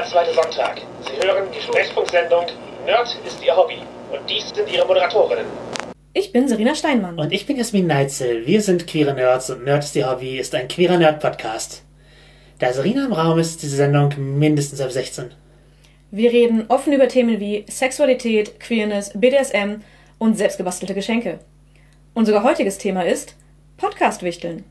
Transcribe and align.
jeder 0.00 0.10
zweite 0.10 0.34
Sonntag. 0.34 0.80
Sie 1.02 1.26
hören 1.26 1.48
die 1.54 1.60
Sprechfunksendung 1.60 2.46
Nerd 2.86 3.18
ist 3.26 3.44
Ihr 3.44 3.54
Hobby. 3.54 3.78
Und 4.10 4.28
dies 4.28 4.48
sind 4.48 4.72
Ihre 4.72 4.86
Moderatorinnen. 4.86 5.44
Ich 6.14 6.32
bin 6.32 6.48
Serena 6.48 6.74
Steinmann. 6.74 7.18
Und 7.18 7.32
ich 7.32 7.46
bin 7.46 7.58
Jasmin 7.58 7.86
Neitzel. 7.86 8.46
Wir 8.46 8.62
sind 8.62 8.86
queere 8.86 9.12
Nerds 9.12 9.50
und 9.50 9.64
Nerd 9.64 9.84
ist 9.84 9.94
Ihr 9.96 10.10
Hobby 10.10 10.38
ist 10.38 10.54
ein 10.54 10.68
queerer 10.68 10.96
Nerd-Podcast. 10.96 11.82
Da 12.58 12.72
Serena 12.72 13.04
im 13.04 13.12
Raum 13.12 13.38
ist, 13.38 13.50
ist 13.50 13.62
diese 13.62 13.76
Sendung 13.76 14.14
mindestens 14.38 14.80
ab 14.80 14.90
16. 14.90 15.32
Wir 16.10 16.32
reden 16.32 16.64
offen 16.68 16.94
über 16.94 17.08
Themen 17.08 17.38
wie 17.38 17.66
Sexualität, 17.68 18.58
Queerness, 18.58 19.12
BDSM 19.14 19.82
und 20.18 20.38
selbstgebastelte 20.38 20.94
Geschenke. 20.94 21.40
Unser 22.14 22.42
heutiges 22.42 22.78
Thema 22.78 23.02
ist 23.02 23.36
Podcast-Wichteln. 23.76 24.64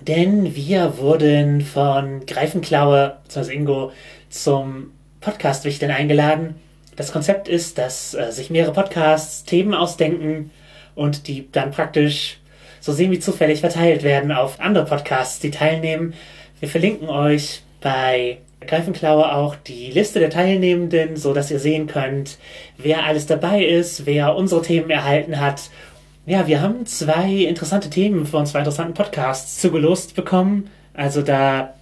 Denn 0.00 0.54
wir 0.54 0.98
wurden 0.98 1.62
von 1.62 2.24
Greifenklaue, 2.26 3.16
bzw. 3.24 3.52
Ingo, 3.52 3.92
zum 4.28 4.92
Podcast-Wichteln 5.20 5.90
eingeladen. 5.90 6.56
Das 6.96 7.12
Konzept 7.12 7.48
ist, 7.48 7.78
dass 7.78 8.14
äh, 8.14 8.32
sich 8.32 8.50
mehrere 8.50 8.72
Podcasts 8.72 9.44
Themen 9.44 9.74
ausdenken 9.74 10.50
und 10.94 11.28
die 11.28 11.50
dann 11.52 11.70
praktisch 11.70 12.38
so 12.80 12.92
semi 12.92 13.18
zufällig 13.18 13.60
verteilt 13.60 14.02
werden 14.02 14.32
auf 14.32 14.60
andere 14.60 14.84
Podcasts, 14.84 15.40
die 15.40 15.50
teilnehmen. 15.50 16.14
Wir 16.60 16.68
verlinken 16.68 17.08
euch 17.08 17.62
bei 17.80 18.38
Greifenklaue 18.60 19.32
auch 19.34 19.54
die 19.54 19.90
Liste 19.90 20.20
der 20.20 20.30
Teilnehmenden, 20.30 21.16
so 21.16 21.34
dass 21.34 21.50
ihr 21.50 21.58
sehen 21.58 21.86
könnt, 21.86 22.38
wer 22.78 23.04
alles 23.04 23.26
dabei 23.26 23.64
ist, 23.64 24.06
wer 24.06 24.34
unsere 24.34 24.62
Themen 24.62 24.90
erhalten 24.90 25.40
hat 25.40 25.70
ja, 26.26 26.48
wir 26.48 26.60
haben 26.60 26.84
zwei 26.86 27.30
interessante 27.30 27.88
Themen 27.88 28.26
von 28.26 28.46
zwei 28.46 28.58
interessanten 28.58 28.94
Podcasts 28.94 29.60
zugelost 29.60 30.16
bekommen. 30.16 30.68
Also 30.92 31.22
da 31.22 31.74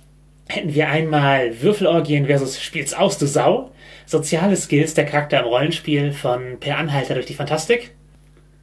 hätten 0.49 0.75
wir 0.75 0.89
einmal 0.89 1.61
Würfelorgien 1.63 2.27
versus 2.27 2.61
Spiel's 2.61 2.95
aus, 2.95 3.19
du 3.19 3.27
Sau. 3.27 3.71
Soziale 4.07 4.57
Skills 4.57 4.95
der 4.95 5.07
Charakter 5.07 5.41
im 5.41 5.47
Rollenspiel 5.47 6.13
von 6.13 6.61
Per 6.61 6.77
Anhalter 6.77 7.15
durch 7.15 7.27
die 7.27 7.35
Fantastik. 7.35 7.95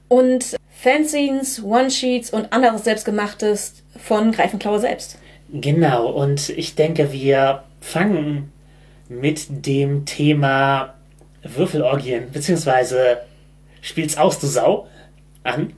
Und 0.08 0.56
Fanzines, 0.70 1.64
One-Sheets 1.64 2.32
und 2.32 2.54
anderes 2.54 2.84
Selbstgemachtes 2.84 3.84
von 3.98 4.32
Greifenklaue 4.32 4.80
selbst. 4.80 5.18
Genau, 5.54 6.08
und 6.08 6.50
ich 6.50 6.76
denke, 6.76 7.12
wir 7.12 7.64
fangen 7.82 8.52
mit 9.10 9.66
dem 9.66 10.06
Thema 10.06 10.94
Würfelorgien, 11.44 12.32
beziehungsweise 12.32 13.18
Spiel's 13.82 14.18
aus, 14.18 14.40
du 14.40 14.48
Sau 14.48 14.88
an 15.44 15.74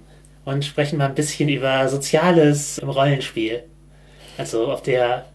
und 0.46 0.66
sprechen 0.66 0.98
mal 0.98 1.08
ein 1.08 1.16
bisschen 1.16 1.50
über 1.50 1.88
Soziales 1.88 2.78
im 2.78 2.90
Rollenspiel. 2.90 3.64
Also 4.38 4.72
auf 4.72 4.82
der 4.82 5.26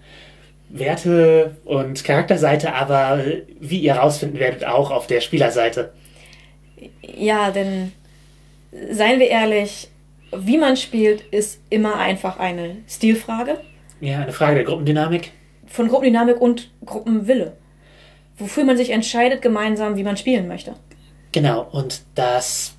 Werte- 0.71 1.57
und 1.65 2.05
Charakterseite, 2.05 2.75
aber 2.75 3.23
wie 3.61 3.79
ihr 3.79 3.95
rausfinden 3.95 4.39
werdet, 4.39 4.65
auch 4.65 4.91
auf 4.91 5.07
der 5.07 5.21
Spielerseite. 5.21 5.93
Ja, 7.03 7.51
denn 7.51 7.93
seien 8.91 9.19
wir 9.19 9.29
ehrlich, 9.29 9.89
wie 10.37 10.59
man 10.59 10.77
spielt, 10.77 11.23
ist 11.31 11.61
immer 11.71 11.97
einfach 11.97 12.39
eine 12.39 12.77
Stilfrage. 12.87 13.61
Ja, 14.01 14.21
eine 14.21 14.33
Frage 14.33 14.57
der 14.57 14.65
Gruppendynamik. 14.65 15.33
Von 15.67 15.89
Gruppendynamik 15.89 16.41
und 16.41 16.71
Gruppenwille. 16.85 17.57
Wofür 18.37 18.65
man 18.65 18.77
sich 18.77 18.91
entscheidet 18.91 19.43
gemeinsam, 19.43 19.97
wie 19.97 20.05
man 20.05 20.17
spielen 20.17 20.49
möchte. 20.49 20.75
Genau, 21.33 21.67
und 21.73 22.03
das 22.15 22.75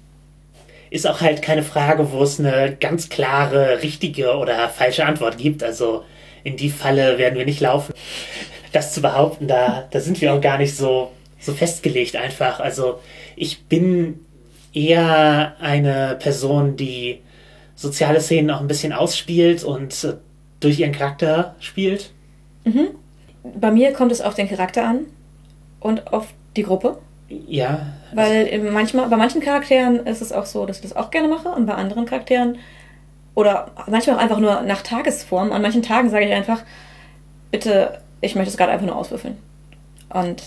ist 0.90 1.08
auch 1.08 1.22
halt 1.22 1.42
keine 1.42 1.64
Frage, 1.64 2.12
wo 2.12 2.24
es 2.24 2.40
eine 2.40 2.76
ganz 2.80 3.10
klare, 3.10 3.84
richtige 3.84 4.38
oder 4.38 4.70
falsche 4.70 5.06
Antwort 5.06 5.38
gibt. 5.38 5.64
Also 5.64 6.04
in 6.44 6.58
die 6.58 6.70
Falle 6.70 7.18
werden 7.18 7.38
wir 7.38 7.46
nicht 7.46 7.62
laufen. 7.62 7.94
Das 8.72 8.94
zu 8.94 9.02
behaupten, 9.02 9.48
da, 9.48 9.88
da 9.90 10.00
sind 10.00 10.22
wir 10.22 10.34
auch 10.34 10.42
gar 10.42 10.58
nicht 10.58 10.76
so, 10.76 11.12
so 11.40 11.54
festgelegt 11.54 12.16
einfach. 12.16 12.60
Also 12.60 13.00
ich 13.36 13.64
bin 13.64 14.20
eher 14.74 15.56
eine 15.60 16.18
Person, 16.20 16.76
die 16.76 17.22
soziale 17.76 18.22
Szenen 18.22 18.52
auch 18.52 18.60
ein 18.60 18.68
bisschen 18.68 18.94
ausspielt 18.94 19.64
und 19.64 20.04
äh, 20.04 20.14
durch 20.60 20.80
ihren 20.80 20.92
Charakter 20.92 21.56
spielt. 21.60 22.12
Mhm. 22.66 22.90
Bei 23.56 23.72
mir 23.72 23.94
kommt 23.94 24.12
es 24.12 24.22
auf 24.22 24.36
den 24.36 24.50
Charakter 24.50 24.86
an 24.86 25.06
und 25.80 26.12
auf 26.12 26.28
die 26.56 26.64
Gruppe. 26.64 26.98
Ja. 27.30 27.94
Weil 28.14 28.60
manchmal, 28.72 29.08
bei 29.08 29.16
manchen 29.16 29.42
Charakteren 29.42 30.06
ist 30.06 30.22
es 30.22 30.32
auch 30.32 30.46
so, 30.46 30.66
dass 30.66 30.78
ich 30.78 30.84
das 30.84 30.96
auch 30.96 31.12
gerne 31.12 31.28
mache 31.28 31.50
und 31.50 31.66
bei 31.66 31.74
anderen 31.76 32.06
Charakteren 32.06 32.58
oder 33.40 33.72
manchmal 33.88 34.18
auch 34.18 34.22
einfach 34.22 34.40
nur 34.40 34.64
nach 34.64 34.82
Tagesform. 34.82 35.54
An 35.54 35.62
manchen 35.62 35.82
Tagen 35.82 36.10
sage 36.10 36.26
ich 36.26 36.34
einfach, 36.34 36.62
bitte, 37.52 38.02
ich 38.20 38.36
möchte 38.36 38.50
es 38.50 38.58
gerade 38.58 38.74
einfach 38.74 38.86
nur 38.86 38.98
auswürfeln. 38.98 39.38
Und 40.10 40.44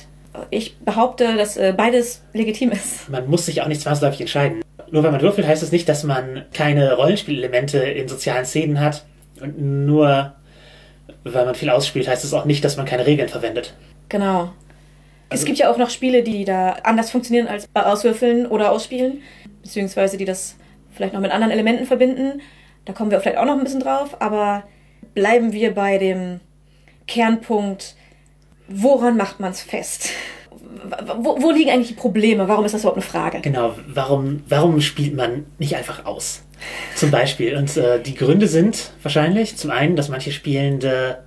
ich 0.51 0.79
behaupte, 0.79 1.37
dass 1.37 1.57
äh, 1.57 1.73
beides 1.75 2.23
legitim 2.35 2.71
ist. 2.71 3.09
Man 3.09 3.31
muss 3.31 3.47
sich 3.47 3.63
auch 3.63 3.67
nicht 3.67 3.81
zwangsläufig 3.81 4.21
entscheiden. 4.21 4.61
Nur 4.91 5.03
weil 5.03 5.11
man 5.11 5.23
würfelt, 5.23 5.47
heißt 5.47 5.63
es 5.63 5.73
nicht, 5.73 5.89
dass 5.89 6.05
man 6.05 6.45
keine 6.53 6.95
Rollenspielelemente 6.95 7.79
in 7.79 8.09
sozialen 8.09 8.45
Szenen 8.45 8.79
hat. 8.79 9.07
Und 9.41 9.59
nur 9.59 10.35
weil 11.25 11.47
man 11.47 11.55
viel 11.55 11.71
ausspielt, 11.71 12.09
heißt 12.09 12.25
es 12.25 12.35
auch 12.35 12.45
nicht, 12.45 12.63
dass 12.63 12.77
man 12.77 12.85
keine 12.85 13.07
Regeln 13.07 13.31
verwendet. 13.31 13.73
Genau. 14.11 14.53
Also 15.31 15.43
es 15.43 15.45
gibt 15.47 15.57
ja 15.57 15.71
auch 15.71 15.79
noch 15.79 15.89
Spiele, 15.89 16.23
die 16.23 16.45
da 16.45 16.77
anders 16.83 17.11
funktionieren 17.11 17.49
als 17.49 17.67
bei 17.69 17.87
Auswürfeln 17.87 18.47
oder 18.47 18.71
Ausspielen, 18.71 19.23
beziehungsweise 19.63 20.19
die 20.19 20.27
das 20.27 20.57
vielleicht 20.91 21.15
noch 21.15 21.23
mit 21.23 21.31
anderen 21.31 21.53
Elementen 21.53 21.87
verbinden. 21.87 22.43
Da 22.85 22.93
kommen 22.93 23.11
wir 23.11 23.21
vielleicht 23.21 23.39
auch 23.39 23.45
noch 23.45 23.57
ein 23.57 23.65
bisschen 23.65 23.81
drauf, 23.81 24.17
aber 24.21 24.65
bleiben 25.15 25.53
wir 25.53 25.75
bei 25.75 25.99
dem 25.99 26.41
Kernpunkt, 27.07 27.97
woran 28.69 29.17
macht 29.17 29.41
man 29.41 29.53
es 29.53 29.63
fest? 29.63 30.11
Wo, 31.19 31.41
wo, 31.43 31.51
liegen 31.51 31.71
eigentlich 31.71 31.89
die 31.89 31.95
Probleme? 31.95 32.49
Warum 32.49 32.65
ist 32.65 32.73
das 32.73 32.83
überhaupt 32.83 32.97
eine 32.97 33.07
Frage? 33.07 33.41
Genau, 33.41 33.75
warum, 33.87 34.43
warum 34.49 34.81
spielt 34.81 35.15
man 35.15 35.47
nicht 35.59 35.77
einfach 35.77 36.07
aus? 36.07 36.43
Zum 36.95 37.11
Beispiel. 37.11 37.57
Und 37.57 37.77
äh, 37.77 38.01
die 38.01 38.15
Gründe 38.15 38.49
sind 38.49 38.93
wahrscheinlich 39.03 39.57
zum 39.57 39.71
einen, 39.71 39.97
dass 39.97 40.09
manche 40.09 40.33
Spielende 40.33 41.23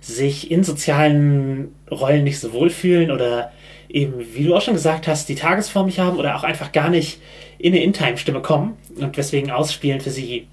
sich 0.00 0.50
in 0.50 0.64
sozialen 0.64 1.74
Rollen 1.90 2.24
nicht 2.24 2.40
so 2.40 2.52
wohlfühlen 2.52 3.10
oder 3.10 3.52
eben, 3.88 4.34
wie 4.34 4.44
du 4.44 4.54
auch 4.54 4.62
schon 4.62 4.74
gesagt 4.74 5.08
hast, 5.08 5.28
die 5.28 5.34
Tagesform 5.34 5.86
nicht 5.86 5.98
haben 5.98 6.18
oder 6.18 6.36
auch 6.36 6.44
einfach 6.44 6.72
gar 6.72 6.90
nicht 6.90 7.20
in 7.58 7.72
eine 7.72 7.82
In-Time-Stimme 7.82 8.40
kommen 8.40 8.76
und 8.96 9.16
weswegen 9.16 9.50
Ausspielen 9.50 10.00
für 10.00 10.10
sie 10.10 10.46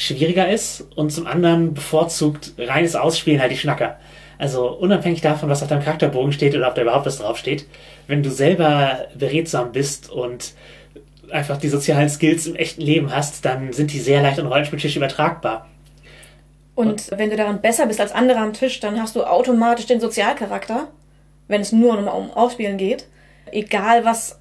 schwieriger 0.00 0.48
ist 0.48 0.86
und 0.96 1.10
zum 1.10 1.26
anderen 1.26 1.74
bevorzugt 1.74 2.54
reines 2.56 2.96
Ausspielen 2.96 3.38
halt 3.40 3.52
die 3.52 3.58
Schnacker. 3.58 3.98
Also 4.38 4.70
unabhängig 4.70 5.20
davon, 5.20 5.50
was 5.50 5.62
auf 5.62 5.68
deinem 5.68 5.84
Charakterbogen 5.84 6.32
steht 6.32 6.54
oder 6.54 6.68
ob 6.68 6.74
da 6.74 6.80
überhaupt 6.80 7.04
was 7.04 7.18
drauf 7.18 7.36
steht, 7.36 7.66
wenn 8.06 8.22
du 8.22 8.30
selber 8.30 9.08
beredsam 9.14 9.72
bist 9.72 10.08
und 10.10 10.54
einfach 11.30 11.58
die 11.58 11.68
sozialen 11.68 12.08
Skills 12.08 12.46
im 12.46 12.56
echten 12.56 12.80
Leben 12.80 13.14
hast, 13.14 13.44
dann 13.44 13.74
sind 13.74 13.92
die 13.92 14.00
sehr 14.00 14.22
leicht 14.22 14.40
an 14.40 14.46
Rollenspieltisch 14.46 14.96
übertragbar. 14.96 15.68
Und 16.74 17.10
wenn 17.10 17.28
du 17.28 17.36
daran 17.36 17.60
besser 17.60 17.84
bist 17.84 18.00
als 18.00 18.12
andere 18.12 18.38
am 18.38 18.54
Tisch, 18.54 18.80
dann 18.80 18.98
hast 19.02 19.16
du 19.16 19.24
automatisch 19.24 19.84
den 19.84 20.00
Sozialcharakter, 20.00 20.88
wenn 21.46 21.60
es 21.60 21.72
nur 21.72 21.98
um 21.98 22.30
Ausspielen 22.30 22.78
geht. 22.78 23.06
Egal, 23.52 24.06
was 24.06 24.38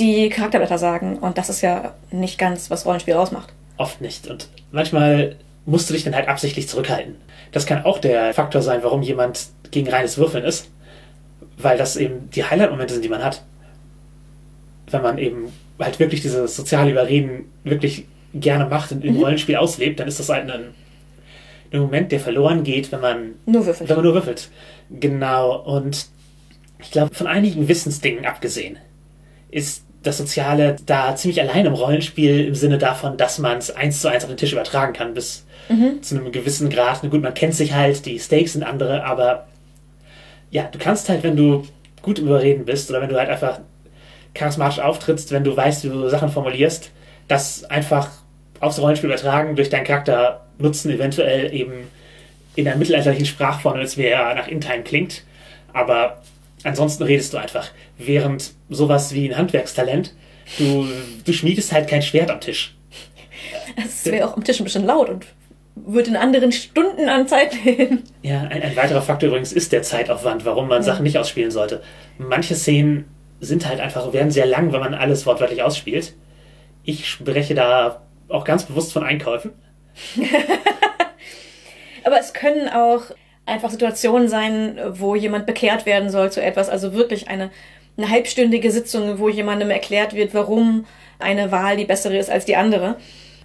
die 0.00 0.30
Charakterblätter 0.30 0.78
sagen. 0.78 1.18
Und 1.18 1.36
das 1.36 1.50
ist 1.50 1.60
ja 1.60 1.92
nicht 2.10 2.38
ganz, 2.38 2.70
was 2.70 2.86
Rollenspiel 2.86 3.14
ausmacht. 3.14 3.52
Oft 3.76 4.00
nicht. 4.00 4.28
Und 4.28 4.48
manchmal 4.72 5.36
musst 5.66 5.88
du 5.88 5.94
dich 5.94 6.04
dann 6.04 6.14
halt 6.14 6.28
absichtlich 6.28 6.68
zurückhalten. 6.68 7.16
Das 7.52 7.66
kann 7.66 7.84
auch 7.84 7.98
der 7.98 8.34
Faktor 8.34 8.62
sein, 8.62 8.82
warum 8.82 9.02
jemand 9.02 9.48
gegen 9.70 9.88
reines 9.88 10.18
Würfeln 10.18 10.44
ist. 10.44 10.70
Weil 11.56 11.78
das 11.78 11.96
eben 11.96 12.30
die 12.30 12.44
Highlight-Momente 12.44 12.94
sind, 12.94 13.04
die 13.04 13.08
man 13.08 13.24
hat. 13.24 13.42
Wenn 14.90 15.02
man 15.02 15.18
eben 15.18 15.52
halt 15.78 15.98
wirklich 15.98 16.20
dieses 16.20 16.56
soziale 16.56 16.90
Überreden 16.90 17.46
wirklich 17.62 18.06
gerne 18.34 18.66
macht 18.66 18.92
und 18.92 19.04
im 19.04 19.14
mhm. 19.14 19.20
Rollenspiel 19.20 19.56
auslebt, 19.56 20.00
dann 20.00 20.08
ist 20.08 20.18
das 20.18 20.28
halt 20.28 20.50
ein 20.50 20.74
ein 21.74 21.82
Moment, 21.82 22.12
der 22.12 22.20
verloren 22.20 22.62
geht, 22.62 22.92
wenn 22.92 23.00
man 23.00 23.34
nur 23.46 23.66
würfelt. 23.66 23.88
Wenn 23.88 23.96
man 23.96 24.04
nur 24.04 24.14
würfelt. 24.14 24.50
Genau. 24.90 25.60
Und 25.62 26.06
ich 26.78 26.90
glaube, 26.90 27.14
von 27.14 27.26
einigen 27.26 27.68
Wissensdingen 27.68 28.24
abgesehen, 28.26 28.78
ist 29.50 29.84
das 30.04 30.18
Soziale 30.18 30.76
da 30.86 31.16
ziemlich 31.16 31.40
allein 31.40 31.66
im 31.66 31.74
Rollenspiel 31.74 32.46
im 32.46 32.54
Sinne 32.54 32.78
davon, 32.78 33.16
dass 33.16 33.38
man 33.38 33.58
es 33.58 33.74
eins 33.74 34.00
zu 34.00 34.08
eins 34.08 34.22
auf 34.22 34.30
den 34.30 34.36
Tisch 34.36 34.52
übertragen 34.52 34.92
kann, 34.92 35.14
bis 35.14 35.44
mhm. 35.68 36.02
zu 36.02 36.14
einem 36.14 36.30
gewissen 36.30 36.70
Grad. 36.70 37.00
Na 37.02 37.08
gut, 37.08 37.22
man 37.22 37.34
kennt 37.34 37.54
sich 37.54 37.72
halt, 37.74 38.06
die 38.06 38.18
Stakes 38.18 38.52
sind 38.52 38.62
andere, 38.62 39.04
aber 39.04 39.46
ja, 40.50 40.68
du 40.70 40.78
kannst 40.78 41.08
halt, 41.08 41.22
wenn 41.22 41.36
du 41.36 41.64
gut 42.02 42.18
im 42.18 42.26
Überreden 42.26 42.64
bist 42.64 42.90
oder 42.90 43.00
wenn 43.00 43.08
du 43.08 43.18
halt 43.18 43.30
einfach 43.30 43.60
charismatisch 44.34 44.78
auftrittst, 44.78 45.32
wenn 45.32 45.44
du 45.44 45.56
weißt, 45.56 45.84
wie 45.84 45.88
du 45.88 46.08
Sachen 46.08 46.28
formulierst, 46.28 46.90
das 47.26 47.64
einfach 47.64 48.10
aufs 48.60 48.78
Rollenspiel 48.78 49.10
übertragen 49.10 49.56
durch 49.56 49.70
deinen 49.70 49.84
Charakter 49.84 50.46
nutzen, 50.58 50.90
eventuell 50.90 51.52
eben 51.52 51.88
in 52.56 52.66
der 52.66 52.76
mittelalterlichen 52.76 53.26
Sprachform, 53.26 53.78
als 53.78 53.96
wer 53.96 54.34
nach 54.34 54.48
Intime 54.48 54.82
klingt. 54.82 55.24
Aber 55.72 56.22
ansonsten 56.64 57.04
redest 57.04 57.32
du 57.32 57.38
einfach. 57.38 57.70
Während 57.98 58.52
sowas 58.68 59.14
wie 59.14 59.28
ein 59.28 59.36
Handwerkstalent, 59.36 60.14
du, 60.58 60.86
du 61.24 61.32
schmiedest 61.32 61.72
halt 61.72 61.88
kein 61.88 62.02
Schwert 62.02 62.30
am 62.30 62.40
Tisch. 62.40 62.76
Es 63.76 64.04
wäre 64.06 64.28
auch 64.28 64.36
am 64.36 64.44
Tisch 64.44 64.60
ein 64.60 64.64
bisschen 64.64 64.86
laut 64.86 65.08
und 65.08 65.26
wird 65.76 66.08
in 66.08 66.16
anderen 66.16 66.52
Stunden 66.52 67.08
an 67.08 67.26
Zeit 67.28 67.54
fehlen. 67.62 68.04
Ja, 68.22 68.42
ein, 68.42 68.62
ein 68.62 68.76
weiterer 68.76 69.02
Faktor 69.02 69.28
übrigens 69.28 69.52
ist 69.52 69.72
der 69.72 69.82
Zeitaufwand, 69.82 70.44
warum 70.44 70.68
man 70.68 70.82
Sachen 70.82 71.02
nicht 71.02 71.18
ausspielen 71.18 71.50
sollte. 71.50 71.82
Manche 72.18 72.54
Szenen 72.54 73.06
sind 73.40 73.66
halt 73.66 73.80
einfach, 73.80 74.12
werden 74.12 74.30
sehr 74.30 74.46
lang, 74.46 74.72
wenn 74.72 74.80
man 74.80 74.94
alles 74.94 75.26
wortwörtlich 75.26 75.62
ausspielt. 75.62 76.14
Ich 76.84 77.08
spreche 77.08 77.54
da 77.54 78.02
auch 78.28 78.44
ganz 78.44 78.64
bewusst 78.64 78.92
von 78.92 79.02
Einkäufen. 79.02 79.52
Aber 82.04 82.20
es 82.20 82.32
können 82.32 82.68
auch 82.68 83.02
einfach 83.46 83.70
Situationen 83.70 84.28
sein, 84.28 84.78
wo 84.92 85.14
jemand 85.14 85.46
bekehrt 85.46 85.86
werden 85.86 86.10
soll 86.10 86.32
zu 86.32 86.42
etwas. 86.42 86.68
Also 86.68 86.94
wirklich 86.94 87.28
eine, 87.28 87.50
eine 87.96 88.10
halbstündige 88.10 88.70
Sitzung, 88.70 89.18
wo 89.18 89.28
jemandem 89.28 89.70
erklärt 89.70 90.14
wird, 90.14 90.34
warum 90.34 90.86
eine 91.18 91.52
Wahl 91.52 91.76
die 91.76 91.84
bessere 91.84 92.16
ist 92.16 92.30
als 92.30 92.44
die 92.44 92.56
andere. 92.56 92.96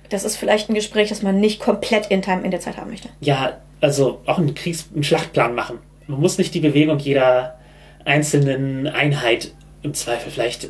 Das 0.10 0.24
ist 0.24 0.38
vielleicht 0.38 0.70
ein 0.70 0.74
Gespräch, 0.74 1.10
das 1.10 1.22
man 1.22 1.40
nicht 1.40 1.60
komplett 1.60 2.08
in 2.08 2.22
Time 2.22 2.44
in 2.44 2.52
der 2.52 2.60
Zeit 2.60 2.78
haben 2.78 2.90
möchte. 2.90 3.10
Ja, 3.22 3.58
also 3.82 4.22
auch 4.26 4.38
einen 4.38 4.56
Kriegs-, 4.56 4.90
einen 4.94 5.04
Schlachtplan 5.04 5.54
machen. 5.54 5.80
Man 6.08 6.20
muss 6.20 6.38
nicht 6.38 6.54
die 6.56 6.60
Bewegung 6.62 6.98
jeder 6.98 7.60
einzelnen 8.06 8.88
Einheit 8.88 9.54
im 9.84 9.94
Zweifel 9.94 10.32
vielleicht 10.32 10.70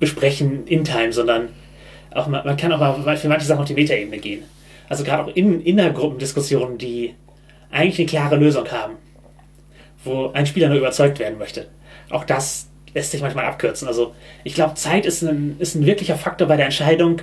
besprechen 0.00 0.66
in 0.66 0.84
Time, 0.84 1.12
sondern 1.12 1.50
auch 2.12 2.26
man, 2.26 2.44
man 2.44 2.56
kann 2.56 2.72
auch 2.72 2.78
mal 2.78 3.16
für 3.16 3.28
manche 3.28 3.46
Sachen 3.46 3.60
auf 3.60 3.68
die 3.68 3.74
Metaebene 3.74 4.18
gehen. 4.18 4.42
Also 4.88 5.04
gerade 5.04 5.24
auch 5.24 5.34
in 5.34 5.60
Innergruppendiskussionen, 5.60 6.78
die 6.78 7.14
eigentlich 7.74 7.98
eine 7.98 8.06
klare 8.06 8.36
Lösung 8.36 8.70
haben, 8.70 8.94
wo 10.04 10.30
ein 10.32 10.46
Spieler 10.46 10.68
nur 10.68 10.78
überzeugt 10.78 11.18
werden 11.18 11.38
möchte. 11.38 11.66
Auch 12.10 12.24
das 12.24 12.68
lässt 12.94 13.10
sich 13.10 13.20
manchmal 13.20 13.46
abkürzen. 13.46 13.88
Also 13.88 14.14
ich 14.44 14.54
glaube, 14.54 14.74
Zeit 14.74 15.04
ist 15.04 15.22
ein, 15.22 15.56
ist 15.58 15.74
ein 15.74 15.84
wirklicher 15.84 16.16
Faktor 16.16 16.46
bei 16.46 16.56
der 16.56 16.66
Entscheidung, 16.66 17.20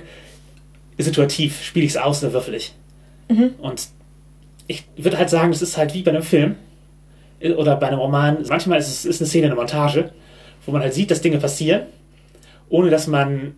situativ, 0.98 1.62
spiele 1.64 1.86
ich 1.86 1.92
es 1.92 1.96
aus 1.96 2.22
oder 2.22 2.34
würfel 2.34 2.54
ich. 2.54 2.74
Mhm. 3.28 3.54
Und 3.58 3.88
ich 4.66 4.84
würde 4.96 5.18
halt 5.18 5.30
sagen, 5.30 5.50
das 5.50 5.62
ist 5.62 5.76
halt 5.76 5.94
wie 5.94 6.02
bei 6.02 6.10
einem 6.10 6.22
Film 6.22 6.56
oder 7.56 7.76
bei 7.76 7.88
einem 7.88 7.98
Roman. 7.98 8.44
Manchmal 8.48 8.78
ist 8.78 8.88
es 8.88 9.04
ist 9.06 9.20
eine 9.20 9.28
Szene, 9.28 9.46
eine 9.46 9.54
Montage, 9.54 10.12
wo 10.66 10.72
man 10.72 10.82
halt 10.82 10.92
sieht, 10.92 11.10
dass 11.10 11.22
Dinge 11.22 11.38
passieren, 11.38 11.86
ohne 12.68 12.90
dass 12.90 13.06
man 13.06 13.54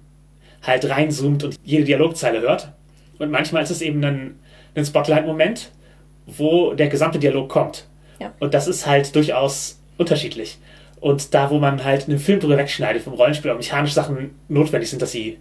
halt 0.63 0.89
reinzoomt 0.89 1.43
und 1.43 1.57
jede 1.65 1.85
Dialogzeile 1.85 2.41
hört. 2.41 2.73
Und 3.19 3.31
manchmal 3.31 3.65
ist 3.65 3.71
es 3.71 3.83
eben 3.83 4.03
ein, 4.05 4.39
ein 4.75 4.85
Spotlight-Moment, 4.87 5.73
wo 6.27 6.75
der 6.75 6.89
gesamte 6.89 7.19
Dialog 7.19 7.49
kommt. 7.49 7.87
Ja. 8.21 8.33
Und 8.41 8.55
das 8.55 8.67
ist 8.67 8.87
halt 8.87 9.15
durchaus 9.15 9.81
unterschiedlich. 9.99 10.59
Und 11.01 11.35
da, 11.35 11.51
wo 11.51 11.59
man 11.59 11.85
halt 11.85 12.09
einen 12.09 12.19
Film 12.19 12.41
drüber 12.41 12.57
wegschneidet 12.57 13.03
vom 13.03 13.13
Rollenspiel, 13.15 13.51
und 13.51 13.59
mechanische 13.59 13.95
Sachen 13.95 14.35
notwendig 14.49 14.89
sind, 14.89 15.03
dass 15.03 15.13
sie, 15.13 15.39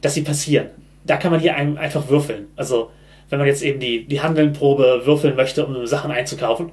dass 0.00 0.14
sie 0.14 0.22
passieren, 0.22 0.68
da 1.04 1.16
kann 1.16 1.30
man 1.30 1.40
hier 1.40 1.56
einfach 1.56 2.08
würfeln. 2.08 2.46
Also, 2.56 2.90
wenn 3.28 3.38
man 3.38 3.46
jetzt 3.46 3.62
eben 3.62 3.80
die, 3.80 4.06
die 4.06 4.22
Handelnprobe 4.22 5.02
würfeln 5.04 5.36
möchte, 5.36 5.66
um 5.66 5.86
Sachen 5.86 6.10
einzukaufen, 6.10 6.70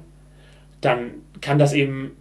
dann 0.80 1.10
kann 1.40 1.58
das 1.58 1.72
eben. 1.72 2.16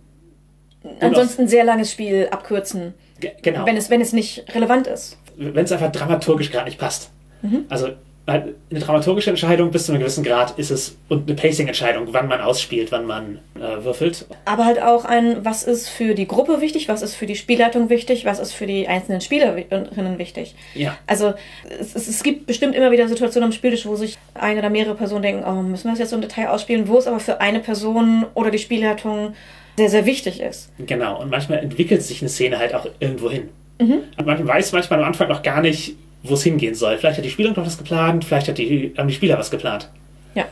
Ansonsten 0.99 1.43
ein 1.43 1.47
sehr 1.47 1.63
langes 1.63 1.91
Spiel 1.91 2.27
abkürzen. 2.31 2.93
Genau. 3.41 3.65
Wenn 3.65 3.77
es, 3.77 3.89
wenn 3.89 4.01
es 4.01 4.13
nicht 4.13 4.43
relevant 4.55 4.87
ist. 4.87 5.17
Wenn 5.37 5.63
es 5.63 5.71
einfach 5.71 5.91
dramaturgisch 5.91 6.51
gerade 6.51 6.65
nicht 6.65 6.79
passt. 6.79 7.11
Mhm. 7.41 7.65
Also 7.69 7.89
eine 8.25 8.53
dramaturgische 8.79 9.31
Entscheidung 9.31 9.71
bis 9.71 9.85
zu 9.85 9.91
einem 9.91 10.01
gewissen 10.01 10.23
Grad 10.23 10.57
ist 10.59 10.69
es 10.69 10.97
und 11.09 11.27
eine 11.27 11.35
Pacing-Entscheidung, 11.35 12.07
wann 12.11 12.27
man 12.27 12.39
ausspielt, 12.39 12.91
wann 12.91 13.05
man 13.05 13.39
äh, 13.55 13.83
würfelt. 13.83 14.25
Aber 14.45 14.65
halt 14.65 14.81
auch 14.81 15.05
ein, 15.05 15.43
was 15.43 15.63
ist 15.63 15.89
für 15.89 16.13
die 16.13 16.27
Gruppe 16.27 16.61
wichtig, 16.61 16.87
was 16.87 17.01
ist 17.01 17.15
für 17.15 17.25
die 17.25 17.35
Spielleitung 17.35 17.89
wichtig, 17.89 18.25
was 18.25 18.39
ist 18.39 18.53
für 18.53 18.67
die 18.67 18.87
einzelnen 18.87 19.21
Spielerinnen 19.21 20.19
wichtig. 20.19 20.55
Ja. 20.75 20.97
Also 21.07 21.33
es, 21.79 21.95
es 21.95 22.21
gibt 22.21 22.45
bestimmt 22.45 22.75
immer 22.75 22.91
wieder 22.91 23.07
Situationen 23.07 23.47
am 23.47 23.53
Spieltisch, 23.53 23.85
wo 23.85 23.95
sich 23.95 24.17
eine 24.35 24.59
oder 24.59 24.69
mehrere 24.69 24.95
Personen 24.95 25.23
denken, 25.23 25.43
oh, 25.43 25.63
müssen 25.63 25.85
wir 25.85 25.91
das 25.91 25.99
jetzt 25.99 26.09
so 26.11 26.15
im 26.15 26.21
Detail 26.21 26.49
ausspielen, 26.49 26.87
wo 26.87 26.99
es 26.99 27.07
aber 27.07 27.19
für 27.19 27.41
eine 27.41 27.59
Person 27.59 28.25
oder 28.35 28.51
die 28.51 28.59
Spielleitung 28.59 29.33
sehr, 29.77 29.89
sehr 29.89 30.05
wichtig 30.05 30.41
ist. 30.41 30.69
Genau, 30.77 31.19
und 31.19 31.31
manchmal 31.31 31.59
entwickelt 31.59 32.03
sich 32.03 32.21
eine 32.21 32.29
Szene 32.29 32.59
halt 32.59 32.75
auch 32.75 32.87
irgendwo 32.99 33.31
hin. 33.31 33.49
Mhm. 33.79 34.03
Man 34.23 34.47
weiß 34.47 34.73
manchmal 34.73 34.99
am 34.99 35.05
Anfang 35.07 35.27
noch 35.27 35.41
gar 35.41 35.61
nicht, 35.61 35.95
wo 36.23 36.33
es 36.33 36.43
hingehen 36.43 36.75
soll. 36.75 36.97
Vielleicht 36.97 37.17
hat 37.17 37.25
die 37.25 37.29
Spielerin 37.29 37.55
noch 37.55 37.65
was 37.65 37.77
geplant, 37.77 38.25
vielleicht 38.25 38.47
hat 38.47 38.57
die, 38.57 38.93
haben 38.97 39.07
die 39.07 39.13
Spieler 39.13 39.37
was 39.37 39.51
geplant. 39.51 39.89
Ja. 40.35 40.45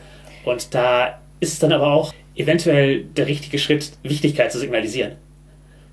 Und 0.44 0.74
da 0.74 1.20
ist 1.40 1.52
es 1.52 1.58
dann 1.58 1.72
aber 1.72 1.92
auch 1.92 2.12
eventuell 2.34 3.04
der 3.04 3.26
richtige 3.26 3.58
Schritt, 3.58 3.92
Wichtigkeit 4.02 4.50
zu 4.52 4.58
signalisieren. 4.58 5.12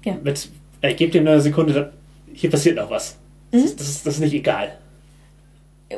Ja. 0.04 0.18
Mit, 0.24 0.50
äh, 0.82 0.94
gebt 0.94 1.14
dir 1.14 1.22
eine 1.22 1.40
Sekunde, 1.42 1.94
hier 2.34 2.50
passiert 2.50 2.78
noch 2.78 2.90
was. 2.90 3.18
Mhm. 3.52 3.62
Das, 3.62 3.64
ist, 3.66 3.80
das, 3.80 3.90
ist, 3.90 4.08
das 4.08 4.14
ist 4.16 4.20
nicht 4.22 4.34
egal. 4.34 4.78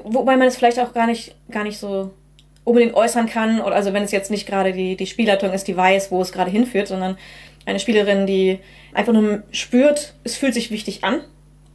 Wobei 0.03 0.37
man 0.37 0.47
es 0.47 0.57
vielleicht 0.57 0.79
auch 0.79 0.93
gar 0.93 1.07
nicht, 1.07 1.35
gar 1.49 1.63
nicht 1.63 1.77
so 1.77 2.11
unbedingt 2.63 2.93
äußern 2.93 3.27
kann, 3.27 3.61
oder 3.61 3.75
also 3.75 3.93
wenn 3.93 4.03
es 4.03 4.11
jetzt 4.11 4.29
nicht 4.29 4.47
gerade 4.47 4.73
die, 4.73 4.95
die 4.95 5.07
Spielleitung 5.07 5.51
ist, 5.51 5.67
die 5.67 5.75
weiß, 5.75 6.11
wo 6.11 6.21
es 6.21 6.31
gerade 6.31 6.51
hinführt, 6.51 6.87
sondern 6.87 7.17
eine 7.65 7.79
Spielerin, 7.79 8.27
die 8.27 8.59
einfach 8.93 9.13
nur 9.13 9.43
spürt, 9.51 10.13
es 10.23 10.35
fühlt 10.35 10.53
sich 10.53 10.69
wichtig 10.69 11.03
an, 11.03 11.21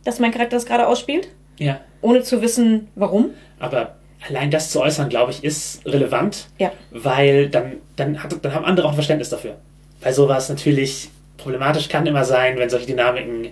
dass 0.04 0.20
mein 0.20 0.30
Charakter 0.30 0.56
das 0.56 0.66
gerade 0.66 0.86
ausspielt. 0.86 1.28
Ja. 1.58 1.80
Ohne 2.00 2.22
zu 2.22 2.42
wissen, 2.42 2.88
warum. 2.94 3.30
Aber 3.58 3.94
allein 4.28 4.50
das 4.50 4.70
zu 4.70 4.80
äußern, 4.80 5.08
glaube 5.08 5.32
ich, 5.32 5.44
ist 5.44 5.84
relevant, 5.86 6.46
ja. 6.58 6.72
weil 6.90 7.48
dann, 7.48 7.74
dann, 7.96 8.22
hat, 8.22 8.34
dann 8.42 8.54
haben 8.54 8.64
andere 8.64 8.86
auch 8.86 8.90
ein 8.90 8.96
Verständnis 8.96 9.30
dafür. 9.30 9.56
Weil 10.00 10.12
sowas 10.12 10.48
natürlich 10.48 11.10
problematisch 11.38 11.88
kann 11.88 12.06
immer 12.06 12.24
sein, 12.24 12.58
wenn 12.58 12.70
solche 12.70 12.86
Dynamiken 12.86 13.48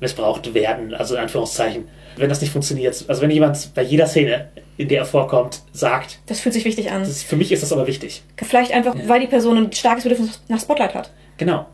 missbraucht 0.00 0.52
werden, 0.54 0.94
also 0.94 1.14
in 1.14 1.20
Anführungszeichen. 1.20 1.88
Wenn 2.16 2.28
das 2.28 2.40
nicht 2.40 2.52
funktioniert, 2.52 3.04
also 3.08 3.22
wenn 3.22 3.30
jemand 3.30 3.74
bei 3.74 3.82
jeder 3.82 4.06
Szene, 4.06 4.48
in 4.76 4.88
der 4.88 5.00
er 5.00 5.04
vorkommt, 5.04 5.62
sagt, 5.72 6.20
das 6.26 6.40
fühlt 6.40 6.52
sich 6.52 6.64
wichtig 6.64 6.92
an. 6.92 7.00
Das, 7.02 7.24
für 7.24 7.36
mich 7.36 7.50
ist 7.50 7.62
das 7.62 7.72
aber 7.72 7.88
wichtig. 7.88 8.22
Vielleicht 8.36 8.72
einfach, 8.72 8.94
ja. 8.94 9.08
weil 9.08 9.20
die 9.20 9.26
Person 9.26 9.56
ein 9.56 9.72
starkes 9.72 10.04
Bedürfnis 10.04 10.40
nach 10.48 10.60
Spotlight 10.60 10.94
hat. 10.94 11.10
Genau. 11.38 11.66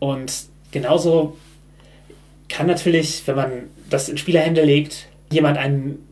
Und 0.00 0.32
genauso 0.72 1.36
kann 2.50 2.66
natürlich, 2.66 3.22
wenn 3.26 3.36
man 3.36 3.50
das 3.88 4.08
in 4.08 4.18
Spielerhände 4.18 4.62
legt, 4.62 5.08
jemand 5.30 5.56
einen 5.56 6.06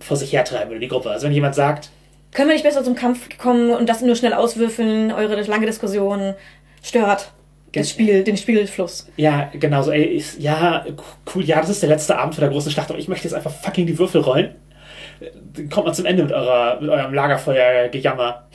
vor 0.00 0.16
sich 0.16 0.32
hertreiben 0.32 0.70
oder 0.70 0.80
die 0.80 0.88
Gruppe. 0.88 1.10
Also 1.10 1.26
wenn 1.26 1.34
jemand 1.34 1.54
sagt, 1.54 1.90
können 2.32 2.48
wir 2.48 2.54
nicht 2.54 2.64
besser 2.64 2.84
zum 2.84 2.94
Kampf 2.94 3.36
kommen 3.38 3.70
und 3.72 3.88
das 3.88 4.00
nur 4.00 4.14
schnell 4.14 4.32
auswürfeln, 4.32 5.12
eure 5.12 5.40
lange 5.42 5.66
Diskussion 5.66 6.34
stört 6.82 7.32
das 7.72 7.90
Spiel, 7.90 8.24
den 8.24 8.36
Spielfluss. 8.36 9.08
Ja, 9.16 9.50
genau 9.52 9.82
so. 9.82 9.92
Ey, 9.92 10.22
ja, 10.38 10.84
cool, 11.34 11.44
ja, 11.44 11.60
das 11.60 11.70
ist 11.70 11.82
der 11.82 11.88
letzte 11.88 12.18
Abend 12.18 12.34
vor 12.34 12.42
der 12.42 12.50
großen 12.50 12.72
Schlacht, 12.72 12.90
aber 12.90 12.98
ich 12.98 13.08
möchte 13.08 13.28
jetzt 13.28 13.34
einfach 13.34 13.52
fucking 13.52 13.86
die 13.86 13.98
Würfel 13.98 14.20
rollen. 14.20 14.54
Dann 15.54 15.68
kommt 15.68 15.86
man 15.86 15.94
zum 15.94 16.06
Ende 16.06 16.24
mit, 16.24 16.32
eurer, 16.32 16.80
mit 16.80 16.90
eurem 16.90 17.14
Lagerfeuer-Gejammer. 17.14 18.48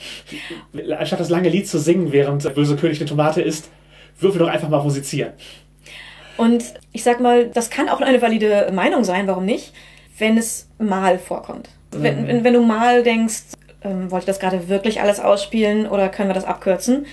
Anstatt 0.98 1.20
das 1.20 1.30
lange 1.30 1.48
Lied 1.48 1.68
zu 1.68 1.78
singen, 1.78 2.12
während 2.12 2.44
der 2.44 2.50
böse 2.50 2.76
König 2.76 2.98
eine 2.98 3.08
Tomate 3.08 3.40
isst, 3.40 3.70
würfel 4.18 4.40
doch 4.40 4.48
einfach 4.48 4.68
mal 4.68 4.82
musizieren. 4.82 5.32
Und 6.36 6.64
ich 6.92 7.02
sag 7.02 7.20
mal, 7.20 7.48
das 7.48 7.70
kann 7.70 7.88
auch 7.88 8.00
eine 8.00 8.20
valide 8.20 8.70
Meinung 8.72 9.04
sein, 9.04 9.26
warum 9.26 9.44
nicht, 9.44 9.72
wenn 10.18 10.36
es 10.36 10.68
mal 10.78 11.18
vorkommt. 11.18 11.70
Mhm. 11.94 12.02
Wenn, 12.02 12.26
wenn, 12.26 12.44
wenn, 12.44 12.54
du 12.54 12.62
mal 12.62 13.02
denkst, 13.02 13.42
ähm, 13.82 14.10
wollte 14.10 14.24
ich 14.24 14.26
das 14.26 14.38
gerade 14.38 14.68
wirklich 14.68 15.00
alles 15.00 15.20
ausspielen 15.20 15.86
oder 15.86 16.08
können 16.08 16.28
wir 16.28 16.34
das 16.34 16.44
abkürzen, 16.44 17.06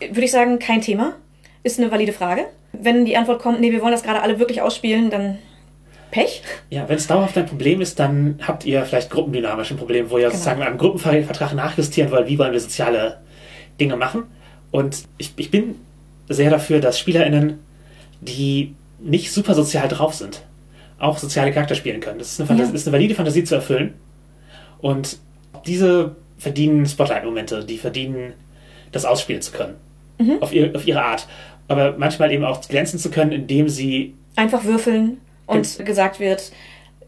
würde 0.00 0.24
ich 0.24 0.32
sagen, 0.32 0.58
kein 0.58 0.80
Thema. 0.80 1.14
Ist 1.62 1.80
eine 1.80 1.90
valide 1.90 2.12
Frage. 2.12 2.46
Wenn 2.72 3.04
die 3.04 3.16
Antwort 3.16 3.40
kommt, 3.40 3.60
nee, 3.60 3.72
wir 3.72 3.82
wollen 3.82 3.92
das 3.92 4.02
gerade 4.02 4.22
alle 4.22 4.38
wirklich 4.38 4.62
ausspielen, 4.62 5.10
dann 5.10 5.38
Pech. 6.10 6.42
Ja, 6.70 6.88
wenn 6.88 6.96
es 6.96 7.06
dauerhaft 7.06 7.36
ein 7.36 7.46
Problem 7.46 7.80
ist, 7.80 7.98
dann 7.98 8.38
habt 8.46 8.64
ihr 8.64 8.84
vielleicht 8.84 9.10
gruppendynamisch 9.10 9.70
ein 9.70 9.76
Problem, 9.76 10.10
wo 10.10 10.16
ihr 10.16 10.24
genau. 10.24 10.32
sozusagen 10.32 10.62
einem 10.62 10.78
Gruppenvertrag 10.78 11.54
nachjustieren 11.54 12.10
wollt, 12.10 12.28
wie 12.28 12.38
wollen 12.38 12.52
wir 12.52 12.60
soziale 12.60 13.20
Dinge 13.80 13.96
machen. 13.96 14.24
Und 14.70 15.04
ich, 15.18 15.32
ich 15.36 15.50
bin 15.50 15.74
sehr 16.28 16.50
dafür, 16.50 16.80
dass 16.80 16.98
SpielerInnen 16.98 17.58
die 18.20 18.74
nicht 18.98 19.32
super 19.32 19.54
sozial 19.54 19.88
drauf 19.88 20.14
sind, 20.14 20.42
auch 20.98 21.18
soziale 21.18 21.52
Charakter 21.52 21.74
spielen 21.74 22.00
können. 22.00 22.18
Das 22.18 22.32
ist 22.32 22.40
eine, 22.40 22.46
Fantasie, 22.46 22.70
ja. 22.70 22.76
ist 22.76 22.86
eine 22.86 22.94
valide 22.94 23.14
Fantasie 23.14 23.44
zu 23.44 23.54
erfüllen. 23.54 23.94
Und 24.80 25.18
diese 25.66 26.16
verdienen 26.38 26.86
Spotlight-Momente, 26.86 27.64
die 27.64 27.78
verdienen, 27.78 28.32
das 28.92 29.04
ausspielen 29.04 29.42
zu 29.42 29.52
können. 29.52 29.74
Mhm. 30.18 30.38
Auf, 30.40 30.52
ihr, 30.52 30.74
auf 30.74 30.86
ihre 30.86 31.02
Art. 31.02 31.26
Aber 31.68 31.96
manchmal 31.98 32.32
eben 32.32 32.44
auch 32.44 32.60
glänzen 32.66 32.98
zu 32.98 33.10
können, 33.10 33.32
indem 33.32 33.68
sie. 33.68 34.14
Einfach 34.36 34.64
würfeln 34.64 35.18
und 35.46 35.84
gesagt 35.84 36.20
wird, 36.20 36.52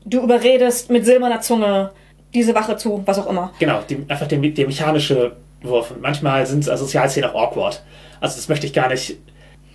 du 0.05 0.23
überredest 0.23 0.91
mit 0.91 1.05
silberner 1.05 1.41
Zunge 1.41 1.93
diese 2.35 2.55
Wache 2.55 2.77
zu, 2.77 3.03
was 3.07 3.19
auch 3.19 3.29
immer. 3.29 3.53
Genau, 3.59 3.81
die, 3.89 4.05
einfach 4.09 4.27
der, 4.27 4.39
der 4.39 4.67
mechanische 4.67 5.37
Wurf. 5.63 5.91
Und 5.91 6.03
manchmal 6.03 6.47
sind 6.47 6.65
Sozialszenen 6.65 7.31
auch 7.31 7.51
awkward. 7.51 7.83
Also 8.21 8.37
das 8.37 8.49
möchte 8.49 8.67
ich 8.67 8.73
gar 8.73 8.89
nicht 8.89 9.17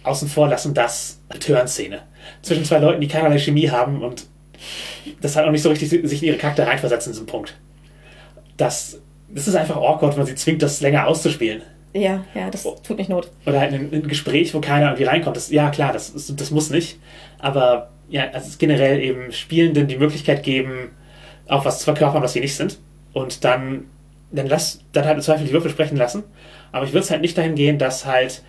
außen 0.03 0.27
vor 0.27 0.47
lassen, 0.47 0.73
das 0.73 1.19
Turn-Szene. 1.39 2.01
Zwischen 2.41 2.65
zwei 2.65 2.79
Leuten, 2.79 3.01
die 3.01 3.07
keinerlei 3.07 3.39
Chemie 3.39 3.69
haben 3.69 4.01
und 4.01 4.25
das 5.21 5.35
hat 5.35 5.45
auch 5.45 5.51
nicht 5.51 5.61
so 5.61 5.69
richtig 5.69 5.89
sich 5.89 6.21
in 6.21 6.29
ihre 6.29 6.37
Charakter 6.37 6.67
reinversetzen 6.67 7.11
in 7.11 7.13
diesem 7.13 7.27
Punkt. 7.27 7.55
Das, 8.57 9.01
das 9.29 9.47
ist 9.47 9.55
einfach 9.55 9.75
awkward, 9.75 10.17
wenn 10.17 10.25
sie 10.25 10.35
zwingt, 10.35 10.61
das 10.61 10.81
länger 10.81 11.07
auszuspielen. 11.07 11.61
Ja, 11.93 12.23
ja, 12.33 12.49
das 12.49 12.63
tut 12.63 12.97
nicht 12.97 13.09
Not. 13.09 13.29
Oder 13.45 13.59
halt 13.59 13.73
ein, 13.73 13.89
ein 13.91 14.07
Gespräch, 14.07 14.53
wo 14.53 14.61
keiner 14.61 14.87
irgendwie 14.87 15.03
reinkommt. 15.03 15.35
Das, 15.35 15.51
ja, 15.51 15.69
klar, 15.69 15.93
das, 15.93 16.13
das, 16.13 16.33
das 16.35 16.51
muss 16.51 16.69
nicht. 16.69 16.97
Aber 17.39 17.91
ja, 18.09 18.29
also 18.31 18.49
generell 18.57 18.99
eben 18.99 19.31
Spielenden 19.31 19.87
die 19.87 19.97
Möglichkeit 19.97 20.43
geben, 20.43 20.91
auch 21.47 21.65
was 21.65 21.79
zu 21.79 21.85
verkörpern, 21.85 22.23
was 22.23 22.33
sie 22.33 22.39
nicht 22.39 22.55
sind. 22.55 22.79
Und 23.13 23.43
dann 23.43 23.85
dann 24.33 24.47
lass 24.47 24.79
dann 24.91 25.05
halt 25.05 25.17
im 25.17 25.21
Zweifel 25.21 25.45
die 25.45 25.53
Würfel 25.53 25.71
sprechen 25.71 25.97
lassen. 25.97 26.23
Aber 26.71 26.85
ich 26.85 26.91
würde 26.91 27.03
es 27.03 27.11
halt 27.11 27.21
nicht 27.21 27.37
dahin 27.37 27.55
gehen, 27.55 27.77
dass 27.77 28.05
halt 28.05 28.41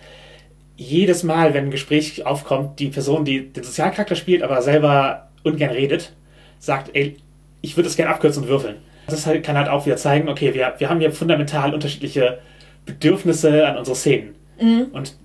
jedes 0.77 1.23
Mal, 1.23 1.53
wenn 1.53 1.65
ein 1.65 1.71
Gespräch 1.71 2.25
aufkommt, 2.25 2.79
die 2.79 2.87
Person, 2.87 3.25
die 3.25 3.51
den 3.51 3.63
Sozialcharakter 3.63 4.15
spielt, 4.15 4.43
aber 4.43 4.61
selber 4.61 5.29
ungern 5.43 5.71
redet, 5.71 6.13
sagt, 6.59 6.91
ey, 6.93 7.17
ich 7.61 7.77
würde 7.77 7.87
es 7.87 7.95
gerne 7.95 8.11
abkürzen 8.11 8.43
und 8.43 8.49
würfeln. 8.49 8.77
Das 9.07 9.25
halt, 9.25 9.43
kann 9.43 9.57
halt 9.57 9.69
auch 9.69 9.85
wieder 9.85 9.97
zeigen, 9.97 10.29
okay, 10.29 10.53
wir, 10.53 10.73
wir 10.77 10.89
haben 10.89 10.99
hier 10.99 11.11
fundamental 11.11 11.73
unterschiedliche 11.73 12.39
Bedürfnisse 12.85 13.67
an 13.67 13.77
unsere 13.77 13.95
Szenen. 13.95 14.35
Mhm. 14.59 14.87
Und 14.91 15.15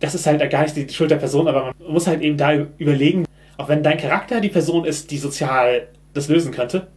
das 0.00 0.14
ist 0.14 0.26
halt 0.26 0.48
gar 0.50 0.62
nicht 0.62 0.76
die 0.76 0.88
Schuld 0.88 1.10
der 1.10 1.16
Person, 1.16 1.48
aber 1.48 1.74
man 1.78 1.92
muss 1.92 2.06
halt 2.06 2.22
eben 2.22 2.36
da 2.36 2.54
überlegen, 2.78 3.26
auch 3.56 3.68
wenn 3.68 3.82
dein 3.82 3.98
Charakter 3.98 4.40
die 4.40 4.48
Person 4.48 4.84
ist, 4.84 5.10
die 5.10 5.18
sozial 5.18 5.88
das 6.14 6.28
lösen 6.28 6.52
könnte, 6.52 6.88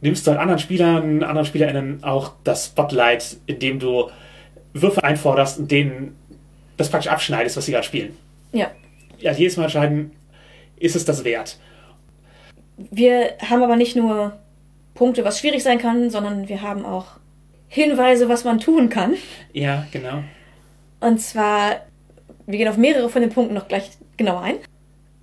nimmst 0.00 0.26
du 0.26 0.30
halt 0.30 0.40
anderen 0.40 0.58
Spielern, 0.58 1.22
anderen 1.22 1.46
SpielerInnen 1.46 2.02
auch 2.02 2.32
das 2.44 2.66
Spotlight, 2.66 3.36
indem 3.46 3.78
du 3.78 4.10
Würfe 4.72 5.04
einforderst 5.04 5.58
und 5.58 5.70
denen 5.70 6.16
das 6.80 6.90
praktisch 6.90 7.10
abschneidest, 7.10 7.56
was 7.56 7.66
sie 7.66 7.72
gerade 7.72 7.86
spielen. 7.86 8.16
Ja. 8.52 8.70
Ja, 9.18 9.32
jedes 9.32 9.56
Mal 9.56 9.64
entscheiden, 9.64 10.12
ist 10.76 10.96
es 10.96 11.04
das 11.04 11.24
wert? 11.24 11.58
Wir 12.76 13.34
haben 13.48 13.62
aber 13.62 13.76
nicht 13.76 13.96
nur 13.96 14.38
Punkte, 14.94 15.24
was 15.24 15.38
schwierig 15.38 15.62
sein 15.62 15.78
kann, 15.78 16.10
sondern 16.10 16.48
wir 16.48 16.62
haben 16.62 16.84
auch 16.84 17.06
Hinweise, 17.68 18.28
was 18.28 18.44
man 18.44 18.58
tun 18.58 18.88
kann. 18.88 19.14
Ja, 19.52 19.86
genau. 19.92 20.22
Und 21.00 21.20
zwar, 21.20 21.82
wir 22.46 22.58
gehen 22.58 22.68
auf 22.68 22.76
mehrere 22.76 23.08
von 23.08 23.22
den 23.22 23.30
Punkten 23.30 23.54
noch 23.54 23.68
gleich 23.68 23.90
genauer 24.16 24.42
ein. 24.42 24.56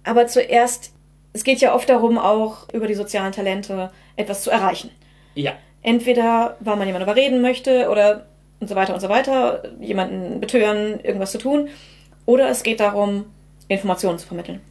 Aber 0.04 0.28
zuerst, 0.28 0.94
es 1.34 1.44
geht 1.44 1.60
ja 1.60 1.76
oft 1.76 1.90
darum, 1.90 2.18
auch 2.18 2.72
über 2.74 2.88
die 2.88 2.94
sozialen 2.94 3.32
Talente 3.34 3.92
etwas 4.16 4.44
zu 4.44 4.50
erreichen. 4.52 4.92
Ja, 5.36 5.56
Entweder, 5.88 6.58
weil 6.60 6.76
man 6.76 6.88
jemanden 6.88 7.08
überreden 7.08 7.42
möchte 7.42 7.90
oder 7.90 8.26
und 8.60 8.68
so 8.68 8.76
weiter 8.76 8.94
und 8.94 9.00
so 9.00 9.10
weiter, 9.10 9.64
jemanden 9.80 10.40
betören, 10.40 11.00
irgendwas 11.04 11.32
zu 11.32 11.38
tun. 11.38 11.70
Oder 12.26 12.50
es 12.50 12.64
geht 12.64 12.80
darum, 12.80 13.26
Informationen 13.68 14.18
zu 14.20 14.28
vermitteln. 14.28 14.62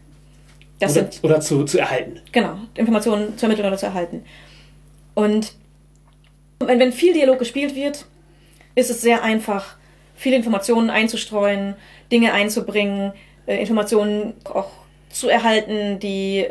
Das 0.78 0.92
oder, 0.92 1.10
sind 1.10 1.24
oder 1.24 1.40
zu, 1.40 1.64
zu 1.64 1.78
erhalten. 1.78 2.20
Genau, 2.32 2.56
Informationen 2.74 3.38
zu 3.38 3.46
ermitteln 3.46 3.66
oder 3.66 3.78
zu 3.78 3.86
erhalten. 3.86 4.24
Und 5.14 5.54
wenn, 6.58 6.78
wenn 6.78 6.92
viel 6.92 7.14
Dialog 7.14 7.38
gespielt 7.38 7.74
wird, 7.74 8.06
ist 8.74 8.90
es 8.90 9.00
sehr 9.00 9.22
einfach, 9.22 9.76
viele 10.14 10.36
Informationen 10.36 10.90
einzustreuen, 10.90 11.74
Dinge 12.12 12.32
einzubringen, 12.32 13.12
äh, 13.46 13.58
Informationen 13.58 14.34
auch 14.44 14.70
zu 15.08 15.28
erhalten, 15.28 15.98
die 15.98 16.46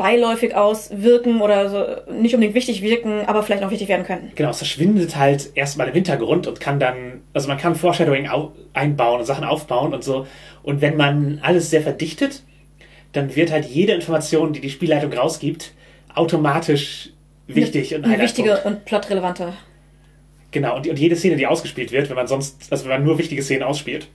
beiläufig 0.00 0.54
auswirken 0.54 1.42
oder 1.42 1.68
so 1.68 2.10
nicht 2.10 2.34
unbedingt 2.34 2.54
wichtig 2.54 2.80
wirken, 2.80 3.26
aber 3.26 3.42
vielleicht 3.42 3.62
auch 3.62 3.70
wichtig 3.70 3.88
werden 3.88 4.06
könnten. 4.06 4.32
Genau, 4.34 4.48
es 4.48 4.56
verschwindet 4.56 5.14
halt 5.16 5.50
erstmal 5.54 5.88
im 5.88 5.92
Hintergrund 5.92 6.46
und 6.46 6.58
kann 6.58 6.80
dann, 6.80 7.20
also 7.34 7.48
man 7.48 7.58
kann 7.58 7.74
Foreshadowing 7.76 8.26
au 8.26 8.52
einbauen 8.72 9.20
und 9.20 9.26
Sachen 9.26 9.44
aufbauen 9.44 9.92
und 9.92 10.02
so. 10.02 10.26
Und 10.62 10.80
wenn 10.80 10.96
man 10.96 11.38
alles 11.42 11.68
sehr 11.68 11.82
verdichtet, 11.82 12.44
dann 13.12 13.36
wird 13.36 13.52
halt 13.52 13.66
jede 13.66 13.92
Information, 13.92 14.54
die 14.54 14.62
die 14.62 14.70
Spielleitung 14.70 15.12
rausgibt, 15.12 15.74
automatisch 16.14 17.10
wichtig 17.46 17.94
und 17.94 18.06
Eine 18.06 18.22
wichtige 18.22 18.56
und 18.62 18.86
plotrelevante. 18.86 19.52
Genau, 20.50 20.76
und, 20.76 20.88
und 20.88 20.98
jede 20.98 21.14
Szene, 21.14 21.36
die 21.36 21.46
ausgespielt 21.46 21.92
wird, 21.92 22.08
wenn 22.08 22.16
man 22.16 22.26
sonst, 22.26 22.68
also 22.70 22.84
wenn 22.84 22.92
man 22.92 23.04
nur 23.04 23.18
wichtige 23.18 23.42
Szenen 23.42 23.64
ausspielt. 23.64 24.08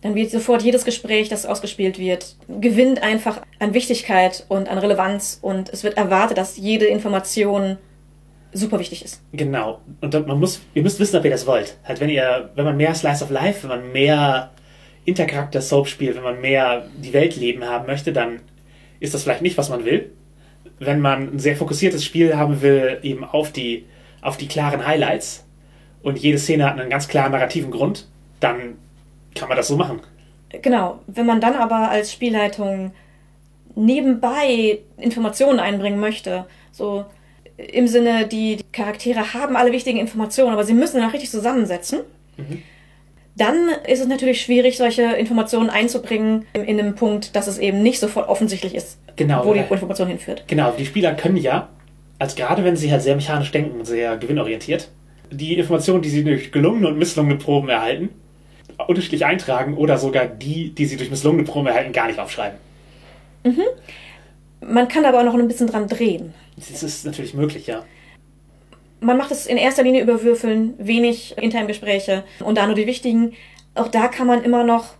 Dann 0.00 0.14
wird 0.14 0.30
sofort 0.30 0.62
jedes 0.62 0.84
Gespräch, 0.84 1.28
das 1.28 1.44
ausgespielt 1.44 1.98
wird, 1.98 2.36
gewinnt 2.60 3.02
einfach 3.02 3.42
an 3.58 3.74
Wichtigkeit 3.74 4.44
und 4.48 4.68
an 4.68 4.78
Relevanz 4.78 5.38
und 5.42 5.70
es 5.70 5.82
wird 5.82 5.96
erwartet, 5.96 6.38
dass 6.38 6.56
jede 6.56 6.86
Information 6.86 7.78
super 8.52 8.78
wichtig 8.78 9.04
ist. 9.04 9.22
Genau. 9.32 9.80
Und 10.00 10.26
man 10.26 10.38
muss, 10.38 10.60
ihr 10.74 10.82
müsst 10.82 11.00
wissen, 11.00 11.16
ob 11.16 11.24
ihr 11.24 11.30
das 11.30 11.46
wollt. 11.46 11.76
Halt, 11.84 12.00
wenn 12.00 12.10
ihr, 12.10 12.50
wenn 12.54 12.64
man 12.64 12.76
mehr 12.76 12.94
Slice 12.94 13.24
of 13.24 13.30
Life, 13.30 13.68
wenn 13.68 13.80
man 13.80 13.92
mehr 13.92 14.50
Intercharakter 15.04 15.60
Soap 15.60 15.88
spielt, 15.88 16.16
wenn 16.16 16.22
man 16.22 16.40
mehr 16.40 16.86
die 16.96 17.12
Welt 17.12 17.36
leben 17.36 17.64
haben 17.64 17.86
möchte, 17.86 18.12
dann 18.12 18.40
ist 19.00 19.14
das 19.14 19.22
vielleicht 19.24 19.42
nicht, 19.42 19.58
was 19.58 19.68
man 19.68 19.84
will. 19.84 20.12
Wenn 20.78 21.00
man 21.00 21.34
ein 21.34 21.38
sehr 21.38 21.56
fokussiertes 21.56 22.04
Spiel 22.04 22.36
haben 22.36 22.62
will, 22.62 22.98
eben 23.02 23.24
auf 23.24 23.50
die, 23.52 23.86
auf 24.22 24.36
die 24.36 24.48
klaren 24.48 24.86
Highlights 24.86 25.44
und 26.02 26.18
jede 26.18 26.38
Szene 26.38 26.64
hat 26.64 26.78
einen 26.78 26.90
ganz 26.90 27.08
klaren 27.08 27.32
narrativen 27.32 27.70
Grund, 27.70 28.06
dann 28.40 28.76
kann 29.38 29.48
man 29.48 29.56
das 29.56 29.68
so 29.68 29.76
machen. 29.76 30.00
Genau, 30.62 31.00
wenn 31.06 31.26
man 31.26 31.40
dann 31.40 31.54
aber 31.54 31.90
als 31.90 32.12
Spielleitung 32.12 32.92
nebenbei 33.74 34.80
Informationen 34.96 35.60
einbringen 35.60 36.00
möchte, 36.00 36.46
so 36.72 37.04
im 37.56 37.88
Sinne, 37.88 38.26
die, 38.26 38.56
die 38.56 38.64
Charaktere 38.72 39.34
haben 39.34 39.56
alle 39.56 39.72
wichtigen 39.72 39.98
Informationen, 39.98 40.52
aber 40.52 40.64
sie 40.64 40.74
müssen 40.74 40.98
dann 41.00 41.08
auch 41.08 41.12
richtig 41.12 41.30
zusammensetzen, 41.30 42.00
dann 43.36 43.68
ist 43.86 44.00
es 44.00 44.06
natürlich 44.06 44.40
schwierig, 44.40 44.76
solche 44.76 45.02
Informationen 45.02 45.70
einzubringen 45.70 46.46
in, 46.52 46.64
in 46.64 46.80
einem 46.80 46.94
Punkt, 46.94 47.36
dass 47.36 47.46
es 47.46 47.58
eben 47.58 47.82
nicht 47.82 48.00
sofort 48.00 48.28
offensichtlich 48.28 48.74
ist, 48.74 48.98
Genau, 49.16 49.44
wo 49.44 49.54
die 49.54 49.60
Information 49.60 50.08
hinführt. 50.08 50.44
Genau, 50.46 50.72
die 50.72 50.86
Spieler 50.86 51.14
können 51.14 51.36
ja, 51.36 51.68
als 52.18 52.36
gerade 52.36 52.64
wenn 52.64 52.76
sie 52.76 52.90
halt 52.90 53.02
sehr 53.02 53.16
mechanisch 53.16 53.50
denken 53.50 53.84
sehr 53.84 54.16
gewinnorientiert, 54.16 54.88
die 55.30 55.58
Informationen, 55.58 56.02
die 56.02 56.08
sie 56.08 56.24
durch 56.24 56.52
gelungene 56.52 56.88
und 56.88 56.98
misslungene 56.98 57.36
Proben 57.36 57.68
erhalten, 57.68 58.10
unterschiedlich 58.86 59.24
eintragen 59.24 59.76
oder 59.76 59.98
sogar 59.98 60.26
die, 60.26 60.70
die 60.70 60.86
sie 60.86 60.96
durch 60.96 61.10
misslungene 61.10 61.44
Proben 61.44 61.66
erhalten, 61.66 61.92
gar 61.92 62.06
nicht 62.06 62.18
aufschreiben. 62.18 62.58
Man 64.60 64.88
kann 64.88 65.04
aber 65.04 65.20
auch 65.20 65.24
noch 65.24 65.34
ein 65.34 65.48
bisschen 65.48 65.66
dran 65.66 65.88
drehen. 65.88 66.34
Das 66.56 66.82
ist 66.82 67.04
natürlich 67.04 67.34
möglich, 67.34 67.66
ja. 67.66 67.84
Man 69.00 69.16
macht 69.16 69.30
es 69.30 69.46
in 69.46 69.56
erster 69.56 69.84
Linie 69.84 70.02
über 70.02 70.22
Würfeln, 70.22 70.74
wenig 70.78 71.38
Intime-Gespräche 71.38 72.24
und 72.40 72.58
da 72.58 72.66
nur 72.66 72.74
die 72.74 72.86
wichtigen. 72.86 73.34
Auch 73.74 73.88
da 73.88 74.08
kann 74.08 74.26
man 74.26 74.42
immer 74.42 74.64
noch, 74.64 74.94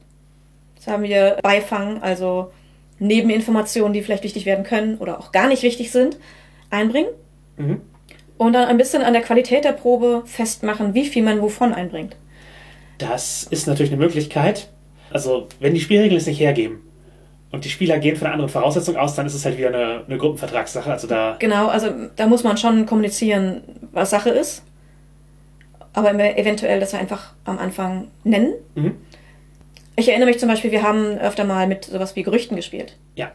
das 0.76 0.87
haben 0.87 1.02
wir 1.02 1.38
Beifang, 1.42 2.00
also 2.00 2.52
Nebeninformationen, 3.00 3.92
die 3.92 4.02
vielleicht 4.02 4.23
wichtig 4.23 4.47
werden 4.47 4.64
können 4.64 4.99
oder 4.99 5.18
auch 5.18 5.32
gar 5.32 5.49
nicht 5.49 5.62
wichtig 5.64 5.90
sind, 5.90 6.16
einbringen. 6.70 7.11
Mhm. 7.56 7.80
Und 8.37 8.52
dann 8.52 8.68
ein 8.68 8.78
bisschen 8.78 9.02
an 9.02 9.14
der 9.14 9.23
Qualität 9.23 9.64
der 9.64 9.73
Probe 9.73 10.23
festmachen, 10.26 10.94
wie 10.94 11.06
viel 11.06 11.25
man 11.25 11.42
wovon 11.42 11.75
einbringt. 11.75 12.14
Das 12.99 13.45
ist 13.45 13.67
natürlich 13.67 13.93
eine 13.93 14.00
Möglichkeit. 14.00 14.69
Also, 15.11 15.49
wenn 15.61 15.75
die 15.75 15.81
Spielregeln 15.81 16.19
es 16.19 16.26
nicht 16.26 16.40
hergeben 16.40 16.81
und 17.50 17.64
die 17.64 17.71
Spieler 17.71 17.99
gehen 17.99 18.17
von 18.17 18.26
einer 18.26 18.35
anderen 18.35 18.50
Voraussetzung 18.50 18.97
aus, 18.97 19.14
dann 19.14 19.26
ist 19.26 19.35
es 19.35 19.45
halt 19.45 19.57
wieder 19.57 19.69
eine, 19.69 20.05
eine 20.07 20.19
Gruppenvertragssache. 20.19 20.90
Also 20.90 21.07
da, 21.07 21.37
Genau, 21.38 21.69
also 21.69 21.88
da 22.17 22.26
muss 22.26 22.45
man 22.45 22.57
schon 22.57 22.85
kommunizieren, 22.85 23.62
was 23.93 24.11
Sache 24.11 24.31
ist. 24.31 24.62
Aber 25.95 26.12
eventuell 26.14 26.78
das 26.81 26.93
einfach 26.95 27.33
am 27.45 27.59
Anfang 27.59 28.09
nennen. 28.23 28.52
Mhm. 28.75 28.97
Ich 29.97 30.09
erinnere 30.09 30.28
mich 30.28 30.38
zum 30.38 30.49
Beispiel, 30.49 30.71
wir 30.71 30.83
haben 30.83 31.19
öfter 31.19 31.45
mal 31.45 31.67
mit 31.67 31.87
sowas 31.87 32.14
wie 32.14 32.23
Gerüchten 32.23 32.57
gespielt. 32.57 32.97
ja, 33.17 33.33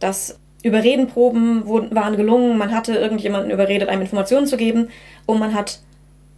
dass 0.00 0.38
Überredenproben 0.62 1.66
wurden, 1.66 1.94
waren 1.94 2.16
gelungen, 2.16 2.58
man 2.58 2.72
hatte 2.72 2.94
irgendjemanden 2.94 3.50
überredet, 3.50 3.88
einem 3.88 4.02
Informationen 4.02 4.46
zu 4.46 4.56
geben 4.56 4.88
und 5.26 5.38
man 5.38 5.54
hat 5.54 5.80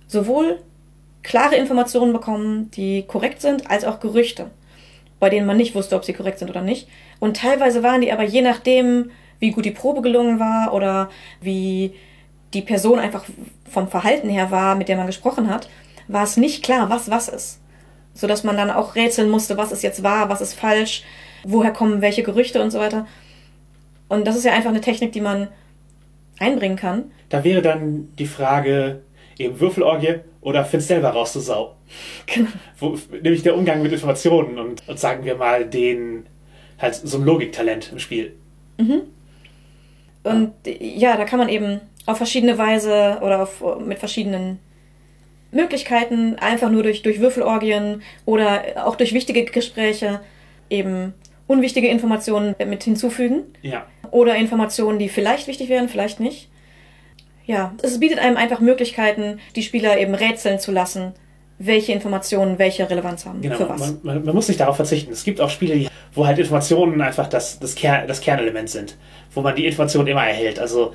sowohl 0.07 0.61
klare 1.25 1.57
Informationen 1.57 2.13
bekommen, 2.13 2.71
die 2.73 3.03
korrekt 3.03 3.41
sind, 3.41 3.69
als 3.69 3.85
auch 3.85 3.99
Gerüchte, 3.99 4.51
bei 5.19 5.31
denen 5.31 5.47
man 5.47 5.57
nicht 5.57 5.75
wusste, 5.75 5.97
ob 5.97 6.05
sie 6.05 6.13
korrekt 6.13 6.39
sind 6.39 6.51
oder 6.51 6.63
nicht. 6.63 6.87
Und 7.19 7.39
teilweise 7.39 7.83
waren 7.83 8.03
die 8.03 8.13
aber 8.13 8.23
je 8.23 8.43
nachdem, 8.43 9.11
wie 9.41 9.51
gut 9.51 9.65
die 9.65 9.73
Probe 9.73 10.03
gelungen 10.03 10.39
war 10.39 10.73
oder 10.73 11.11
wie 11.41 11.95
die 12.53 12.63
Person 12.63 13.01
einfach 13.01 13.25
vom 13.69 13.89
Verhalten 13.89 14.29
her 14.29 14.53
war, 14.53 14.77
mit 14.77 14.89
der 14.89 14.97
man 14.97 15.07
gesprochen 15.07 15.51
hat, 15.51 15.69
war 16.07 16.23
es 16.23 16.37
nicht 16.37 16.63
klar, 16.63 16.89
was 16.91 17.11
was 17.11 17.29
ist. 17.29 17.61
Sodass 18.13 18.45
man 18.45 18.57
dann 18.57 18.71
auch 18.71 18.95
rätseln 18.95 19.29
musste, 19.29 19.57
was 19.57 19.73
ist 19.73 19.83
jetzt 19.83 20.05
wahr, 20.05 20.29
was 20.29 20.41
ist 20.41 20.55
falsch, 20.55 21.03
woher 21.43 21.73
kommen 21.73 22.01
welche 22.01 22.23
Gerüchte 22.23 22.63
und 22.63 22.71
so 22.71 22.79
weiter. 22.79 23.07
Und 24.09 24.27
das 24.27 24.37
ist 24.37 24.45
ja 24.45 24.53
einfach 24.53 24.71
eine 24.71 24.83
Technik, 24.83 25.13
die 25.13 25.21
man 25.21 25.49
einbringen 26.39 26.77
kann. 26.77 27.11
da 27.31 27.43
wäre 27.45 27.63
dann 27.63 28.09
die 28.19 28.27
Frage, 28.27 29.01
eben 29.39 29.59
Würfelorgie 29.59 30.21
oder 30.41 30.65
find's 30.65 30.89
selber 30.89 31.11
raus, 31.11 31.33
du 31.33 31.41
Sau. 31.41 31.77
Genau. 32.27 32.49
Wo, 32.79 32.99
nämlich 33.11 33.43
der 33.43 33.57
Umgang 33.57 33.83
mit 33.83 33.93
Informationen 33.93 34.59
und, 34.59 34.89
und 34.89 34.99
sagen 34.99 35.25
wir 35.25 35.37
mal 35.37 35.65
den, 35.65 36.27
halt 36.79 36.95
so 36.95 37.19
ein 37.19 37.25
Logiktalent 37.25 37.91
im 37.93 37.99
Spiel. 37.99 38.35
Und 40.23 40.53
ja, 40.67 41.17
da 41.17 41.25
kann 41.25 41.39
man 41.39 41.49
eben 41.49 41.81
auf 42.07 42.17
verschiedene 42.17 42.59
Weise 42.59 43.19
oder 43.23 43.43
auf, 43.43 43.63
mit 43.79 43.99
verschiedenen 43.99 44.59
Möglichkeiten, 45.53 46.37
einfach 46.37 46.71
nur 46.71 46.83
durch, 46.83 47.03
durch 47.03 47.21
Würfelorgien 47.21 48.03
oder 48.27 48.87
auch 48.87 48.97
durch 48.97 49.13
wichtige 49.13 49.45
Gespräche 49.45 50.21
eben 50.69 51.15
unwichtige 51.47 51.89
Informationen 51.89 52.55
mit 52.67 52.85
hinzufügen. 52.85 53.45
Ja, 53.63 53.87
Oder 54.11 54.37
Informationen, 54.37 54.99
die 54.99 55.09
vielleicht 55.09 55.47
wichtig 55.47 55.69
wären, 55.69 55.89
vielleicht 55.89 56.21
nicht. 56.21 56.49
Ja, 57.47 57.75
es 57.83 58.01
bietet 58.01 58.19
einem 58.19 58.37
einfach 58.37 58.61
Möglichkeiten, 58.61 59.39
die 59.55 59.63
Spieler 59.63 59.99
eben 59.99 60.15
rätseln 60.15 60.59
zu 60.59 60.73
lassen, 60.73 61.13
welche 61.59 61.93
Informationen 61.93 62.59
welche 62.59 62.89
Relevanz 62.89 63.27
haben. 63.27 63.41
genau. 63.41 63.57
Für 63.57 63.69
was. 63.69 63.81
Man, 63.81 64.01
man, 64.03 64.25
man 64.25 64.35
muss 64.35 64.49
nicht 64.49 64.61
darauf 64.61 64.77
verzichten. 64.77 65.13
Es 65.13 65.25
gibt 65.25 65.41
auch 65.41 65.51
Spiele, 65.51 65.75
die, 65.77 65.89
wo 66.15 66.27
halt 66.27 66.39
Informationen 66.39 67.01
einfach 67.01 67.29
das, 67.29 67.59
das, 67.61 67.75
Kern, 67.75 68.09
das 68.09 68.21
Kernelement 68.21 68.71
sind, 68.71 68.97
wo 69.35 69.41
man 69.43 69.55
die 69.55 69.67
Informationen 69.67 70.09
immer 70.09 70.27
erhält. 70.27 70.59
Also 70.59 70.95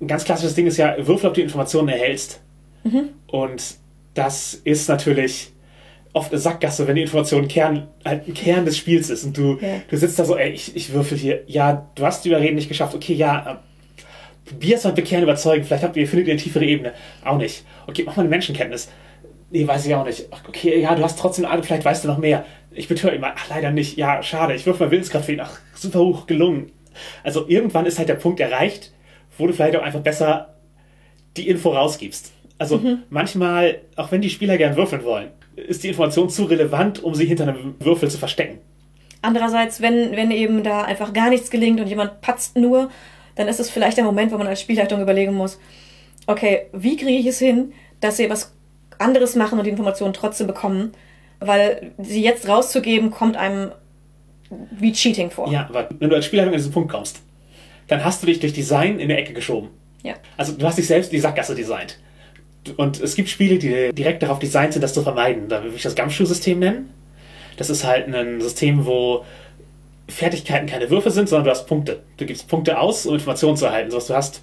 ein 0.00 0.06
ganz 0.08 0.24
klassisches 0.24 0.54
Ding 0.54 0.66
ist 0.66 0.76
ja, 0.76 0.96
würfel, 0.98 1.28
ob 1.28 1.34
du 1.34 1.40
die 1.40 1.44
Informationen 1.44 1.88
erhältst. 1.88 2.40
Und 3.28 3.62
das 4.14 4.54
ist 4.54 4.88
natürlich 4.88 5.52
oft 6.12 6.32
eine 6.32 6.40
Sackgasse, 6.40 6.86
wenn 6.88 6.96
die 6.96 7.02
Information 7.02 7.46
Kern, 7.46 7.86
halt 8.04 8.26
ein 8.26 8.34
Kern 8.34 8.64
des 8.64 8.76
Spiels 8.76 9.10
ist 9.10 9.24
und 9.24 9.36
du, 9.36 9.58
Ja. 9.60 9.80
du 9.88 9.96
sitzt 9.96 10.18
da 10.18 10.24
so, 10.24 10.36
ey, 10.36 10.50
ich, 10.50 10.74
ich 10.74 10.92
würfel 10.92 11.16
hier, 11.16 11.42
ja, 11.46 11.86
du 11.94 12.04
hast 12.04 12.24
die 12.24 12.30
Überreden 12.30 12.56
nicht 12.56 12.68
geschafft, 12.68 12.94
okay, 12.94 13.12
ja, 13.14 13.62
probier 14.50 14.76
es 14.76 14.84
mal 14.84 14.92
bekehren, 14.92 15.22
überzeugen, 15.22 15.64
vielleicht 15.64 15.84
habt 15.84 15.96
ihr, 15.96 16.06
findet 16.06 16.28
ihr 16.28 16.32
eine 16.34 16.42
tiefere 16.42 16.64
Ebene. 16.64 16.92
Auch 17.24 17.38
nicht. 17.38 17.64
Okay, 17.86 18.02
mach 18.04 18.16
mal 18.16 18.22
eine 18.22 18.30
Menschenkenntnis. 18.30 18.90
Nee, 19.50 19.66
weiß 19.66 19.86
ich 19.86 19.94
auch 19.94 20.04
nicht. 20.04 20.28
Okay, 20.48 20.80
ja, 20.80 20.94
du 20.94 21.02
hast 21.02 21.18
trotzdem 21.18 21.44
Ahnung, 21.44 21.62
vielleicht 21.62 21.84
weißt 21.84 22.04
du 22.04 22.08
noch 22.08 22.18
mehr. 22.18 22.44
Ich 22.72 22.88
betöre 22.88 23.18
mal. 23.18 23.32
Ach, 23.36 23.48
leider 23.48 23.70
nicht. 23.70 23.96
Ja, 23.96 24.22
schade. 24.22 24.54
Ich 24.54 24.66
würfel 24.66 24.86
mal 24.86 24.92
Willenskraft 24.92 25.24
für 25.24 25.32
ihn. 25.32 25.40
Ach, 25.40 25.58
super 25.74 26.00
hoch, 26.00 26.26
gelungen. 26.26 26.70
Also 27.24 27.48
irgendwann 27.48 27.86
ist 27.86 27.98
halt 27.98 28.08
der 28.08 28.14
Punkt 28.14 28.40
erreicht, 28.40 28.92
wo 29.38 29.46
du 29.46 29.52
vielleicht 29.52 29.76
auch 29.76 29.82
einfach 29.82 30.00
besser 30.00 30.54
die 31.36 31.48
Info 31.48 31.70
rausgibst. 31.70 32.32
Also 32.58 32.80
manchmal, 33.08 33.80
auch 33.96 34.12
wenn 34.12 34.20
die 34.20 34.28
Spieler 34.28 34.58
gern 34.58 34.76
würfeln 34.76 35.02
wollen, 35.02 35.28
ist 35.56 35.82
die 35.82 35.88
Information 35.88 36.28
zu 36.28 36.44
relevant, 36.44 37.02
um 37.02 37.14
sie 37.14 37.24
hinter 37.24 37.44
einem 37.44 37.74
Würfel 37.80 38.10
zu 38.10 38.18
verstecken. 38.18 38.58
Andererseits, 39.22 39.80
wenn, 39.80 40.12
wenn 40.12 40.30
eben 40.30 40.62
da 40.62 40.82
einfach 40.82 41.12
gar 41.12 41.30
nichts 41.30 41.50
gelingt 41.50 41.80
und 41.80 41.86
jemand 41.86 42.20
patzt 42.20 42.56
nur, 42.56 42.90
dann 43.40 43.48
ist 43.48 43.58
es 43.58 43.70
vielleicht 43.70 43.96
der 43.96 44.04
Moment, 44.04 44.32
wo 44.32 44.38
man 44.38 44.46
als 44.46 44.60
Spielleitung 44.60 45.00
überlegen 45.00 45.34
muss, 45.34 45.58
okay, 46.26 46.66
wie 46.72 46.96
kriege 46.96 47.18
ich 47.18 47.26
es 47.26 47.38
hin, 47.38 47.72
dass 48.00 48.18
sie 48.18 48.28
was 48.28 48.52
anderes 48.98 49.34
machen 49.34 49.58
und 49.58 49.64
die 49.64 49.70
Informationen 49.70 50.12
trotzdem 50.12 50.46
bekommen? 50.46 50.92
Weil 51.40 51.92
sie 51.98 52.22
jetzt 52.22 52.46
rauszugeben, 52.46 53.10
kommt 53.10 53.36
einem 53.36 53.72
wie 54.72 54.92
Cheating 54.92 55.30
vor. 55.30 55.50
Ja, 55.50 55.66
aber 55.68 55.88
wenn 55.98 56.10
du 56.10 56.16
als 56.16 56.26
Spielleitung 56.26 56.52
an 56.52 56.58
diesen 56.58 56.72
Punkt 56.72 56.92
kommst, 56.92 57.20
dann 57.88 58.04
hast 58.04 58.22
du 58.22 58.26
dich 58.26 58.40
durch 58.40 58.52
Design 58.52 58.98
in 58.98 59.10
eine 59.10 59.16
Ecke 59.16 59.32
geschoben. 59.32 59.70
Ja. 60.02 60.14
Also 60.36 60.52
du 60.52 60.66
hast 60.66 60.76
dich 60.76 60.86
selbst 60.86 61.10
in 61.12 61.16
die 61.16 61.20
Sackgasse 61.20 61.54
designt. 61.54 61.98
Und 62.76 63.00
es 63.00 63.14
gibt 63.14 63.30
Spiele, 63.30 63.58
die 63.58 63.94
direkt 63.94 64.22
darauf 64.22 64.38
designt 64.38 64.74
sind, 64.74 64.82
das 64.82 64.92
zu 64.92 65.02
vermeiden. 65.02 65.48
Da 65.48 65.62
würde 65.62 65.74
ich 65.74 65.82
das 65.82 65.96
Gumshoe-System 65.96 66.58
nennen. 66.58 66.90
Das 67.56 67.70
ist 67.70 67.84
halt 67.84 68.14
ein 68.14 68.40
System, 68.40 68.84
wo 68.84 69.24
Fertigkeiten 70.10 70.66
keine 70.66 70.90
Würfe 70.90 71.10
sind, 71.10 71.28
sondern 71.28 71.44
du 71.44 71.50
hast 71.50 71.66
Punkte. 71.66 72.02
Du 72.16 72.26
gibst 72.26 72.48
Punkte 72.48 72.78
aus, 72.78 73.06
um 73.06 73.14
Informationen 73.14 73.56
zu 73.56 73.66
erhalten. 73.66 73.90
Du 73.90 73.96
hast 73.96 74.42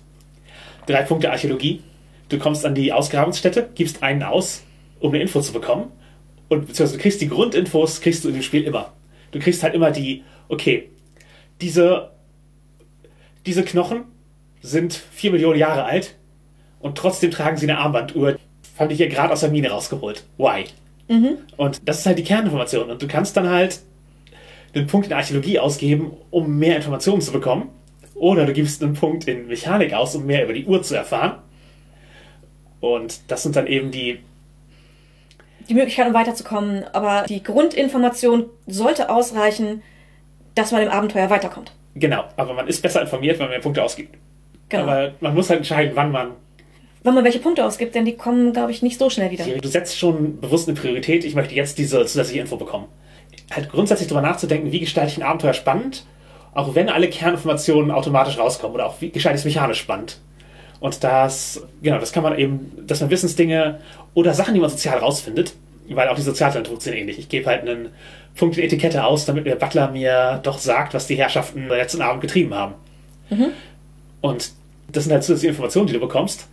drei 0.85 1.03
Punkte 1.03 1.31
Archäologie. 1.31 1.81
Du 2.29 2.37
kommst 2.37 2.65
an 2.65 2.75
die 2.75 2.91
Ausgrabungsstätte, 2.91 3.69
gibst 3.75 4.03
einen 4.03 4.23
aus, 4.23 4.63
um 4.99 5.13
eine 5.13 5.21
Info 5.21 5.39
zu 5.41 5.53
bekommen. 5.53 5.91
Und 6.49 6.67
beziehungsweise 6.67 6.97
du 6.97 7.01
kriegst 7.01 7.21
die 7.21 7.29
Grundinfos, 7.29 8.01
kriegst 8.01 8.23
du 8.23 8.29
in 8.29 8.35
dem 8.35 8.43
Spiel 8.43 8.63
immer. 8.63 8.93
Du 9.31 9.39
kriegst 9.39 9.63
halt 9.63 9.73
immer 9.73 9.91
die, 9.91 10.23
okay, 10.49 10.89
diese, 11.61 12.11
diese 13.45 13.63
Knochen 13.63 14.05
sind 14.61 14.93
vier 14.93 15.31
Millionen 15.31 15.59
Jahre 15.59 15.83
alt 15.83 16.15
und 16.79 16.97
trotzdem 16.97 17.31
tragen 17.31 17.57
sie 17.57 17.69
eine 17.69 17.79
Armbanduhr. 17.79 18.37
Haben 18.77 18.89
die 18.89 18.95
hier 18.95 19.09
gerade 19.09 19.33
aus 19.33 19.41
der 19.41 19.49
Mine 19.49 19.69
rausgeholt. 19.69 20.23
Why? 20.37 20.65
Und 21.57 21.87
das 21.87 21.99
ist 21.99 22.05
halt 22.05 22.19
die 22.19 22.23
Kerninformation. 22.23 22.89
Und 22.89 23.01
du 23.01 23.07
kannst 23.07 23.35
dann 23.35 23.49
halt 23.49 23.79
einen 24.77 24.87
Punkt 24.87 25.07
in 25.07 25.13
Archäologie 25.13 25.59
ausgeben, 25.59 26.11
um 26.31 26.57
mehr 26.57 26.75
Informationen 26.77 27.21
zu 27.21 27.31
bekommen. 27.31 27.69
Oder 28.15 28.45
du 28.45 28.53
gibst 28.53 28.81
einen 28.81 28.93
Punkt 28.93 29.27
in 29.27 29.47
Mechanik 29.47 29.93
aus, 29.93 30.15
um 30.15 30.25
mehr 30.25 30.43
über 30.43 30.53
die 30.53 30.65
Uhr 30.65 30.81
zu 30.81 30.95
erfahren. 30.95 31.39
Und 32.79 33.19
das 33.27 33.43
sind 33.43 33.55
dann 33.55 33.67
eben 33.67 33.91
die, 33.91 34.19
Die 35.69 35.73
Möglichkeit, 35.73 36.07
um 36.07 36.13
weiterzukommen, 36.13 36.85
aber 36.93 37.25
die 37.27 37.43
Grundinformation 37.43 38.45
sollte 38.67 39.09
ausreichen, 39.09 39.81
dass 40.55 40.71
man 40.71 40.81
im 40.81 40.89
Abenteuer 40.89 41.29
weiterkommt. 41.29 41.71
genau, 41.95 42.23
aber 42.37 42.53
man 42.53 42.67
ist 42.67 42.81
besser 42.81 43.01
informiert, 43.01 43.37
wenn 43.37 43.45
man 43.45 43.51
mehr 43.51 43.59
Punkte 43.59 43.83
ausgibt. 43.83 44.15
Genau. 44.69 44.83
Aber 44.83 45.13
man 45.19 45.33
muss 45.35 45.49
halt 45.49 45.59
entscheiden, 45.59 45.91
wann 45.95 46.11
man 46.11 46.31
Wenn 47.03 47.13
man 47.13 47.23
welche 47.23 47.39
Punkte 47.39 47.63
ausgibt, 47.63 47.95
denn 47.95 48.05
die 48.05 48.15
kommen, 48.15 48.53
glaube 48.53 48.71
ich, 48.71 48.81
nicht 48.81 48.99
so 48.99 49.09
schnell 49.09 49.31
wieder. 49.31 49.45
Du 49.45 49.67
setzt 49.67 49.97
schon 49.97 50.39
bewusst 50.39 50.67
eine 50.67 50.77
Priorität, 50.77 51.23
ich 51.23 51.35
möchte 51.35 51.55
jetzt 51.55 51.77
diese 51.77 52.05
zusätzliche 52.05 52.41
Info 52.41 52.57
bekommen. 52.57 52.87
Halt 53.51 53.69
grundsätzlich 53.69 54.09
darüber 54.09 54.27
nachzudenken, 54.27 54.71
wie 54.71 54.79
gestalte 54.79 55.11
ich 55.11 55.17
ein 55.17 55.23
Abenteuer 55.23 55.53
spannend, 55.53 56.05
auch 56.53 56.75
wenn 56.75 56.89
alle 56.89 57.09
Kerninformationen 57.09 57.91
automatisch 57.91 58.37
rauskommen 58.37 58.75
oder 58.75 58.87
auch 58.87 58.99
wie 58.99 59.09
gestalte 59.09 59.35
ich 59.37 59.41
es 59.41 59.45
mechanisch 59.45 59.79
spannend. 59.79 60.19
Und 60.79 61.03
das, 61.03 61.63
genau, 61.81 61.97
das 61.97 62.11
kann 62.11 62.23
man 62.23 62.37
eben, 62.37 62.71
dass 62.85 63.01
man 63.01 63.09
Wissensdinge 63.09 63.79
oder 64.13 64.33
Sachen, 64.33 64.53
die 64.53 64.59
man 64.59 64.69
sozial 64.69 64.99
rausfindet, 64.99 65.53
weil 65.89 66.09
auch 66.09 66.15
die 66.15 66.21
Sozialtalente 66.21 66.69
funktionieren 66.69 67.03
ähnlich. 67.03 67.19
Ich 67.19 67.29
gebe 67.29 67.45
halt 67.47 67.61
einen 67.61 67.89
Punkt 68.35 68.57
in 68.57 68.63
Etikette 68.63 69.03
aus, 69.03 69.25
damit 69.25 69.45
der 69.45 69.55
Butler 69.55 69.89
mir 69.89 70.39
doch 70.43 70.59
sagt, 70.59 70.93
was 70.93 71.07
die 71.07 71.15
Herrschaften 71.15 71.67
letzten 71.67 72.01
Abend 72.01 72.21
getrieben 72.21 72.53
haben. 72.53 72.75
Und 74.21 74.51
das 74.91 75.05
sind 75.05 75.13
halt 75.13 75.23
zusätzliche 75.23 75.49
Informationen, 75.49 75.87
die 75.87 75.93
du 75.93 75.99
bekommst. 75.99 76.47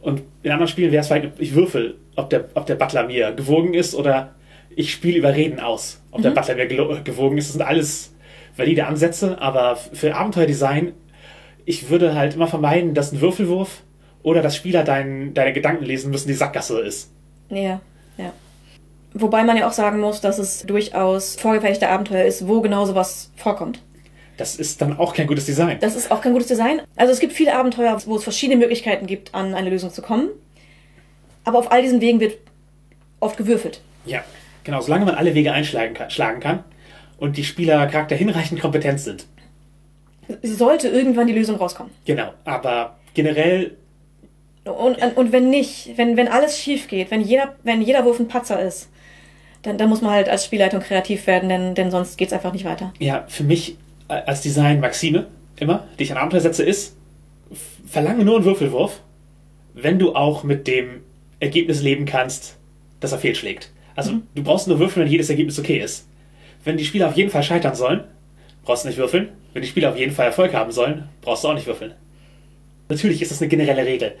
Und 0.00 0.22
in 0.42 0.50
anderen 0.50 0.68
Spielen 0.68 0.92
wäre 0.92 1.02
es 1.02 1.08
vielleicht, 1.08 1.38
ich 1.38 1.54
würfel, 1.54 1.96
ob 2.16 2.30
der, 2.30 2.46
ob 2.54 2.66
der 2.66 2.74
Butler 2.74 3.04
mir 3.04 3.32
gewogen 3.32 3.74
ist 3.74 3.94
oder 3.94 4.34
ich 4.74 4.92
spiele 4.92 5.18
über 5.18 5.34
Reden 5.34 5.60
aus, 5.60 6.00
ob 6.10 6.22
der 6.22 6.30
Butler 6.30 6.54
mir 6.54 6.66
gewogen 7.02 7.38
ist. 7.38 7.48
Das 7.48 7.52
sind 7.54 7.62
alles 7.62 8.14
valide 8.56 8.86
Ansätze, 8.86 9.40
aber 9.40 9.76
für 9.76 10.14
Abenteuerdesign, 10.14 10.92
ich 11.64 11.90
würde 11.90 12.14
halt 12.14 12.34
immer 12.34 12.46
vermeiden, 12.46 12.94
dass 12.94 13.12
ein 13.12 13.20
Würfelwurf 13.20 13.82
oder 14.22 14.42
dass 14.42 14.56
Spieler 14.56 14.84
dein, 14.84 15.34
deine 15.34 15.52
Gedanken 15.52 15.84
lesen 15.84 16.10
müssen, 16.10 16.28
die 16.28 16.34
Sackgasse 16.34 16.80
ist. 16.80 17.10
Ja, 17.48 17.80
ja. 18.16 18.32
Wobei 19.12 19.42
man 19.42 19.56
ja 19.56 19.66
auch 19.66 19.72
sagen 19.72 20.00
muss, 20.00 20.20
dass 20.20 20.38
es 20.38 20.64
durchaus 20.66 21.36
vorgefertigte 21.36 21.88
Abenteuer 21.88 22.24
ist, 22.24 22.46
wo 22.46 22.60
genau 22.60 22.84
sowas 22.86 23.32
vorkommt. 23.36 23.82
Das 24.36 24.56
ist 24.56 24.80
dann 24.80 24.98
auch 24.98 25.14
kein 25.14 25.26
gutes 25.26 25.46
Design. 25.46 25.78
Das 25.80 25.96
ist 25.96 26.10
auch 26.10 26.22
kein 26.22 26.32
gutes 26.32 26.48
Design. 26.48 26.80
Also 26.96 27.12
es 27.12 27.20
gibt 27.20 27.32
viele 27.32 27.54
Abenteuer, 27.54 28.00
wo 28.06 28.16
es 28.16 28.22
verschiedene 28.22 28.58
Möglichkeiten 28.58 29.06
gibt, 29.06 29.34
an 29.34 29.54
eine 29.54 29.68
Lösung 29.68 29.90
zu 29.90 30.00
kommen. 30.00 30.30
Aber 31.44 31.58
auf 31.58 31.72
all 31.72 31.82
diesen 31.82 32.00
Wegen 32.00 32.20
wird 32.20 32.38
oft 33.18 33.36
gewürfelt. 33.36 33.82
Ja, 34.06 34.24
genau. 34.64 34.80
Solange 34.80 35.04
man 35.04 35.14
alle 35.14 35.34
Wege 35.34 35.52
einschlagen 35.52 35.94
kann, 35.94 36.10
schlagen 36.10 36.40
kann 36.40 36.64
und 37.18 37.36
die 37.36 37.44
Spieler 37.44 37.86
Charakter 37.86 38.16
hinreichend 38.16 38.60
kompetent 38.60 39.00
sind. 39.00 39.26
Sollte 40.42 40.88
irgendwann 40.88 41.26
die 41.26 41.32
Lösung 41.32 41.56
rauskommen. 41.56 41.92
Genau. 42.04 42.32
Aber 42.44 42.96
generell, 43.14 43.76
Und, 44.64 44.98
und 45.16 45.32
wenn 45.32 45.50
nicht, 45.50 45.92
wenn, 45.96 46.16
wenn 46.16 46.28
alles 46.28 46.58
schief 46.58 46.86
geht, 46.86 47.10
wenn 47.10 47.20
jeder, 47.20 47.54
wenn 47.64 47.82
jeder 47.82 48.04
Wurf 48.04 48.20
ein 48.20 48.28
Patzer 48.28 48.60
ist, 48.62 48.88
dann, 49.62 49.76
dann 49.76 49.88
muss 49.88 50.00
man 50.02 50.12
halt 50.12 50.28
als 50.28 50.44
Spielleitung 50.44 50.80
kreativ 50.80 51.26
werden, 51.26 51.48
denn, 51.48 51.74
denn 51.74 51.90
sonst 51.90 52.16
geht's 52.16 52.32
einfach 52.32 52.52
nicht 52.52 52.64
weiter. 52.64 52.92
ja, 52.98 53.24
für 53.28 53.44
mich 53.44 53.76
äh, 54.08 54.14
als 54.14 54.40
Design 54.42 54.80
Maxime 54.80 55.26
immer, 55.58 55.86
die 55.98 56.04
ich 56.04 56.12
an 56.12 56.18
Abenteuer 56.18 56.40
setze, 56.40 56.62
ist, 56.62 56.96
verlange 57.86 58.24
nur 58.24 58.36
einen 58.36 58.44
Würfelwurf, 58.44 59.00
wenn 59.74 59.98
du 59.98 60.14
auch 60.14 60.44
mit 60.44 60.66
dem 60.66 61.02
Ergebnis 61.40 61.82
leben 61.82 62.06
kannst, 62.06 62.56
dass 63.00 63.12
er 63.12 63.18
fehlschlägt. 63.18 63.70
Also 63.96 64.12
du 64.34 64.42
brauchst 64.42 64.68
nur 64.68 64.78
würfeln, 64.78 65.04
wenn 65.04 65.12
jedes 65.12 65.30
Ergebnis 65.30 65.58
okay 65.58 65.78
ist. 65.78 66.06
Wenn 66.64 66.76
die 66.76 66.84
Spieler 66.84 67.08
auf 67.08 67.16
jeden 67.16 67.30
Fall 67.30 67.42
scheitern 67.42 67.74
sollen, 67.74 68.04
brauchst 68.64 68.84
du 68.84 68.88
nicht 68.88 68.98
würfeln. 68.98 69.28
Wenn 69.52 69.62
die 69.62 69.68
Spieler 69.68 69.90
auf 69.90 69.96
jeden 69.98 70.12
Fall 70.12 70.26
Erfolg 70.26 70.54
haben 70.54 70.70
sollen, 70.72 71.08
brauchst 71.22 71.44
du 71.44 71.48
auch 71.48 71.54
nicht 71.54 71.66
würfeln. 71.66 71.94
Natürlich 72.88 73.22
ist 73.22 73.30
das 73.30 73.40
eine 73.40 73.48
generelle 73.48 73.84
Regel. 73.86 74.14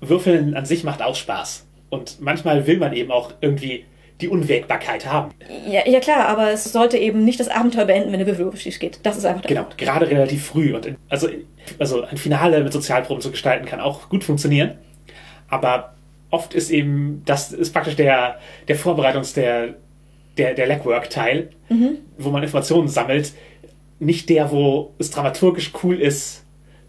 Würfeln 0.00 0.54
an 0.54 0.66
sich 0.66 0.84
macht 0.84 1.02
auch 1.02 1.14
Spaß. 1.14 1.66
Und 1.90 2.20
manchmal 2.20 2.66
will 2.66 2.78
man 2.78 2.92
eben 2.92 3.10
auch 3.10 3.32
irgendwie 3.40 3.84
die 4.20 4.28
Unwägbarkeit 4.28 5.06
haben. 5.06 5.32
Ja, 5.68 5.86
ja 5.86 6.00
klar, 6.00 6.26
aber 6.28 6.50
es 6.50 6.64
sollte 6.64 6.96
eben 6.98 7.24
nicht 7.24 7.38
das 7.38 7.48
Abenteuer 7.48 7.84
beenden, 7.84 8.12
wenn 8.12 8.18
der 8.18 8.26
Würfelwurf 8.26 8.60
schief 8.60 8.78
geht. 8.78 8.98
Das 9.02 9.16
ist 9.16 9.24
einfach 9.26 9.42
der 9.42 9.48
Genau, 9.48 9.62
Punkt. 9.62 9.78
gerade 9.78 10.08
relativ 10.08 10.46
früh. 10.46 10.74
Und 10.74 10.86
in, 10.86 10.96
also, 11.08 11.28
also 11.78 12.02
ein 12.02 12.16
Finale 12.16 12.62
mit 12.64 12.72
Sozialproben 12.72 13.20
zu 13.20 13.30
gestalten, 13.30 13.66
kann 13.66 13.80
auch 13.80 14.08
gut 14.08 14.24
funktionieren. 14.24 14.78
Aber 15.48 15.94
oft 16.36 16.54
ist 16.54 16.70
eben, 16.70 17.22
das 17.24 17.52
ist 17.52 17.72
praktisch 17.72 17.96
der, 17.96 18.38
der 18.68 18.76
Vorbereitungs-, 18.76 19.34
der, 19.34 19.74
der, 20.36 20.54
der 20.54 20.66
Legwork-Teil, 20.66 21.50
wo 22.18 22.30
man 22.30 22.42
Informationen 22.42 22.88
sammelt, 22.88 23.32
nicht 23.98 24.28
der, 24.28 24.50
wo 24.50 24.92
es 24.98 25.10
dramaturgisch 25.10 25.72
cool 25.82 26.00
ist, 26.00 26.44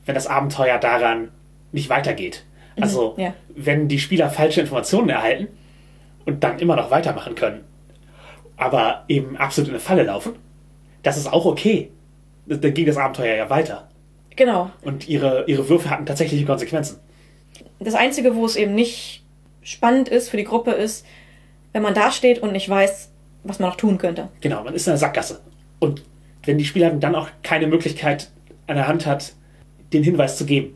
wenn 0.06 0.16
das 0.16 0.28
Abenteuer 0.28 0.78
daran 0.78 1.32
nicht 1.72 1.90
weitergeht. 1.90 2.44
Also, 2.80 3.16
ja. 3.18 3.34
wenn 3.56 3.88
die 3.88 4.00
Spieler 4.00 4.30
falsche 4.30 4.62
Informationen 4.62 5.10
erhalten 5.10 5.48
und 6.26 6.44
dann 6.44 6.60
immer 6.60 6.76
noch 6.76 6.92
weitermachen 6.92 7.36
können, 7.36 7.64
aber 8.58 9.06
eben 9.08 9.38
absolut 9.38 9.70
in 9.70 9.76
eine 9.76 9.80
Falle 9.80 10.04
laufen, 10.04 10.34
das 11.04 11.18
ist 11.18 11.32
auch 11.32 11.46
okay. 11.46 11.90
Dann 12.46 12.74
ging 12.74 12.86
das 12.86 12.98
Abenteuer 12.98 13.36
ja 13.36 13.50
weiter. 13.50 13.88
Genau. 14.36 14.70
Und 14.84 15.08
ihre, 15.10 15.46
ihre 15.48 15.68
Würfe 15.70 15.90
hatten 15.90 16.06
tatsächliche 16.06 16.46
Konsequenzen. 16.46 17.00
Das 17.80 17.96
Einzige, 17.96 18.36
wo 18.36 18.46
es 18.46 18.56
eben 18.56 18.76
nicht 18.76 19.24
spannend 19.68 20.08
ist 20.08 20.30
für 20.30 20.38
die 20.38 20.46
Gruppe, 20.46 20.72
ist, 20.72 21.06
wenn 21.74 21.82
man 21.82 21.94
da 21.94 22.12
steht 22.12 22.40
und 22.40 22.54
nicht 22.54 22.70
weiß, 22.70 23.12
was 23.44 23.60
man 23.60 23.70
noch 23.70 23.76
tun 23.76 23.98
könnte. 23.98 24.30
Genau, 24.40 24.64
man 24.64 24.74
ist 24.74 24.88
in 24.88 24.92
einer 24.92 24.98
Sackgasse. 24.98 25.42
Und 25.80 26.04
wenn 26.46 26.58
die 26.58 26.66
Spielerin 26.66 27.02
dann 27.02 27.16
auch 27.16 27.28
keine 27.44 27.68
Möglichkeit 27.68 28.30
an 28.68 28.78
der 28.78 28.88
Hand 28.88 29.06
hat, 29.06 29.34
den 29.92 30.04
Hinweis 30.04 30.38
zu 30.38 30.46
geben. 30.46 30.76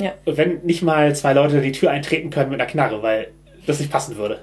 Ja, 0.00 0.14
Wenn 0.24 0.60
nicht 0.62 0.82
mal 0.82 1.14
zwei 1.14 1.32
Leute 1.32 1.60
die 1.60 1.72
Tür 1.72 1.90
eintreten 1.90 2.30
können 2.30 2.50
mit 2.50 2.60
einer 2.60 2.70
Knarre, 2.70 3.02
weil 3.02 3.28
das 3.66 3.78
nicht 3.80 3.90
passen 3.92 4.16
würde. 4.16 4.40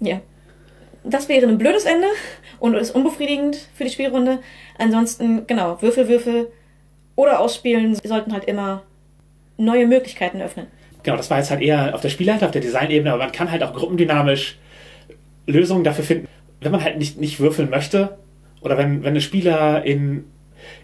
ja. 0.00 0.20
Das 1.08 1.28
wäre 1.28 1.46
ein 1.46 1.56
blödes 1.56 1.84
Ende 1.84 2.08
und 2.58 2.74
ist 2.74 2.90
unbefriedigend 2.90 3.56
für 3.74 3.84
die 3.84 3.90
Spielrunde. 3.90 4.40
Ansonsten, 4.76 5.46
genau, 5.46 5.80
Würfel, 5.80 6.08
Würfel 6.08 6.48
oder 7.14 7.38
ausspielen 7.38 7.94
sollten 7.94 8.32
halt 8.32 8.46
immer 8.46 8.82
neue 9.56 9.86
Möglichkeiten 9.86 10.42
öffnen. 10.42 10.66
Genau, 11.06 11.16
das 11.16 11.30
war 11.30 11.38
jetzt 11.38 11.52
halt 11.52 11.62
eher 11.62 11.94
auf 11.94 12.00
der 12.00 12.08
Spielleiter, 12.08 12.46
auf 12.46 12.50
der 12.50 12.60
Designebene, 12.60 13.12
aber 13.12 13.22
man 13.22 13.30
kann 13.30 13.52
halt 13.52 13.62
auch 13.62 13.72
gruppendynamisch 13.72 14.58
Lösungen 15.46 15.84
dafür 15.84 16.02
finden, 16.02 16.26
wenn 16.60 16.72
man 16.72 16.82
halt 16.82 16.98
nicht, 16.98 17.20
nicht 17.20 17.38
würfeln 17.38 17.70
möchte 17.70 18.18
oder 18.60 18.76
wenn, 18.76 19.04
wenn 19.04 19.10
eine 19.10 19.20
Spieler 19.20 19.84
in, 19.84 20.24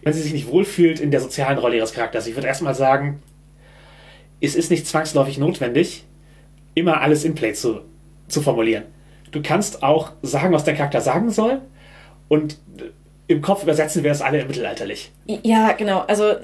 wenn 0.05 0.13
sie 0.13 0.23
sich 0.23 0.33
nicht 0.33 0.47
wohlfühlt 0.47 1.01
in 1.01 1.11
der 1.11 1.19
sozialen 1.19 1.59
Rolle 1.59 1.75
ihres 1.75 1.93
Charakters. 1.93 2.29
Ich 2.29 2.37
würde 2.37 2.47
erstmal 2.47 2.77
sagen, 2.77 3.21
es 4.41 4.55
ist 4.55 4.71
nicht 4.71 4.87
zwangsläufig 4.87 5.39
notwendig, 5.39 6.05
immer 6.75 7.01
alles 7.01 7.25
in 7.25 7.35
Play 7.35 7.55
zu, 7.55 7.81
zu 8.29 8.43
formulieren. 8.43 8.85
Du 9.33 9.43
kannst 9.43 9.83
auch 9.83 10.13
sagen, 10.23 10.53
was 10.55 10.63
dein 10.63 10.77
Charakter 10.77 11.01
sagen 11.01 11.33
soll 11.33 11.63
und 12.29 12.59
im 13.27 13.43
Kopf 13.43 13.65
übersetzen 13.65 14.05
wir 14.05 14.11
das 14.13 14.23
alle 14.23 14.45
mittelalterlich. 14.45 15.11
Ja, 15.27 15.73
genau. 15.73 16.05
Also 16.07 16.37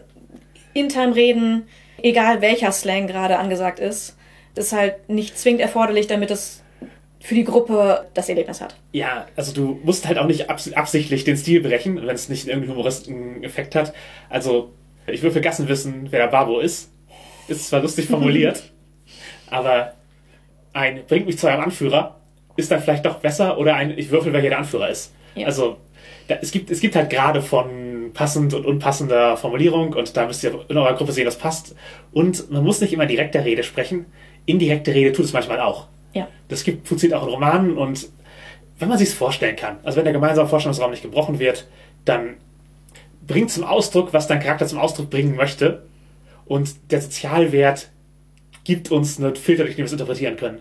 in-time 0.74 1.14
reden, 1.14 1.68
egal 2.02 2.40
welcher 2.40 2.72
Slang 2.72 3.06
gerade 3.06 3.38
angesagt 3.38 3.80
ist, 3.80 4.16
ist 4.54 4.72
halt 4.72 5.08
nicht 5.08 5.38
zwingend 5.38 5.60
erforderlich, 5.60 6.06
damit 6.06 6.30
es 6.30 6.62
für 7.20 7.34
die 7.34 7.44
Gruppe 7.44 8.06
das 8.14 8.28
Erlebnis 8.28 8.60
hat. 8.60 8.76
Ja, 8.92 9.26
also 9.36 9.52
du 9.52 9.80
musst 9.82 10.06
halt 10.06 10.18
auch 10.18 10.26
nicht 10.26 10.50
abs 10.50 10.72
absichtlich 10.72 11.24
den 11.24 11.36
Stil 11.36 11.60
brechen, 11.60 11.96
wenn 11.96 12.14
es 12.14 12.28
nicht 12.28 12.46
irgendeinen 12.46 12.72
humoristischen 12.72 13.42
Effekt 13.42 13.74
hat. 13.74 13.92
Also, 14.28 14.72
ich 15.06 15.22
will 15.22 15.30
für 15.30 15.40
Gassen 15.40 15.68
wissen, 15.68 16.08
wer 16.10 16.20
der 16.20 16.28
Babo 16.28 16.60
ist. 16.60 16.92
Ist 17.48 17.68
zwar 17.68 17.80
lustig 17.80 18.06
formuliert, 18.08 18.62
aber 19.50 19.94
ein 20.72 21.00
bringt 21.06 21.26
mich 21.26 21.38
zu 21.38 21.48
einem 21.48 21.62
Anführer 21.62 22.18
ist 22.58 22.72
dann 22.72 22.82
vielleicht 22.82 23.06
doch 23.06 23.20
besser 23.20 23.56
oder 23.56 23.76
ein 23.76 23.96
ich 23.96 24.10
würfel, 24.10 24.32
wer 24.32 24.40
hier 24.40 24.50
der 24.50 24.58
Anführer 24.58 24.90
ist. 24.90 25.14
Ja. 25.36 25.46
Also, 25.46 25.76
da, 26.26 26.36
es, 26.42 26.50
gibt, 26.50 26.70
es 26.70 26.80
gibt 26.80 26.96
halt 26.96 27.08
gerade 27.08 27.40
von 27.40 27.87
passend 28.18 28.52
und 28.52 28.66
unpassender 28.66 29.36
Formulierung 29.36 29.92
und 29.92 30.16
da 30.16 30.26
müsst 30.26 30.42
ihr 30.42 30.52
in 30.68 30.76
eurer 30.76 30.94
Gruppe 30.94 31.12
sehen, 31.12 31.24
das 31.24 31.38
passt. 31.38 31.76
Und 32.10 32.50
man 32.50 32.64
muss 32.64 32.80
nicht 32.80 32.92
immer 32.92 33.06
direkt 33.06 33.36
der 33.36 33.44
Rede 33.44 33.62
sprechen. 33.62 34.06
Indirekte 34.44 34.92
Rede 34.92 35.12
tut 35.12 35.24
es 35.24 35.32
manchmal 35.32 35.60
auch. 35.60 35.86
Ja. 36.14 36.26
Das 36.48 36.64
gibt, 36.64 36.88
funktioniert 36.88 37.16
auch 37.16 37.24
in 37.24 37.32
Romanen 37.32 37.78
und 37.78 38.08
wenn 38.80 38.88
man 38.88 38.98
sich 38.98 39.10
es 39.10 39.14
vorstellen 39.14 39.54
kann, 39.54 39.76
also 39.84 39.98
wenn 39.98 40.04
der 40.04 40.12
gemeinsame 40.12 40.48
Vorstellungsraum 40.48 40.90
nicht 40.90 41.04
gebrochen 41.04 41.38
wird, 41.38 41.68
dann 42.04 42.38
bringt 43.24 43.52
zum 43.52 43.62
Ausdruck, 43.62 44.12
was 44.12 44.26
dein 44.26 44.40
Charakter 44.40 44.66
zum 44.66 44.80
Ausdruck 44.80 45.10
bringen 45.10 45.36
möchte 45.36 45.84
und 46.44 46.90
der 46.90 47.00
Sozialwert 47.00 47.88
gibt 48.64 48.90
uns 48.90 49.20
einen 49.20 49.36
Filter, 49.36 49.62
durch 49.62 49.76
den 49.76 49.84
wir 49.84 49.86
es 49.86 49.92
interpretieren 49.92 50.36
können. 50.36 50.58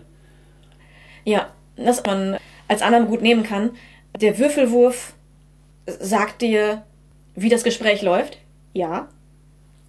Ja, 1.24 1.48
das 1.74 2.04
man 2.06 2.36
als 2.68 2.82
anderen 2.82 3.08
gut 3.08 3.20
nehmen 3.20 3.42
kann. 3.42 3.70
Der 4.20 4.38
Würfelwurf 4.38 5.14
sagt 5.86 6.42
dir, 6.42 6.84
wie 7.42 7.48
das 7.48 7.64
Gespräch 7.64 8.02
läuft. 8.02 8.38
Ja. 8.72 9.08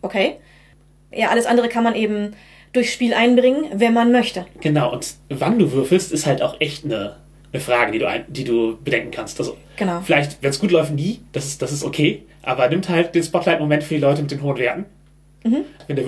Okay. 0.02 0.36
Ja, 1.12 1.30
alles 1.30 1.46
andere 1.46 1.70
kann 1.70 1.84
man 1.84 1.96
eben 1.96 2.34
durchs 2.74 2.94
Spiel 2.94 3.14
einbringen, 3.14 3.66
wenn 3.74 3.94
man 3.94 4.12
möchte. 4.12 4.46
Genau, 4.62 4.94
und 4.94 5.16
wann 5.30 5.58
du 5.58 5.72
würfelst, 5.72 6.12
ist 6.12 6.26
halt 6.26 6.42
auch 6.42 6.60
echt 6.62 6.86
eine, 6.86 7.18
eine 7.52 7.62
Frage, 7.62 7.92
die 7.92 8.00
du, 8.00 8.08
ein, 8.08 8.26
die 8.28 8.44
du 8.44 8.78
bedenken 8.84 9.12
kannst. 9.12 9.40
Also, 9.40 9.58
genau. 9.76 10.02
vielleicht, 10.02 10.42
wenn 10.44 10.52
es 10.52 10.60
gut 10.60 10.72
läuft, 10.72 10.92
nie, 10.94 11.20
das 11.32 11.46
ist, 11.46 11.62
das 11.62 11.72
ist 11.72 11.84
okay, 11.84 12.24
aber 12.44 12.70
nimmt 12.70 12.90
halt 12.90 13.16
den 13.16 13.24
Spotlight-Moment 13.24 13.84
für 13.84 13.96
die 13.96 14.02
Leute 14.02 14.22
mit 14.22 14.32
den 14.32 14.42
hohen 14.44 14.58
Werten. 14.58 14.86
Mhm. 15.44 15.66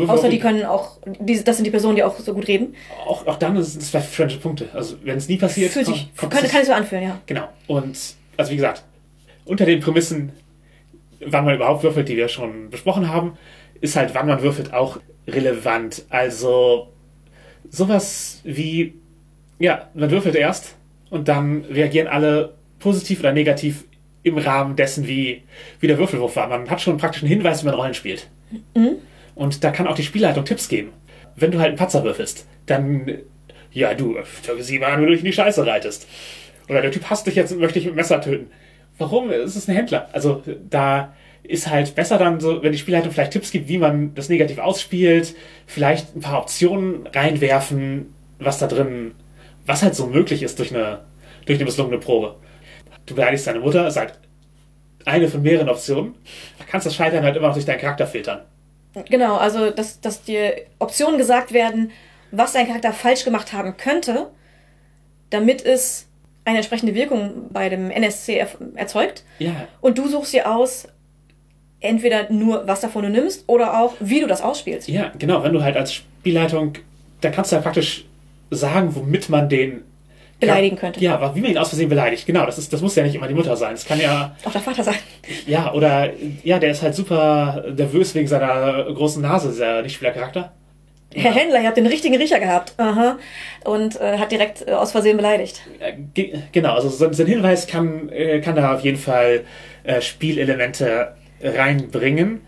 Außer 0.10 0.30
die 0.30 0.40
können 0.40 0.66
auch, 0.66 0.98
die, 1.06 1.42
das 1.42 1.56
sind 1.56 1.64
die 1.64 1.72
Personen, 1.72 1.96
die 1.96 2.04
auch 2.04 2.20
so 2.20 2.34
gut 2.34 2.48
reden. 2.48 2.76
Auch, 3.08 3.26
auch 3.26 3.38
dann 3.38 3.56
ist 3.56 3.82
es 3.82 3.90
vielleicht 3.90 4.08
verschwendete 4.08 4.42
Punkte. 4.42 4.68
Also 4.74 4.98
wenn 5.04 5.18
es 5.18 5.30
nie 5.30 5.38
passiert, 5.38 5.72
Fühlt 5.72 5.86
sich, 5.86 6.12
kommt, 6.18 6.34
kann, 6.34 6.44
kann 6.48 6.62
ich 6.62 6.68
so 6.68 6.74
anfühlen, 6.74 7.04
ja. 7.06 7.22
Genau. 7.26 7.48
Und 7.68 7.98
also 8.36 8.52
wie 8.52 8.58
gesagt, 8.58 8.84
unter 9.46 9.66
den 9.66 9.80
Prämissen, 9.80 10.34
wann 11.26 11.46
man 11.46 11.56
überhaupt 11.56 11.84
würfelt, 11.84 12.10
die 12.10 12.18
wir 12.18 12.28
schon 12.28 12.70
besprochen 12.70 13.10
haben, 13.10 13.38
ist 13.80 13.96
halt, 13.96 14.14
wann 14.14 14.28
man 14.28 14.42
würfelt, 14.42 14.74
auch 14.74 15.00
relevant. 15.28 16.06
Also 16.10 16.90
sowas 17.70 18.42
wie, 18.44 18.96
ja, 19.60 19.90
man 19.94 20.12
würfelt 20.12 20.36
erst 20.36 20.76
und 21.10 21.28
dann 21.28 21.66
reagieren 21.66 22.08
alle 22.08 22.56
positiv 22.80 23.20
oder 23.20 23.34
negativ 23.34 23.86
im 24.24 24.38
Rahmen 24.38 24.76
dessen, 24.76 25.08
wie, 25.08 25.44
wie 25.80 25.88
der 25.88 25.98
Würfelwurf 25.98 26.36
war. 26.36 26.48
Man 26.48 26.70
hat 26.70 26.82
schon 26.82 26.98
praktisch 26.98 27.24
einen 27.24 27.32
Hinweis, 27.32 27.62
wie 27.62 27.68
man 27.68 27.76
Rollen 27.76 27.94
spielt. 27.94 28.30
Mhm. 28.76 28.98
Und 29.36 29.64
da 29.64 29.72
kann 29.72 29.88
auch 29.88 29.96
die 29.96 30.04
Spielleitung 30.04 30.46
Tipps 30.46 30.68
geben. 30.68 30.92
Wenn 31.36 31.52
du 31.52 31.60
halt 31.60 31.70
einen 31.70 31.78
Patzer 31.78 32.04
würfelst, 32.04 32.46
dann, 32.66 33.20
ja, 33.72 33.94
du, 33.94 34.18
schau 34.46 34.58
sie 34.60 34.80
mal 34.80 34.92
an, 34.92 35.00
wenn 35.00 35.08
du 35.08 35.12
dich 35.12 35.22
in 35.22 35.26
die 35.26 35.34
Scheiße 35.34 35.66
reitest. 35.66 36.08
Oder 36.70 36.82
der 36.82 36.92
Typ 36.92 37.10
hasst 37.10 37.26
dich 37.26 37.36
jetzt 37.36 37.52
und 37.52 37.60
möchte 37.60 37.80
dich 37.80 37.86
mit 37.86 37.94
dem 37.94 37.98
Messer 37.98 38.22
töten. 38.22 38.52
Warum? 39.02 39.32
Es 39.32 39.56
ist 39.56 39.68
ein 39.68 39.76
Händler. 39.76 40.10
Also 40.14 40.44
da 40.70 41.14
ist 41.44 41.68
halt 41.68 41.96
besser 41.96 42.18
dann 42.18 42.40
so, 42.40 42.62
wenn 42.62 42.72
die 42.72 42.78
Spielleitung 42.78 43.12
vielleicht 43.12 43.34
Tipps 43.34 43.52
gibt, 43.52 43.68
wie 43.68 43.80
man 43.80 44.14
das 44.14 44.30
negativ 44.30 44.60
ausspielt, 44.60 45.36
vielleicht 45.66 46.16
ein 46.16 46.22
paar 46.22 46.40
Optionen 46.40 47.08
reinwerfen, 47.08 48.14
was 48.40 48.60
da 48.60 48.68
drin, 48.68 49.14
was 49.66 49.82
halt 49.82 49.96
so 49.96 50.08
möglich 50.08 50.44
ist 50.44 50.60
durch 50.60 50.74
eine, 50.74 51.00
durch 51.46 51.58
eine 51.58 51.66
misslungene 51.66 51.98
Probe. 51.98 52.36
Du 53.08 53.16
beleidigst 53.16 53.48
deine 53.48 53.60
Mutter, 53.60 53.92
halt 53.94 54.20
eine 55.06 55.28
von 55.28 55.42
mehreren 55.42 55.70
Optionen. 55.70 56.14
Da 56.60 56.66
kannst 56.66 56.86
das 56.86 56.96
Scheitern 56.96 57.24
halt 57.24 57.36
immer 57.36 57.48
noch 57.48 57.56
durch 57.56 57.66
deinen 57.66 57.80
Charakter 57.80 58.06
filtern. 58.06 58.42
Genau, 59.10 59.38
also 59.38 59.72
dass, 59.72 60.00
dass 60.00 60.22
dir 60.22 60.54
Optionen 60.78 61.18
gesagt 61.18 61.54
werden, 61.54 61.92
was 62.32 62.54
dein 62.54 62.68
Charakter 62.68 62.94
falsch 62.94 63.26
gemacht 63.26 63.52
haben 63.52 63.78
könnte, 63.78 64.30
damit 65.32 65.66
es 65.66 66.08
eine 66.46 66.58
entsprechende 66.58 66.96
Wirkung 66.96 67.50
bei 67.52 67.70
dem 67.70 67.92
NSC 67.92 68.46
erzeugt. 68.76 69.24
Ja. 69.40 69.68
Und 69.80 69.98
du 69.98 70.08
suchst 70.08 70.34
dir 70.34 70.52
aus, 70.52 70.88
entweder 71.80 72.32
nur, 72.32 72.68
was 72.68 72.82
davon 72.82 73.04
du 73.04 73.10
nimmst, 73.10 73.44
oder 73.48 73.80
auch, 73.80 73.94
wie 74.00 74.22
du 74.22 74.28
das 74.28 74.42
ausspielst. 74.42 74.88
Ja, 74.88 75.12
genau. 75.18 75.44
Wenn 75.44 75.54
du 75.54 75.64
halt 75.64 75.78
als 75.78 75.94
Spielleitung, 75.94 76.74
da 77.22 77.30
kannst 77.30 77.52
du 77.52 77.56
halt 77.56 77.64
praktisch 77.64 78.06
sagen, 78.50 78.96
womit 78.96 79.30
man 79.30 79.50
den 79.50 79.84
beleidigen 80.40 80.76
könnte. 80.76 81.00
Ja, 81.00 81.36
wie 81.36 81.42
man 81.42 81.52
ihn 81.52 81.58
aus 81.58 81.70
Versehen 81.70 81.90
beleidigt. 81.90 82.26
Genau, 82.26 82.46
das, 82.46 82.58
ist, 82.58 82.74
das 82.74 82.82
muss 82.82 82.96
ja 82.96 83.04
nicht 83.04 83.16
immer 83.16 83.28
die 83.28 83.34
Mutter 83.34 83.56
sein. 83.56 83.76
Es 83.76 83.86
kann 83.86 84.00
ja. 84.00 84.36
Auch 84.44 84.52
der 84.52 84.62
Vater 84.62 84.84
sein. 84.84 84.96
Ja, 85.46 85.72
oder 85.74 86.10
ja, 86.44 86.60
der 86.60 86.72
ist 86.72 86.82
halt 86.82 86.96
super 86.96 87.64
nervös 87.76 88.16
wegen 88.16 88.28
seiner 88.28 88.84
großen 88.86 89.22
Nase, 89.22 89.50
dieser 89.50 89.82
Nichtspielercharakter. 89.84 90.52
Herr 91.14 91.34
Händler, 91.34 91.62
ihr 91.62 91.68
habt 91.68 91.78
den 91.78 91.88
richtigen 91.88 92.16
Riecher 92.16 92.40
gehabt. 92.40 92.74
Aha. 92.78 93.18
Und 93.64 94.00
äh, 94.00 94.18
hat 94.18 94.32
direkt 94.32 94.68
äh, 94.68 94.72
aus 94.72 94.92
Versehen 94.92 95.18
beleidigt. 95.18 95.62
Ge 96.14 96.40
genau, 96.52 96.76
also 96.76 96.90
so, 96.90 97.12
so, 97.12 97.24
ein 97.24 97.28
Hinweis 97.28 97.68
kann, 97.68 98.10
äh, 98.10 98.40
kann 98.40 98.56
da 98.56 98.74
auf 98.76 98.82
jeden 98.82 98.98
Fall 98.98 99.42
äh, 99.84 100.02
Spielelemente 100.02 101.16
reinbringen. 101.44 102.42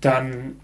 Dann 0.00 0.56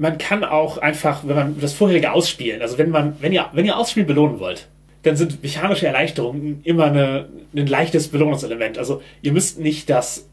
man 0.00 0.16
kann 0.16 0.44
auch 0.44 0.78
einfach, 0.78 1.28
wenn 1.28 1.36
man 1.36 1.60
das 1.60 1.74
vorherige 1.74 2.12
ausspielen, 2.12 2.62
also 2.62 2.78
wenn 2.78 2.88
man, 2.88 3.16
wenn 3.20 3.32
ihr, 3.32 3.50
wenn 3.52 3.66
ihr 3.66 3.76
Ausspielen 3.76 4.06
belohnen 4.06 4.40
wollt, 4.40 4.66
dann 5.02 5.14
sind 5.14 5.42
mechanische 5.42 5.86
Erleichterungen 5.86 6.60
immer 6.64 6.86
eine, 6.86 7.28
ein 7.54 7.66
leichtes 7.66 8.08
Belohnungselement. 8.08 8.78
Also 8.78 9.02
ihr 9.20 9.32
müsst 9.32 9.60
nicht 9.60 9.90
das 9.90 10.26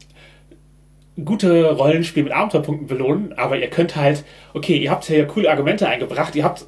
gute 1.24 1.72
Rollenspiel 1.72 2.22
mit 2.22 2.32
Abenteuerpunkten 2.32 2.86
belohnen, 2.86 3.32
aber 3.36 3.58
ihr 3.58 3.68
könnt 3.68 3.96
halt, 3.96 4.24
okay, 4.54 4.76
ihr 4.76 4.90
habt 4.90 5.04
hier 5.04 5.26
coole 5.26 5.50
Argumente 5.50 5.88
eingebracht, 5.88 6.36
ihr 6.36 6.44
habt, 6.44 6.66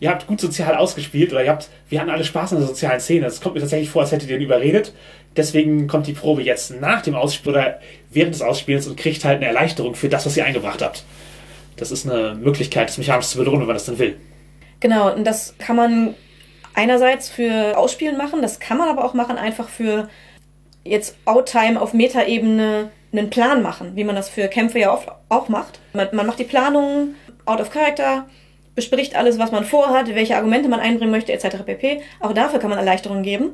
ihr 0.00 0.10
habt 0.10 0.26
gut 0.26 0.40
sozial 0.40 0.74
ausgespielt 0.74 1.32
oder 1.32 1.44
ihr 1.44 1.50
habt, 1.50 1.68
wir 1.88 2.00
hatten 2.00 2.10
alle 2.10 2.24
Spaß 2.24 2.52
in 2.52 2.58
der 2.58 2.66
sozialen 2.66 3.00
Szene. 3.00 3.26
Es 3.26 3.40
kommt 3.40 3.54
mir 3.54 3.60
tatsächlich 3.60 3.90
vor, 3.90 4.02
als 4.02 4.12
hättet 4.12 4.30
ihr 4.30 4.36
ihn 4.36 4.42
überredet. 4.42 4.94
Deswegen 5.36 5.86
kommt 5.86 6.06
die 6.06 6.12
Probe 6.12 6.42
jetzt 6.42 6.80
nach 6.80 7.02
dem 7.02 7.14
Ausspiel 7.14 7.52
oder 7.52 7.80
während 8.10 8.34
des 8.34 8.42
Ausspielens 8.42 8.86
und 8.88 8.96
kriegt 8.96 9.24
halt 9.24 9.36
eine 9.36 9.46
Erleichterung 9.46 9.94
für 9.94 10.08
das, 10.08 10.26
was 10.26 10.36
ihr 10.36 10.44
eingebracht 10.44 10.82
habt. 10.82 11.04
Das 11.76 11.90
ist 11.90 12.08
eine 12.08 12.34
Möglichkeit, 12.34 12.88
das 12.88 12.98
mechanisch 12.98 13.26
zu 13.26 13.38
belohnen, 13.38 13.60
wenn 13.60 13.68
man 13.68 13.76
das 13.76 13.84
dann 13.84 13.98
will. 13.98 14.16
Genau, 14.80 15.14
und 15.14 15.24
das 15.24 15.54
kann 15.58 15.76
man 15.76 16.14
einerseits 16.74 17.28
für 17.28 17.76
Ausspielen 17.76 18.16
machen, 18.16 18.42
das 18.42 18.60
kann 18.60 18.78
man 18.78 18.88
aber 18.88 19.04
auch 19.04 19.14
machen 19.14 19.36
einfach 19.36 19.68
für 19.68 20.08
jetzt 20.84 21.16
Outtime 21.26 21.80
auf 21.80 21.92
Metaebene 21.92 22.90
einen 23.12 23.30
Plan 23.30 23.62
machen, 23.62 23.92
wie 23.94 24.04
man 24.04 24.14
das 24.14 24.28
für 24.28 24.48
Kämpfe 24.48 24.78
ja 24.78 24.92
oft 24.92 25.08
auch 25.28 25.48
macht. 25.48 25.80
Man, 25.92 26.08
man 26.12 26.26
macht 26.26 26.38
die 26.38 26.44
Planung 26.44 27.14
out 27.44 27.60
of 27.60 27.70
character, 27.70 28.26
bespricht 28.74 29.16
alles, 29.16 29.38
was 29.38 29.52
man 29.52 29.64
vorhat, 29.64 30.14
welche 30.14 30.36
Argumente 30.36 30.68
man 30.68 30.80
einbringen 30.80 31.10
möchte, 31.10 31.32
etc. 31.32 31.64
pp. 31.64 32.00
Auch 32.20 32.32
dafür 32.32 32.60
kann 32.60 32.70
man 32.70 32.78
Erleichterungen 32.78 33.22
geben, 33.22 33.50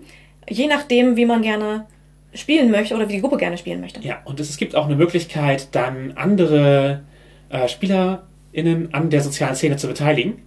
je 0.48 0.66
nachdem, 0.66 1.16
wie 1.16 1.24
man 1.24 1.42
gerne 1.42 1.86
spielen 2.34 2.70
möchte 2.70 2.94
oder 2.94 3.08
wie 3.08 3.14
die 3.14 3.20
Gruppe 3.20 3.38
gerne 3.38 3.56
spielen 3.56 3.80
möchte. 3.80 4.00
Ja, 4.00 4.18
und 4.24 4.40
es 4.40 4.56
gibt 4.58 4.76
auch 4.76 4.86
eine 4.86 4.96
Möglichkeit, 4.96 5.68
dann 5.74 6.12
andere 6.16 7.04
äh, 7.48 7.66
SpielerInnen 7.66 8.92
an 8.92 9.08
der 9.08 9.22
sozialen 9.22 9.54
Szene 9.54 9.76
zu 9.76 9.88
beteiligen 9.88 10.42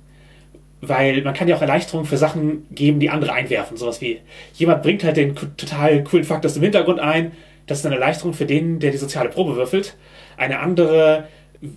weil 0.82 1.22
man 1.24 1.34
kann 1.34 1.48
ja 1.48 1.56
auch 1.56 1.62
Erleichterungen 1.62 2.08
für 2.08 2.18
Sachen 2.18 2.66
geben, 2.72 3.00
die 3.00 3.10
andere 3.10 3.34
einwerfen. 3.34 3.78
Sowas 3.78 4.02
wie, 4.02 4.20
jemand 4.54 4.82
bringt 4.82 5.04
halt 5.04 5.18
den 5.18 5.36
total 5.36 6.04
coolen 6.04 6.24
Fakt 6.24 6.46
aus 6.46 6.54
dem 6.54 6.64
Hintergrund 6.64 7.00
ein. 7.00 7.34
Das 7.70 7.80
ist 7.80 7.86
eine 7.86 7.96
Erleichterung 7.96 8.34
für 8.34 8.48
den, 8.48 8.80
der 8.80 8.90
die 8.90 8.98
soziale 8.98 9.30
Probe 9.30 9.56
würfelt. 9.56 9.96
Eine 10.38 10.60
andere 10.60 11.28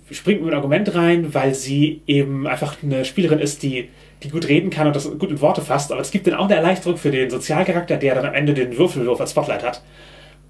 springt 0.09 0.41
mit 0.41 0.49
einem 0.49 0.57
Argument 0.57 0.95
rein, 0.95 1.35
weil 1.35 1.53
sie 1.53 2.01
eben 2.07 2.47
einfach 2.47 2.77
eine 2.81 3.05
Spielerin 3.05 3.37
ist, 3.37 3.61
die, 3.61 3.89
die 4.23 4.29
gut 4.29 4.47
reden 4.47 4.71
kann 4.71 4.87
und 4.87 4.95
das 4.95 5.07
gut 5.19 5.29
in 5.29 5.39
Worte 5.39 5.61
fasst. 5.61 5.91
Aber 5.91 6.01
es 6.01 6.09
gibt 6.09 6.25
dann 6.25 6.33
auch 6.33 6.45
eine 6.45 6.55
Erleichterung 6.55 6.97
für 6.97 7.11
den 7.11 7.29
Sozialcharakter, 7.29 7.97
der 7.97 8.15
dann 8.15 8.25
am 8.25 8.33
Ende 8.33 8.55
den 8.55 8.75
Würfelwurf 8.75 9.21
als 9.21 9.31
Spotlight 9.31 9.61
hat. 9.61 9.83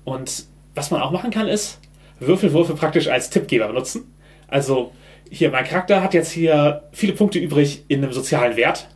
Und 0.06 0.45
was 0.75 0.91
man 0.91 1.01
auch 1.01 1.12
machen 1.12 1.29
kann, 1.29 1.49
ist 1.49 1.82
Würfelwürfe 2.21 2.75
praktisch 2.75 3.10
als 3.10 3.29
Tippgeber 3.29 3.67
benutzen. 3.67 4.13
Also 4.47 4.93
hier, 5.29 5.51
mein 5.51 5.65
Charakter 5.65 6.01
hat 6.01 6.13
jetzt 6.13 6.32
hier 6.32 6.84
viele 6.93 7.12
Punkte 7.12 7.39
übrig 7.39 7.84
in 7.89 8.01
einem 8.01 8.13
sozialen 8.13 8.56
Wert. 8.56 8.88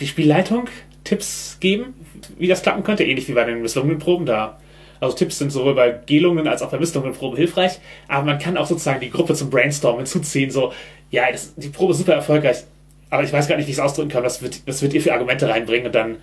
Die 0.00 0.06
Spielleitung 0.06 0.68
Tipps 1.04 1.56
geben, 1.60 1.94
wie 2.36 2.46
das 2.46 2.60
klappen 2.60 2.84
könnte, 2.84 3.04
ähnlich 3.04 3.26
wie 3.28 3.32
bei 3.32 3.44
den 3.44 3.62
misslungenen 3.62 3.98
Proben. 3.98 4.26
Da, 4.26 4.58
also 5.00 5.16
Tipps 5.16 5.38
sind 5.38 5.50
sowohl 5.50 5.74
bei 5.74 5.98
Gelungen 6.06 6.48
als 6.48 6.62
auch 6.62 6.70
bei 6.70 6.78
misslungenen 6.78 7.16
Proben 7.16 7.36
hilfreich, 7.36 7.78
aber 8.08 8.24
man 8.24 8.38
kann 8.38 8.56
auch 8.56 8.66
sozusagen 8.66 9.00
die 9.00 9.10
Gruppe 9.10 9.34
zum 9.34 9.50
Brainstormen 9.50 10.00
hinzuziehen, 10.00 10.50
so, 10.50 10.72
ja, 11.10 11.30
das, 11.30 11.54
die 11.56 11.68
Probe 11.68 11.92
ist 11.92 11.98
super 11.98 12.14
erfolgreich, 12.14 12.64
aber 13.10 13.22
ich 13.22 13.32
weiß 13.32 13.48
gar 13.48 13.56
nicht, 13.56 13.66
wie 13.66 13.70
ich 13.70 13.78
es 13.78 13.82
ausdrücken 13.82 14.10
kann, 14.10 14.22
was 14.22 14.42
wird, 14.42 14.60
was 14.66 14.82
wird 14.82 14.94
ihr 14.94 15.00
für 15.00 15.12
Argumente 15.12 15.48
reinbringen 15.48 15.86
und 15.86 15.94
dann 15.94 16.16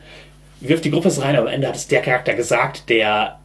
wirft 0.59 0.85
die 0.85 0.91
Gruppe 0.91 1.07
es 1.07 1.21
rein, 1.21 1.35
aber 1.35 1.47
am 1.47 1.53
Ende 1.53 1.67
hat 1.67 1.75
es 1.75 1.87
der 1.87 2.01
Charakter 2.01 2.33
gesagt, 2.33 2.89
der 2.89 3.39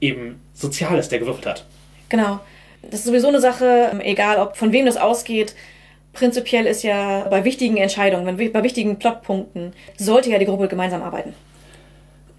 eben 0.00 0.40
sozial 0.54 0.98
ist, 0.98 1.10
der 1.12 1.18
gewürfelt 1.18 1.46
hat. 1.46 1.64
Genau. 2.08 2.40
Das 2.82 3.00
ist 3.00 3.06
sowieso 3.06 3.28
eine 3.28 3.40
Sache, 3.40 3.92
egal 4.02 4.38
ob 4.38 4.56
von 4.56 4.72
wem 4.72 4.86
das 4.86 4.96
ausgeht. 4.96 5.54
Prinzipiell 6.12 6.66
ist 6.66 6.82
ja 6.82 7.26
bei 7.28 7.44
wichtigen 7.44 7.76
Entscheidungen, 7.76 8.36
bei 8.36 8.62
wichtigen 8.62 8.98
Plotpunkten, 8.98 9.72
sollte 9.96 10.30
ja 10.30 10.38
die 10.38 10.46
Gruppe 10.46 10.68
gemeinsam 10.68 11.02
arbeiten. 11.02 11.34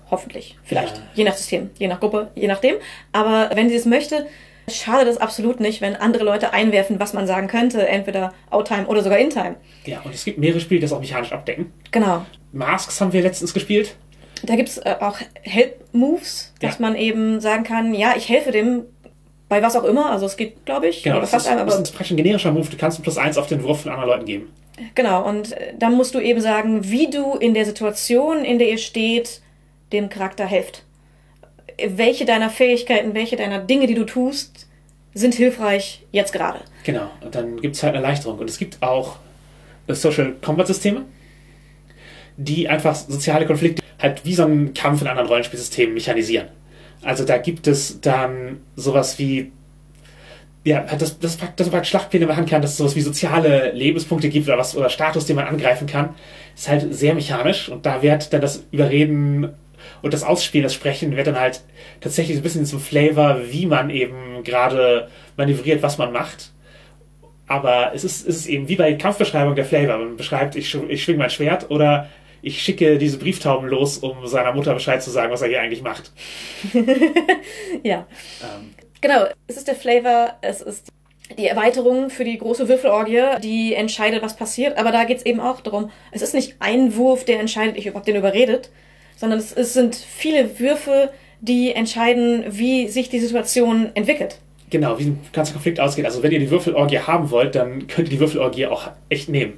Hoffentlich. 0.09 0.57
Vielleicht. 0.63 0.97
Ja. 0.97 1.03
Je 1.15 1.23
nach 1.23 1.35
System, 1.35 1.69
je 1.77 1.87
nach 1.87 1.99
Gruppe, 1.99 2.31
je 2.35 2.47
nachdem. 2.47 2.75
Aber 3.11 3.49
wenn 3.53 3.69
sie 3.69 3.75
es 3.75 3.85
möchte, 3.85 4.27
schadet 4.69 5.07
es 5.07 5.17
absolut 5.17 5.59
nicht, 5.59 5.81
wenn 5.81 5.95
andere 5.95 6.23
Leute 6.23 6.53
einwerfen, 6.53 6.99
was 6.99 7.13
man 7.13 7.27
sagen 7.27 7.47
könnte. 7.47 7.87
Entweder 7.87 8.33
Outtime 8.49 8.87
oder 8.87 9.03
sogar 9.03 9.19
Intime. 9.19 9.55
Ja, 9.85 10.01
und 10.01 10.13
es 10.13 10.25
gibt 10.25 10.37
mehrere 10.37 10.59
Spiele, 10.59 10.79
die 10.79 10.85
das 10.85 10.93
auch 10.93 10.99
mechanisch 10.99 11.31
abdecken. 11.31 11.71
Genau. 11.91 12.25
Masks 12.51 12.99
haben 13.01 13.13
wir 13.13 13.21
letztens 13.21 13.53
gespielt. 13.53 13.95
Da 14.43 14.55
gibt 14.55 14.69
es 14.69 14.77
äh, 14.77 14.95
auch 14.99 15.17
Help-Moves, 15.41 16.53
dass 16.61 16.75
ja. 16.75 16.81
man 16.81 16.95
eben 16.95 17.41
sagen 17.41 17.63
kann, 17.63 17.93
ja, 17.93 18.13
ich 18.15 18.29
helfe 18.29 18.51
dem 18.51 18.83
bei 19.49 19.61
was 19.61 19.75
auch 19.75 19.83
immer. 19.83 20.11
Also 20.11 20.25
es 20.25 20.37
geht, 20.37 20.65
glaube 20.65 20.87
ich, 20.87 21.03
genau, 21.03 21.21
das 21.21 21.31
fast 21.31 21.45
ist, 21.45 21.51
einem, 21.51 21.61
aber 21.61 21.71
das 21.71 21.81
ist 21.81 21.91
praktisch 21.91 22.11
ein 22.11 22.17
generischer 22.17 22.51
Move. 22.51 22.67
Du 22.69 22.77
kannst 22.77 23.01
plus 23.01 23.17
eins 23.17 23.37
auf 23.37 23.47
den 23.47 23.63
Wurf 23.63 23.81
von 23.81 23.91
anderen 23.91 24.09
Leuten 24.09 24.25
geben. 24.25 24.53
Genau, 24.93 25.27
und 25.27 25.53
äh, 25.53 25.73
dann 25.77 25.95
musst 25.95 26.13
du 26.13 26.19
eben 26.19 26.41
sagen, 26.41 26.89
wie 26.89 27.09
du 27.09 27.33
in 27.33 27.53
der 27.53 27.65
Situation, 27.65 28.43
in 28.43 28.59
der 28.59 28.69
ihr 28.69 28.77
steht, 28.77 29.41
dem 29.91 30.09
Charakter 30.09 30.45
helft. 30.45 30.83
Welche 31.87 32.25
deiner 32.25 32.49
Fähigkeiten, 32.49 33.13
welche 33.13 33.35
deiner 33.35 33.59
Dinge, 33.59 33.87
die 33.87 33.93
du 33.93 34.05
tust, 34.05 34.67
sind 35.13 35.35
hilfreich 35.35 36.05
jetzt 36.11 36.33
gerade. 36.33 36.59
Genau, 36.83 37.09
und 37.21 37.33
dann 37.35 37.59
gibt 37.59 37.75
es 37.75 37.83
halt 37.83 37.95
eine 37.95 38.03
Erleichterung. 38.03 38.39
Und 38.39 38.49
es 38.49 38.57
gibt 38.57 38.81
auch 38.81 39.17
äh, 39.87 39.93
Social 39.93 40.33
Combat 40.41 40.67
Systeme, 40.67 41.05
die 42.37 42.69
einfach 42.69 42.95
soziale 42.95 43.45
Konflikte 43.45 43.81
halt 43.99 44.25
wie 44.25 44.35
so 44.35 44.43
ein 44.43 44.73
Kampf 44.73 45.01
in 45.01 45.07
anderen 45.07 45.27
Rollenspielsystemen 45.27 45.93
mechanisieren. 45.93 46.47
Also 47.03 47.25
da 47.25 47.37
gibt 47.37 47.67
es 47.67 47.99
dann 48.01 48.61
sowas 48.75 49.17
wie 49.19 49.51
ja, 50.63 50.81
das, 50.81 51.17
das, 51.19 51.37
das 51.55 51.71
man 51.71 51.85
Schlachtpläne 51.85 52.25
machen 52.25 52.45
kann, 52.45 52.61
dass 52.61 52.71
es 52.71 52.77
sowas 52.77 52.95
wie 52.95 53.01
soziale 53.01 53.71
Lebenspunkte 53.71 54.27
gibt 54.27 54.47
oder 54.47 54.57
was 54.57 54.75
oder 54.75 54.89
Status, 54.89 55.25
den 55.25 55.37
man 55.37 55.47
angreifen 55.47 55.87
kann, 55.87 56.15
ist 56.55 56.67
halt 56.67 56.93
sehr 56.93 57.13
mechanisch 57.13 57.69
und 57.69 57.85
da 57.85 58.01
wird 58.01 58.33
dann 58.33 58.41
das 58.41 58.65
Überreden 58.71 59.53
und 60.01 60.13
das 60.13 60.23
Ausspielen, 60.23 60.63
das 60.63 60.73
Sprechen 60.73 61.15
wird 61.15 61.27
dann 61.27 61.39
halt 61.39 61.61
tatsächlich 62.01 62.35
so 62.35 62.41
ein 62.41 62.43
bisschen 62.43 62.65
zum 62.65 62.79
Flavor, 62.79 63.41
wie 63.49 63.65
man 63.65 63.89
eben 63.89 64.43
gerade 64.43 65.09
manövriert, 65.35 65.81
was 65.81 65.97
man 65.97 66.11
macht. 66.11 66.51
Aber 67.47 67.91
es 67.93 68.03
ist, 68.03 68.27
es 68.27 68.37
ist 68.37 68.47
eben 68.47 68.67
wie 68.67 68.75
bei 68.75 68.93
Kampfbeschreibung 68.93 69.55
der 69.55 69.65
Flavor. 69.65 69.97
Man 69.97 70.17
beschreibt, 70.17 70.55
ich, 70.55 70.73
ich 70.89 71.03
schwing 71.03 71.17
mein 71.17 71.29
Schwert 71.29 71.69
oder 71.71 72.09
ich 72.41 72.61
schicke 72.61 72.97
diese 72.97 73.17
Brieftauben 73.17 73.67
los, 73.67 73.97
um 73.97 74.27
seiner 74.27 74.53
Mutter 74.53 74.73
Bescheid 74.73 75.01
zu 75.01 75.09
sagen, 75.09 75.31
was 75.31 75.41
er 75.41 75.49
hier 75.49 75.61
eigentlich 75.61 75.81
macht. 75.81 76.11
ja. 77.83 78.05
Ähm. 78.41 78.73
Genau, 79.01 79.25
es 79.47 79.57
ist 79.57 79.67
der 79.67 79.75
Flavor, 79.75 80.35
es 80.41 80.61
ist 80.61 80.91
die 81.37 81.47
Erweiterung 81.47 82.09
für 82.09 82.23
die 82.23 82.37
große 82.37 82.67
Würfelorgie, 82.67 83.39
die 83.41 83.73
entscheidet, 83.73 84.21
was 84.23 84.35
passiert. 84.35 84.77
Aber 84.77 84.91
da 84.91 85.03
geht 85.03 85.17
es 85.17 85.25
eben 85.25 85.39
auch 85.39 85.61
darum, 85.61 85.91
es 86.11 86.21
ist 86.21 86.33
nicht 86.33 86.55
ein 86.59 86.95
Wurf, 86.95 87.25
der 87.25 87.39
entscheidet, 87.39 87.77
ich 87.77 87.87
habe 87.87 88.05
den 88.05 88.15
überredet, 88.15 88.71
sondern 89.17 89.39
es, 89.39 89.51
es 89.51 89.73
sind 89.73 89.95
viele 89.95 90.59
Würfe, 90.59 91.09
die 91.41 91.73
entscheiden, 91.73 92.45
wie 92.49 92.87
sich 92.87 93.09
die 93.09 93.19
Situation 93.19 93.89
entwickelt. 93.93 94.39
Genau, 94.69 94.99
wie 94.99 95.05
ein 95.05 95.19
ganzer 95.33 95.53
Konflikt 95.53 95.79
ausgeht. 95.79 96.05
Also 96.05 96.23
wenn 96.23 96.31
ihr 96.31 96.39
die 96.39 96.49
Würfelorgie 96.49 96.99
haben 96.99 97.31
wollt, 97.31 97.55
dann 97.55 97.87
könnt 97.87 98.07
ihr 98.07 98.15
die 98.15 98.19
Würfelorgie 98.19 98.67
auch 98.67 98.89
echt 99.09 99.29
nehmen. 99.29 99.53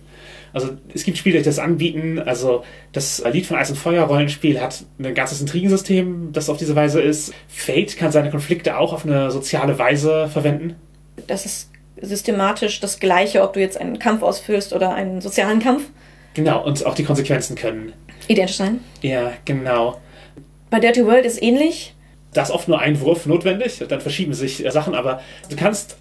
Also 0.53 0.69
es 0.93 1.03
gibt 1.03 1.17
Spiele, 1.17 1.39
die 1.39 1.43
das 1.43 1.59
anbieten. 1.59 2.19
Also 2.19 2.63
das 2.91 3.23
Lied 3.31 3.45
von 3.45 3.57
Eis 3.57 3.69
und 3.69 3.75
Feuer 3.75 4.03
Rollenspiel 4.03 4.59
hat 4.59 4.83
ein 4.99 5.13
ganzes 5.13 5.41
Intrigensystem, 5.41 6.31
das 6.31 6.49
auf 6.49 6.57
diese 6.57 6.75
Weise 6.75 7.01
ist. 7.01 7.33
Fate 7.47 7.97
kann 7.97 8.11
seine 8.11 8.29
Konflikte 8.29 8.77
auch 8.77 8.93
auf 8.93 9.05
eine 9.05 9.31
soziale 9.31 9.77
Weise 9.77 10.27
verwenden. 10.27 10.75
Das 11.27 11.45
ist 11.45 11.71
systematisch 12.01 12.79
das 12.79 12.99
Gleiche, 12.99 13.41
ob 13.43 13.53
du 13.53 13.59
jetzt 13.59 13.79
einen 13.79 13.99
Kampf 13.99 14.21
ausführst 14.21 14.73
oder 14.73 14.93
einen 14.93 15.21
sozialen 15.21 15.59
Kampf. 15.59 15.83
Genau, 16.35 16.63
und 16.63 16.85
auch 16.85 16.95
die 16.95 17.03
Konsequenzen 17.03 17.55
können 17.55 17.93
identisch 18.29 18.55
sein. 18.55 18.79
Ja, 19.01 19.33
genau. 19.43 19.99
Bei 20.69 20.79
Dirty 20.79 21.05
World 21.05 21.25
ist 21.25 21.41
ähnlich. 21.41 21.93
Da 22.33 22.43
ist 22.43 22.51
oft 22.51 22.67
nur 22.67 22.79
ein 22.79 23.01
Wurf 23.01 23.25
notwendig, 23.25 23.83
dann 23.89 24.01
verschieben 24.01 24.33
sich 24.33 24.63
Sachen, 24.69 24.93
aber 24.93 25.21
du 25.49 25.55
kannst 25.55 25.97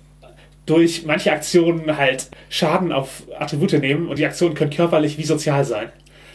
durch 0.67 1.07
manche 1.07 1.33
Aktionen 1.33 1.97
halt 1.97 2.29
Schaden 2.51 2.93
auf 2.93 3.23
Attribute 3.39 3.73
nehmen 3.81 4.09
und 4.09 4.19
die 4.19 4.27
Aktionen 4.27 4.55
können 4.55 4.71
körperlich 4.71 5.17
wie 5.17 5.25
sozial 5.25 5.65
sein. 5.65 5.91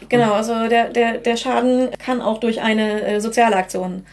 Genau, 0.10 0.34
also 0.34 0.68
der, 0.68 0.90
der, 0.90 1.20
der 1.20 1.38
Schaden 1.38 1.90
kann 2.00 2.22
auch 2.22 2.40
durch 2.40 2.60
eine 2.60 3.04
äh, 3.04 3.22
soziale 3.22 3.56
Aktion 3.56 4.04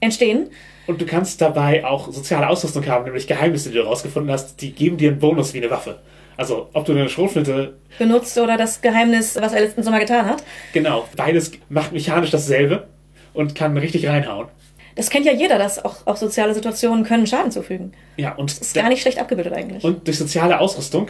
entstehen. 0.00 0.48
Und 0.86 1.02
du 1.02 1.06
kannst 1.06 1.42
dabei 1.42 1.84
auch 1.84 2.10
soziale 2.10 2.48
Ausrüstung 2.48 2.86
haben, 2.86 3.04
nämlich 3.04 3.26
Geheimnisse, 3.26 3.68
die 3.68 3.76
du 3.76 3.82
herausgefunden 3.82 4.32
hast, 4.32 4.60
die 4.62 4.72
geben 4.72 4.96
dir 4.96 5.10
einen 5.10 5.18
Bonus 5.18 5.52
wie 5.52 5.58
eine 5.58 5.70
Waffe. 5.70 5.98
Also, 6.36 6.68
ob 6.72 6.84
du 6.84 6.92
eine 6.92 7.08
Schrotflinte 7.08 7.78
benutzt 7.98 8.36
oder 8.38 8.56
das 8.56 8.80
Geheimnis, 8.82 9.36
was 9.40 9.52
er 9.52 9.60
letzten 9.60 9.82
Sommer 9.82 10.00
getan 10.00 10.26
hat. 10.26 10.42
Genau, 10.72 11.08
beides 11.16 11.52
macht 11.68 11.92
mechanisch 11.92 12.30
dasselbe 12.30 12.86
und 13.32 13.54
kann 13.54 13.76
richtig 13.76 14.06
reinhauen. 14.06 14.48
Das 14.96 15.10
kennt 15.10 15.26
ja 15.26 15.32
jeder, 15.32 15.58
dass 15.58 15.84
auch, 15.84 16.06
auch 16.06 16.16
soziale 16.16 16.54
Situationen 16.54 17.04
können 17.04 17.26
Schaden 17.26 17.50
zufügen. 17.50 17.92
Ja, 18.16 18.34
und 18.34 18.50
das 18.50 18.58
ist 18.58 18.74
gar 18.74 18.88
nicht 18.88 19.02
schlecht 19.02 19.18
abgebildet 19.18 19.52
eigentlich. 19.52 19.84
Und 19.84 20.06
durch 20.06 20.18
soziale 20.18 20.58
Ausrüstung 20.58 21.08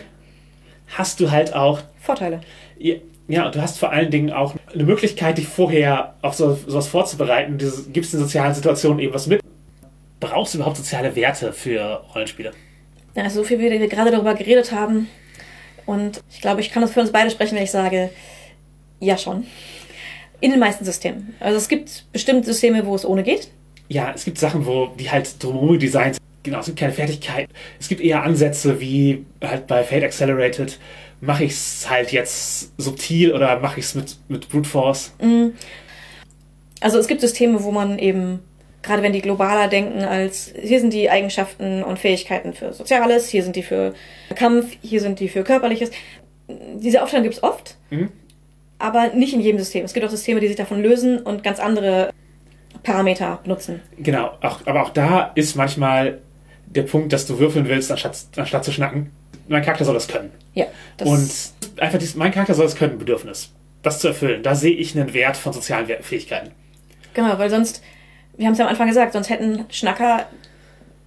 hast 0.88 1.20
du 1.20 1.30
halt 1.30 1.54
auch 1.54 1.80
Vorteile. 2.00 2.40
Ja, 2.78 2.96
ja, 3.28 3.46
und 3.46 3.54
du 3.54 3.60
hast 3.62 3.78
vor 3.78 3.90
allen 3.90 4.10
Dingen 4.10 4.30
auch 4.30 4.54
eine 4.72 4.84
Möglichkeit, 4.84 5.38
dich 5.38 5.48
vorher 5.48 6.14
auf 6.22 6.34
so, 6.34 6.54
sowas 6.66 6.86
vorzubereiten. 6.86 7.58
Du 7.58 7.68
gibst 7.92 8.14
in 8.14 8.20
sozialen 8.20 8.54
Situationen 8.54 9.00
eben 9.00 9.12
was 9.12 9.26
mit. 9.26 9.40
Brauchst 10.20 10.54
du 10.54 10.58
überhaupt 10.58 10.76
soziale 10.76 11.14
Werte 11.16 11.52
für 11.52 12.04
Rollenspiele? 12.14 12.52
Ja, 13.16 13.28
so 13.30 13.42
viel, 13.42 13.58
wie 13.58 13.70
wir 13.70 13.88
gerade 13.88 14.10
darüber 14.10 14.34
geredet 14.34 14.70
haben. 14.72 15.08
Und 15.86 16.22
ich 16.30 16.40
glaube, 16.40 16.60
ich 16.60 16.70
kann 16.70 16.82
das 16.82 16.92
für 16.92 17.00
uns 17.00 17.10
beide 17.10 17.30
sprechen, 17.30 17.56
wenn 17.56 17.64
ich 17.64 17.70
sage, 17.70 18.10
ja 19.00 19.16
schon. 19.18 19.46
In 20.40 20.50
den 20.50 20.60
meisten 20.60 20.84
Systemen. 20.84 21.34
Also 21.40 21.56
es 21.56 21.68
gibt 21.68 22.04
bestimmte 22.12 22.46
Systeme, 22.46 22.86
wo 22.86 22.94
es 22.94 23.04
ohne 23.04 23.22
geht 23.22 23.48
ja, 23.88 24.12
es 24.14 24.24
gibt 24.24 24.38
Sachen, 24.38 24.66
wo 24.66 24.88
die 24.98 25.10
halt 25.10 25.42
drumherum 25.42 25.78
designt 25.78 26.18
Genau, 26.42 26.60
es 26.60 26.66
gibt 26.66 26.78
keine 26.78 26.92
Fertigkeit. 26.92 27.48
Es 27.80 27.88
gibt 27.88 28.00
eher 28.00 28.22
Ansätze 28.22 28.80
wie 28.80 29.26
halt 29.42 29.66
bei 29.66 29.82
Fate 29.82 30.04
Accelerated. 30.04 30.78
Mache 31.20 31.42
ich 31.42 31.50
es 31.50 31.90
halt 31.90 32.12
jetzt 32.12 32.70
subtil 32.78 33.32
oder 33.32 33.58
mache 33.58 33.80
ich 33.80 33.86
es 33.86 33.96
mit, 33.96 34.16
mit 34.28 34.48
Brute 34.48 34.68
Force? 34.68 35.12
Mhm. 35.20 35.54
Also 36.80 37.00
es 37.00 37.08
gibt 37.08 37.20
Systeme, 37.20 37.64
wo 37.64 37.72
man 37.72 37.98
eben, 37.98 38.44
gerade 38.86 39.02
wenn 39.02 39.12
die 39.12 39.20
globaler 39.20 39.68
denken, 39.68 40.04
als 40.04 40.52
hier 40.60 40.80
sind 40.80 40.92
die 40.92 41.10
Eigenschaften 41.10 41.82
und 41.82 41.98
Fähigkeiten 41.98 42.54
für 42.54 42.72
Soziales, 42.72 43.28
hier 43.28 43.42
sind 43.42 43.56
die 43.56 43.62
für 43.62 43.94
Kampf, 44.34 44.76
hier 44.80 45.00
sind 45.00 45.20
die 45.20 45.28
für 45.28 45.42
Körperliches. 45.42 45.90
Diese 46.48 47.02
Aufteilung 47.02 47.24
gibt 47.24 47.36
es 47.36 47.42
oft, 47.42 47.76
mhm. 47.90 48.10
aber 48.78 49.08
nicht 49.08 49.34
in 49.34 49.40
jedem 49.40 49.58
System. 49.58 49.84
Es 49.84 49.92
gibt 49.92 50.06
auch 50.06 50.10
Systeme, 50.10 50.40
die 50.40 50.46
sich 50.46 50.56
davon 50.56 50.80
lösen 50.80 51.18
und 51.18 51.42
ganz 51.42 51.58
andere 51.58 52.12
Parameter 52.82 53.40
benutzen. 53.42 53.82
Genau, 53.98 54.30
auch, 54.40 54.60
aber 54.66 54.82
auch 54.82 54.90
da 54.90 55.32
ist 55.34 55.56
manchmal 55.56 56.20
der 56.66 56.82
Punkt, 56.82 57.12
dass 57.12 57.26
du 57.26 57.38
würfeln 57.38 57.68
willst, 57.68 57.90
anstatt, 57.90 58.16
anstatt 58.36 58.64
zu 58.64 58.72
schnacken. 58.72 59.10
Mein 59.48 59.62
Charakter 59.62 59.84
soll 59.84 59.94
das 59.94 60.08
können. 60.08 60.30
Ja. 60.54 60.66
Das 60.96 61.08
und 61.08 61.80
einfach 61.80 61.98
dieses, 61.98 62.14
mein 62.14 62.32
Charakter 62.32 62.54
soll 62.54 62.66
das 62.66 62.76
können, 62.76 62.98
Bedürfnis. 62.98 63.52
Das 63.82 64.00
zu 64.00 64.08
erfüllen. 64.08 64.42
Da 64.42 64.54
sehe 64.54 64.74
ich 64.74 64.96
einen 64.96 65.14
Wert 65.14 65.36
von 65.36 65.52
sozialen 65.52 65.86
Fähigkeiten. 66.00 66.50
Genau, 67.14 67.38
weil 67.38 67.50
sonst, 67.50 67.82
wir 68.36 68.46
haben 68.46 68.52
es 68.52 68.58
ja 68.58 68.64
am 68.64 68.70
Anfang 68.70 68.88
gesagt, 68.88 69.12
sonst 69.12 69.30
hätten 69.30 69.64
Schnacker 69.70 70.26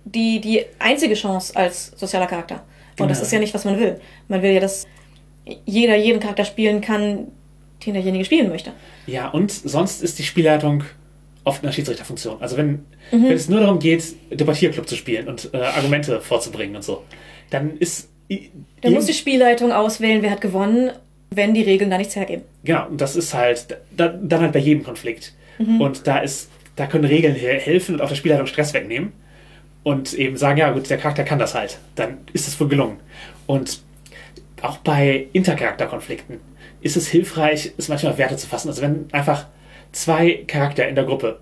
die, 0.05 0.39
die 0.39 0.65
einzige 0.79 1.13
Chance 1.13 1.55
als 1.55 1.91
sozialer 1.95 2.27
Charakter. 2.27 2.55
Und 2.55 2.97
genau. 2.97 3.09
das 3.09 3.21
ist 3.21 3.31
ja 3.31 3.39
nicht, 3.39 3.53
was 3.53 3.65
man 3.65 3.79
will. 3.79 3.99
Man 4.27 4.41
will 4.41 4.51
ja, 4.51 4.59
dass 4.59 4.87
jeder 5.65 5.95
jeden 5.95 6.19
Charakter 6.19 6.45
spielen 6.45 6.81
kann, 6.81 7.27
den 7.85 7.93
derjenige 7.93 8.25
spielen 8.25 8.49
möchte. 8.49 8.71
Ja, 9.07 9.29
und 9.29 9.51
sonst 9.51 10.03
ist 10.03 10.19
die 10.19 10.23
Spielleitung 10.23 10.83
oft 11.43 11.63
in 11.63 11.67
der 11.67 11.73
Schiedsrichterfunktion. 11.73 12.41
Also 12.41 12.57
wenn, 12.57 12.85
mhm. 13.11 13.23
wenn 13.23 13.33
es 13.33 13.49
nur 13.49 13.61
darum 13.61 13.79
geht, 13.79 14.03
Debattierclub 14.31 14.87
zu 14.87 14.95
spielen 14.95 15.27
und 15.27 15.49
äh, 15.53 15.57
Argumente 15.57 16.21
vorzubringen 16.21 16.75
und 16.75 16.83
so, 16.83 17.03
dann 17.49 17.77
ist. 17.77 18.09
Dann 18.81 18.93
muss 18.93 19.05
die 19.05 19.13
Spielleitung 19.13 19.71
auswählen, 19.71 20.21
wer 20.21 20.29
hat 20.29 20.41
gewonnen, 20.41 20.91
wenn 21.31 21.53
die 21.53 21.63
Regeln 21.63 21.89
da 21.89 21.97
nichts 21.97 22.15
hergeben. 22.15 22.43
Genau, 22.63 22.87
und 22.87 23.01
das 23.01 23.15
ist 23.15 23.33
halt 23.33 23.77
da, 23.95 24.07
dann 24.09 24.41
halt 24.41 24.53
bei 24.53 24.59
jedem 24.59 24.83
Konflikt. 24.83 25.33
Mhm. 25.57 25.81
Und 25.81 26.05
da 26.05 26.19
ist, 26.19 26.49
da 26.79 26.87
können 26.87 27.03
Regeln 27.03 27.35
helfen 27.35 27.95
und 27.95 28.01
auch 28.01 28.07
der 28.07 28.15
Spielleitung 28.15 28.47
Stress 28.47 28.73
wegnehmen 28.73 29.11
und 29.83 30.13
eben 30.13 30.37
sagen, 30.37 30.59
ja 30.59 30.71
gut, 30.71 30.89
der 30.89 30.97
Charakter 30.97 31.23
kann 31.25 31.37
das 31.37 31.53
halt. 31.53 31.77
Dann 31.95 32.19
ist 32.31 32.47
es 32.47 32.57
wohl 32.59 32.69
gelungen. 32.69 33.01
Und 33.47 33.81
auch 34.61 34.77
bei 34.77 35.27
Intercharakterkonflikten 35.33 36.39
ist 36.79 36.95
es 36.95 37.07
hilfreich, 37.09 37.73
es 37.77 37.89
manchmal 37.89 38.17
Werte 38.17 38.37
zu 38.37 38.47
fassen. 38.47 38.69
Also 38.69 38.81
wenn 38.81 39.07
einfach 39.11 39.47
zwei 39.91 40.43
Charakter 40.47 40.87
in 40.87 40.95
der 40.95 41.03
Gruppe 41.03 41.39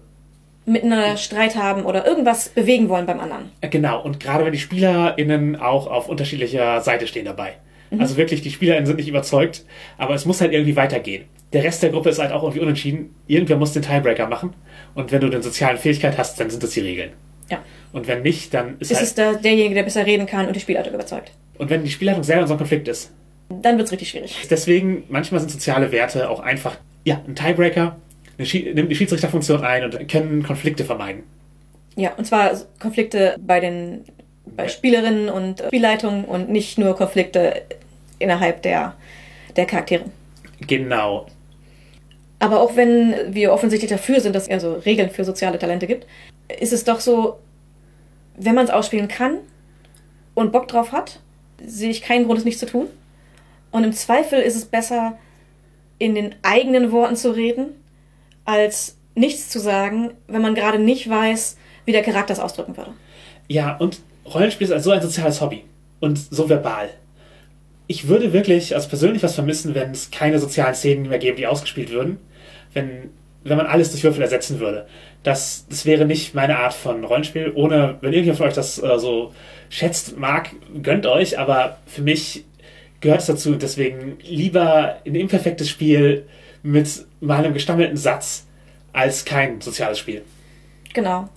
Miteinander 0.65 1.15
Streit 1.15 1.55
haben 1.55 1.85
oder 1.85 2.05
irgendwas 2.05 2.49
bewegen 2.49 2.89
wollen 2.89 3.05
beim 3.05 3.19
anderen. 3.19 3.51
Äh, 3.61 3.69
Genau, 3.69 4.01
und 4.01 4.19
gerade 4.19 4.43
wenn 4.43 4.51
die 4.51 4.59
SpielerInnen 4.59 5.55
auch 5.55 5.87
auf 5.87 6.09
unterschiedlicher 6.09 6.81
Seite 6.81 7.07
stehen 7.07 7.25
dabei. 7.25 7.53
Also 7.99 8.17
wirklich, 8.17 8.41
die 8.41 8.51
SpielerInnen 8.51 8.85
sind 8.85 8.97
nicht 8.97 9.07
überzeugt, 9.07 9.63
aber 9.97 10.13
es 10.13 10.25
muss 10.25 10.41
halt 10.41 10.51
irgendwie 10.51 10.75
weitergehen. 10.75 11.23
Der 11.53 11.63
Rest 11.63 11.81
der 11.83 11.91
Gruppe 11.91 12.09
ist 12.09 12.19
halt 12.19 12.33
auch 12.33 12.43
irgendwie 12.43 12.59
unentschieden. 12.59 13.15
Irgendwer 13.27 13.55
muss 13.55 13.71
den 13.71 13.81
Tiebreaker 13.81 14.27
machen. 14.27 14.53
Und 14.97 15.11
wenn 15.11 15.21
du 15.21 15.27
eine 15.27 15.43
soziale 15.43 15.77
Fähigkeit 15.77 16.17
hast, 16.17 16.39
dann 16.39 16.49
sind 16.49 16.63
das 16.63 16.71
die 16.71 16.79
Regeln. 16.79 17.11
Ja. 17.51 17.59
Und 17.93 18.07
wenn 18.07 18.23
nicht, 18.23 18.51
dann 18.51 18.77
ist, 18.79 18.89
Ist 18.89 18.97
halt. 18.97 19.07
es 19.07 19.13
da 19.13 19.33
derjenige, 19.33 19.75
der 19.75 19.83
besser 19.83 20.07
reden 20.07 20.25
kann 20.25 20.47
und 20.47 20.55
die 20.55 20.59
Spielleitung 20.59 20.95
überzeugt. 20.95 21.31
Und 21.59 21.69
wenn 21.69 21.83
die 21.83 21.91
Spielleitung 21.91 22.23
selber 22.23 22.41
in 22.41 22.47
so 22.47 22.53
einem 22.55 22.59
Konflikt 22.59 22.87
ist. 22.87 23.11
Dann 23.61 23.77
wird's 23.77 23.91
richtig 23.91 24.09
schwierig. 24.09 24.47
Deswegen, 24.49 25.03
manchmal 25.07 25.39
sind 25.39 25.51
soziale 25.51 25.91
Werte 25.91 26.27
auch 26.27 26.39
einfach, 26.39 26.77
ja, 27.05 27.21
ein 27.27 27.35
Tiebreaker, 27.35 27.95
nimmt 28.39 28.91
die 28.91 28.95
Schiedsrichterfunktion 28.95 29.63
ein 29.63 29.83
und 29.83 30.07
können 30.09 30.41
Konflikte 30.41 30.83
vermeiden. 30.83 31.21
Ja, 31.95 32.15
und 32.15 32.25
zwar 32.25 32.51
Konflikte 32.79 33.35
bei 33.39 33.59
den 33.59 34.03
bei. 34.45 34.67
Spielerinnen 34.67 35.29
und 35.29 35.61
Spielleitungen 35.67 36.25
und 36.25 36.49
nicht 36.49 36.79
nur 36.79 36.95
Konflikte 36.95 37.61
innerhalb 38.17 38.63
der, 38.63 38.95
der 39.55 39.67
Charaktere. 39.67 40.05
Genau. 40.65 41.27
Aber 42.39 42.61
auch 42.61 42.75
wenn 42.75 43.33
wir 43.33 43.51
offensichtlich 43.51 43.89
dafür 43.89 44.21
sind, 44.21 44.35
dass 44.35 44.43
es 44.43 44.49
also 44.49 44.73
Regeln 44.73 45.09
für 45.09 45.25
soziale 45.25 45.57
Talente 45.57 45.87
gibt, 45.87 46.05
ist 46.59 46.73
es 46.73 46.83
doch 46.83 46.99
so, 46.99 47.39
wenn 48.37 48.55
man 48.55 48.65
es 48.65 48.71
ausspielen 48.71 49.07
kann 49.07 49.39
und 50.35 50.51
Bock 50.51 50.67
drauf 50.67 50.91
hat, 50.91 51.19
sehe 51.65 51.89
ich 51.89 52.01
keinen 52.01 52.25
Grund, 52.25 52.39
es 52.39 52.45
nicht 52.45 52.59
zu 52.59 52.67
tun. 52.67 52.87
Und 53.71 53.83
im 53.83 53.93
Zweifel 53.93 54.39
ist 54.39 54.55
es 54.55 54.65
besser, 54.65 55.17
in 55.97 56.13
den 56.13 56.35
eigenen 56.43 56.91
Worten 56.91 57.15
zu 57.15 57.31
reden, 57.31 57.69
als 58.45 58.97
nichts 59.15 59.49
zu 59.49 59.59
sagen, 59.59 60.11
wenn 60.27 60.41
man 60.41 60.53
gerade 60.53 60.79
nicht 60.79 61.09
weiß, 61.09 61.57
wie 61.85 61.91
der 61.91 62.03
Charakter 62.03 62.33
es 62.33 62.39
ausdrücken 62.39 62.77
würde. 62.77 62.93
Ja, 63.47 63.75
und 63.77 63.99
Rollenspiel 64.31 64.65
ist 64.65 64.73
also 64.73 64.91
so 64.91 64.95
ein 64.95 65.01
soziales 65.01 65.41
Hobby. 65.41 65.63
Und 65.99 66.19
so 66.19 66.47
verbal. 66.47 66.91
Ich 67.87 68.07
würde 68.07 68.31
wirklich 68.31 68.75
als 68.75 68.87
persönlich 68.87 69.23
was 69.23 69.33
vermissen, 69.33 69.73
wenn 69.73 69.91
es 69.91 70.11
keine 70.11 70.37
sozialen 70.37 70.75
Szenen 70.75 71.09
mehr 71.09 71.17
gäbe, 71.17 71.37
die 71.37 71.47
ausgespielt 71.47 71.89
würden. 71.89 72.19
Wenn, 72.77 73.09
wenn 73.43 73.57
man 73.57 73.65
alles 73.65 73.91
durch 73.91 74.03
Würfel 74.03 74.21
ersetzen 74.21 74.59
würde. 74.59 74.87
Das, 75.23 75.65
das 75.69 75.85
wäre 75.85 76.05
nicht 76.05 76.35
meine 76.35 76.59
Art 76.59 76.73
von 76.73 77.03
Rollenspiel. 77.03 77.51
Ohne, 77.55 77.97
wenn 78.01 78.13
irgendjemand 78.13 78.37
von 78.37 78.47
euch 78.47 78.53
das 78.53 78.81
äh, 78.81 78.99
so 78.99 79.33
schätzt, 79.69 80.17
mag, 80.17 80.51
gönnt 80.81 81.05
euch. 81.05 81.39
Aber 81.39 81.77
für 81.87 82.01
mich 82.01 82.45
gehört 83.01 83.21
es 83.21 83.25
dazu. 83.25 83.55
Deswegen 83.55 84.17
lieber 84.21 84.97
ein 85.05 85.15
imperfektes 85.15 85.69
Spiel 85.69 86.27
mit 86.63 87.05
mal 87.19 87.43
einem 87.43 87.53
gestammelten 87.53 87.97
Satz 87.97 88.45
als 88.93 89.25
kein 89.25 89.61
soziales 89.61 89.99
Spiel. 89.99 90.23
Genau. 90.93 91.29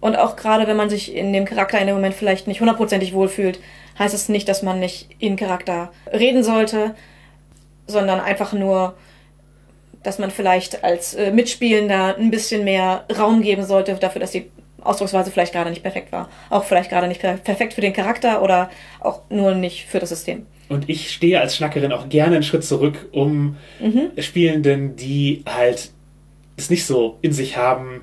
Und 0.00 0.16
auch 0.16 0.36
gerade 0.36 0.66
wenn 0.66 0.76
man 0.76 0.90
sich 0.90 1.14
in 1.14 1.32
dem 1.32 1.44
Charakter 1.44 1.78
in 1.80 1.86
dem 1.86 1.96
Moment 1.96 2.14
vielleicht 2.14 2.46
nicht 2.46 2.60
hundertprozentig 2.60 3.12
wohlfühlt, 3.12 3.60
heißt 3.98 4.14
es 4.14 4.28
nicht, 4.28 4.48
dass 4.48 4.62
man 4.62 4.78
nicht 4.78 5.08
in 5.18 5.36
Charakter 5.36 5.90
reden 6.12 6.42
sollte, 6.44 6.94
sondern 7.86 8.20
einfach 8.20 8.52
nur, 8.52 8.94
dass 10.06 10.18
man 10.18 10.30
vielleicht 10.30 10.84
als 10.84 11.14
äh, 11.14 11.32
Mitspielender 11.32 12.16
ein 12.16 12.30
bisschen 12.30 12.64
mehr 12.64 13.04
Raum 13.18 13.42
geben 13.42 13.64
sollte 13.64 13.94
dafür, 13.94 14.20
dass 14.20 14.30
die 14.30 14.46
Ausdrucksweise 14.80 15.32
vielleicht 15.32 15.52
gerade 15.52 15.70
nicht 15.70 15.82
perfekt 15.82 16.12
war. 16.12 16.28
Auch 16.48 16.62
vielleicht 16.62 16.90
gerade 16.90 17.08
nicht 17.08 17.20
per 17.20 17.34
perfekt 17.34 17.74
für 17.74 17.80
den 17.80 17.92
Charakter 17.92 18.40
oder 18.40 18.70
auch 19.00 19.22
nur 19.30 19.54
nicht 19.54 19.86
für 19.86 19.98
das 19.98 20.10
System. 20.10 20.46
Und 20.68 20.88
ich 20.88 21.10
stehe 21.10 21.40
als 21.40 21.56
Schnackerin 21.56 21.92
auch 21.92 22.08
gerne 22.08 22.36
einen 22.36 22.44
Schritt 22.44 22.64
zurück, 22.64 23.08
um 23.12 23.56
Spielenden, 24.18 24.94
die 24.96 25.42
halt 25.46 25.90
es 26.56 26.70
nicht 26.70 26.86
so 26.86 27.18
in 27.20 27.32
sich 27.32 27.56
haben, 27.56 28.02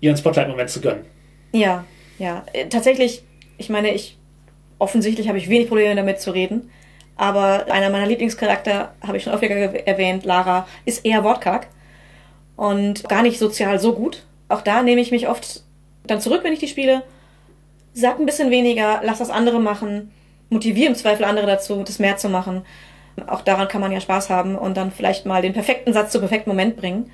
ihren 0.00 0.16
Spotlight-Moment 0.16 0.68
zu 0.68 0.80
gönnen. 0.80 1.04
Ja, 1.52 1.84
ja. 2.18 2.44
Äh, 2.52 2.66
Tatsächlich, 2.68 3.22
ich 3.56 3.70
meine, 3.70 3.94
ich 3.94 4.18
offensichtlich 4.78 5.28
habe 5.28 5.38
ich 5.38 5.48
wenig 5.48 5.68
Probleme 5.68 5.94
damit 5.94 6.20
zu 6.20 6.32
reden. 6.32 6.70
Aber 7.16 7.66
einer 7.70 7.90
meiner 7.90 8.06
Lieblingscharakter, 8.06 8.92
habe 9.06 9.16
ich 9.16 9.22
schon 9.22 9.38
ge- 9.40 9.82
erwähnt, 9.84 10.24
Lara, 10.24 10.66
ist 10.84 11.04
eher 11.04 11.22
wortkarg 11.22 11.68
und 12.56 13.08
gar 13.08 13.22
nicht 13.22 13.38
sozial 13.38 13.78
so 13.78 13.94
gut. 13.94 14.24
Auch 14.48 14.62
da 14.62 14.82
nehme 14.82 15.00
ich 15.00 15.10
mich 15.10 15.28
oft 15.28 15.62
dann 16.06 16.20
zurück, 16.20 16.40
wenn 16.42 16.52
ich 16.52 16.58
die 16.58 16.68
spiele. 16.68 17.02
Sag 17.92 18.18
ein 18.18 18.26
bisschen 18.26 18.50
weniger, 18.50 19.00
lass 19.04 19.18
das 19.18 19.30
andere 19.30 19.60
machen, 19.60 20.10
motiviere 20.50 20.88
im 20.88 20.96
Zweifel 20.96 21.24
andere 21.24 21.46
dazu, 21.46 21.82
das 21.84 22.00
mehr 22.00 22.16
zu 22.16 22.28
machen. 22.28 22.62
Auch 23.28 23.42
daran 23.42 23.68
kann 23.68 23.80
man 23.80 23.92
ja 23.92 24.00
Spaß 24.00 24.28
haben 24.30 24.56
und 24.56 24.76
dann 24.76 24.90
vielleicht 24.90 25.24
mal 25.24 25.40
den 25.40 25.52
perfekten 25.52 25.92
Satz 25.92 26.10
zum 26.10 26.20
perfekten 26.20 26.50
Moment 26.50 26.76
bringen. 26.76 27.10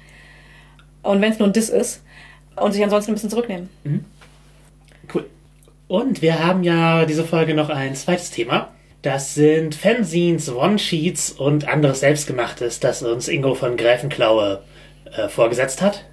Und 1.03 1.21
wenn 1.21 1.33
es 1.33 1.39
nur 1.39 1.49
ein 1.49 1.53
Diss 1.53 1.69
ist. 1.69 2.03
Und 2.57 2.73
sich 2.73 2.83
ansonsten 2.83 3.13
ein 3.13 3.15
bisschen 3.15 3.31
zurücknehmen. 3.31 3.71
Cool. 5.15 5.25
Und 5.89 6.21
wir 6.21 6.45
haben 6.45 6.63
ja 6.63 7.05
diese 7.07 7.25
Folge 7.25 7.55
noch 7.55 7.71
ein 7.71 7.95
zweites 7.95 8.31
Thema. 8.31 8.69
Das 9.03 9.35
sind 9.35 9.75
Fanzines, 9.75 10.55
One-Sheets 10.55 11.33
und 11.33 11.67
anderes 11.67 12.01
Selbstgemachtes, 12.01 12.81
das 12.81 13.03
uns 13.03 13.29
Ingo 13.29 13.55
von 13.55 13.77
Gräfenklaue 13.77 14.63
äh, 15.17 15.29
vorgesetzt 15.29 15.81
hat. 15.81 16.05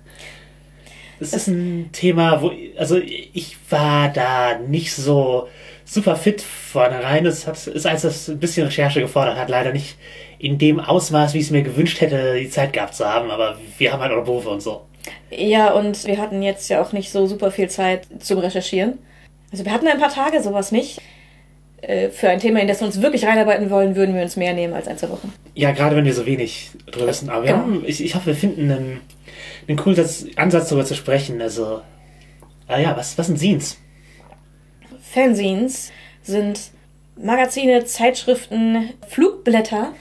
Das 1.20 1.34
ist 1.34 1.48
ein 1.48 1.90
Thema, 1.92 2.42
wo, 2.42 2.52
also 2.78 2.98
ich 2.98 3.58
war 3.70 4.10
da 4.10 4.60
nicht 4.60 4.94
so 4.94 5.50
super 5.84 6.16
fit 6.16 6.42
vornherein. 6.42 7.26
Es 7.26 7.48
hat, 7.48 7.66
ist 7.68 7.86
als 7.86 8.04
es 8.04 8.30
ein 8.30 8.40
bisschen 8.40 8.68
Recherche 8.68 9.02
gefordert 9.02 9.38
hat, 9.38 9.50
leider 9.50 9.74
nicht 9.74 9.98
in 10.40 10.58
dem 10.58 10.80
Ausmaß, 10.80 11.34
wie 11.34 11.40
ich 11.40 11.46
es 11.46 11.52
mir 11.52 11.64
gewünscht 11.64 12.00
hätte, 12.02 12.36
die 12.40 12.50
Zeit 12.50 12.74
gehabt 12.74 12.96
zu 12.96 13.06
haben. 13.06 13.32
Aber 13.32 13.58
wir 13.78 13.92
haben 13.92 14.02
halt 14.02 14.12
auch 14.14 14.24
Berufe 14.24 14.50
und 14.50 14.62
so. 14.62 14.84
Ja, 15.32 15.72
und 15.72 16.06
wir 16.06 16.20
hatten 16.20 16.42
jetzt 16.44 16.70
ja 16.70 16.82
auch 16.82 16.94
nicht 16.94 17.12
so 17.12 17.26
super 17.26 17.52
viel 17.52 17.70
Zeit 17.70 18.08
zum 18.20 18.40
Recherchieren. 18.40 19.00
Also 19.52 19.66
wir 19.66 19.72
hatten 19.72 19.88
ein 19.88 20.00
paar 20.00 20.14
Tage 20.14 20.42
sowas 20.44 20.72
nicht. 20.72 21.02
Äh, 21.82 22.10
Für 22.10 22.30
ein 22.30 22.40
Thema, 22.40 22.60
in 22.60 22.68
das 22.68 22.80
wir 22.82 22.88
uns 22.88 23.02
wirklich 23.02 23.26
reinarbeiten 23.26 23.70
wollen, 23.70 23.96
würden 23.96 24.16
wir 24.16 24.22
uns 24.24 24.36
mehr 24.36 24.54
nehmen 24.54 24.74
als 24.74 24.88
ein, 24.88 24.98
zwei 24.98 25.10
Wochen. 25.10 25.32
Ja, 25.54 25.72
gerade 25.72 25.96
wenn 25.96 26.06
wir 26.06 26.14
so 26.14 26.26
wenig 26.26 26.72
drüber 26.92 27.08
wissen. 27.08 27.30
Aber 27.30 27.44
Genau. 27.46 27.58
haben, 27.58 27.84
ich, 27.86 28.04
ich 28.04 28.16
hoffe, 28.16 28.28
wir 28.28 28.36
finden 28.36 28.72
einen, 28.72 29.02
einen 29.68 29.78
coolen 29.78 29.96
Satz- 29.98 30.26
Ansatz, 30.38 30.70
darüber 30.70 30.86
zu 30.86 30.96
sprechen. 30.96 31.42
Also, 31.42 31.82
ah 32.68 32.80
ja, 32.80 32.98
was, 32.98 33.18
was 33.18 33.28
sind 33.28 33.38
Scenes? 33.38 33.78
Fanzines 35.02 35.92
sind 36.24 36.60
Magazine, 37.16 37.84
Zeitschriften, 37.86 38.90
Flugblätter 39.08 39.94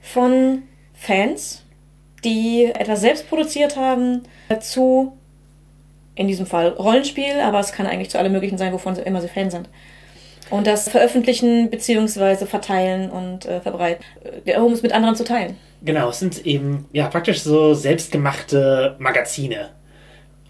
von 0.00 0.62
Fans, 0.94 1.64
die 2.24 2.64
etwas 2.66 3.00
selbst 3.00 3.28
produziert 3.28 3.76
haben 3.76 4.22
zu, 4.60 5.16
in 6.14 6.28
diesem 6.28 6.46
Fall 6.46 6.68
Rollenspiel, 6.68 7.40
aber 7.42 7.60
es 7.60 7.72
kann 7.72 7.86
eigentlich 7.86 8.10
zu 8.10 8.18
allem 8.18 8.32
Möglichen 8.32 8.58
sein, 8.58 8.72
wovon 8.72 8.94
sie 8.94 9.02
immer 9.02 9.20
sie 9.22 9.28
Fan 9.28 9.50
sind. 9.50 9.68
Und 10.50 10.66
das 10.66 10.88
veröffentlichen 10.88 11.70
beziehungsweise 11.70 12.46
verteilen 12.46 13.10
und 13.10 13.46
äh, 13.46 13.60
verbreiten, 13.60 14.04
äh, 14.44 14.56
um 14.56 14.72
es 14.72 14.82
mit 14.82 14.92
anderen 14.92 15.14
zu 15.14 15.24
teilen. 15.24 15.56
Genau, 15.82 16.10
es 16.10 16.18
sind 16.18 16.44
eben, 16.44 16.86
ja, 16.92 17.08
praktisch 17.08 17.40
so 17.40 17.72
selbstgemachte 17.74 18.96
Magazine 18.98 19.70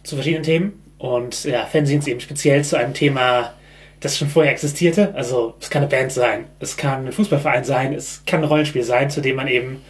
zu 0.03 0.17
verschiedenen 0.17 0.43
Themen. 0.43 0.83
Und 0.99 1.45
ja, 1.45 1.65
Fanzines 1.67 2.07
eben 2.07 2.21
speziell 2.21 2.65
zu 2.65 2.77
einem 2.77 2.95
Thema, 2.95 3.55
das 4.01 4.19
schon 4.19 4.29
vorher 4.29 4.53
existierte. 4.53 5.15
Also, 5.15 5.55
es 5.61 5.71
kann 5.71 5.83
eine 5.83 5.91
Band 5.91 6.13
sein, 6.13 6.47
es 6.59 6.77
kann 6.77 7.07
ein 7.07 7.13
Fußballverein 7.13 7.65
sein, 7.65 7.95
es 7.95 8.23
kann 8.27 8.41
ein 8.41 8.49
Rollenspiel 8.49 8.83
sein, 8.83 9.11
zu 9.11 9.21
dem 9.21 9.37
man 9.37 9.49
eben 9.49 9.83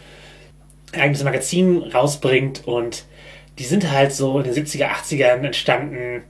ein 0.93 1.01
eigenes 1.01 1.23
Magazin 1.23 1.77
rausbringt 1.77 2.67
und 2.67 3.05
die 3.59 3.63
sind 3.63 3.91
halt 3.91 4.13
so 4.13 4.39
in 4.39 4.45
den 4.45 4.53
70er, 4.53 4.87
80ern 4.87 5.45
entstanden, 5.45 6.23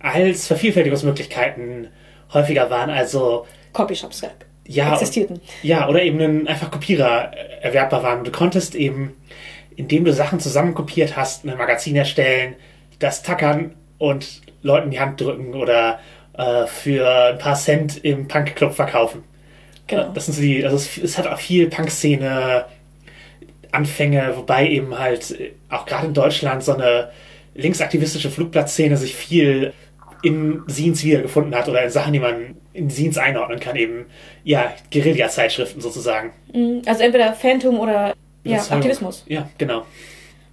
als 0.00 0.46
Vervielfältigungsmöglichkeiten 0.46 1.88
häufiger 2.32 2.70
waren. 2.70 2.90
Also 2.90 3.46
Copyshops 3.72 4.22
ja, 4.68 4.94
existierten. 4.94 5.40
ja, 5.62 5.88
oder 5.88 6.02
eben 6.02 6.20
ein 6.20 6.48
einfach 6.48 6.70
Kopierer 6.70 7.32
äh, 7.32 7.62
erwerbbar 7.62 8.02
waren. 8.02 8.24
Du 8.24 8.32
konntest 8.32 8.74
eben, 8.74 9.14
indem 9.76 10.04
du 10.04 10.12
Sachen 10.12 10.40
zusammenkopiert 10.40 11.16
hast, 11.16 11.44
ein 11.44 11.56
Magazin 11.56 11.96
erstellen, 11.96 12.54
das 12.98 13.22
tackern 13.22 13.74
und 13.98 14.42
Leuten 14.62 14.90
die 14.90 14.98
Hand 14.98 15.20
drücken 15.20 15.54
oder 15.54 16.00
äh, 16.36 16.66
für 16.66 17.32
ein 17.32 17.38
paar 17.38 17.54
Cent 17.54 18.04
im 18.04 18.26
Punkclub 18.28 18.74
verkaufen. 18.74 19.22
Genau. 19.86 20.10
Das 20.12 20.26
sind 20.26 20.34
so 20.34 20.40
die, 20.40 20.64
also 20.64 20.76
es, 20.76 20.98
es 20.98 21.18
hat 21.18 21.26
auch 21.26 21.38
viel 21.38 21.68
Punk-Szene 21.68 22.64
Anfänge, 23.72 24.32
wobei 24.36 24.68
eben 24.68 24.98
halt 24.98 25.38
äh, 25.38 25.52
auch 25.68 25.86
gerade 25.86 26.06
in 26.06 26.14
Deutschland 26.14 26.64
so 26.64 26.74
eine 26.74 27.10
linksaktivistische 27.54 28.30
Flugblattszene 28.30 28.96
sich 28.96 29.14
viel 29.14 29.72
in 30.26 30.64
Scenes 30.68 31.04
wiedergefunden 31.04 31.54
hat 31.54 31.68
oder 31.68 31.84
in 31.84 31.90
Sachen, 31.90 32.12
die 32.12 32.18
man 32.18 32.56
in 32.72 32.90
Scenes 32.90 33.16
einordnen 33.16 33.60
kann, 33.60 33.76
eben 33.76 34.06
ja 34.42 34.72
Guerilla-Zeitschriften 34.92 35.80
sozusagen. 35.80 36.32
Also 36.84 37.04
entweder 37.04 37.32
Phantom 37.32 37.78
oder 37.78 38.12
ja. 38.42 38.60
Aktivismus. 38.68 39.24
Ja, 39.28 39.48
genau. 39.56 39.86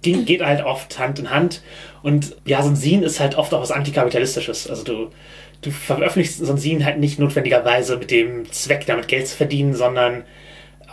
Ging, 0.02 0.24
geht 0.26 0.44
halt 0.44 0.64
oft 0.64 0.96
Hand 1.00 1.18
in 1.18 1.30
Hand. 1.30 1.60
Und 2.04 2.36
ja, 2.44 2.62
so 2.62 2.68
ein 2.68 2.76
Scene 2.76 3.04
ist 3.04 3.18
halt 3.18 3.34
oft 3.36 3.52
auch 3.52 3.62
was 3.62 3.72
Antikapitalistisches. 3.72 4.70
Also 4.70 4.84
du, 4.84 5.10
du 5.62 5.72
veröffentlichst 5.72 6.38
so 6.38 6.52
ein 6.52 6.58
Scene 6.58 6.84
halt 6.84 6.98
nicht 6.98 7.18
notwendigerweise 7.18 7.96
mit 7.96 8.12
dem 8.12 8.50
Zweck, 8.52 8.86
damit 8.86 9.08
Geld 9.08 9.26
zu 9.26 9.36
verdienen, 9.36 9.74
sondern 9.74 10.22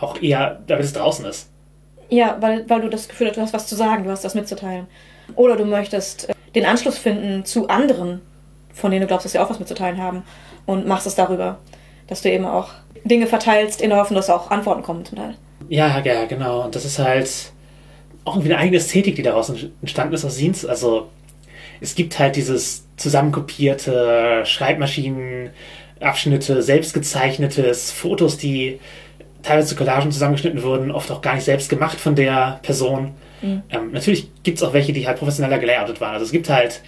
auch 0.00 0.20
eher, 0.20 0.60
damit 0.66 0.86
es 0.86 0.92
draußen 0.92 1.24
ist. 1.24 1.50
Ja, 2.08 2.36
weil, 2.40 2.68
weil 2.68 2.80
du 2.80 2.88
das 2.88 3.08
Gefühl 3.08 3.28
hast, 3.28 3.36
du 3.36 3.42
hast 3.42 3.52
was 3.52 3.68
zu 3.68 3.76
sagen, 3.76 4.02
du 4.02 4.10
hast 4.10 4.24
das 4.24 4.34
mitzuteilen. 4.34 4.88
Oder 5.36 5.54
du 5.54 5.66
möchtest 5.66 6.30
äh, 6.30 6.34
den 6.56 6.66
Anschluss 6.66 6.98
finden 6.98 7.44
zu 7.44 7.68
anderen, 7.68 8.22
von 8.72 8.90
denen 8.90 9.02
du 9.02 9.06
glaubst, 9.06 9.24
dass 9.24 9.32
sie 9.32 9.38
auch 9.38 9.50
was 9.50 9.58
mitzuteilen 9.58 10.00
haben 10.00 10.22
und 10.66 10.86
machst 10.86 11.06
es 11.06 11.14
darüber, 11.14 11.58
dass 12.06 12.22
du 12.22 12.30
eben 12.30 12.46
auch 12.46 12.70
Dinge 13.04 13.26
verteilst 13.26 13.80
in 13.80 13.90
der 13.90 13.98
Hoffnung, 13.98 14.16
dass 14.16 14.30
auch 14.30 14.50
Antworten 14.50 14.82
kommen 14.82 15.04
zum 15.04 15.18
Teil. 15.18 15.34
Ja, 15.68 16.00
ja, 16.00 16.24
genau. 16.26 16.64
Und 16.64 16.74
das 16.74 16.84
ist 16.84 16.98
halt 16.98 17.52
auch 18.24 18.34
irgendwie 18.36 18.52
eine 18.52 18.62
eigene 18.62 18.78
Ästhetik, 18.78 19.16
die 19.16 19.22
daraus 19.22 19.52
entstanden 19.80 20.14
ist 20.14 20.24
aus 20.24 20.34
Scenes. 20.34 20.64
Also 20.64 21.08
es 21.80 21.94
gibt 21.94 22.18
halt 22.18 22.36
dieses 22.36 22.86
zusammenkopierte 22.96 24.42
Schreibmaschinenabschnitte, 24.44 26.62
selbstgezeichnetes, 26.62 27.90
Fotos, 27.90 28.38
die 28.38 28.78
teilweise 29.42 29.68
zu 29.68 29.76
Collagen 29.76 30.12
zusammengeschnitten 30.12 30.62
wurden, 30.62 30.92
oft 30.92 31.10
auch 31.10 31.20
gar 31.20 31.34
nicht 31.34 31.44
selbst 31.44 31.68
gemacht 31.68 31.98
von 31.98 32.14
der 32.14 32.60
Person. 32.62 33.12
Mhm. 33.42 33.62
Ähm, 33.70 33.90
natürlich 33.90 34.28
gibt 34.44 34.58
es 34.58 34.62
auch 34.62 34.72
welche, 34.72 34.92
die 34.92 35.08
halt 35.08 35.18
professioneller 35.18 35.58
gelayoutet 35.58 36.00
waren. 36.00 36.14
Also 36.14 36.24
es 36.24 36.32
gibt 36.32 36.48
halt, 36.48 36.80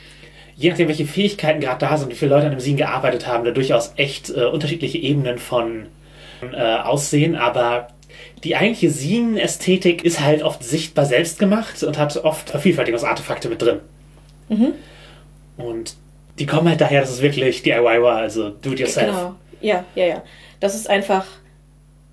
je 0.56 0.70
nachdem, 0.70 0.88
welche 0.88 1.06
Fähigkeiten 1.06 1.60
gerade 1.60 1.78
da 1.78 1.96
sind, 1.96 2.10
wie 2.10 2.14
viele 2.14 2.34
Leute 2.34 2.46
an 2.46 2.52
dem 2.52 2.60
Scene 2.60 2.76
gearbeitet 2.76 3.26
haben, 3.26 3.44
da 3.44 3.50
durchaus 3.50 3.92
echt 3.96 4.30
äh, 4.30 4.44
unterschiedliche 4.44 4.98
Ebenen 4.98 5.38
von 5.38 5.86
äh, 6.52 6.76
Aussehen, 6.76 7.36
aber 7.36 7.88
die 8.44 8.56
eigentliche 8.56 8.90
Scene-Ästhetik 8.90 10.04
ist 10.04 10.20
halt 10.20 10.42
oft 10.42 10.62
sichtbar 10.62 11.06
selbst 11.06 11.38
gemacht 11.38 11.82
und 11.82 11.98
hat 11.98 12.16
oft 12.24 12.50
Vervielfältigungsartefakte 12.50 13.48
mit 13.48 13.62
drin. 13.62 13.80
Mhm. 14.48 14.72
Und 15.56 15.96
die 16.38 16.46
kommen 16.46 16.68
halt 16.68 16.80
daher, 16.80 17.00
dass 17.00 17.10
es 17.10 17.22
wirklich 17.22 17.62
DIY 17.62 18.02
war, 18.02 18.16
also 18.16 18.50
do 18.50 18.72
it 18.72 18.80
yourself. 18.80 19.06
Genau, 19.06 19.34
ja, 19.60 19.84
ja, 19.94 20.06
ja. 20.06 20.22
Das 20.60 20.74
ist 20.74 20.90
einfach 20.90 21.24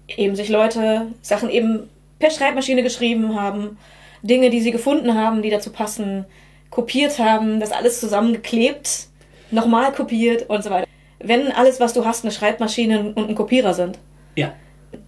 eben 0.08 0.36
sich 0.36 0.50
Leute 0.50 1.08
Sachen 1.22 1.50
eben 1.50 1.90
per 2.20 2.32
Schreibmaschine 2.32 2.84
geschrieben 2.84 3.40
haben, 3.40 3.78
Dinge, 4.22 4.50
die 4.50 4.62
sie 4.62 4.72
gefunden 4.72 5.16
haben, 5.16 5.42
die 5.42 5.50
dazu 5.50 5.72
passen, 5.72 6.26
kopiert 6.72 7.20
haben, 7.20 7.60
das 7.60 7.72
alles 7.72 8.00
zusammengeklebt, 8.00 9.08
nochmal 9.52 9.92
kopiert 9.92 10.50
und 10.50 10.64
so 10.64 10.72
weiter. 10.72 10.88
Wenn 11.20 11.52
alles, 11.52 11.80
was 11.80 11.94
du 11.94 12.04
hast, 12.04 12.26
eine 12.26 12.32
Schreibmaschine 12.32 13.14
und 13.14 13.30
ein 13.30 13.36
Kopierer 13.36 13.76
sind, 13.76 14.00
ja. 14.36 14.54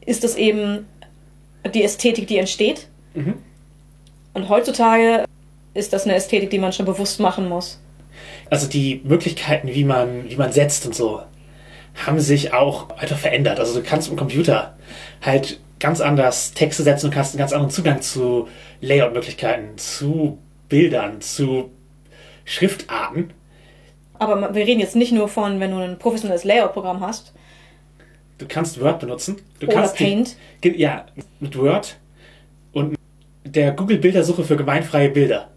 ist 0.06 0.24
das 0.24 0.36
eben 0.36 0.86
die 1.74 1.84
Ästhetik, 1.84 2.28
die 2.28 2.38
entsteht. 2.38 2.88
Mhm. 3.16 3.36
Und 4.34 4.50
heutzutage 4.50 5.26
ist 5.74 5.94
das 5.94 6.04
eine 6.04 6.14
Ästhetik, 6.16 6.52
die 6.52 6.60
man 6.60 6.74
schon 6.74 6.86
bewusst 6.86 7.20
machen 7.20 7.50
muss. 7.50 7.80
Also 8.50 8.68
die 8.68 9.02
Möglichkeiten, 9.04 9.70
wie 9.70 9.86
man, 9.86 10.30
wie 10.30 10.36
man 10.36 10.52
setzt 10.52 10.86
und 10.86 10.94
so, 10.94 11.22
haben 12.06 12.20
sich 12.20 12.54
auch 12.54 12.90
weiter 12.90 13.16
verändert. 13.16 13.60
Also 13.60 13.80
du 13.80 13.86
kannst 13.86 14.10
im 14.10 14.18
Computer 14.18 14.78
halt 15.22 15.60
ganz 15.80 16.02
anders 16.02 16.54
Texte 16.54 16.84
setzen 16.84 17.08
und 17.08 17.16
hast 17.16 17.34
einen 17.34 17.40
ganz 17.40 17.54
anderen 17.54 17.72
Zugang 17.72 18.02
zu 18.02 18.48
Layout-Möglichkeiten, 18.82 19.78
zu 19.78 20.38
Bildern, 20.74 21.22
zu 21.22 21.70
Schriftarten. 22.46 23.32
Aber 24.18 24.56
wir 24.56 24.66
reden 24.66 24.80
jetzt 24.80 24.96
nicht 24.96 25.12
nur 25.12 25.28
von, 25.28 25.60
wenn 25.60 25.70
du 25.70 25.78
ein 25.78 26.00
professionelles 26.00 26.46
Layout-Programm 26.46 27.00
hast. 27.00 27.32
Du 28.40 28.48
kannst 28.48 28.82
Word 28.82 29.00
benutzen. 29.00 29.36
Du 29.60 29.68
Oder 29.68 29.76
kannst 29.76 29.96
Paint. 29.96 30.36
Die, 30.64 30.70
ja, 30.70 31.06
mit 31.40 31.56
Word 31.56 32.00
und 32.72 32.96
der 33.44 33.74
Google-Bildersuche 33.74 34.44
für 34.44 34.56
gemeinfreie 34.56 35.10
Bilder. 35.10 35.52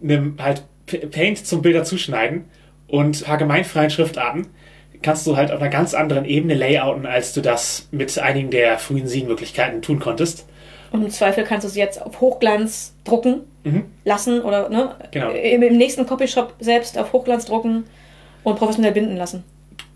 Nimm 0.00 0.36
halt 0.38 0.62
Paint 0.86 1.44
zum 1.44 1.60
Bilder 1.60 1.82
zuschneiden 1.82 2.44
und 2.86 3.20
ein 3.20 3.24
paar 3.24 3.38
gemeinfreien 3.38 3.90
Schriftarten 3.90 4.46
kannst 5.02 5.26
du 5.26 5.36
halt 5.36 5.50
auf 5.50 5.60
einer 5.60 5.68
ganz 5.68 5.94
anderen 5.94 6.24
Ebene 6.24 6.54
layouten, 6.54 7.06
als 7.06 7.32
du 7.32 7.40
das 7.40 7.88
mit 7.90 8.16
einigen 8.20 8.52
der 8.52 8.78
frühen 8.78 9.08
Scene-Möglichkeiten 9.08 9.82
tun 9.82 9.98
konntest. 9.98 10.46
Und 10.90 11.02
im 11.02 11.10
Zweifel 11.10 11.44
kannst 11.44 11.64
du 11.64 11.68
es 11.68 11.76
jetzt 11.76 12.00
auf 12.00 12.20
Hochglanz 12.20 12.94
drucken 13.04 13.40
mhm. 13.64 13.84
lassen 14.04 14.40
oder 14.40 14.68
ne, 14.68 14.94
genau. 15.10 15.30
im, 15.30 15.62
im 15.62 15.76
nächsten 15.76 16.06
Copyshop 16.06 16.54
selbst 16.60 16.96
auf 16.96 17.12
Hochglanz 17.12 17.44
drucken 17.44 17.84
und 18.42 18.56
professionell 18.56 18.92
binden 18.92 19.16
lassen. 19.16 19.44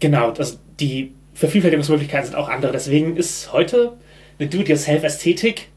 Genau, 0.01 0.31
also 0.31 0.59
die 0.81 1.13
Vervielfältigungsmöglichkeiten 1.35 2.27
sind 2.27 2.37
auch 2.37 2.49
andere. 2.49 2.73
Deswegen 2.73 3.17
ist 3.17 3.53
heute 3.53 3.95
eine 4.39 4.49
Do-it-yourself-Ästhetik 4.49 5.69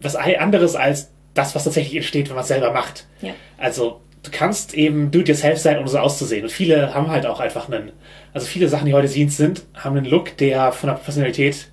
was 0.00 0.16
anderes 0.16 0.74
als 0.74 1.10
das, 1.34 1.54
was 1.54 1.64
tatsächlich 1.64 1.96
entsteht, 1.96 2.28
wenn 2.28 2.34
man 2.34 2.42
es 2.42 2.48
selber 2.48 2.72
macht. 2.72 3.06
Ja. 3.20 3.32
Also 3.56 4.00
du 4.22 4.30
kannst 4.30 4.74
eben 4.74 5.10
do-it-yourself 5.10 5.58
sein, 5.58 5.78
um 5.78 5.88
so 5.88 5.98
auszusehen. 5.98 6.44
Und 6.44 6.50
viele 6.50 6.94
haben 6.94 7.08
halt 7.10 7.26
auch 7.26 7.40
einfach 7.40 7.68
einen, 7.68 7.92
also 8.32 8.46
viele 8.46 8.68
Sachen, 8.68 8.86
die 8.86 8.94
heute 8.94 9.08
Scenes 9.08 9.36
sind, 9.36 9.64
haben 9.74 9.96
einen 9.96 10.06
Look, 10.06 10.36
der 10.36 10.72
von 10.72 10.88
der 10.88 10.94
Professionalität 10.94 11.68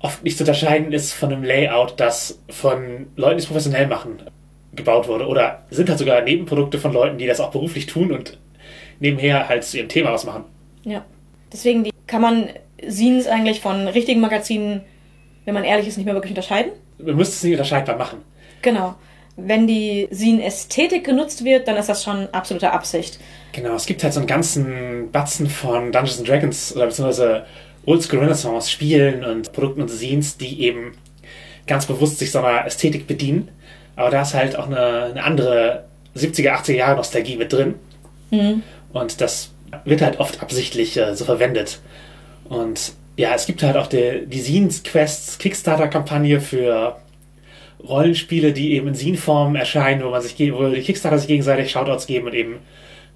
oft 0.00 0.24
nicht 0.24 0.36
zu 0.36 0.44
unterscheiden 0.44 0.92
ist 0.92 1.12
von 1.12 1.32
einem 1.32 1.44
Layout, 1.44 1.94
das 1.98 2.40
von 2.48 3.06
Leuten, 3.16 3.36
die 3.36 3.42
es 3.42 3.46
professionell 3.46 3.86
machen, 3.86 4.22
gebaut 4.74 5.08
wurde. 5.08 5.26
Oder 5.26 5.64
sind 5.70 5.88
halt 5.88 5.98
sogar 5.98 6.22
Nebenprodukte 6.22 6.78
von 6.78 6.92
Leuten, 6.92 7.18
die 7.18 7.26
das 7.26 7.40
auch 7.40 7.50
beruflich 7.50 7.86
tun 7.86 8.10
und 8.10 8.38
nebenher 8.98 9.48
halt 9.48 9.64
zu 9.64 9.76
ihrem 9.76 9.88
Thema 9.88 10.12
was 10.12 10.24
machen. 10.24 10.44
Ja. 10.84 11.04
Deswegen 11.52 11.84
die, 11.84 11.92
kann 12.06 12.22
man 12.22 12.48
Scenes 12.88 13.26
eigentlich 13.26 13.60
von 13.60 13.88
richtigen 13.88 14.20
Magazinen, 14.20 14.82
wenn 15.44 15.54
man 15.54 15.64
ehrlich 15.64 15.86
ist, 15.86 15.96
nicht 15.96 16.06
mehr 16.06 16.14
wirklich 16.14 16.32
unterscheiden. 16.32 16.72
Man 16.98 17.16
müsste 17.16 17.34
es 17.34 17.42
nicht 17.42 17.52
unterscheidbar 17.52 17.96
machen. 17.96 18.22
Genau. 18.62 18.94
Wenn 19.36 19.66
die 19.66 20.08
Scene-Ästhetik 20.12 21.04
genutzt 21.04 21.44
wird, 21.44 21.66
dann 21.66 21.76
ist 21.76 21.88
das 21.88 22.04
schon 22.04 22.28
absolute 22.32 22.72
Absicht. 22.72 23.18
Genau, 23.52 23.74
es 23.74 23.86
gibt 23.86 24.02
halt 24.02 24.12
so 24.12 24.20
einen 24.20 24.26
ganzen 24.26 25.10
Batzen 25.10 25.48
von 25.48 25.92
Dungeons 25.92 26.22
Dragons 26.22 26.76
oder 26.76 26.86
beziehungsweise 26.86 27.46
Oldschool 27.90 28.20
Renaissance 28.20 28.70
Spielen 28.70 29.24
und 29.24 29.52
Produkten 29.52 29.82
und 29.82 29.88
Scenes, 29.88 30.36
die 30.36 30.62
eben 30.62 30.92
ganz 31.66 31.86
bewusst 31.86 32.18
sich 32.18 32.30
so 32.30 32.38
einer 32.38 32.66
Ästhetik 32.66 33.06
bedienen. 33.06 33.48
Aber 33.96 34.10
da 34.10 34.22
ist 34.22 34.34
halt 34.34 34.56
auch 34.56 34.66
eine, 34.66 35.04
eine 35.04 35.24
andere 35.24 35.84
70er, 36.16 36.52
80er 36.52 36.74
Jahre 36.74 36.96
Nostalgie 36.96 37.36
mit 37.36 37.52
drin. 37.52 37.74
Mhm. 38.30 38.62
Und 38.92 39.20
das 39.20 39.50
wird 39.84 40.02
halt 40.02 40.20
oft 40.20 40.42
absichtlich 40.42 40.96
äh, 40.96 41.14
so 41.14 41.24
verwendet. 41.24 41.80
Und 42.48 42.92
ja, 43.16 43.34
es 43.34 43.46
gibt 43.46 43.62
halt 43.62 43.76
auch 43.76 43.86
die, 43.86 44.26
die 44.26 44.40
Scenes 44.40 44.82
Quests 44.82 45.38
Kickstarter-Kampagne 45.38 46.40
für 46.40 46.96
Rollenspiele, 47.86 48.52
die 48.52 48.74
eben 48.74 48.88
in 48.88 48.94
Scene-Form 48.94 49.56
erscheinen, 49.56 50.04
wo 50.04 50.10
man 50.10 50.22
sich, 50.22 50.34
wo 50.52 50.68
die 50.68 50.80
Kickstarter 50.80 51.18
sich 51.18 51.28
gegenseitig 51.28 51.70
Shoutouts 51.70 52.06
geben 52.06 52.26
und 52.26 52.34
eben 52.34 52.58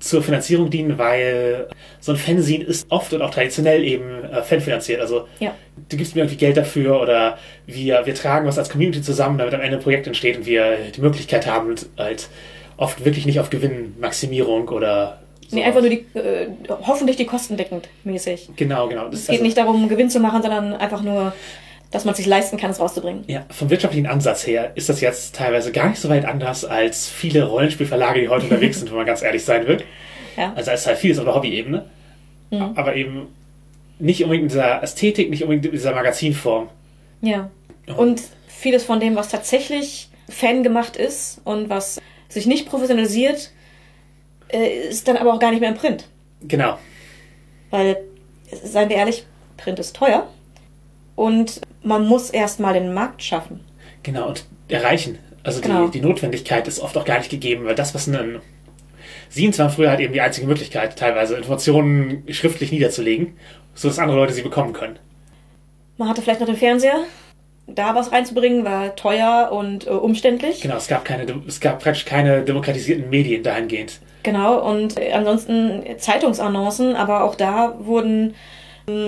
zur 0.04 0.22
Finanzierung 0.22 0.68
dienen, 0.68 0.98
weil 0.98 1.68
so 1.98 2.12
ein 2.12 2.18
Fanzine 2.18 2.64
ist 2.64 2.86
oft 2.90 3.12
und 3.14 3.22
auch 3.22 3.30
traditionell 3.30 3.82
eben 3.82 4.24
äh, 4.24 4.42
fanfinanziert. 4.42 5.00
Also 5.00 5.26
ja. 5.40 5.54
du 5.88 5.96
gibst 5.96 6.14
mir 6.14 6.22
irgendwie 6.22 6.36
Geld 6.36 6.58
dafür 6.58 7.00
oder 7.00 7.38
wir, 7.66 8.04
wir 8.04 8.14
tragen 8.14 8.46
was 8.46 8.58
als 8.58 8.68
Community 8.68 9.00
zusammen, 9.00 9.38
damit 9.38 9.54
am 9.54 9.62
Ende 9.62 9.78
ein 9.78 9.82
Projekt 9.82 10.06
entsteht 10.06 10.36
und 10.36 10.46
wir 10.46 10.76
die 10.94 11.00
Möglichkeit 11.00 11.46
haben, 11.46 11.74
halt 11.96 12.28
oft 12.76 13.04
wirklich 13.04 13.24
nicht 13.24 13.40
auf 13.40 13.48
Gewinnmaximierung 13.48 14.68
oder 14.68 15.20
so 15.48 15.56
Nee, 15.56 15.64
einfach 15.64 15.80
nur 15.80 15.90
die, 15.90 16.04
äh, 16.14 16.48
hoffentlich 16.68 17.16
die 17.16 17.26
Kosten 17.26 17.56
deckend 17.56 17.88
mäßig. 18.04 18.50
Genau, 18.56 18.88
genau. 18.88 19.08
Das 19.08 19.20
es 19.20 19.26
geht 19.26 19.32
also, 19.34 19.44
nicht 19.44 19.56
darum, 19.56 19.88
Gewinn 19.88 20.10
zu 20.10 20.20
machen, 20.20 20.42
sondern 20.42 20.74
einfach 20.74 21.02
nur 21.02 21.32
dass 21.94 22.04
man 22.04 22.16
sich 22.16 22.26
leisten 22.26 22.56
kann, 22.56 22.72
es 22.72 22.80
rauszubringen. 22.80 23.22
Ja, 23.28 23.46
vom 23.50 23.70
wirtschaftlichen 23.70 24.08
Ansatz 24.08 24.44
her 24.48 24.72
ist 24.74 24.88
das 24.88 25.00
jetzt 25.00 25.36
teilweise 25.36 25.70
gar 25.70 25.90
nicht 25.90 26.00
so 26.00 26.08
weit 26.08 26.24
anders 26.24 26.64
als 26.64 27.08
viele 27.08 27.44
Rollenspielverlage, 27.44 28.20
die 28.20 28.28
heute 28.28 28.46
unterwegs 28.46 28.80
sind, 28.80 28.90
wenn 28.90 28.96
man 28.96 29.06
ganz 29.06 29.22
ehrlich 29.22 29.44
sein 29.44 29.68
will. 29.68 29.80
Ja. 30.36 30.52
Also 30.56 30.72
es 30.72 30.80
ist 30.80 30.86
halt 30.88 30.98
vieles 30.98 31.18
auf 31.18 31.24
der 31.24 31.36
Hobby-Ebene, 31.36 31.88
mhm. 32.50 32.72
aber 32.74 32.96
eben 32.96 33.28
nicht 34.00 34.24
unbedingt 34.24 34.42
in 34.42 34.48
dieser 34.48 34.82
Ästhetik, 34.82 35.30
nicht 35.30 35.44
unbedingt 35.44 35.66
in 35.66 35.70
dieser 35.70 35.94
Magazinform. 35.94 36.68
Ja. 37.20 37.48
Und 37.96 38.20
vieles 38.48 38.82
von 38.82 38.98
dem, 38.98 39.14
was 39.14 39.28
tatsächlich 39.28 40.08
Fan 40.28 40.64
gemacht 40.64 40.96
ist 40.96 41.42
und 41.44 41.68
was 41.68 42.00
sich 42.28 42.46
nicht 42.46 42.68
professionalisiert, 42.68 43.52
äh, 44.48 44.88
ist 44.88 45.06
dann 45.06 45.16
aber 45.16 45.32
auch 45.32 45.38
gar 45.38 45.52
nicht 45.52 45.60
mehr 45.60 45.70
im 45.70 45.76
Print. 45.76 46.08
Genau. 46.42 46.76
Weil, 47.70 47.98
seien 48.50 48.88
wir 48.88 48.96
ehrlich, 48.96 49.24
Print 49.56 49.78
ist 49.78 49.94
teuer. 49.94 50.28
Und 51.16 51.60
man 51.82 52.06
muss 52.06 52.30
erstmal 52.30 52.74
den 52.74 52.92
Markt 52.92 53.22
schaffen. 53.22 53.60
Genau, 54.02 54.28
und 54.28 54.46
erreichen. 54.68 55.18
Also 55.42 55.60
genau. 55.60 55.86
die, 55.86 56.00
die 56.00 56.06
Notwendigkeit 56.06 56.66
ist 56.66 56.80
oft 56.80 56.96
auch 56.96 57.04
gar 57.04 57.18
nicht 57.18 57.30
gegeben, 57.30 57.66
weil 57.66 57.74
das, 57.74 57.94
was 57.94 58.06
ein 58.06 58.40
Scenes 59.30 59.58
waren 59.58 59.70
früher 59.70 59.90
halt 59.90 60.00
eben 60.00 60.12
die 60.12 60.20
einzige 60.20 60.46
Möglichkeit, 60.46 60.96
teilweise 60.96 61.36
Informationen 61.36 62.24
schriftlich 62.30 62.72
niederzulegen, 62.72 63.36
sodass 63.74 63.98
andere 63.98 64.16
Leute 64.16 64.32
sie 64.32 64.42
bekommen 64.42 64.72
können. 64.72 64.98
Man 65.98 66.08
hatte 66.08 66.22
vielleicht 66.22 66.40
noch 66.40 66.46
den 66.46 66.56
Fernseher. 66.56 67.04
Da 67.66 67.94
was 67.94 68.12
reinzubringen 68.12 68.64
war 68.64 68.94
teuer 68.94 69.50
und 69.50 69.86
äh, 69.86 69.90
umständlich. 69.90 70.60
Genau, 70.60 70.76
es 70.76 70.86
gab 70.86 71.04
keine, 71.04 71.24
es 71.46 71.60
gab 71.60 71.82
praktisch 71.82 72.04
keine 72.04 72.42
demokratisierten 72.42 73.08
Medien 73.08 73.42
dahingehend. 73.42 74.00
Genau, 74.22 74.60
und 74.70 74.98
äh, 74.98 75.12
ansonsten 75.12 75.82
Zeitungsannoncen, 75.98 76.94
aber 76.94 77.24
auch 77.24 77.34
da 77.34 77.74
wurden 77.78 78.34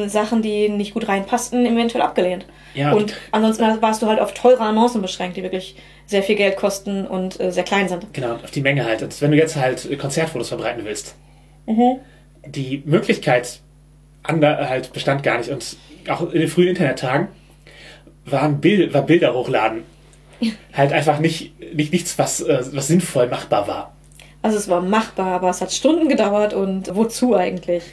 Sachen, 0.07 0.41
die 0.41 0.69
nicht 0.69 0.95
gut 0.95 1.07
reinpassten, 1.07 1.67
eventuell 1.67 2.03
abgelehnt. 2.03 2.47
Ja, 2.75 2.93
und 2.93 3.15
ansonsten 3.31 3.83
warst 3.83 4.03
du 4.03 4.07
halt 4.07 4.21
auf 4.21 4.33
teure 4.33 4.61
Annoncen 4.61 5.03
beschränkt, 5.03 5.37
die 5.37 5.43
wirklich 5.43 5.77
sehr 6.07 6.23
viel 6.23 6.37
Geld 6.37 6.57
kosten 6.57 7.07
und 7.07 7.39
äh, 7.41 7.53
sehr 7.53 7.65
klein 7.65 7.89
sind. 7.89 8.13
Genau, 8.13 8.35
auf 8.35 8.51
die 8.51 8.61
Menge 8.61 8.85
halt. 8.85 9.03
Und 9.03 9.21
wenn 9.21 9.31
du 9.31 9.37
jetzt 9.37 9.57
halt 9.57 9.99
Konzertfotos 9.99 10.49
verbreiten 10.49 10.85
willst, 10.85 11.15
mhm. 11.67 11.99
die 12.47 12.83
Möglichkeit 12.87 13.61
ander, 14.23 14.69
halt 14.69 14.93
bestand 14.93 15.23
gar 15.23 15.39
nicht. 15.39 15.51
Und 15.51 15.77
auch 16.09 16.23
in 16.33 16.41
den 16.41 16.49
frühen 16.49 16.69
Internettagen 16.69 17.29
waren 18.25 18.61
Bild, 18.61 18.95
war 18.95 19.03
Bilder 19.03 19.35
hochladen. 19.35 19.85
Halt 20.75 20.93
einfach 20.93 21.19
nicht, 21.19 21.55
nicht 21.75 21.93
nichts, 21.93 22.19
was, 22.19 22.43
äh, 22.43 22.63
was 22.73 22.89
sinnvoll 22.89 23.27
machbar 23.29 23.69
war. 23.69 23.97
Also 24.43 24.59
es 24.59 24.69
war 24.69 24.83
machbar, 24.83 25.29
aber 25.29 25.49
es 25.49 25.61
hat 25.63 25.73
Stunden 25.73 26.09
gedauert 26.09 26.53
und 26.53 26.95
wozu 26.95 27.35
eigentlich? 27.35 27.85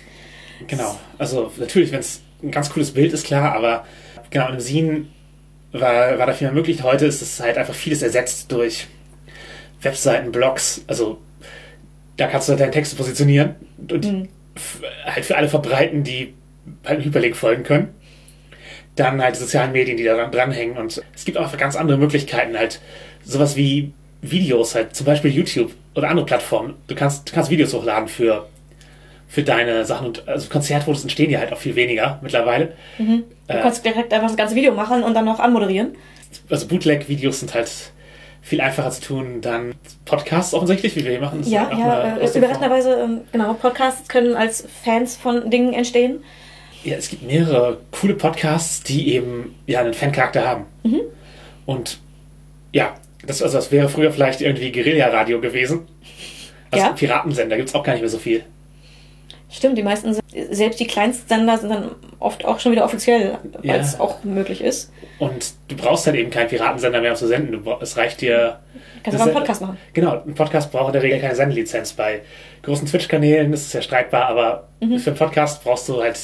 Genau. 0.68 1.00
Also 1.18 1.52
natürlich, 1.58 1.92
wenn 1.92 2.00
es 2.00 2.22
ein 2.42 2.52
ganz 2.52 2.70
cooles 2.70 2.92
Bild 2.92 3.14
ist, 3.14 3.26
klar, 3.26 3.54
aber 3.56 3.86
genau, 4.30 4.50
im 4.50 4.60
Scene 4.60 5.06
war, 5.72 6.18
war 6.20 6.26
da 6.28 6.34
viel 6.34 6.48
mehr 6.48 6.56
möglich. 6.56 6.84
Heute 6.84 7.06
ist 7.06 7.22
es 7.22 7.40
halt 7.40 7.58
einfach 7.58 7.74
vieles 7.74 8.02
ersetzt 8.02 8.52
durch 8.52 8.88
Webseiten, 9.82 10.32
Blogs. 10.32 10.84
Also 10.88 11.20
da 12.18 12.28
kannst 12.28 12.50
du 12.50 12.56
deinen 12.56 12.72
Text 12.72 12.98
positionieren 12.98 13.56
und 13.92 14.06
Mhm. 14.06 14.28
halt 15.06 15.26
für 15.26 15.36
alle 15.36 15.50
verbreiten, 15.50 16.04
die 16.04 16.34
halt 16.86 16.98
einen 16.98 17.06
Hyperlink 17.06 17.36
folgen 17.36 17.64
können. 17.64 17.90
Dann 18.96 19.22
halt 19.22 19.36
die 19.36 19.40
sozialen 19.40 19.72
Medien, 19.72 19.98
die 19.98 20.04
daran 20.04 20.32
dranhängen. 20.32 20.78
Und 20.78 21.02
es 21.16 21.26
gibt 21.26 21.38
auch 21.40 21.58
ganz 21.58 21.76
andere 21.76 21.98
Möglichkeiten, 21.98 22.56
halt 22.58 22.80
sowas 23.26 23.56
wie 23.56 23.92
Videos, 24.22 24.76
halt 24.76 24.96
zum 24.96 25.06
Beispiel 25.08 25.32
YouTube 25.32 25.72
oder 25.96 26.10
andere 26.10 26.26
Plattformen. 26.28 26.76
Du 26.88 26.94
kannst, 26.96 27.30
du 27.30 27.34
kannst 27.34 27.50
Videos 27.50 27.74
hochladen 27.74 28.08
für, 28.08 28.48
für 29.34 29.42
deine 29.42 29.84
Sachen. 29.84 30.06
Und 30.08 30.28
also 30.28 30.48
Konzertfotos 30.48 31.02
entstehen 31.02 31.32
ja 31.32 31.40
halt 31.40 31.52
auch 31.52 31.58
viel 31.58 31.76
weniger 31.76 32.20
mittlerweile. 32.22 32.74
Du 33.00 33.24
Äh. 33.48 33.62
kannst 33.62 33.84
direkt 33.84 34.14
einfach 34.14 34.28
das 34.28 34.38
ganze 34.38 34.54
Video 34.54 34.74
machen 34.76 35.02
und 35.02 35.16
dann 35.16 35.26
noch 35.26 35.40
anmoderieren. 35.40 35.96
Also 36.52 36.68
Bootleg-Videos 36.68 37.40
sind 37.40 37.56
halt 37.56 37.72
viel 38.44 38.62
einfacher 38.62 38.92
zu 38.92 39.02
tun. 39.02 39.42
Dann 39.42 39.74
Podcasts 40.06 40.54
offensichtlich, 40.54 40.96
wie 40.96 41.04
wir 41.04 41.10
hier 41.10 41.20
machen. 41.20 41.40
Das 41.40 41.50
Ja, 41.50 41.68
ja, 41.76 42.18
äh, 42.18 42.38
überraschenderweise, 42.38 42.94
ähm, 43.04 43.22
genau, 43.32 43.54
Podcasts 43.56 44.08
können 44.08 44.36
als 44.36 44.68
Fans 44.84 45.18
von 45.18 45.50
Dingen 45.50 45.74
entstehen. 45.74 46.24
Ja, 46.84 46.96
es 46.98 47.10
gibt 47.10 47.24
mehrere 47.24 47.80
coole 47.90 48.14
Podcasts, 48.14 48.84
die 48.84 49.16
eben 49.16 49.56
ja 49.66 49.80
einen 49.80 49.96
Fancharakter 49.96 50.46
haben. 50.46 50.66
Mhm. 50.84 51.02
Und 51.66 51.98
ja, 52.72 52.94
das, 53.26 53.42
also 53.42 53.58
das 53.58 53.72
wäre 53.72 53.90
früher 53.90 54.12
vielleicht 54.12 54.42
irgendwie 54.42 54.72
Guerilla-Radio 54.72 55.42
gewesen. 55.42 55.88
Also 56.70 56.86
Ja. 56.86 56.92
Piratensender 56.92 57.56
gibt 57.58 57.70
es 57.70 57.74
auch 57.76 57.84
gar 57.84 57.94
nicht 57.94 58.02
mehr 58.02 58.10
so 58.10 58.20
viel. 58.20 58.44
Stimmt, 59.56 59.78
die 59.78 59.84
meisten 59.84 60.12
sind, 60.16 60.24
selbst 60.52 60.80
die 60.80 60.88
Kleinstsender 60.88 61.58
sind 61.60 61.70
dann 61.70 61.92
oft 62.20 62.44
auch 62.44 62.60
schon 62.60 62.72
wieder 62.72 62.84
offiziell, 62.86 63.38
weil 63.62 63.66
Ja. 63.66 63.76
es 63.76 64.00
auch 64.00 64.24
möglich 64.24 64.62
ist. 64.62 64.92
Und 65.20 65.54
du 65.68 65.76
brauchst 65.76 66.08
halt 66.08 66.16
eben 66.16 66.32
keinen 66.32 66.48
Piratensender 66.48 67.00
mehr, 67.02 67.12
um 67.12 67.18
zu 67.18 67.28
senden. 67.28 67.64
Du, 67.64 67.72
es 67.80 67.96
reicht 67.96 68.22
dir. 68.22 68.60
Kannst 69.04 69.14
das- 69.14 69.22
aber 69.22 69.30
einen 69.32 69.34
Podcast 69.40 69.62
machen. 69.62 69.78
Genau, 69.94 70.24
ein 70.26 70.34
Podcast 70.34 70.72
braucht 70.72 70.88
in 70.88 70.94
der 70.94 71.04
Regel 71.04 71.20
keine 71.20 71.36
Sendelizenz. 71.36 71.94
Bei 71.94 72.22
großen 72.64 72.88
Twitch-Kanälen 72.88 73.54
ist 73.54 73.68
es 73.68 73.74
ja 73.74 73.82
streitbar, 73.84 74.26
aber 74.26 74.68
Mhm. 74.82 74.98
für 74.98 75.12
einen 75.12 75.20
Podcast 75.20 75.64
brauchst 75.64 75.88
du 75.88 76.02
halt. 76.02 76.18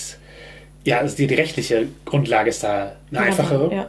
Ja, 0.86 0.98
also 0.98 1.16
die, 1.16 1.28
die 1.28 1.36
rechtliche 1.36 1.88
Grundlage 2.06 2.50
ist 2.50 2.64
da 2.64 2.94
eine 3.12 3.20
einfachere. 3.22 3.72
Ja. 3.74 3.88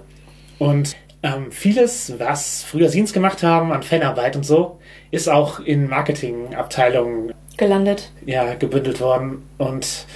Und 0.59 0.97
ähm, 1.23 1.51
vieles, 1.51 2.19
was 2.19 2.63
früher 2.63 2.89
Scenes 2.91 3.13
gemacht 3.15 3.43
haben 3.43 3.73
an 3.73 3.83
Fanarbeit 3.83 4.37
und 4.37 4.45
so, 4.45 4.79
ist 5.11 5.29
auch 5.29 5.61
in 5.61 5.89
Marketingabteilungen 5.89 7.33
Gelandet. 7.61 8.11
ja, 8.25 8.55
gebündelt 8.55 9.03
worden. 9.03 9.47
Und 9.59 10.07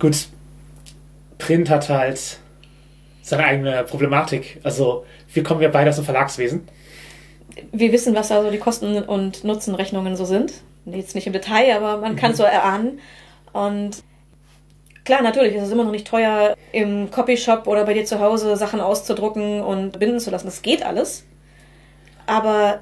gut, 0.00 0.26
Print 1.38 1.70
hat 1.70 1.88
halt 1.88 2.38
seine 3.22 3.44
eigene 3.44 3.84
Problematik. 3.84 4.58
Also 4.64 5.06
wir 5.32 5.44
kommen 5.44 5.62
ja 5.62 5.68
beide 5.68 5.90
aus 5.90 5.96
dem 5.96 6.04
Verlagswesen. 6.04 6.66
Wir 7.70 7.92
wissen, 7.92 8.16
was 8.16 8.26
da 8.26 8.42
so 8.42 8.50
die 8.50 8.58
Kosten- 8.58 9.04
und 9.04 9.44
Nutzenrechnungen 9.44 10.16
so 10.16 10.24
sind. 10.24 10.52
Jetzt 10.84 11.14
nicht 11.14 11.28
im 11.28 11.32
Detail, 11.32 11.76
aber 11.76 11.98
man 11.98 12.16
kann 12.16 12.32
es 12.32 12.38
so 12.38 12.42
erahnen. 12.42 12.98
Und 13.52 14.02
klar, 15.04 15.22
natürlich 15.22 15.54
ist 15.54 15.62
es 15.62 15.70
immer 15.70 15.84
noch 15.84 15.92
nicht 15.92 16.08
teuer, 16.08 16.56
im 16.72 17.08
Copyshop 17.12 17.68
oder 17.68 17.84
bei 17.84 17.94
dir 17.94 18.04
zu 18.04 18.18
Hause 18.18 18.56
Sachen 18.56 18.80
auszudrucken 18.80 19.60
und 19.60 20.00
binden 20.00 20.18
zu 20.18 20.32
lassen. 20.32 20.46
Das 20.46 20.62
geht 20.62 20.84
alles. 20.84 21.24
Aber 22.26 22.80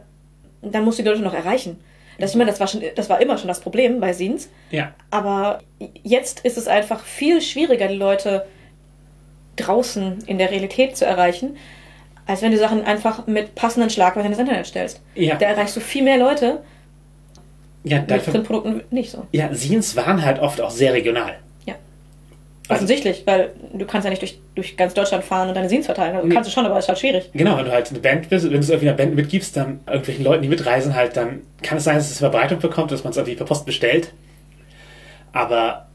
dann 0.62 0.86
musst 0.86 0.98
du 0.98 1.02
die 1.02 1.10
Leute 1.10 1.20
noch 1.20 1.34
erreichen. 1.34 1.78
Das, 2.18 2.30
ich 2.30 2.36
meine, 2.36 2.50
das 2.50 2.58
war, 2.58 2.66
schon, 2.66 2.82
das 2.96 3.08
war 3.08 3.20
immer 3.20 3.38
schon 3.38 3.48
das 3.48 3.60
Problem 3.60 4.00
bei 4.00 4.12
Scenes. 4.12 4.50
Ja, 4.70 4.92
Aber 5.10 5.60
jetzt 6.02 6.40
ist 6.40 6.58
es 6.58 6.66
einfach 6.66 7.04
viel 7.04 7.40
schwieriger, 7.40 7.86
die 7.86 7.94
Leute 7.94 8.44
draußen 9.56 10.18
in 10.26 10.38
der 10.38 10.50
Realität 10.50 10.96
zu 10.96 11.04
erreichen, 11.04 11.56
als 12.26 12.42
wenn 12.42 12.52
du 12.52 12.58
Sachen 12.58 12.84
einfach 12.84 13.26
mit 13.26 13.54
passenden 13.54 13.90
Schlagwörtern 13.90 14.32
ins 14.32 14.40
Internet 14.40 14.66
stellst. 14.66 15.00
Ja. 15.14 15.36
Da 15.36 15.46
erreichst 15.46 15.76
du 15.76 15.80
viel 15.80 16.02
mehr 16.02 16.18
Leute, 16.18 16.62
ja, 17.84 18.00
mit 18.00 18.10
dafür, 18.10 18.32
Printprodukten 18.32 18.82
nicht 18.90 19.10
so. 19.10 19.26
ja, 19.32 19.54
Scenes 19.54 19.96
waren 19.96 20.24
halt 20.24 20.40
oft 20.40 20.60
auch 20.60 20.70
sehr 20.70 20.92
regional. 20.92 21.38
Also- 22.68 22.74
Offensichtlich, 22.84 23.22
weil 23.26 23.50
du 23.72 23.86
kannst 23.86 24.04
ja 24.04 24.10
nicht 24.10 24.20
durch, 24.20 24.38
durch 24.54 24.76
ganz 24.76 24.92
Deutschland 24.92 25.24
fahren 25.24 25.48
und 25.48 25.54
deine 25.54 25.68
Scenes 25.68 25.86
verteilen. 25.86 26.16
Also 26.16 26.28
Nee. 26.28 26.34
kannst 26.34 26.50
du 26.50 26.52
schon, 26.54 26.66
aber 26.66 26.76
es 26.78 26.84
ist 26.84 26.88
halt 26.88 26.98
schwierig. 26.98 27.30
Genau, 27.32 27.56
wenn 27.56 27.64
du 27.64 27.72
halt 27.72 27.88
eine 27.88 27.98
Band 27.98 28.28
bist, 28.28 28.44
wenn 28.44 28.52
du 28.52 28.58
es 28.58 28.68
irgendwie 28.68 28.88
einer 28.88 28.96
Band 28.96 29.14
mitgibst, 29.14 29.56
dann 29.56 29.80
irgendwelchen 29.86 30.22
Leuten, 30.24 30.42
die 30.42 30.48
mitreisen, 30.48 30.94
halt, 30.94 31.16
dann 31.16 31.40
kann 31.62 31.78
es 31.78 31.84
sein, 31.84 31.96
dass 31.96 32.10
es 32.10 32.18
Verbreitung 32.18 32.58
bekommt, 32.58 32.92
dass 32.92 33.04
man 33.04 33.12
es 33.12 33.16
irgendwie 33.16 33.36
per 33.36 33.46
Post 33.46 33.64
bestellt. 33.64 34.12
Aber 35.32 35.86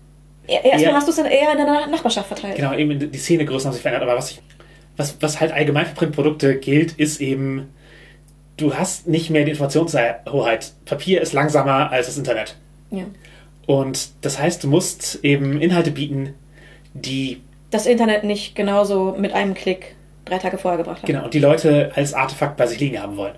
Ja, 0.47 0.59
Erstmal 0.61 0.95
hast 0.95 1.07
du 1.07 1.11
es 1.11 1.17
dann 1.17 1.25
eher 1.27 1.51
in 1.53 1.57
deiner 1.57 1.87
Nachbarschaft 1.87 2.27
verteilt. 2.27 2.55
Genau, 2.57 2.73
eben 2.73 3.11
die 3.11 3.17
Szenegrößen 3.17 3.67
haben 3.67 3.73
sich 3.73 3.81
verändert. 3.81 4.03
Aber 4.09 4.17
was, 4.17 4.31
ich, 4.31 4.41
was, 4.97 5.15
was 5.21 5.39
halt 5.39 5.51
allgemein 5.53 5.85
für 5.85 5.95
Printprodukte 5.95 6.55
gilt, 6.57 6.93
ist 6.93 7.21
eben, 7.21 7.69
du 8.57 8.73
hast 8.73 9.07
nicht 9.07 9.29
mehr 9.29 9.45
die 9.45 9.51
Informationshoheit. 9.51 10.73
Papier 10.85 11.21
ist 11.21 11.31
langsamer 11.33 11.91
als 11.91 12.07
das 12.07 12.17
Internet. 12.17 12.55
Ja. 12.91 13.03
Und 13.67 14.09
das 14.21 14.37
heißt, 14.39 14.63
du 14.63 14.67
musst 14.67 15.19
eben 15.23 15.61
Inhalte 15.61 15.91
bieten, 15.91 16.33
die, 16.93 17.41
Das 17.71 17.85
Internet 17.85 18.23
nicht 18.23 18.55
genauso 18.55 19.15
mit 19.17 19.33
einem 19.33 19.53
Klick 19.53 19.95
drei 20.25 20.37
Tage 20.37 20.57
vorher 20.57 20.77
gebracht 20.77 21.01
hat. 21.01 21.05
genau, 21.05 21.25
und 21.25 21.33
die 21.33 21.39
Leute 21.39 21.91
als 21.95 22.13
Artefakt 22.13 22.55
bei 22.55 22.65
sich 22.65 22.79
liegen 22.79 23.01
haben 23.01 23.17
wollen. 23.17 23.35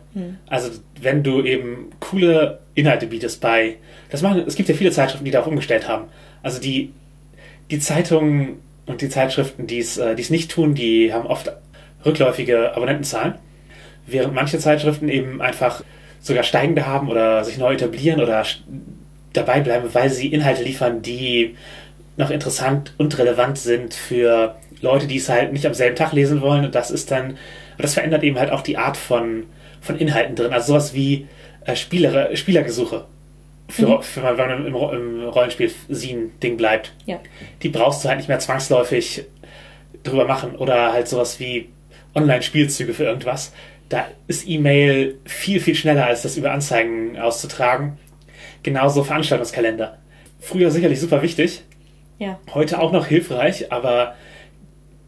Also, 0.47 0.69
wenn 1.01 1.23
du 1.23 1.43
eben 1.43 1.91
coole 1.99 2.59
Inhalte 2.75 3.07
bietest 3.07 3.41
bei, 3.41 3.77
das 4.11 4.21
machen, 4.21 4.43
es 4.45 4.55
gibt 4.55 4.69
ja 4.69 4.75
viele 4.75 4.91
Zeitschriften, 4.91 5.25
die 5.25 5.31
darauf 5.31 5.47
umgestellt 5.47 5.87
haben. 5.87 6.05
Also, 6.43 6.61
die, 6.61 6.93
die 7.71 7.79
Zeitungen 7.79 8.59
und 8.85 9.01
die 9.01 9.09
Zeitschriften, 9.09 9.65
die 9.67 9.79
es, 9.79 9.97
äh, 9.97 10.15
nicht 10.29 10.51
tun, 10.51 10.75
die 10.75 11.11
haben 11.11 11.25
oft 11.25 11.51
rückläufige 12.05 12.75
Abonnentenzahlen, 12.75 13.35
während 14.05 14.35
manche 14.35 14.59
Zeitschriften 14.59 15.09
eben 15.09 15.41
einfach 15.41 15.83
sogar 16.21 16.43
steigende 16.43 16.85
haben 16.85 17.09
oder 17.09 17.43
sich 17.43 17.57
neu 17.57 17.73
etablieren 17.73 18.21
oder 18.21 18.45
dabei 19.33 19.59
bleiben, 19.61 19.89
weil 19.93 20.09
sie 20.09 20.27
Inhalte 20.27 20.63
liefern, 20.63 21.01
die 21.01 21.55
noch 22.17 22.29
interessant 22.29 22.93
und 22.97 23.17
relevant 23.17 23.57
sind 23.57 23.93
für 23.93 24.55
Leute, 24.81 25.07
die 25.07 25.17
es 25.17 25.29
halt 25.29 25.53
nicht 25.53 25.65
am 25.65 25.73
selben 25.73 25.95
Tag 25.95 26.13
lesen 26.13 26.41
wollen. 26.41 26.65
Und 26.65 26.75
das 26.75 26.91
ist 26.91 27.11
dann, 27.11 27.31
und 27.31 27.37
das 27.77 27.93
verändert 27.93 28.23
eben 28.23 28.39
halt 28.39 28.51
auch 28.51 28.61
die 28.61 28.77
Art 28.77 28.97
von, 28.97 29.45
von 29.81 29.97
Inhalten 29.97 30.35
drin. 30.35 30.53
Also 30.53 30.67
sowas 30.73 30.93
wie 30.93 31.27
äh, 31.65 31.75
Spieler, 31.75 32.35
Spielergesuche. 32.35 33.05
Für, 33.67 34.03
für 34.03 34.21
wenn 34.21 34.37
man 34.37 34.65
im, 34.67 34.75
im 34.75 35.27
Rollenspiel 35.27 35.71
Scene-Ding 35.91 36.55
bleibt. 36.55 36.93
Ja. 37.07 37.19
Die 37.63 37.69
brauchst 37.69 38.03
du 38.03 38.09
halt 38.09 38.19
nicht 38.19 38.27
mehr 38.27 38.39
zwangsläufig 38.39 39.25
drüber 40.03 40.25
machen. 40.25 40.55
Oder 40.55 40.93
halt 40.93 41.07
sowas 41.07 41.39
wie 41.39 41.69
Online-Spielzüge 42.13 42.93
für 42.93 43.05
irgendwas. 43.05 43.53
Da 43.89 44.05
ist 44.27 44.47
E-Mail 44.47 45.17
viel, 45.25 45.59
viel 45.59 45.75
schneller, 45.75 46.05
als 46.05 46.21
das 46.21 46.37
über 46.37 46.51
Anzeigen 46.51 47.17
auszutragen. 47.17 47.97
Genauso 48.63 49.03
Veranstaltungskalender. 49.03 49.97
Früher 50.39 50.71
sicherlich 50.71 50.99
super 50.99 51.21
wichtig, 51.21 51.63
Ja. 52.17 52.39
heute 52.53 52.79
auch 52.79 52.91
noch 52.91 53.07
hilfreich, 53.07 53.71
aber 53.71 54.15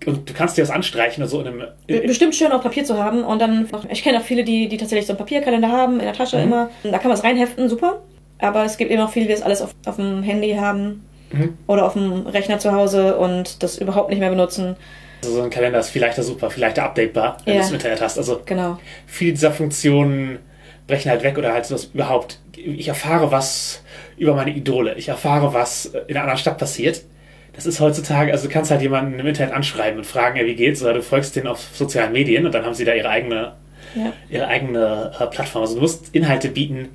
und 0.06 0.30
du 0.30 0.34
kannst 0.34 0.58
dir 0.58 0.62
das 0.62 0.70
anstreichen 0.70 1.24
oder 1.24 1.30
so 1.30 1.42
in 1.42 1.48
einem. 1.48 1.64
Be- 1.88 2.02
Bestimmt 2.02 2.36
schön 2.36 2.52
auf 2.52 2.62
Papier 2.62 2.84
zu 2.86 2.98
haben 2.98 3.24
und 3.24 3.40
dann 3.42 3.68
noch, 3.72 3.86
ich 3.90 4.04
kenne 4.04 4.20
auch 4.20 4.24
viele, 4.24 4.44
die, 4.44 4.68
die 4.70 4.78
tatsächlich 4.78 5.06
so 5.08 5.14
einen 5.14 5.18
Papierkalender 5.18 5.70
haben, 5.70 5.94
in 6.00 6.06
der 6.06 6.14
Tasche 6.14 6.38
Mhm. 6.38 6.44
immer. 6.44 6.70
Da 6.84 6.98
kann 7.00 7.10
man 7.10 7.18
es 7.18 7.24
reinheften, 7.24 7.68
super. 7.68 8.02
Aber 8.40 8.64
es 8.64 8.78
gibt 8.78 8.92
eben 8.92 9.02
auch 9.02 9.10
viele, 9.10 9.26
die 9.26 9.32
das 9.34 9.42
alles 9.42 9.62
auf, 9.62 9.74
auf 9.86 9.96
dem 9.96 10.22
Handy 10.24 10.54
haben 10.56 11.04
Mhm. 11.32 11.58
oder 11.68 11.86
auf 11.86 11.94
dem 11.94 12.28
Rechner 12.28 12.60
zu 12.60 12.72
Hause 12.72 13.18
und 13.18 13.62
das 13.64 13.78
überhaupt 13.80 14.10
nicht 14.12 14.20
mehr 14.20 14.30
benutzen. 14.30 14.76
Also 15.24 15.36
so 15.38 15.42
ein 15.44 15.50
Kalender 15.50 15.80
ist 15.80 15.90
vielleicht 15.90 16.16
super, 16.24 16.50
vielleicht 16.52 16.78
updatebar, 16.80 17.38
wenn 17.44 17.56
Ja. 17.56 17.60
du 17.60 17.66
es 17.66 17.70
im 17.72 17.76
Internet 17.76 18.00
hast. 18.02 18.18
Also 18.18 18.40
Genau. 18.46 18.78
viele 19.08 19.32
dieser 19.32 19.52
Funktionen 19.52 20.40
brechen 20.86 21.10
halt 21.12 21.24
weg 21.24 21.38
oder 21.38 21.52
halt 21.54 21.66
sowas 21.66 21.90
überhaupt. 21.94 22.40
Ich 22.56 22.88
erfahre 22.88 23.30
was 23.32 23.82
über 24.18 24.34
meine 24.36 24.52
Idole. 24.52 24.96
Ich 24.96 25.08
erfahre, 25.10 25.54
was 25.54 25.86
in 25.86 26.16
einer 26.16 26.22
anderen 26.22 26.38
Stadt 26.40 26.58
passiert. 26.58 27.04
Das 27.54 27.66
ist 27.66 27.80
heutzutage, 27.80 28.32
also 28.32 28.48
du 28.48 28.54
kannst 28.54 28.70
halt 28.70 28.82
jemanden 28.82 29.18
im 29.20 29.26
Internet 29.26 29.54
anschreiben 29.54 29.98
und 30.00 30.06
fragen, 30.06 30.38
ja, 30.38 30.46
wie 30.46 30.56
geht's? 30.56 30.82
Oder 30.84 30.94
du 30.94 31.02
folgst 31.02 31.36
denen 31.36 31.48
auf 31.48 31.60
sozialen 31.74 32.12
Medien 32.12 32.46
und 32.46 32.54
dann 32.54 32.64
haben 32.66 32.76
sie 32.76 32.86
da 32.86 32.94
ihre 32.94 33.10
eigene, 33.10 33.54
Ja. 33.96 34.14
ihre 34.30 34.48
eigene 34.48 35.12
äh, 35.20 35.26
Plattform. 35.28 35.64
Also 35.64 35.76
du 35.76 35.82
musst 35.82 36.14
Inhalte 36.14 36.50
bieten, 36.50 36.90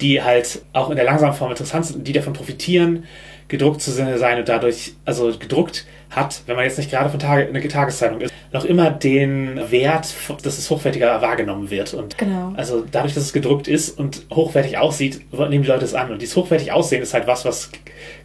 die 0.00 0.22
halt 0.22 0.62
auch 0.72 0.90
in 0.90 0.96
der 0.96 1.04
langsamen 1.04 1.34
Form 1.34 1.50
interessant 1.50 1.86
sind 1.86 1.96
und 1.96 2.04
die 2.08 2.12
davon 2.12 2.32
profitieren, 2.32 3.04
gedruckt 3.48 3.82
zu 3.82 3.90
sein 3.90 4.38
und 4.38 4.48
dadurch, 4.48 4.92
also 5.04 5.36
gedruckt 5.36 5.86
hat, 6.10 6.42
wenn 6.46 6.56
man 6.56 6.64
jetzt 6.64 6.78
nicht 6.78 6.90
gerade 6.90 7.08
von 7.08 7.20
Tage, 7.20 7.46
eine 7.46 7.66
Tageszeitung 7.66 8.20
ist, 8.20 8.34
noch 8.52 8.64
immer 8.64 8.90
den 8.90 9.70
Wert, 9.70 10.12
dass 10.42 10.58
es 10.58 10.68
hochwertiger 10.68 11.22
wahrgenommen 11.22 11.70
wird. 11.70 11.94
Und 11.94 12.18
Genau. 12.18 12.52
also 12.56 12.84
dadurch, 12.90 13.14
dass 13.14 13.22
es 13.22 13.32
gedruckt 13.32 13.68
ist 13.68 13.96
und 13.98 14.26
hochwertig 14.32 14.76
aussieht, 14.78 15.20
nehmen 15.32 15.62
die 15.62 15.68
Leute 15.68 15.84
es 15.84 15.94
an. 15.94 16.10
Und 16.10 16.20
dieses 16.20 16.34
hochwertig 16.36 16.72
Aussehen 16.72 17.02
ist 17.02 17.14
halt 17.14 17.26
was, 17.28 17.44
was 17.44 17.70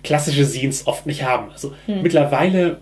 klassische 0.03 0.45
Scenes 0.45 0.87
oft 0.87 1.05
nicht 1.05 1.23
haben. 1.23 1.51
Also 1.51 1.73
mittlerweile 1.85 2.77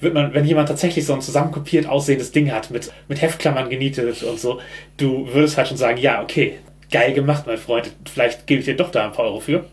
wird 0.00 0.14
man, 0.14 0.32
wenn 0.32 0.44
jemand 0.44 0.68
tatsächlich 0.68 1.04
so 1.04 1.12
ein 1.12 1.20
zusammenkopiert 1.20 1.86
aussehendes 1.86 2.32
Ding 2.32 2.52
hat, 2.52 2.70
mit, 2.70 2.92
mit 3.08 3.20
Heftklammern 3.20 3.68
genietet 3.68 4.22
und 4.22 4.38
so, 4.40 4.60
du 4.96 5.28
würdest 5.32 5.56
halt 5.58 5.68
schon 5.68 5.76
sagen, 5.76 5.98
ja, 5.98 6.22
okay, 6.22 6.54
geil 6.90 7.12
gemacht, 7.12 7.44
mein 7.46 7.58
Freund, 7.58 7.92
vielleicht 8.10 8.46
gebe 8.46 8.60
ich 8.60 8.66
dir 8.66 8.76
doch 8.76 8.90
da 8.90 9.04
ein 9.04 9.12
paar 9.12 9.26
Euro 9.26 9.40
für. 9.40 9.64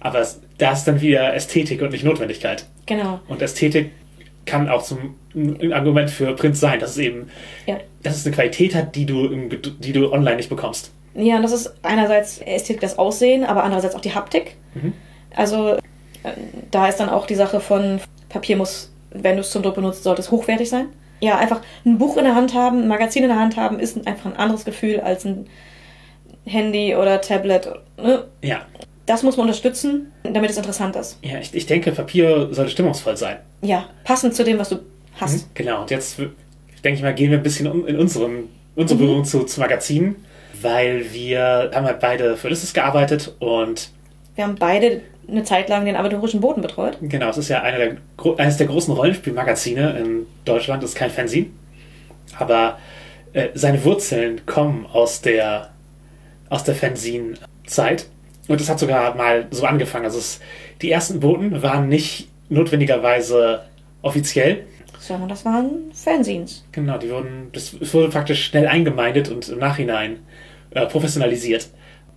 Aber 0.00 0.20
es, 0.20 0.40
da 0.58 0.72
ist 0.72 0.84
dann 0.84 1.00
wieder 1.00 1.34
Ästhetik 1.34 1.82
und 1.82 1.90
nicht 1.90 2.04
Notwendigkeit. 2.04 2.66
Genau. 2.86 3.20
Und 3.28 3.42
Ästhetik 3.42 3.90
kann 4.46 4.68
auch 4.68 4.82
zum 4.82 5.16
ein 5.34 5.72
Argument 5.72 6.08
für 6.08 6.34
Print 6.34 6.56
sein, 6.56 6.80
dass 6.80 6.90
es 6.92 6.98
eben, 6.98 7.28
Ja. 7.66 7.78
dass 8.02 8.16
es 8.16 8.26
eine 8.26 8.34
Qualität 8.34 8.74
hat, 8.74 8.94
die 8.94 9.04
du, 9.04 9.26
im, 9.26 9.50
die 9.50 9.92
du 9.92 10.12
online 10.12 10.36
nicht 10.36 10.48
bekommst. 10.48 10.92
Ja, 11.14 11.36
und 11.36 11.42
das 11.42 11.52
ist 11.52 11.74
einerseits 11.82 12.38
Ästhetik, 12.38 12.80
das 12.80 12.98
Aussehen, 12.98 13.44
aber 13.44 13.64
andererseits 13.64 13.94
auch 13.94 14.00
die 14.00 14.14
Haptik. 14.14 14.56
Mhm. 14.74 14.92
Also 15.34 15.74
äh, 15.74 15.80
da 16.70 16.88
ist 16.88 16.98
dann 16.98 17.08
auch 17.08 17.26
die 17.26 17.34
Sache 17.34 17.60
von 17.60 18.00
Papier 18.28 18.56
muss, 18.56 18.92
wenn 19.10 19.36
du 19.36 19.40
es 19.40 19.50
zum 19.50 19.62
Druck 19.62 19.74
benutzt, 19.74 20.04
sollte 20.04 20.20
es 20.22 20.30
hochwertig 20.30 20.68
sein. 20.68 20.86
Ja, 21.20 21.38
einfach 21.38 21.60
ein 21.84 21.98
Buch 21.98 22.16
in 22.16 22.24
der 22.24 22.34
Hand 22.34 22.54
haben, 22.54 22.82
ein 22.82 22.88
Magazin 22.88 23.22
in 23.22 23.30
der 23.30 23.38
Hand 23.38 23.56
haben, 23.56 23.78
ist 23.78 24.06
einfach 24.06 24.26
ein 24.30 24.36
anderes 24.36 24.64
Gefühl 24.64 25.00
als 25.00 25.24
ein 25.24 25.46
Handy 26.44 26.94
oder 26.94 27.20
Tablet. 27.20 27.68
Ne? 27.96 28.24
Ja, 28.42 28.66
Das 29.06 29.22
muss 29.22 29.36
man 29.36 29.46
unterstützen, 29.46 30.12
damit 30.24 30.50
es 30.50 30.56
interessant 30.56 30.96
ist. 30.96 31.18
ja 31.22 31.38
ich, 31.38 31.54
ich 31.54 31.66
denke, 31.66 31.92
Papier 31.92 32.48
sollte 32.50 32.70
stimmungsvoll 32.72 33.16
sein. 33.16 33.38
Ja, 33.62 33.86
passend 34.04 34.34
zu 34.34 34.44
dem, 34.44 34.58
was 34.58 34.68
du 34.70 34.80
hast. 35.20 35.54
Genau, 35.54 35.82
und 35.82 35.90
jetzt 35.90 36.18
denke 36.18 36.98
ich 36.98 37.02
mal, 37.02 37.14
gehen 37.14 37.30
wir 37.30 37.38
ein 37.38 37.42
bisschen 37.42 37.66
um, 37.68 37.86
in 37.86 37.98
unseren, 37.98 38.48
unsere 38.74 38.98
Berührung 38.98 39.24
zu, 39.24 39.44
zu 39.44 39.60
Magazinen, 39.60 40.16
weil 40.60 41.12
wir 41.12 41.70
haben 41.72 41.86
halt 41.86 42.00
beide 42.00 42.36
für 42.36 42.48
Ulysses 42.48 42.74
gearbeitet 42.74 43.34
und 43.38 43.90
Wir 44.34 44.44
haben 44.44 44.56
beide 44.56 45.02
eine 45.28 45.44
Zeit 45.44 45.68
lang 45.68 45.84
den 45.84 45.96
aventurischen 45.96 46.40
Boden 46.40 46.62
betreut. 46.62 46.98
genau, 47.00 47.30
es 47.30 47.38
ist 47.38 47.48
ja 47.48 47.62
eine 47.62 47.78
der, 47.78 48.38
eines 48.38 48.56
der 48.56 48.66
großen 48.66 48.92
Rollenspielmagazine 48.94 49.98
in 49.98 50.26
Deutschland, 50.44 50.82
das 50.82 50.90
ist 50.90 50.96
kein 50.96 51.10
Fanzine, 51.10 51.46
aber 52.38 52.78
äh, 53.32 53.48
seine 53.54 53.84
Wurzeln 53.84 54.46
kommen 54.46 54.86
aus 54.86 55.20
der, 55.20 55.70
aus 56.48 56.64
der 56.64 56.74
Fanzine-Zeit 56.74 58.06
und 58.48 58.60
es 58.60 58.68
hat 58.68 58.78
sogar 58.78 59.14
mal 59.14 59.46
so 59.50 59.64
angefangen, 59.66 60.04
also 60.04 60.18
es, 60.18 60.40
die 60.82 60.90
ersten 60.90 61.20
Boten 61.20 61.62
waren 61.62 61.88
nicht 61.88 62.28
notwendigerweise 62.48 63.62
offiziell, 64.02 64.64
Sondern 64.98 65.28
das 65.28 65.44
waren 65.44 65.90
Fanzines. 65.92 66.64
Genau, 66.72 66.96
die 66.98 67.10
wurden, 67.10 67.50
das 67.52 67.74
wurde 67.92 68.08
praktisch 68.08 68.46
schnell 68.46 68.66
eingemeindet 68.66 69.28
und 69.30 69.48
im 69.48 69.58
Nachhinein 69.58 70.20
äh, 70.70 70.86
professionalisiert. 70.86 71.68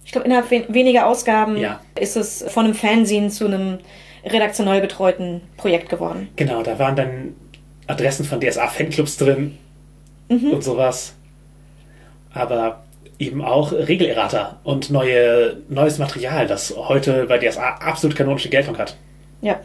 Ich 0.06 0.12
glaube, 0.12 0.26
innerhalb 0.26 0.50
wen 0.50 0.64
weniger 0.74 1.06
Ausgaben 1.08 1.58
Ja. 1.58 1.82
ist 2.00 2.16
es 2.16 2.44
von 2.48 2.66
einem 2.66 2.74
Fanzine 2.76 3.30
zu 3.30 3.46
einem 3.46 3.80
redaktionell 4.26 4.82
betreuten 4.82 5.42
Projekt 5.58 5.90
geworden. 5.90 6.30
Genau, 6.36 6.62
da 6.64 6.78
waren 6.80 6.96
dann 6.96 7.36
Adressen 7.88 8.26
von 8.26 8.40
DSA-Fanclubs 8.40 9.18
drin 9.18 9.58
und 10.30 10.64
sowas. 10.64 11.14
Aber 12.34 12.84
eben 13.20 13.44
auch 13.44 13.74
Regelerrata 13.74 14.60
und 14.64 14.90
neue, 14.90 15.58
neues 15.68 15.98
Material, 15.98 16.48
das 16.48 16.74
heute 16.76 17.26
bei 17.26 17.38
DSA 17.38 17.76
absolut 17.76 18.16
kanonische 18.16 18.50
Geltung 18.50 18.78
hat. 18.78 18.96
Ja. 19.42 19.60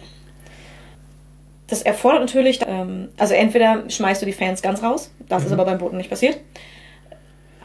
Das 1.68 1.82
erfordert 1.82 2.20
natürlich, 2.20 2.61
ähm, 2.66 3.09
also 3.16 3.32
entweder 3.32 3.88
schmeißt 3.88 4.20
du 4.20 4.26
die 4.26 4.32
Fans 4.32 4.61
ganz 4.61 4.82
raus, 4.82 5.11
das 5.28 5.44
ist 5.44 5.52
aber 5.52 5.64
beim 5.64 5.78
Boten 5.78 5.96
nicht 5.96 6.11
passiert. 6.11 6.38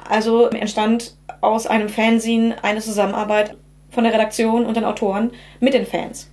Also 0.08 0.48
entstand 0.48 1.16
aus 1.42 1.68
einem 1.68 1.90
Fanzine 1.90 2.56
eine 2.64 2.82
Zusammenarbeit 2.82 3.56
von 3.90 4.04
der 4.04 4.14
Redaktion 4.14 4.66
und 4.66 4.78
den 4.78 4.86
Autoren 4.86 5.32
mit 5.60 5.74
den 5.74 5.86
Fans. 5.86 6.30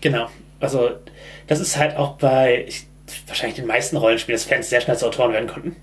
Genau. 0.00 0.28
Also, 0.58 0.90
das 1.46 1.60
ist 1.60 1.76
halt 1.76 1.96
auch 1.96 2.12
bei 2.16 2.64
ich, 2.66 2.86
wahrscheinlich 3.26 3.56
den 3.56 3.66
meisten 3.66 3.96
Rollenspielen, 3.96 4.36
dass 4.38 4.46
Fans 4.46 4.70
sehr 4.70 4.80
schnell 4.80 4.96
zu 4.96 5.06
Autoren 5.06 5.32
werden 5.32 5.48
konnten. 5.48 5.76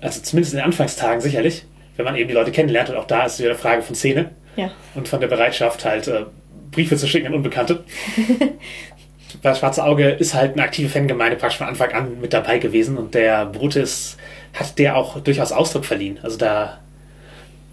Also 0.00 0.20
zumindest 0.22 0.54
in 0.54 0.58
den 0.58 0.66
Anfangstagen 0.66 1.20
sicherlich, 1.20 1.64
wenn 2.04 2.12
man 2.12 2.16
eben 2.16 2.28
die 2.28 2.34
Leute 2.34 2.50
kennenlernt. 2.50 2.90
Und 2.90 2.96
auch 2.96 3.06
da 3.06 3.24
ist 3.26 3.34
es 3.34 3.38
wieder 3.40 3.50
eine 3.50 3.58
Frage 3.58 3.82
von 3.82 3.94
Szene 3.94 4.30
Ja. 4.56 4.70
und 4.94 5.06
von 5.08 5.20
der 5.20 5.28
Bereitschaft, 5.28 5.84
halt 5.84 6.08
äh, 6.08 6.24
Briefe 6.72 6.96
zu 6.96 7.06
schicken 7.06 7.26
an 7.28 7.34
Unbekannte. 7.34 7.84
Bei 9.42 9.54
Schwarze 9.54 9.84
Auge 9.84 10.08
ist 10.10 10.34
halt 10.34 10.54
eine 10.54 10.62
aktive 10.62 10.88
Fangemeinde 10.88 11.36
praktisch 11.36 11.58
von 11.58 11.68
Anfang 11.68 11.92
an 11.92 12.20
mit 12.20 12.32
dabei 12.32 12.58
gewesen 12.58 12.98
und 12.98 13.14
der 13.14 13.46
Brutus 13.46 14.16
hat 14.54 14.78
der 14.78 14.96
auch 14.96 15.20
durchaus 15.20 15.52
Ausdruck 15.52 15.84
verliehen. 15.84 16.18
Also 16.22 16.36
da 16.36 16.80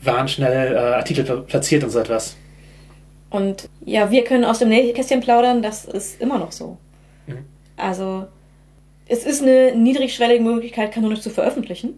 waren 0.03 0.27
schnell 0.27 0.73
äh, 0.75 0.77
Artikel 0.77 1.23
pla- 1.23 1.37
platziert 1.41 1.83
und 1.83 1.89
so 1.89 1.99
etwas. 1.99 2.35
Und 3.31 3.67
ja, 3.83 4.11
wir 4.11 4.23
können 4.23 4.45
aus 4.45 4.59
dem 4.59 4.69
Nähkästchen 4.69 5.19
plaudern, 5.19 5.61
das 5.63 5.85
ist 5.85 6.21
immer 6.21 6.37
noch 6.37 6.51
so. 6.51 6.77
Mhm. 7.25 7.39
Also, 7.75 8.27
es 9.07 9.23
ist 9.25 9.41
eine 9.41 9.75
niedrigschwellige 9.75 10.43
Möglichkeit, 10.43 10.93
kanonisch 10.93 11.21
zu 11.21 11.29
veröffentlichen, 11.29 11.95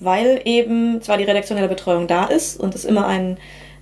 weil 0.00 0.40
eben 0.44 1.02
zwar 1.02 1.18
die 1.18 1.24
redaktionelle 1.24 1.68
Betreuung 1.68 2.06
da 2.06 2.26
ist 2.26 2.58
und 2.58 2.74
es 2.74 2.84
immer 2.84 3.06
einen 3.06 3.38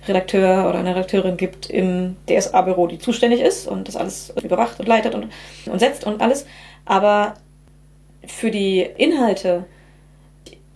Redakteur 0.07 0.69
oder 0.69 0.79
eine 0.79 0.91
Redakteurin 0.91 1.37
gibt 1.37 1.69
im 1.69 2.15
DSA-Büro, 2.29 2.87
die 2.87 2.99
zuständig 2.99 3.41
ist 3.41 3.67
und 3.67 3.87
das 3.87 3.95
alles 3.95 4.33
überwacht 4.41 4.79
und 4.79 4.87
leitet 4.87 5.15
und, 5.15 5.27
und 5.65 5.79
setzt 5.79 6.05
und 6.05 6.21
alles, 6.21 6.45
aber 6.85 7.35
für 8.25 8.51
die 8.51 8.81
Inhalte 8.81 9.65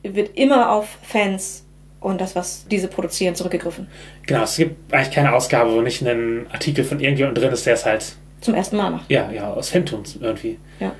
wird 0.03 0.35
immer 0.37 0.71
auf 0.71 0.97
Fans 1.03 1.63
und 1.99 2.19
das, 2.19 2.35
was 2.35 2.65
diese 2.67 2.87
produzieren, 2.87 3.35
zurückgegriffen. 3.35 3.87
Genau, 4.25 4.43
es 4.43 4.57
gibt 4.57 4.91
eigentlich 4.93 5.11
keine 5.13 5.33
Ausgabe, 5.33 5.71
wo 5.71 5.81
nicht 5.81 6.01
ein 6.01 6.47
Artikel 6.51 6.83
von 6.83 6.99
irgendjemandem 6.99 7.43
drin 7.43 7.53
ist, 7.53 7.65
der 7.65 7.75
es 7.75 7.85
halt, 7.85 8.15
Zum 8.41 8.55
ersten 8.55 8.77
Mal 8.77 8.89
macht. 8.89 9.09
ja, 9.09 9.31
ja, 9.31 9.53
aus 9.53 9.69
Fantoms 9.69 10.17
irgendwie. 10.19 10.57
Ja. 10.79 10.93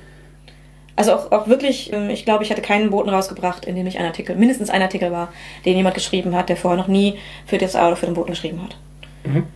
Also 0.94 1.14
auch, 1.14 1.32
auch 1.32 1.48
wirklich, 1.48 1.92
ähm, 1.92 2.10
ich 2.10 2.24
glaube, 2.24 2.44
ich 2.44 2.50
hatte 2.50 2.62
keinen 2.62 2.90
Boten 2.90 3.08
rausgebracht, 3.08 3.64
in 3.64 3.76
dem 3.76 3.86
ich 3.86 3.98
ein 3.98 4.04
Artikel, 4.04 4.36
mindestens 4.36 4.70
ein 4.70 4.82
Artikel 4.82 5.10
war, 5.10 5.32
den 5.64 5.76
jemand 5.76 5.94
geschrieben 5.94 6.34
hat, 6.36 6.48
der 6.48 6.56
vorher 6.56 6.78
noch 6.78 6.88
nie 6.88 7.18
für 7.46 7.58
DSA 7.58 7.86
oder 7.86 7.96
für 7.96 8.06
den 8.06 8.14
Boten 8.14 8.30
geschrieben 8.30 8.62
hat. 8.62 8.76
Mhm. 9.24 9.46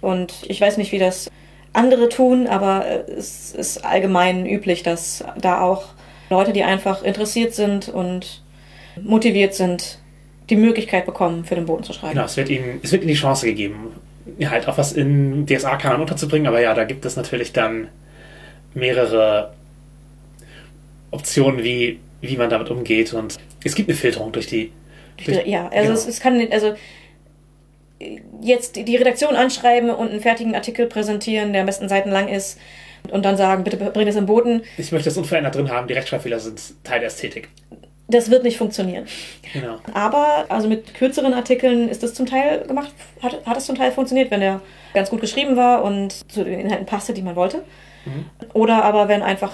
Und 0.00 0.34
ich 0.48 0.60
weiß 0.60 0.76
nicht, 0.76 0.92
wie 0.92 0.98
das 0.98 1.30
andere 1.72 2.08
tun, 2.08 2.46
aber 2.46 2.86
äh, 2.86 3.12
es 3.12 3.52
ist 3.52 3.84
allgemein 3.84 4.46
üblich, 4.46 4.82
dass 4.82 5.24
da 5.40 5.60
auch 5.60 5.88
Leute, 6.30 6.52
die 6.52 6.64
einfach 6.64 7.02
interessiert 7.02 7.54
sind 7.54 7.88
und 7.88 8.42
motiviert 9.00 9.54
sind, 9.54 9.98
die 10.50 10.56
Möglichkeit 10.56 11.06
bekommen, 11.06 11.44
für 11.44 11.54
den 11.54 11.66
Boten 11.66 11.84
zu 11.84 11.92
schreiben. 11.92 12.14
Genau, 12.14 12.24
es 12.24 12.36
wird 12.36 12.48
ihnen, 12.48 12.80
es 12.82 12.92
wird 12.92 13.02
ihnen 13.02 13.08
die 13.08 13.14
Chance 13.14 13.46
gegeben, 13.46 13.92
halt 14.44 14.68
auch 14.68 14.78
was 14.78 14.92
in 14.92 15.46
DSA-Kanon 15.46 16.00
unterzubringen, 16.00 16.46
aber 16.46 16.60
ja, 16.60 16.74
da 16.74 16.84
gibt 16.84 17.04
es 17.04 17.16
natürlich 17.16 17.52
dann 17.52 17.88
mehrere 18.74 19.55
Optionen, 21.10 21.62
wie, 21.64 21.98
wie 22.20 22.36
man 22.36 22.50
damit 22.50 22.70
umgeht 22.70 23.12
und 23.14 23.36
es 23.64 23.74
gibt 23.74 23.88
eine 23.88 23.96
Filterung 23.96 24.32
durch 24.32 24.46
die. 24.46 24.72
Durch, 25.24 25.46
Ja, 25.46 25.64
also 25.68 25.82
genau. 25.82 25.92
es, 25.94 26.06
es 26.06 26.20
kann, 26.20 26.46
also 26.50 26.74
jetzt 28.42 28.76
die- 28.76 28.96
Redaktion 28.96 29.34
anschreiben 29.36 29.90
und 29.90 30.10
einen 30.10 30.20
fertigen 30.20 30.54
Artikel 30.54 30.86
präsentieren, 30.86 31.52
der 31.52 31.62
am 31.62 31.66
besten 31.66 31.88
Seiten 31.88 32.10
lang 32.10 32.28
ist 32.28 32.58
und 33.10 33.24
dann 33.24 33.36
sagen, 33.36 33.64
bitte 33.64 33.76
bring 33.78 34.06
es 34.08 34.16
im 34.16 34.26
Boden, 34.26 34.62
Ich 34.76 34.92
möchte 34.92 35.08
das 35.08 35.16
unverändert 35.16 35.54
drin 35.54 35.70
haben, 35.70 35.86
die 35.88 35.94
Rechtschreibfehler 35.94 36.38
sind 36.40 36.60
Teil 36.84 36.98
der 37.00 37.06
Ästhetik. 37.08 37.48
das 38.08 38.30
wird 38.30 38.42
nicht 38.44 38.58
funktionieren. 38.58 39.06
Genau. 39.52 39.78
Aber 39.94 40.44
also 40.50 40.68
mit 40.68 40.92
kürzeren 40.94 41.32
Artikeln 41.32 41.88
ist 41.88 42.02
das 42.02 42.12
zum 42.14 42.26
Teil 42.26 42.64
gemacht, 42.66 42.92
hat, 43.22 43.44
hat 43.46 43.56
es 43.56 43.64
zum 43.66 43.76
Teil 43.76 43.92
funktioniert, 43.92 44.30
wenn 44.30 44.40
der 44.40 44.60
ganz 44.92 45.08
gut 45.08 45.20
geschrieben 45.22 45.56
war 45.56 45.82
und 45.82 46.30
zu 46.30 46.44
den 46.44 46.60
Inhalten 46.60 46.84
passte, 46.86 47.14
die 47.14 47.22
man 47.22 47.34
wollte. 47.36 47.62
Oder 48.52 48.84
aber 48.84 49.08
wenn 49.08 49.22
einfach 49.22 49.52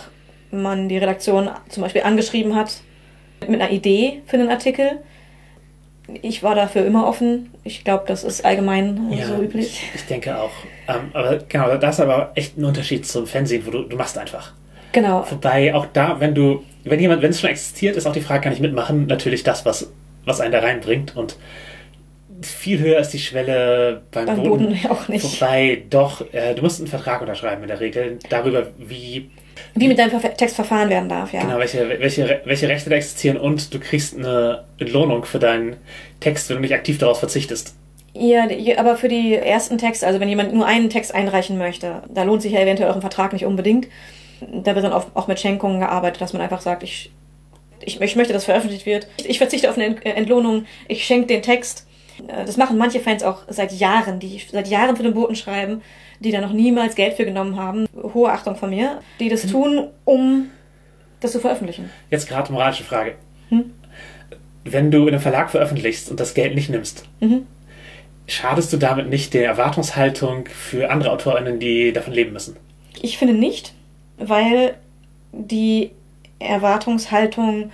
man 0.53 0.89
die 0.89 0.99
Redaktion 0.99 1.51
zum 1.69 1.83
Beispiel 1.83 2.03
angeschrieben 2.03 2.55
hat 2.55 2.81
mit 3.49 3.61
einer 3.61 3.71
Idee 3.71 4.23
für 4.27 4.37
einen 4.37 4.51
Artikel. 4.51 5.01
Ich 6.21 6.43
war 6.43 6.55
dafür 6.55 6.85
immer 6.85 7.07
offen. 7.07 7.51
Ich 7.65 7.85
glaube, 7.85 8.05
das 8.07 8.25
ist 8.25 8.45
allgemein 8.45 9.13
äh, 9.13 9.25
so 9.25 9.41
üblich. 9.41 9.67
Ich, 9.67 9.95
ich 9.95 10.07
denke 10.07 10.37
auch. 10.37 10.51
Ähm, 10.89 11.11
aber 11.13 11.39
genau, 11.49 11.77
da 11.77 11.89
ist 11.89 12.01
aber 12.01 12.33
echt 12.35 12.59
ein 12.59 12.65
Unterschied 12.65 13.07
zum 13.07 13.27
Fernsehen, 13.27 13.65
wo 13.67 13.71
du, 13.71 13.83
du 13.85 13.97
machst 13.97 14.19
einfach. 14.19 14.53
Genau. 14.93 15.25
Wobei 15.31 15.75
auch 15.75 15.87
da, 15.93 16.21
wenn 16.21 16.35
du, 16.35 16.63
wenn 16.85 17.01
jemand, 17.01 17.23
wenn 17.23 17.31
es 17.31 17.41
schon 17.41 17.51
existiert, 17.51 17.97
ist 17.97 18.07
auch 18.07 18.13
die 18.13 18.21
Frage, 18.21 18.43
kann 18.43 18.53
ich 18.53 18.61
mitmachen? 18.61 19.07
Natürlich 19.07 19.43
das, 19.43 19.65
was, 19.65 19.91
was 20.25 20.41
einen 20.41 20.53
da 20.53 20.59
reinbringt. 20.59 21.17
Und 21.17 21.37
viel 22.43 22.79
höher 22.79 22.99
ist 22.99 23.11
die 23.11 23.19
Schwelle 23.19 24.03
beim, 24.11 24.27
Beim 24.27 24.37
Boden. 24.37 24.67
Boden 24.67 24.79
ja 24.83 24.91
auch 24.91 25.09
nicht. 25.09 25.25
Wobei 25.25 25.85
doch, 25.89 26.23
äh, 26.33 26.55
du 26.55 26.63
musst 26.63 26.81
einen 26.81 26.89
Vertrag 26.89 27.21
unterschreiben 27.21 27.63
in 27.63 27.69
der 27.69 27.81
Regel 27.81 28.19
darüber, 28.29 28.67
wie, 28.79 29.31
Wie 29.75 29.89
mit 29.89 29.99
deinem 29.99 30.21
Text 30.37 30.57
verfahren 30.57 30.91
werden 30.91 31.09
darf, 31.09 31.33
ja. 31.33 31.41
genau, 31.43 31.59
welche, 31.59 31.89
welche, 32.01 32.41
welche 32.45 32.69
Rechte 32.69 32.91
da 32.91 32.97
existieren 32.97 33.37
und 33.39 33.73
du 33.73 33.79
kriegst 33.81 34.17
eine 34.17 34.65
Entlohnung 34.79 35.25
für 35.25 35.39
deinen 35.39 35.77
Text, 36.21 36.49
wenn 36.49 36.57
du 36.57 36.63
nicht 36.63 36.75
aktiv 36.75 36.99
darauf 36.99 37.19
verzichtest. 37.19 37.75
Ja, 38.15 38.47
aber 38.77 38.97
für 38.97 39.09
die 39.09 39.35
ersten 39.35 39.79
Texte, 39.79 40.07
also 40.07 40.21
wenn 40.21 40.29
jemand 40.29 40.53
nur 40.53 40.67
einen 40.67 40.91
Text 40.91 41.15
einreichen 41.15 41.57
möchte, 41.57 42.03
da 42.13 42.25
lohnt 42.25 42.43
sich 42.43 42.53
ja 42.53 42.61
eventuell 42.61 42.91
auch 42.91 42.95
ein 42.97 43.01
Vertrag 43.01 43.33
nicht 43.33 43.47
unbedingt. 43.47 43.89
Da 44.53 44.75
wird 44.75 44.85
dann 44.85 44.93
auch, 44.93 45.07
auch 45.15 45.29
mit 45.29 45.41
Schenkungen 45.41 45.81
gearbeitet, 45.81 46.21
dass 46.21 46.33
man 46.35 46.43
einfach 46.43 46.61
sagt, 46.61 46.83
ich, 46.83 47.11
ich, 47.81 48.01
ich 48.01 48.17
möchte, 48.17 48.33
dass 48.35 48.45
veröffentlicht 48.45 48.85
wird. 48.85 49.07
Ich 49.25 49.39
verzichte 49.39 49.71
auf 49.71 49.77
eine 49.79 49.87
Ent- 49.87 50.05
Entlohnung, 50.05 50.67
ich 50.89 51.05
schenke 51.05 51.29
den 51.29 51.41
Text. 51.43 51.87
Äh, 52.29 52.45
Das 52.45 52.59
machen 52.59 52.77
manche 52.77 53.01
Fans 53.01 53.23
auch 53.23 53.39
seit 53.49 53.73
Jahren, 53.73 54.19
die 54.19 54.43
seit 54.51 54.69
Jahren 54.69 54.97
für 54.97 55.05
den 55.05 55.15
Boten 55.15 55.35
schreiben, 55.37 55.81
die 56.23 56.31
da 56.31 56.41
noch 56.41 56.53
niemals 56.53 56.95
Geld 56.95 57.15
für 57.15 57.25
genommen 57.25 57.57
haben. 57.57 57.87
Hohe 58.15 58.31
Achtung 58.31 58.57
von 58.57 58.71
mir, 58.71 59.01
die 59.21 59.29
das 59.29 59.47
tun, 59.47 59.89
um 60.05 60.51
das 61.21 61.33
zu 61.33 61.41
veröffentlichen. 61.41 61.91
Jetzt 62.11 62.29
gerade 62.29 62.53
moralische 62.53 62.85
Frage. 62.85 63.15
Hm? 63.49 63.73
Wenn 64.65 64.91
du 64.91 65.03
in 65.03 65.09
einem 65.09 65.21
Verlag 65.21 65.51
veröffentlichst 65.51 66.11
und 66.11 66.21
das 66.21 66.35
Geld 66.35 66.55
nicht 66.55 66.71
nimmst, 66.71 67.05
Mhm. 67.21 67.47
schadest 68.29 68.73
du 68.73 68.77
damit 68.77 69.09
nicht 69.09 69.35
der 69.35 69.45
Erwartungshaltung 69.47 70.47
für 70.47 70.91
andere 70.91 71.11
AutorInnen, 71.11 71.59
die 71.59 71.93
davon 71.93 72.13
leben 72.13 72.33
müssen? 72.33 72.57
Ich 73.01 73.19
finde 73.19 73.35
nicht, 73.35 73.75
weil 74.19 74.75
die 75.33 75.91
Erwartungshaltung, 76.39 77.71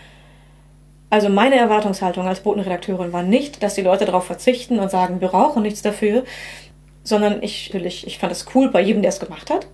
also 1.10 1.28
meine 1.28 1.56
Erwartungshaltung 1.56 2.26
als 2.26 2.40
Botenredakteurin 2.40 3.12
war 3.12 3.22
nicht, 3.22 3.62
dass 3.62 3.74
die 3.74 3.82
Leute 3.82 4.04
darauf 4.06 4.24
verzichten 4.26 4.78
und 4.78 4.90
sagen, 4.90 5.20
wir 5.20 5.28
brauchen 5.28 5.62
nichts 5.62 5.82
dafür, 5.82 6.24
sondern 7.08 7.42
ich, 7.42 7.72
natürlich, 7.72 8.06
ich 8.06 8.18
fand 8.18 8.32
es 8.32 8.46
cool 8.54 8.70
bei 8.70 8.80
jedem, 8.80 9.02
der 9.02 9.08
es 9.08 9.20
gemacht 9.20 9.50
hat. 9.50 9.66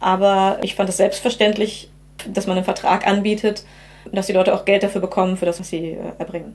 Aber 0.00 0.58
ich 0.62 0.74
fand 0.74 0.88
es 0.88 0.96
selbstverständlich, 0.96 1.90
dass 2.32 2.46
man 2.46 2.56
einen 2.56 2.64
Vertrag 2.64 3.06
anbietet, 3.06 3.64
dass 4.12 4.26
die 4.26 4.32
Leute 4.32 4.54
auch 4.54 4.64
Geld 4.64 4.82
dafür 4.82 5.00
bekommen, 5.00 5.36
für 5.36 5.46
das, 5.46 5.58
was 5.58 5.68
sie 5.68 5.92
äh, 5.92 5.98
erbringen. 6.18 6.54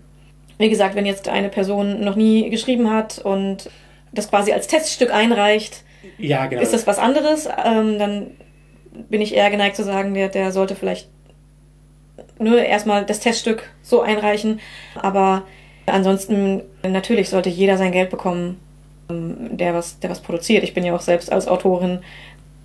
Wie 0.57 0.70
gesagt, 0.70 0.95
wenn 0.95 1.05
jetzt 1.05 1.28
eine 1.28 1.49
Person 1.49 2.01
noch 2.01 2.16
nie 2.16 2.49
geschrieben 2.49 2.89
hat 2.91 3.20
und 3.20 3.70
das 4.11 4.30
quasi 4.30 4.53
als 4.53 4.68
Teststück 4.68 5.11
einreicht, 5.11 5.84
Ja, 6.18 6.45
genau. 6.45 6.61
ist 6.61 6.74
das 6.74 6.86
was 6.88 6.99
anderes, 6.99 7.47
ähm, 7.66 7.97
dann 7.97 8.28
bin 9.09 9.22
ich 9.22 9.34
eher 9.36 9.49
geneigt 9.49 9.76
zu 9.76 9.84
sagen, 9.84 10.14
der, 10.14 10.30
der 10.30 10.51
sollte 10.51 10.76
vielleicht 10.76 11.09
nur 12.38 12.61
erstmal 12.61 13.05
das 13.05 13.20
Teststück 13.20 13.70
so 13.82 14.01
einreichen. 14.01 14.59
Aber 14.95 15.43
ansonsten, 15.88 16.61
natürlich 16.88 17.30
sollte 17.30 17.49
jeder 17.49 17.78
sein 17.78 17.91
Geld 17.91 18.11
bekommen, 18.11 18.59
der 19.57 19.74
was, 19.74 19.99
der 19.99 20.09
was 20.09 20.20
produziert. 20.20 20.64
Ich 20.64 20.74
bin 20.74 20.84
ja 20.84 20.95
auch 20.95 21.01
selbst 21.01 21.32
als 21.32 21.47
Autorin, 21.47 21.99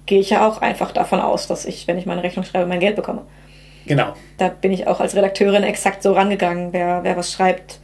gehe 0.06 0.20
ich 0.20 0.30
ja 0.30 0.48
auch 0.48 0.60
einfach 0.60 0.92
davon 0.92 1.20
aus, 1.20 1.46
dass 1.46 1.64
ich, 1.64 1.86
wenn 1.86 1.98
ich 1.98 2.06
meine 2.06 2.22
Rechnung 2.22 2.44
schreibe, 2.44 2.66
mein 2.66 2.80
Geld 2.80 2.96
bekomme. 2.96 3.22
genau. 3.86 4.14
Da 4.38 4.48
bin 4.48 4.72
ich 4.72 4.86
auch 4.86 5.00
als 5.00 5.14
Redakteurin 5.14 5.62
exakt 5.62 6.02
so 6.02 6.12
rangegangen. 6.12 6.72
Wer, 6.72 7.00
wer 7.02 7.16
was 7.16 7.32
schreibt, 7.32 7.80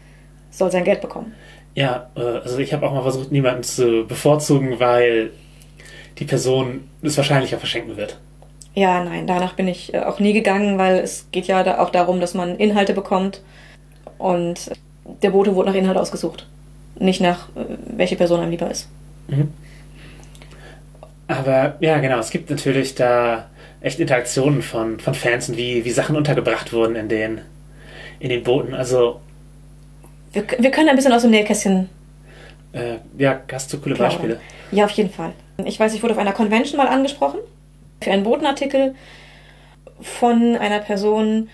soll 0.50 0.70
sein 0.70 0.84
Geld 0.84 1.00
bekommen. 1.00 1.34
Ja, 1.74 2.10
äh, 2.16 2.20
also 2.20 2.58
ich 2.58 2.72
habe 2.72 2.86
auch 2.86 2.92
mal 2.92 3.02
versucht, 3.02 3.32
niemanden 3.32 3.62
zu 3.62 4.06
bevorzugen, 4.06 4.78
weil 4.78 5.30
die 6.18 6.24
Person 6.24 6.88
es 7.02 7.16
wahrscheinlich 7.16 7.54
auch 7.54 7.58
verschenken 7.58 7.96
wird. 7.96 8.18
Ja, 8.74 9.04
nein, 9.04 9.26
danach 9.26 9.54
bin 9.54 9.68
ich 9.68 9.94
äh, 9.94 10.00
auch 10.00 10.18
nie 10.18 10.32
gegangen, 10.32 10.78
weil 10.78 10.98
es 10.98 11.28
geht 11.30 11.46
ja 11.46 11.80
auch 11.80 11.90
darum, 11.90 12.20
dass 12.20 12.34
man 12.34 12.56
Inhalte 12.56 12.94
bekommt. 12.94 13.42
Und 14.18 14.70
der 15.22 15.30
Bote 15.30 15.54
wurde 15.54 15.70
nach 15.70 15.76
Inhalt 15.76 15.98
ausgesucht. 15.98 16.46
Nicht 16.98 17.20
nach, 17.20 17.48
äh, 17.50 17.64
welche 17.96 18.16
Person 18.16 18.40
einem 18.40 18.50
lieber 18.50 18.70
ist. 18.70 18.88
Aber 21.26 21.76
ja, 21.80 21.98
genau, 21.98 22.18
es 22.18 22.30
gibt 22.30 22.50
natürlich 22.50 22.94
da 22.94 23.48
echt 23.80 24.00
Interaktionen 24.00 24.62
von, 24.62 25.00
von 25.00 25.14
Fans 25.14 25.48
und 25.48 25.56
wie, 25.56 25.84
wie 25.84 25.90
Sachen 25.90 26.16
untergebracht 26.16 26.72
wurden 26.72 26.96
in 26.96 27.08
den, 27.08 27.40
in 28.20 28.30
den 28.30 28.42
Booten. 28.42 28.74
Also, 28.74 29.20
Wir, 30.32 30.44
wir 30.58 30.70
können 30.70 30.88
ein 30.88 30.96
bisschen 30.96 31.12
aus 31.12 31.22
dem 31.22 31.30
Nähkästchen 31.30 31.88
äh, 32.74 32.96
ja, 33.18 33.40
hast 33.52 33.72
du 33.72 33.78
coole. 33.78 33.94
Beispiele? 33.94 34.40
Ja, 34.72 34.84
auf 34.84 34.90
jeden 34.90 35.10
Fall. 35.10 35.32
Ich 35.64 35.78
weiß, 35.78 35.94
ich 35.94 36.02
wurde 36.02 36.14
auf 36.14 36.18
einer 36.18 36.32
Convention 36.32 36.76
mal 36.76 36.88
angesprochen 36.88 37.38
für 38.02 38.10
einen 38.10 38.24
Botenartikel 38.24 38.94
von 40.00 40.56
einer 40.56 40.80
Person, 40.80 41.48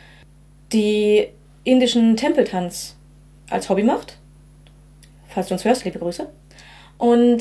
die 0.72 1.28
indischen 1.64 2.16
Tempeltanz 2.16 2.96
als 3.50 3.68
Hobby 3.68 3.82
macht. 3.82 4.16
Falls 5.32 5.48
du 5.48 5.54
uns 5.54 5.64
hörst, 5.64 5.84
liebe 5.84 5.98
Grüße. 5.98 6.28
Und 6.98 7.38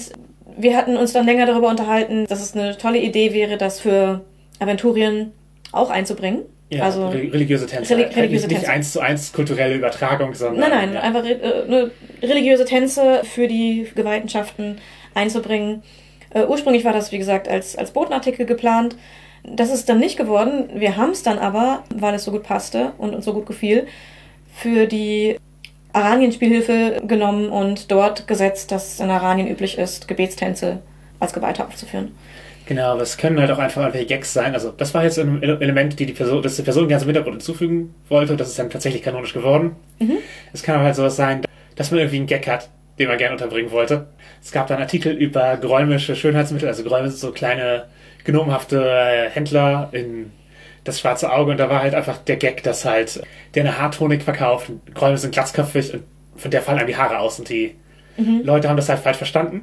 wir 0.57 0.75
hatten 0.77 0.95
uns 0.97 1.13
dann 1.13 1.25
länger 1.25 1.45
darüber 1.45 1.69
unterhalten, 1.69 2.25
dass 2.27 2.41
es 2.41 2.55
eine 2.55 2.77
tolle 2.77 2.99
Idee 2.99 3.33
wäre, 3.33 3.57
das 3.57 3.79
für 3.79 4.21
Aventurien 4.59 5.31
auch 5.71 5.89
einzubringen. 5.89 6.43
Ja, 6.71 6.83
also, 6.83 7.07
re- 7.07 7.33
religiöse 7.33 7.65
Tänze. 7.65 7.95
Reli- 7.95 8.03
Halt 8.05 8.15
religiöse 8.17 8.47
nicht, 8.47 8.57
Tänze. 8.59 8.71
eins 8.71 8.91
zu 8.93 8.99
eins 8.99 9.33
kulturelle 9.33 9.75
Übertragung, 9.75 10.33
sondern. 10.35 10.69
Nein, 10.69 10.69
nein, 10.69 10.93
ja. 10.93 11.01
einfach 11.01 11.25
äh, 11.25 11.89
religiöse 12.21 12.65
Tänze 12.65 13.21
für 13.23 13.47
die 13.47 13.87
Geweihtenschaften 13.95 14.77
einzubringen. 15.15 15.81
Äh, 16.31 16.45
ursprünglich 16.45 16.85
war 16.85 16.93
das, 16.93 17.11
wie 17.11 17.17
gesagt, 17.17 17.47
als, 17.47 17.75
als 17.75 17.91
Botenartikel 17.91 18.45
geplant. 18.45 18.95
Das 19.43 19.71
ist 19.71 19.89
dann 19.89 19.99
nicht 19.99 20.15
geworden. 20.17 20.69
Wir 20.75 20.95
haben 20.97 21.11
es 21.11 21.23
dann 21.23 21.39
aber, 21.39 21.83
weil 21.95 22.13
es 22.13 22.23
so 22.25 22.31
gut 22.31 22.43
passte 22.43 22.91
und 22.99 23.15
uns 23.15 23.25
so 23.25 23.33
gut 23.33 23.47
gefiel, 23.47 23.87
für 24.53 24.85
die 24.85 25.37
Aranien-Spielhilfe 25.99 27.01
genommen 27.07 27.49
und 27.49 27.91
dort 27.91 28.27
gesetzt, 28.27 28.71
dass 28.71 28.99
in 28.99 29.09
Aranien 29.09 29.47
üblich 29.47 29.77
ist, 29.77 30.07
Gebetstänze 30.07 30.79
als 31.19 31.33
Geweihte 31.33 31.65
aufzuführen. 31.65 32.11
Genau, 32.65 32.91
aber 32.91 33.01
es 33.01 33.17
können 33.17 33.39
halt 33.39 33.49
auch 33.49 33.57
einfach 33.57 33.81
irgendwelche 33.81 34.05
Gags 34.07 34.31
sein. 34.31 34.53
Also, 34.53 34.69
das 34.71 34.93
war 34.93 35.03
jetzt 35.03 35.17
ein 35.17 35.41
Ele- 35.41 35.59
Element, 35.59 35.99
die 35.99 36.05
die 36.05 36.13
Person, 36.13 36.43
das 36.43 36.55
die 36.55 36.61
Person 36.61 36.87
ganz 36.87 37.01
im 37.01 37.07
Hintergrund 37.07 37.37
hinzufügen 37.37 37.95
wollte. 38.09 38.37
Das 38.37 38.47
ist 38.49 38.59
dann 38.59 38.69
tatsächlich 38.69 39.01
kanonisch 39.01 39.33
geworden. 39.33 39.75
Es 40.53 40.61
kann 40.61 40.75
aber 40.75 40.83
halt 40.83 40.95
sowas 40.95 41.15
sein, 41.15 41.41
dass 41.75 41.89
man 41.89 41.99
irgendwie 41.99 42.17
einen 42.17 42.27
Gag 42.27 42.47
hat, 42.47 42.69
den 42.99 43.07
man 43.07 43.17
gerne 43.17 43.33
unterbringen 43.33 43.71
wollte. 43.71 44.07
Es 44.43 44.51
gab 44.51 44.67
da 44.67 44.75
einen 44.75 44.83
Artikel 44.83 45.13
über 45.13 45.57
gräumische 45.57 46.15
Schönheitsmittel. 46.15 46.67
Also, 46.67 46.83
Gräume 46.83 47.09
sind 47.09 47.19
so 47.19 47.31
kleine, 47.31 47.85
gnomenhafte 48.23 48.85
äh, 48.85 49.29
Händler 49.31 49.89
in 49.91 50.31
das 50.83 50.99
schwarze 50.99 51.31
Auge. 51.31 51.51
Und 51.51 51.57
da 51.57 51.69
war 51.69 51.81
halt 51.81 51.93
einfach 51.93 52.17
der 52.17 52.37
Gag, 52.37 52.63
dass 52.63 52.85
halt 52.85 53.21
der 53.55 53.63
eine 53.63 53.77
Haartonik 53.77 54.23
verkauft. 54.23 54.69
und 54.69 54.95
Gräume 54.95 55.17
sind 55.17 55.31
glatzköpfig 55.31 55.93
und 55.93 56.03
von 56.35 56.51
der 56.51 56.61
fallen 56.61 56.79
einem 56.79 56.87
die 56.87 56.97
Haare 56.97 57.19
aus 57.19 57.39
und 57.39 57.49
die 57.49 57.75
Leute 58.43 58.67
haben 58.67 58.75
das 58.75 58.89
halt 58.89 58.99
falsch 58.99 59.17
verstanden. 59.17 59.61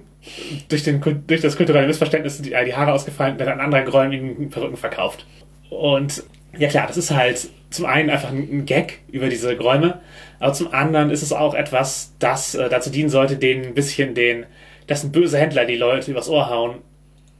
Durch, 0.68 0.82
den, 0.82 1.00
durch 1.26 1.40
das 1.40 1.56
kulturelle 1.56 1.86
Missverständnis 1.86 2.36
sind 2.36 2.46
die, 2.46 2.52
äh, 2.52 2.64
die 2.64 2.74
Haare 2.74 2.92
ausgefallen 2.92 3.32
und 3.32 3.40
dann 3.40 3.48
an 3.48 3.60
anderen 3.60 3.84
Gräumen 3.84 4.12
ihnen 4.12 4.50
Perücken 4.50 4.76
verkauft. 4.76 5.26
Und 5.70 6.24
ja 6.56 6.68
klar, 6.68 6.86
das 6.86 6.96
ist 6.96 7.10
halt 7.10 7.48
zum 7.70 7.84
einen 7.84 8.08
einfach 8.08 8.30
ein 8.30 8.64
Gag 8.64 9.00
über 9.10 9.28
diese 9.28 9.56
Gräume, 9.56 10.00
aber 10.38 10.52
zum 10.52 10.72
anderen 10.72 11.10
ist 11.10 11.22
es 11.22 11.32
auch 11.32 11.54
etwas, 11.54 12.14
das 12.18 12.54
äh, 12.54 12.68
dazu 12.68 12.90
dienen 12.90 13.10
sollte, 13.10 13.36
den 13.36 13.64
ein 13.64 13.74
bisschen 13.74 14.14
den, 14.14 14.46
das 14.86 15.02
sind 15.02 15.12
böse 15.12 15.38
Händler, 15.38 15.66
die 15.66 15.76
Leute 15.76 16.10
übers 16.10 16.28
Ohr 16.28 16.48
hauen, 16.48 16.76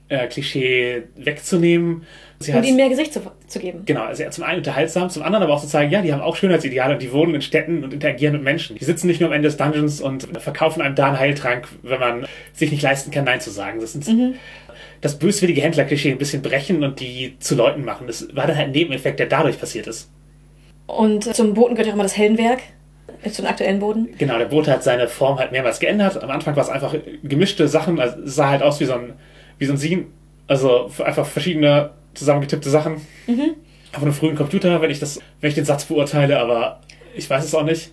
äh, 0.09 0.27
Klischee 0.27 1.05
wegzunehmen. 1.17 2.05
Sie 2.39 2.53
Und 2.53 2.65
ihnen 2.65 2.77
mehr 2.77 2.89
Gesicht 2.91 3.13
zu, 3.15 3.21
zu 3.47 3.59
geben. 3.59 3.83
Genau, 3.87 4.03
also 4.03 4.29
zum 4.29 4.45
einen 4.45 4.59
unterhaltsam, 4.59 5.09
zum 5.09 5.23
anderen 5.23 5.43
aber 5.45 5.55
auch 5.55 5.61
zu 5.61 5.69
zeigen, 5.69 5.91
ja, 5.91 6.03
die 6.03 6.13
haben 6.13 6.21
auch 6.21 6.37
Schönheitsideale 6.37 6.95
und 6.95 7.03
die 7.03 7.13
wohnen 7.13 7.35
in 7.35 7.43
Städten 7.43 7.83
und 7.83 7.95
interagieren 7.95 8.35
mit 8.35 8.43
Menschen. 8.43 8.77
Die 8.77 8.85
sitzen 8.85 9.07
nicht 9.07 9.21
nur 9.21 9.31
am 9.31 9.35
Ende 9.35 9.49
des 9.49 9.57
Dungeons 9.57 10.01
und 10.01 10.29
verkaufen 10.41 10.83
einem 10.83 10.95
da 10.95 11.07
einen 11.09 11.19
Heiltrank, 11.19 11.67
wenn 11.83 11.99
man 11.99 12.27
sich 12.53 12.71
nicht 12.71 12.83
leisten 12.83 13.11
kann, 13.11 13.25
Nein 13.25 13.41
zu 13.41 13.51
sagen. 13.51 13.81
Das 13.81 13.95
sind 13.95 14.37
das 15.01 15.19
böswillige 15.19 15.61
Händlerklischee 15.63 16.11
ein 16.11 16.19
bisschen 16.19 16.43
brechen 16.43 16.85
und 16.85 17.01
die 17.01 17.37
zu 17.39 17.55
Leuten 17.55 17.85
machen. 17.85 18.07
Das 18.07 18.29
war 18.35 18.47
dann 18.47 18.57
halt 18.57 18.69
ein 18.69 18.73
Nebeneffekt, 18.73 19.19
der 19.19 19.27
dadurch 19.27 19.59
passiert 19.59 19.87
ist. 19.87 20.11
Und 20.87 21.35
zum 21.35 21.55
Boten 21.55 21.75
gehört 21.75 21.87
ja 21.87 21.93
auch 21.93 21.97
immer 21.97 22.05
das 22.05 22.17
Heldenwerk. 22.17 22.61
äh, 23.23 23.31
Zu 23.31 23.43
den 23.43 23.51
aktuellen 23.51 23.81
Boden. 23.81 24.09
Genau, 24.19 24.39
der 24.39 24.47
Bote 24.47 24.71
hat 24.71 24.83
seine 24.85 25.09
Form 25.09 25.39
halt 25.39 25.53
mehrmals 25.53 25.81
geändert. 25.81 26.23
Am 26.23 26.31
Anfang 26.31 26.55
war 26.55 26.63
es 26.63 26.69
einfach 26.69 26.95
gemischte 27.23 27.67
Sachen, 27.69 27.99
also 27.99 28.21
es 28.23 28.35
sah 28.37 28.51
halt 28.51 28.63
aus 28.63 28.79
wie 28.81 28.85
so 28.85 28.95
ein, 28.95 29.15
wie 29.59 29.67
so 29.67 29.73
ein 29.73 29.79
Scene. 29.79 30.05
Also 30.47 30.91
einfach 31.05 31.27
verschiedene 31.27 31.91
zusammengetippte 32.15 32.71
Sachen. 32.71 33.01
Auf 33.95 34.03
einem 34.03 34.13
frühen 34.13 34.37
Computer, 34.37 34.81
wenn 34.81 34.91
ich 34.91 35.01
das, 35.01 35.21
wenn 35.41 35.49
ich 35.49 35.55
den 35.55 35.65
Satz 35.65 35.85
beurteile, 35.87 36.39
aber 36.39 36.81
ich 37.15 37.29
weiß 37.29 37.45
es 37.45 37.55
auch 37.55 37.65
nicht. 37.65 37.93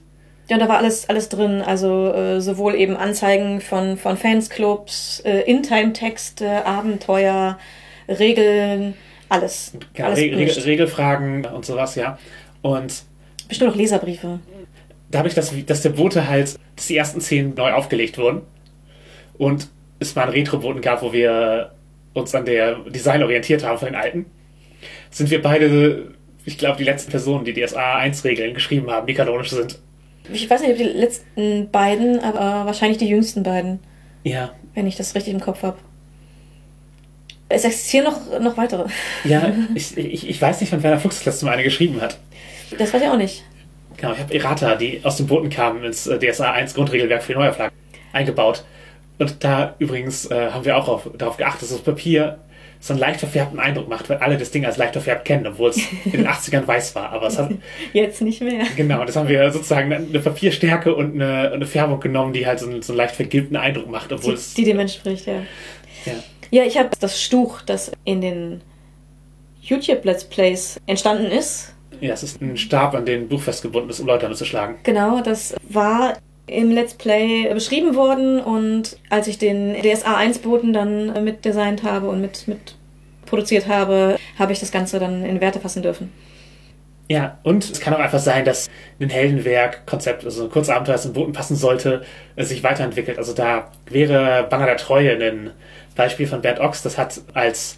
Ja, 0.50 0.58
und 0.58 0.60
da 0.60 0.68
war 0.68 0.78
alles, 0.78 1.08
alles 1.10 1.30
drin. 1.30 1.62
Also 1.62 2.12
äh, 2.14 2.42
sowohl 2.42 2.76
eben 2.76 2.98
Anzeigen 2.98 3.62
von, 3.62 3.98
von 3.98 4.18
Fansclubs, 4.18 5.22
äh, 5.22 5.40
In-Time-Texte, 5.50 6.66
Abenteuer, 6.66 7.58
Regeln, 8.10 8.94
alles. 9.30 9.72
Genau, 9.94 10.10
alles 10.10 10.20
Re 10.20 10.32
Re. 10.32 10.66
Regelfragen 10.66 11.46
und 11.46 11.66
sowas, 11.66 11.96
ja. 11.96 12.18
Und 12.62 13.04
Bestimmt 13.48 13.72
auch 13.72 13.76
Leserbriefe. 13.76 14.40
dadurch, 15.12 15.34
dass, 15.34 15.54
dass 15.66 15.82
der 15.82 15.90
Bote 15.92 16.28
halt, 16.28 16.56
dass 16.76 16.88
die 16.88 16.98
ersten 16.98 17.22
zehn 17.22 17.54
neu 17.56 17.72
aufgelegt 17.72 18.18
wurden 18.18 18.42
und 19.38 19.70
es 20.04 20.16
mal 20.16 20.24
einen 20.24 20.34
Retro-Boten 20.34 20.82
gab, 20.82 21.02
wo 21.02 21.12
wir 21.14 21.72
uns 22.14 22.34
an 22.36 22.46
der 22.46 22.76
Design 22.90 23.24
orientiert 23.24 23.64
haben 23.64 23.78
von 23.80 23.88
den 23.88 23.96
alten, 23.96 24.26
sind 25.10 25.30
wir 25.32 25.42
beide, 25.42 26.14
ich 26.46 26.58
glaube, 26.58 26.78
die 26.78 26.84
letzten 26.84 27.12
Personen, 27.12 27.46
die 27.46 27.54
DSA 27.54 28.00
1-Regeln 28.00 28.54
geschrieben 28.54 28.90
haben, 28.92 29.08
die 29.08 29.14
kanonisch 29.14 29.50
sind. 29.52 29.80
Ich 30.32 30.50
weiß 30.50 30.62
nicht, 30.62 30.72
ob 30.72 30.78
die 30.78 30.84
letzten 30.84 31.70
beiden, 31.72 32.20
aber 32.20 32.66
wahrscheinlich 32.66 32.98
die 32.98 33.08
jüngsten 33.10 33.44
beiden, 33.44 33.80
Ja, 34.24 34.52
wenn 34.74 34.88
ich 34.88 34.96
das 34.96 35.16
richtig 35.16 35.34
im 35.34 35.42
Kopf 35.42 35.64
habe. 35.64 35.78
Es 37.50 37.66
existieren 37.66 38.06
noch, 38.06 38.40
noch 38.40 38.58
weitere. 38.58 38.86
ja, 39.26 39.52
ich, 39.76 39.96
ich, 39.98 40.30
ich 40.30 40.42
weiß 40.42 40.62
nicht, 40.62 40.72
wann 40.72 40.82
Werner 40.82 41.00
Fuchs 41.00 41.18
das 41.18 41.26
letzte 41.26 41.46
Mal 41.46 41.54
eine 41.54 41.64
geschrieben 41.64 42.02
hat. 42.02 42.18
Das 42.78 42.94
weiß 42.94 43.02
ich 43.02 43.08
auch 43.08 43.18
nicht. 43.18 43.44
Genau, 43.98 44.14
ich 44.14 44.20
habe 44.20 44.34
Errata, 44.34 44.76
die 44.76 45.02
aus 45.04 45.18
dem 45.18 45.28
Boten 45.28 45.50
kamen, 45.50 45.84
ins 45.84 46.08
äh, 46.08 46.18
DSA 46.18 46.52
1 46.52 46.74
Grundregelwerk 46.74 47.22
für 47.22 47.34
die 47.34 47.40
Neuauflage 47.40 47.72
eingebaut. 48.12 48.64
Und 49.20 49.44
da 49.44 49.76
übrigens 49.80 50.30
äh, 50.32 50.50
haben 50.52 50.66
wir 50.66 50.78
auch 50.78 50.88
auf, 50.88 51.10
darauf 51.18 51.38
geachtet, 51.38 51.64
dass 51.64 51.70
das 51.70 51.82
Papier 51.82 52.40
so 52.80 52.92
einen 52.94 53.00
leicht 53.00 53.20
verfärbten 53.22 53.60
Eindruck 53.60 53.88
macht, 53.88 54.10
weil 54.10 54.18
alle 54.18 54.38
das 54.38 54.52
Ding 54.52 54.66
als 54.66 54.76
leicht 54.76 54.94
verfärbt 54.94 55.24
kennen, 55.24 55.48
obwohl 55.48 55.70
es 55.70 55.78
in 56.06 56.12
den 56.12 56.28
80ern 56.28 56.68
weiß 56.68 56.96
war. 56.96 57.12
Aber 57.12 57.28
es 57.28 57.38
hat, 57.38 57.52
Jetzt 57.94 58.22
nicht 58.22 58.42
mehr. 58.42 58.66
genau, 58.76 59.06
das 59.06 59.16
haben 59.16 59.30
wir 59.30 59.50
sozusagen 59.52 59.94
eine 59.94 60.20
Papierstärke 60.20 60.94
und 60.94 61.14
eine, 61.14 61.52
eine 61.52 61.66
Färbung 61.66 62.00
genommen, 62.02 62.34
die 62.34 62.46
halt 62.46 62.60
so 62.60 62.68
einen, 62.68 62.82
so 62.82 62.92
einen 62.92 62.98
leicht 62.98 63.16
vergilbten 63.16 63.56
Eindruck 63.56 63.90
macht, 63.90 64.12
obwohl 64.12 64.34
Die, 64.34 64.40
es. 64.40 64.54
die 64.54 64.64
dem 64.66 64.80
entspricht, 64.80 65.26
ja. 65.28 65.44
Ja. 66.06 66.14
Ja, 66.52 66.64
ich 66.66 66.78
habe 66.78 66.90
das 67.00 67.22
Stuch, 67.22 67.62
das 67.62 67.92
in 68.04 68.20
den 68.22 68.62
YouTube-Let's 69.62 70.26
Plays 70.26 70.80
entstanden 70.86 71.28
ist. 71.32 71.74
ja, 72.02 72.14
es 72.14 72.22
ist 72.24 72.42
ein 72.42 72.58
Stab, 72.58 72.94
an 72.96 73.06
den 73.06 73.22
ein 73.22 73.28
Buch 73.30 73.42
festgebunden 73.42 73.90
ist, 73.90 74.00
um 74.02 74.08
Leute 74.08 74.30
zu 74.34 74.44
schlagen. 74.46 74.76
Genau, 74.84 75.22
das 75.22 75.56
war 75.70 76.18
im 76.48 76.72
Let's 76.72 76.96
Play 76.96 77.52
beschrieben 77.54 77.96
worden 77.96 78.42
und 78.42 78.98
als 79.10 79.28
ich 79.28 79.38
den 79.38 79.76
DSA 79.82 80.18
1-Boten 80.18 80.74
dann 80.74 81.24
mitdesignt 81.24 81.84
habe 81.84 82.10
und 82.10 82.22
mit, 82.22 82.48
mit 82.48 82.76
produziert 83.26 83.68
habe, 83.68 84.18
habe 84.38 84.52
ich 84.52 84.60
das 84.60 84.72
Ganze 84.72 85.00
dann 85.00 85.26
in 85.26 85.40
Werte 85.42 85.60
fassen 85.60 85.82
dürfen. 85.82 86.12
Ja, 87.10 87.38
und 87.44 87.70
es 87.70 87.80
kann 87.80 87.94
auch 87.94 88.00
einfach 88.00 88.20
sein, 88.20 88.46
dass 88.46 88.70
ein 89.00 89.10
Heldenwerk-Konzept, 89.10 90.24
also 90.24 90.46
ein 90.46 90.50
Kurzabenteuer, 90.50 90.96
das 90.96 91.06
in 91.06 91.14
Booten 91.14 91.34
passen 91.34 91.56
sollte, 91.56 92.04
sich 92.38 92.64
weiterentwickelt. 92.64 93.18
Also 93.18 93.34
da 93.34 93.72
wäre 93.90 94.48
Banner 94.50 94.66
der 94.66 94.78
Treue 94.78 95.12
ein 95.12 95.52
Beispiel 95.96 96.28
von 96.28 96.42
Bert 96.42 96.60
Ochs. 96.60 96.82
Das 96.82 96.98
hat 96.98 97.22
als 97.34 97.78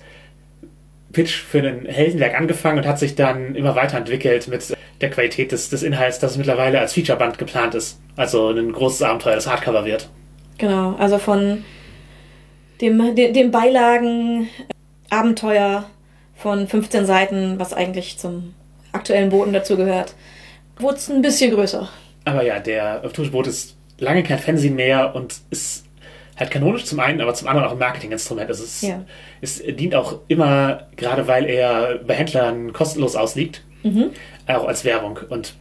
Pitch 1.12 1.34
für 1.34 1.60
ein 1.60 1.86
Heldenwerk 1.86 2.38
angefangen 2.38 2.80
und 2.80 2.88
hat 2.88 3.00
sich 3.00 3.16
dann 3.16 3.56
immer 3.56 3.76
weiterentwickelt 3.76 4.48
mit 4.48 4.76
der 5.02 5.10
Qualität 5.10 5.52
des, 5.52 5.70
des 5.70 5.84
Inhalts, 5.84 6.20
dass 6.20 6.32
es 6.32 6.38
mittlerweile 6.38 6.80
als 6.80 6.94
Featureband 6.94 7.38
geplant 7.38 7.76
ist. 7.76 8.00
Also 8.16 8.50
ein 8.50 8.72
großes 8.72 9.02
Abenteuer, 9.02 9.36
das 9.36 9.48
Hardcover 9.48 9.86
wird. 9.86 10.10
Genau, 10.58 10.96
also 10.98 11.18
von 11.18 11.64
dem, 12.82 13.16
dem, 13.16 13.34
dem 13.34 13.52
Beilagen 13.52 14.50
Abenteuer 15.10 15.86
von 16.36 16.68
15 16.68 17.06
Seiten, 17.06 17.60
was 17.60 17.74
eigentlich 17.74 18.18
zum 18.18 18.54
aktuellen 18.92 19.30
Boten 19.30 19.54
dazugehört, 19.54 20.14
wurde 20.80 20.96
es 20.98 21.10
ein 21.10 21.22
bisschen 21.22 21.52
größer. 21.54 21.88
Aber 22.26 22.44
ja, 22.44 22.60
der 22.60 23.04
Tuschboot 23.14 23.48
ist 23.48 23.76
lange 24.00 24.24
kein 24.24 24.40
Fernsehen 24.40 24.76
mehr 24.76 25.16
und 25.16 25.36
ist 25.52 25.86
halt 26.38 26.52
kanonisch 26.52 26.84
zum 26.86 27.00
einen, 27.00 27.22
aber 27.22 27.34
zum 27.34 27.48
anderen 27.48 27.68
auch 27.68 27.72
ein 27.74 27.78
Marketinginstrument. 27.78 28.50
Also 28.50 28.64
es, 28.64 28.82
Ja. 28.82 29.06
es 29.42 29.62
dient 29.66 29.96
auch 29.96 30.20
immer, 30.28 30.88
gerade 30.98 31.28
weil 31.28 31.46
er 31.46 32.00
bei 32.06 32.14
Händlern 32.16 32.74
kostenlos 32.74 33.16
ausliegt, 33.16 33.62
auch 34.48 34.66
als 34.68 34.86
Werbung. 34.86 35.20
Und 35.30 35.56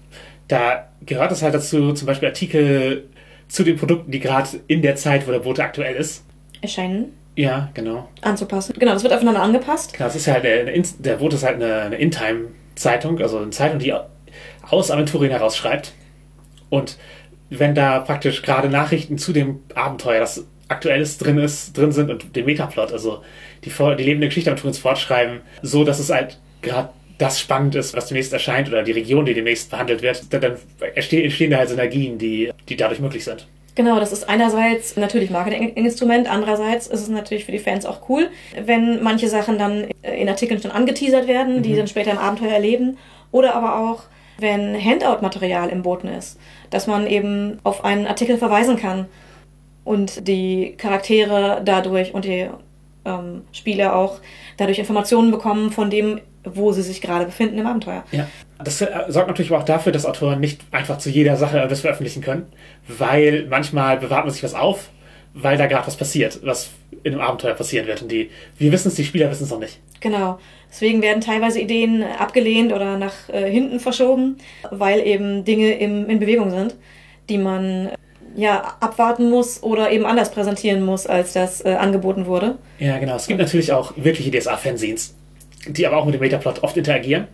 da 0.49 0.89
gehört 1.05 1.32
es 1.32 1.43
halt 1.43 1.55
dazu, 1.55 1.93
zum 1.93 2.07
Beispiel 2.07 2.28
Artikel 2.28 3.09
zu 3.49 3.62
den 3.62 3.76
Produkten, 3.76 4.11
die 4.11 4.20
gerade 4.20 4.49
in 4.66 4.82
der 4.82 4.97
Zeit, 4.97 5.26
wo 5.26 5.30
der 5.32 5.41
Boot 5.41 5.61
aktuell 5.61 5.95
ist. 5.97 6.24
Erscheinen 6.61 7.12
Ja, 7.37 7.70
genau. 7.74 8.09
anzupassen. 8.22 8.74
Genau, 8.78 8.93
das 8.93 9.03
wird 9.03 9.12
aufeinander 9.12 9.43
angepasst. 9.43 9.93
Genau, 9.95 10.09
es 10.09 10.16
ist 10.16 10.26
halt 10.26 10.45
eine, 10.45 10.70
eine, 10.70 10.82
der 10.99 11.16
Boot 11.16 11.35
ist 11.35 11.45
halt 11.45 11.57
eine, 11.57 11.82
eine 11.82 11.97
In-Time-Zeitung, 11.97 13.20
also 13.20 13.39
eine 13.39 13.51
Zeitung, 13.51 13.78
die 13.78 13.95
aus 14.62 14.91
Aventurien 14.91 15.30
heraus 15.30 15.57
schreibt. 15.57 15.93
Und 16.70 16.99
wenn 17.51 17.74
da 17.74 18.01
praktisch 18.01 18.43
gerade 18.43 18.68
Nachrichten 18.68 19.18
zu 19.18 19.32
dem 19.32 19.61
Abenteuer, 19.74 20.20
das 20.20 20.47
aktuelles 20.68 21.18
drin 21.18 21.39
ist, 21.39 21.76
drin 21.76 21.93
sind 21.93 22.11
und 22.11 22.35
dem 22.35 22.47
Metaplot, 22.47 22.93
also 22.93 23.22
die, 23.64 23.70
die 23.70 24.03
lebende 24.03 24.28
Geschichte 24.28 24.51
Aventuriens 24.51 24.78
fortschreiben, 24.78 25.43
so 25.62 25.85
dass 25.85 25.99
es 25.99 26.11
halt 26.11 26.39
gerade 26.62 26.89
das 27.19 27.41
spannend 27.41 27.75
ist, 27.75 27.95
was 27.97 28.07
demnächst 28.07 28.33
erscheint 28.33 28.69
oder 28.69 28.83
die 28.83 28.93
Region, 28.93 29.25
die 29.25 29.35
demnächst 29.35 29.71
behandelt 29.71 30.03
wird, 30.03 30.33
dann, 30.33 30.41
dann 30.41 30.57
entstehen, 30.95 31.51
da 31.51 31.59
halt 31.59 31.69
Synergien, 31.69 32.19
die, 32.19 32.51
die 32.69 32.77
dadurch 32.77 33.01
möglich 33.01 33.25
sind. 33.25 33.47
Genau, 33.77 33.99
das 33.99 34.12
ist 34.12 34.29
einerseits 34.29 34.97
natürlich 34.97 35.31
Marketinginstrument, 35.31 36.31
andererseits 36.31 36.87
ist 36.87 37.01
es 37.01 37.09
natürlich 37.09 37.45
für 37.45 37.53
die 37.53 37.59
Fans 37.59 37.87
auch 37.87 38.09
cool, 38.09 38.29
wenn 38.65 39.03
manche 39.03 39.29
Sachen 39.29 39.59
dann 39.59 39.89
in 40.03 40.29
Artikeln 40.29 40.62
schon 40.62 40.71
angeteasert 40.71 41.27
werden, 41.27 41.62
die 41.62 41.75
dann 41.75 41.89
später 41.89 42.12
im 42.12 42.19
Abenteuer 42.19 42.53
erleben. 42.53 42.99
Oder 43.33 43.57
aber 43.57 43.81
auch, 43.81 44.05
wenn 44.39 44.77
Handout-Material 44.81 45.71
im 45.71 45.83
Boten 45.83 46.07
ist, 46.07 46.39
dass 46.71 46.87
man 46.87 47.09
eben 47.09 47.59
auf 47.65 47.85
einen 47.85 48.07
Artikel 48.07 48.39
verweisen 48.39 48.77
kann 48.77 49.07
und 49.85 50.29
die 50.29 50.75
Charaktere 50.77 51.61
dadurch 51.65 52.15
und 52.15 52.25
die 52.25 52.49
ähm, 53.05 53.43
Spieler 53.51 53.97
auch 53.97 54.21
dadurch 54.57 54.79
Informationen 54.79 55.33
bekommen 55.33 55.73
von 55.73 55.91
dem, 55.91 56.21
wo 56.45 56.73
sie 56.73 56.83
sich 56.83 57.01
gerade 57.01 57.25
befinden 57.27 57.59
im 57.59 57.67
Abenteuer. 57.67 58.05
Ja. 58.13 58.27
Das 58.63 58.81
äh, 58.81 58.89
sorgt 59.09 59.29
natürlich 59.29 59.51
aber 59.51 59.61
auch 59.61 59.67
dafür, 59.67 59.93
dass 59.93 60.07
Autoren 60.07 60.41
nicht 60.41 60.61
einfach 60.71 60.99
zu 60.99 61.11
jeder 61.11 61.37
Sache 61.37 61.61
etwas 61.61 61.81
veröffentlichen 61.81 62.23
können, 62.23 62.47
weil 62.87 63.47
manchmal 63.49 63.99
bewahrt 63.99 64.25
man 64.25 64.33
sich 64.33 64.43
was 64.43 64.55
auf, 64.55 64.91
weil 65.35 65.57
da 65.57 65.67
gerade 65.67 65.87
was 65.87 65.97
passiert, 65.97 66.41
was 66.45 66.71
in 67.03 67.13
einem 67.13 67.23
Abenteuer 67.23 67.55
passieren 67.55 67.87
wird. 67.87 68.03
Und 68.03 68.11
die, 68.11 68.31
wir 68.59 68.73
wissen 68.73 68.89
es, 68.89 68.95
die 68.95 69.05
Spieler 69.05 69.31
wissen 69.31 69.45
es 69.45 69.51
noch 69.51 69.59
nicht. 69.59 69.81
Genau. 70.01 70.39
Deswegen 70.71 71.03
werden 71.03 71.21
teilweise 71.21 71.61
Ideen 71.61 72.03
abgelehnt 72.03 72.73
oder 72.73 72.99
nach 72.99 73.29
äh, 73.29 73.51
hinten 73.51 73.81
verschoben, 73.81 74.39
weil 74.71 75.07
eben 75.07 75.45
Dinge 75.45 75.73
im, 75.79 76.09
in 76.09 76.19
Bewegung 76.19 76.51
sind, 76.51 76.75
die 77.29 77.39
man 77.39 77.89
äh, 77.89 77.97
ja 78.37 78.77
abwarten 78.81 79.31
muss 79.31 79.63
oder 79.63 79.91
eben 79.91 80.05
anders 80.05 80.31
präsentieren 80.33 80.85
muss, 80.85 81.07
als 81.07 81.33
das 81.33 81.65
äh, 81.65 81.75
angeboten 81.75 82.27
wurde. 82.27 82.59
Ja, 82.79 82.99
genau. 82.99 83.17
Es 83.17 83.27
gibt 83.27 83.41
natürlich 83.41 83.73
auch 83.73 83.93
wirkliche 83.97 84.31
DSA-Fanzines, 84.31 85.15
die 85.69 85.87
aber 85.87 85.97
auch 85.97 86.05
mit 86.05 86.15
dem 86.15 86.21
Metaplot 86.21 86.62
oft 86.62 86.77
interagieren. 86.77 87.27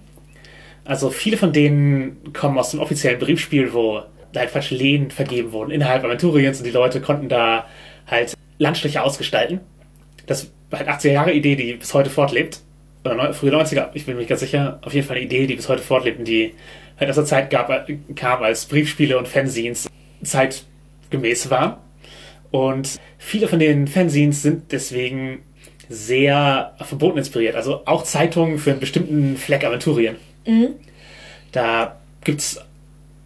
Also 0.85 1.11
viele 1.11 1.37
von 1.37 1.53
denen 1.53 2.33
kommen 2.33 2.59
aus 2.59 2.71
dem 2.71 2.81
offiziellen 2.81 3.19
Briefspiel, 3.19 3.73
wo 3.73 4.03
halt 4.35 4.51
falsche 4.51 4.75
Lehen 4.75 5.11
vergeben 5.11 5.53
wurden 5.53 5.71
innerhalb 5.71 6.05
Aventuriens 6.05 6.59
und 6.59 6.65
die 6.65 6.71
Leute 6.71 7.01
konnten 7.01 7.29
da 7.29 7.67
halt 8.07 8.35
Landstriche 8.59 9.03
ausgestalten. 9.03 9.61
Das 10.27 10.51
war 10.71 10.79
halt 10.79 10.89
80er 10.89 11.13
Jahre 11.13 11.33
Idee, 11.33 11.57
die 11.57 11.75
bis 11.75 11.93
heute 11.95 12.11
fortlebt. 12.11 12.61
Oder 13.05 13.15
neu- 13.15 13.33
frühe 13.33 13.51
90er, 13.51 13.89
ich 13.95 14.05
bin 14.05 14.15
mir 14.15 14.21
nicht 14.21 14.29
ganz 14.29 14.41
sicher. 14.41 14.79
Auf 14.83 14.95
jeden 14.95 15.07
Fall 15.07 15.17
eine 15.17 15.25
Idee, 15.25 15.47
die 15.47 15.55
bis 15.57 15.69
heute 15.69 15.83
fortlebt 15.83 16.19
und 16.19 16.29
die 16.29 16.55
halt 16.99 17.09
aus 17.09 17.17
der 17.17 17.25
Zeit 17.25 17.51
gab, 17.51 17.89
kam, 18.15 18.43
als 18.43 18.67
Briefspiele 18.67 19.19
und 19.19 19.27
Fanzines 19.27 19.89
zeitgemäß 20.23 21.51
waren. 21.51 21.77
Und 22.51 22.99
viele 23.19 23.49
von 23.49 23.59
den 23.59 23.87
Fanzines 23.87 24.43
sind 24.43 24.71
deswegen 24.71 25.43
sehr 25.91 26.73
verboten 26.81 27.19
inspiriert. 27.19 27.57
Also 27.57 27.83
auch 27.85 28.05
Zeitungen 28.05 28.59
für 28.59 28.71
einen 28.71 28.81
bestimmten 28.81 29.37
Fleck 29.37 29.65
Aventurien. 29.65 30.17
Da 31.53 31.97
gibt's 32.25 32.65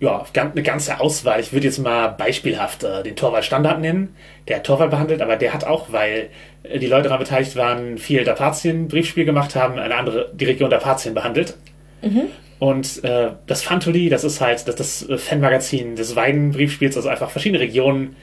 ja, 0.01 0.25
eine 0.35 0.63
ganze 0.63 0.99
Auswahl. 0.99 1.41
Ich 1.41 1.53
würde 1.53 1.67
jetzt 1.67 1.79
mal 1.79 2.09
beispielhaft 2.09 2.83
äh, 2.83 3.03
den 3.03 3.17
Torwald 3.17 3.45
Standard 3.45 3.81
nennen. 3.81 4.17
Der 4.49 4.57
hat 4.57 4.65
Torwald 4.65 4.91
behandelt, 4.91 5.23
aber 5.23 5.37
der 5.37 5.55
hat 5.55 5.65
auch, 5.65 5.93
weil 5.93 6.31
äh, 6.63 6.79
die 6.79 6.87
Leute 6.87 7.05
daran 7.05 7.21
beteiligt 7.21 7.55
waren, 7.57 7.99
viel 7.99 8.25
Dapazien 8.25 8.89
Briefspiel 8.89 9.25
gemacht 9.25 9.55
haben, 9.55 9.79
eine 9.79 9.95
andere, 9.95 10.31
die 10.35 10.47
Region 10.47 10.71
Dapazien 10.71 11.15
behandelt. 11.15 11.57
Und 12.59 13.05
äh, 13.05 13.31
das 13.47 13.63
Fantoli, 13.63 14.09
das 14.09 14.25
ist 14.25 14.41
halt 14.41 14.67
das, 14.67 14.75
das 14.77 15.09
äh, 15.09 15.19
Fanmagazin 15.19 15.97
des 15.97 16.17
Weiden-Briefspiels, 16.17 16.97
also 16.97 17.09
einfach 17.09 17.31
verschiedene 17.31 17.61
Regionen 17.61 18.17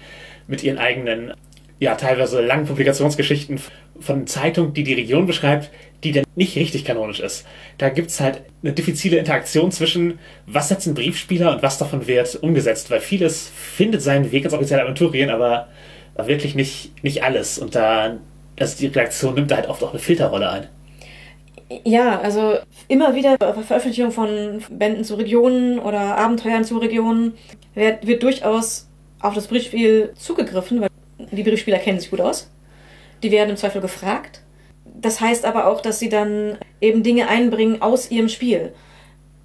mit 0.47 0.63
ihren 0.63 0.77
eigenen, 0.77 1.33
ja, 1.81 1.95
teilweise 1.95 2.41
langen 2.41 2.67
Publikationsgeschichten 2.67 3.59
von 3.99 4.27
Zeitungen, 4.27 4.71
die 4.73 4.83
die 4.83 4.93
Region 4.93 5.25
beschreibt, 5.25 5.71
die 6.03 6.11
dann 6.11 6.25
nicht 6.35 6.55
richtig 6.55 6.85
kanonisch 6.85 7.19
ist. 7.19 7.43
Da 7.79 7.89
gibt's 7.89 8.19
halt 8.19 8.43
eine 8.61 8.73
diffizile 8.73 9.17
Interaktion 9.17 9.71
zwischen, 9.71 10.19
was 10.45 10.69
setzt 10.69 10.85
ein 10.85 10.93
Briefspieler 10.93 11.51
und 11.51 11.63
was 11.63 11.79
davon 11.79 12.05
wird 12.05 12.35
umgesetzt, 12.43 12.91
weil 12.91 13.01
vieles 13.01 13.51
findet 13.55 14.03
seinen 14.03 14.31
Weg 14.31 14.45
ins 14.45 14.53
offizielle 14.53 14.83
Aventurien, 14.83 15.31
aber 15.31 15.69
wirklich 16.23 16.53
nicht, 16.53 17.03
nicht 17.03 17.23
alles. 17.23 17.57
Und 17.57 17.73
da, 17.73 18.19
also 18.59 18.77
die 18.77 18.85
Reaktion 18.85 19.33
nimmt 19.33 19.49
da 19.49 19.55
halt 19.55 19.67
oft 19.67 19.83
auch 19.83 19.89
eine 19.89 19.99
Filterrolle 19.99 20.51
ein. 20.51 20.67
Ja, 21.83 22.19
also 22.19 22.57
immer 22.89 23.15
wieder 23.15 23.37
bei 23.39 23.53
Veröffentlichung 23.53 24.11
von 24.11 24.61
Bänden 24.69 25.03
zu 25.03 25.15
Regionen 25.15 25.79
oder 25.79 26.15
Abenteuern 26.15 26.63
zu 26.63 26.77
Regionen 26.77 27.33
wird, 27.73 28.05
wird 28.05 28.21
durchaus 28.21 28.87
auf 29.19 29.33
das 29.33 29.47
Briefspiel 29.47 30.13
zugegriffen, 30.15 30.81
weil 30.81 30.91
die 31.31 31.43
Briefspieler 31.43 31.77
kennen 31.77 31.99
sich 31.99 32.09
gut 32.09 32.21
aus. 32.21 32.49
Die 33.23 33.31
werden 33.31 33.51
im 33.51 33.57
Zweifel 33.57 33.81
gefragt. 33.81 34.41
Das 34.85 35.21
heißt 35.21 35.45
aber 35.45 35.67
auch, 35.67 35.81
dass 35.81 35.99
sie 35.99 36.09
dann 36.09 36.57
eben 36.79 37.03
Dinge 37.03 37.27
einbringen 37.27 37.81
aus 37.81 38.09
ihrem 38.11 38.29
Spiel. 38.29 38.73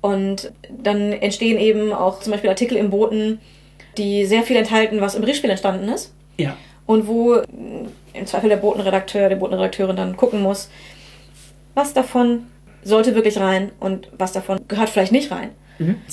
Und 0.01 0.53
dann 0.70 1.12
entstehen 1.12 1.59
eben 1.59 1.93
auch 1.93 2.20
zum 2.20 2.33
Beispiel 2.33 2.51
Artikel 2.51 2.77
im 2.77 2.91
Boten, 2.91 3.41
die 3.99 4.24
sehr 4.24 4.43
viel 4.43 4.57
enthalten, 4.57 5.01
was 5.01 5.14
im 5.14 5.22
Briefspiel 5.22 5.51
entstanden 5.51 5.89
ist. 5.89 6.12
Ja. 6.37 6.57
Und 6.87 7.07
wo 7.07 7.43
im 8.12 8.27
Zweifel 8.27 8.49
der 8.49 8.57
Botenredakteur, 8.57 9.29
die 9.29 9.35
Botenredakteurin 9.37 9.97
dann 9.97 10.16
gucken 10.16 10.43
muss, 10.43 10.70
was 11.74 11.93
davon 11.93 12.47
sollte 12.83 13.14
wirklich 13.14 13.39
rein 13.39 13.72
und 13.81 14.09
was 14.16 14.33
davon 14.33 14.61
gehört 14.68 14.91
vielleicht 14.91 15.12
nicht 15.12 15.31
rein. 15.31 15.51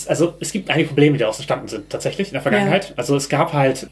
Also 0.07 0.33
es 0.39 0.51
gibt 0.51 0.69
einige 0.69 0.87
Probleme, 0.89 1.13
die 1.13 1.19
daraus 1.19 1.37
entstanden 1.37 1.67
sind, 1.67 1.89
tatsächlich 1.89 2.29
in 2.29 2.33
der 2.33 2.41
Vergangenheit. 2.41 2.93
Also 2.97 3.15
es 3.15 3.29
gab 3.29 3.53
halt 3.53 3.87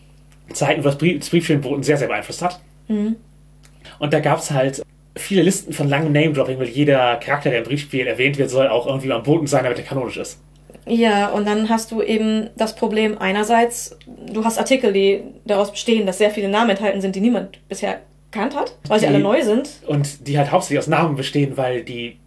Zeiten, 0.54 0.82
wo 0.82 0.86
das, 0.88 0.98
Brief, 0.98 1.20
das 1.20 1.30
Briefspielboten 1.30 1.84
sehr, 1.84 1.98
sehr 1.98 2.08
beeinflusst 2.08 2.42
hat. 2.42 2.60
Und 2.88 4.14
da 4.14 4.20
gab 4.20 4.40
es 4.40 4.52
halt 4.52 4.82
viele 5.16 5.42
Listen 5.44 5.74
von 5.74 5.88
langem 5.90 6.12
Name-Dropping, 6.14 6.60
weil 6.60 6.68
jeder 6.70 7.18
Charakter, 7.18 7.50
der 7.50 7.60
im 7.60 7.66
Briefspiel 7.66 8.08
erwähnt 8.08 8.38
wird, 8.38 8.50
soll 8.50 8.68
auch 8.68 8.88
irgendwie 8.88 9.12
am 9.12 9.24
Boden 9.24 9.48
sein, 9.48 9.64
damit 9.64 9.78
er 9.80 9.84
kanonisch 9.86 10.18
ist. 10.18 10.40
Ja, 10.88 11.30
und 11.30 11.46
dann 11.48 11.70
hast 11.70 11.92
du 11.92 12.02
eben 12.02 12.50
das 12.58 12.76
Problem 12.76 13.18
einerseits, 13.20 13.98
du 14.34 14.44
hast 14.44 14.58
Artikel, 14.58 14.92
die 14.94 15.22
daraus 15.46 15.72
bestehen, 15.72 16.06
dass 16.08 16.18
sehr 16.18 16.32
viele 16.32 16.50
Namen 16.50 16.72
enthalten 16.72 17.02
sind, 17.02 17.16
die 17.16 17.22
niemand 17.22 17.60
bisher 17.70 18.00
kannt 18.32 18.56
hat, 18.56 18.76
weil 18.88 19.00
sie 19.00 19.06
Die- 19.08 19.14
alle 19.14 19.22
neu 19.24 19.44
sind, 19.44 19.70
Und 19.86 20.28
die 20.28 20.38
halt 20.38 20.52
hauptsächlich 20.52 20.80
aus 20.80 20.88
Namen 20.88 21.16
bestehen, 21.16 21.56
weil 21.56 21.84
die. 21.84 22.18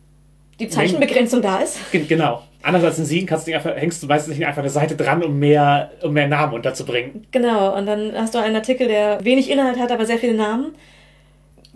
die 0.60 0.68
Zeichenbegrenzung 0.68 1.42
da 1.42 1.58
ist. 1.58 1.78
Ge- 1.90 2.04
Genau. 2.08 2.42
Anders 2.64 2.82
als 2.82 2.98
in 2.98 3.04
Siegen 3.04 3.26
kannst 3.26 3.46
du 3.46 3.50
nicht 3.50 3.56
einfach, 3.56 3.76
hängst 3.78 4.02
du 4.02 4.06
meistens 4.06 4.38
nicht 4.38 4.46
einfach 4.46 4.62
eine 4.62 4.70
Seite 4.70 4.96
dran, 4.96 5.22
um 5.22 5.38
mehr, 5.38 5.90
um 6.02 6.14
mehr 6.14 6.28
Namen 6.28 6.54
unterzubringen. 6.54 7.26
Genau, 7.30 7.76
und 7.76 7.84
dann 7.84 8.12
hast 8.14 8.34
du 8.34 8.38
einen 8.38 8.56
Artikel, 8.56 8.88
der 8.88 9.22
wenig 9.22 9.50
Inhalt 9.50 9.78
hat, 9.78 9.92
aber 9.92 10.06
sehr 10.06 10.18
viele 10.18 10.32
Namen. 10.32 10.74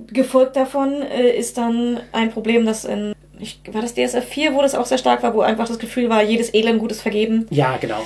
Gefolgt 0.06 0.56
davon 0.56 1.02
äh, 1.02 1.28
ist 1.28 1.58
dann 1.58 2.00
ein 2.12 2.30
Problem, 2.30 2.64
das 2.64 2.86
in, 2.86 3.12
ich, 3.38 3.60
war 3.70 3.82
das 3.82 3.94
DSF 3.94 4.24
4, 4.24 4.54
wo 4.54 4.62
das 4.62 4.74
auch 4.74 4.86
sehr 4.86 4.96
stark 4.96 5.22
war, 5.22 5.34
wo 5.34 5.42
einfach 5.42 5.68
das 5.68 5.78
Gefühl 5.78 6.08
war, 6.08 6.22
jedes 6.22 6.54
Elend 6.54 6.78
Gutes 6.78 7.02
vergeben. 7.02 7.46
Ja, 7.50 7.76
genau. 7.78 8.00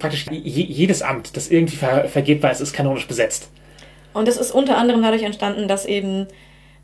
Praktisch 0.00 0.26
je, 0.28 0.40
jedes 0.64 1.02
Amt, 1.02 1.36
das 1.36 1.48
irgendwie 1.48 1.76
ver, 1.76 2.08
vergebbar 2.08 2.50
ist, 2.50 2.60
ist 2.60 2.72
kanonisch 2.72 3.06
besetzt. 3.06 3.48
Und 4.12 4.26
das 4.26 4.38
ist 4.38 4.50
unter 4.50 4.76
anderem 4.76 5.02
dadurch 5.02 5.22
entstanden, 5.22 5.68
dass 5.68 5.86
eben 5.86 6.26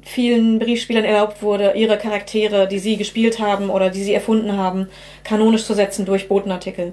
vielen 0.05 0.59
Briefspielern 0.59 1.05
erlaubt 1.05 1.43
wurde, 1.43 1.73
ihre 1.75 1.99
Charaktere, 1.99 2.67
die 2.69 2.79
sie 2.79 2.97
gespielt 2.97 3.39
haben 3.39 3.71
oder 3.71 3.91
die 3.91 4.03
sie 4.03 4.15
erfunden 4.15 4.57
haben, 4.57 4.89
kanonisch 5.25 5.65
zu 5.65 5.75
setzen 5.75 6.07
durch 6.07 6.29
Botenartikel. 6.29 6.93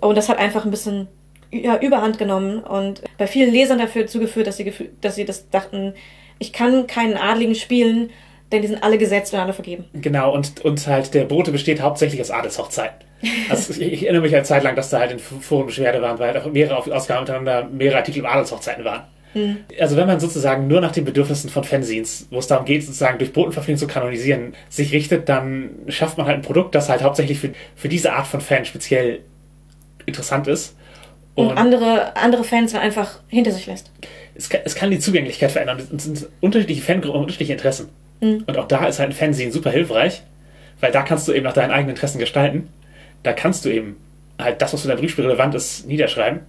Und 0.00 0.16
das 0.16 0.28
hat 0.28 0.38
einfach 0.38 0.64
ein 0.64 0.70
bisschen 0.70 1.08
ja, 1.50 1.78
Überhand 1.78 2.18
genommen 2.18 2.60
und 2.60 3.02
bei 3.16 3.26
vielen 3.26 3.52
Lesern 3.52 3.78
dafür 3.78 4.06
zugeführt, 4.06 4.46
dass 4.46 4.56
sie, 4.56 4.72
dass 5.00 5.14
sie 5.14 5.24
das 5.24 5.48
dachten, 5.50 5.94
ich 6.38 6.52
kann 6.52 6.86
keinen 6.86 7.16
Adligen 7.16 7.54
spielen, 7.54 8.10
denn 8.52 8.62
die 8.62 8.68
sind 8.68 8.82
alle 8.82 8.98
gesetzt 8.98 9.34
und 9.34 9.40
alle 9.40 9.52
vergeben. 9.52 9.84
Genau, 9.94 10.32
und, 10.32 10.64
und 10.64 10.86
halt 10.86 11.14
der 11.14 11.24
Bote 11.24 11.50
besteht 11.50 11.80
hauptsächlich 11.80 12.20
aus 12.20 12.30
Adelshochzeiten. 12.30 13.06
Also 13.48 13.72
ich, 13.72 13.80
ich 13.80 14.02
erinnere 14.04 14.22
mich 14.22 14.34
eine 14.34 14.44
Zeit 14.44 14.62
lang, 14.62 14.76
dass 14.76 14.90
da 14.90 15.00
halt 15.00 15.10
in 15.10 15.18
Foren 15.18 15.66
Beschwerde 15.66 16.00
waren, 16.00 16.18
weil 16.18 16.32
halt 16.32 16.44
auch 16.44 16.50
mehrere 16.50 16.94
Ausgaben 16.94 17.20
untereinander 17.20 17.68
mehrere 17.68 17.98
Artikel 17.98 18.20
über 18.20 18.30
Adelshochzeiten 18.30 18.84
waren. 18.84 19.04
Also 19.78 19.96
wenn 19.96 20.06
man 20.06 20.20
sozusagen 20.20 20.68
nur 20.68 20.80
nach 20.80 20.92
den 20.92 21.04
Bedürfnissen 21.04 21.50
von 21.50 21.64
Fanzines, 21.64 22.26
wo 22.30 22.38
es 22.38 22.46
darum 22.46 22.64
geht, 22.64 22.84
sozusagen 22.84 23.18
durch 23.18 23.32
Botenverpflichtung 23.32 23.88
zu 23.88 23.92
kanonisieren, 23.92 24.54
sich 24.68 24.92
richtet, 24.92 25.28
dann 25.28 25.70
schafft 25.88 26.18
man 26.18 26.26
halt 26.26 26.36
ein 26.36 26.42
Produkt, 26.42 26.74
das 26.74 26.88
halt 26.88 27.02
hauptsächlich 27.02 27.38
für, 27.38 27.50
für 27.76 27.88
diese 27.88 28.12
Art 28.12 28.26
von 28.26 28.40
Fan 28.40 28.64
speziell 28.64 29.20
interessant 30.06 30.48
ist. 30.48 30.74
Und, 31.34 31.56
andere, 31.56 32.16
andere 32.16 32.42
Fans 32.42 32.72
dann 32.72 32.80
einfach 32.80 33.20
hinter 33.28 33.52
sich 33.52 33.66
lässt. 33.66 33.92
es 34.34 34.48
kann, 34.48 34.62
es 34.64 34.74
kann 34.74 34.90
die 34.90 34.98
Zugänglichkeit 34.98 35.52
verändern. 35.52 35.78
Es 35.96 36.04
sind 36.04 36.26
unterschiedliche 36.40 36.82
Fangruppen, 36.82 37.20
unterschiedliche 37.20 37.52
Interessen. 37.52 37.90
Und 38.46 38.58
auch 38.58 38.66
da 38.66 38.86
ist 38.86 38.98
halt 38.98 39.10
ein 39.10 39.14
Fanzine 39.14 39.52
super 39.52 39.70
hilfreich, 39.70 40.22
weil 40.80 40.90
da 40.90 41.02
kannst 41.02 41.28
du 41.28 41.32
eben 41.32 41.44
nach 41.44 41.52
deinen 41.52 41.70
eigenen 41.70 41.90
Interessen 41.90 42.18
gestalten. 42.18 42.68
Da 43.22 43.32
kannst 43.32 43.64
du 43.64 43.68
eben 43.68 43.96
halt 44.38 44.60
das, 44.62 44.72
was 44.72 44.82
für 44.82 44.88
dein 44.88 44.96
Briefspiel 44.96 45.24
relevant 45.24 45.54
ist, 45.54 45.86
niederschreiben. 45.86 46.40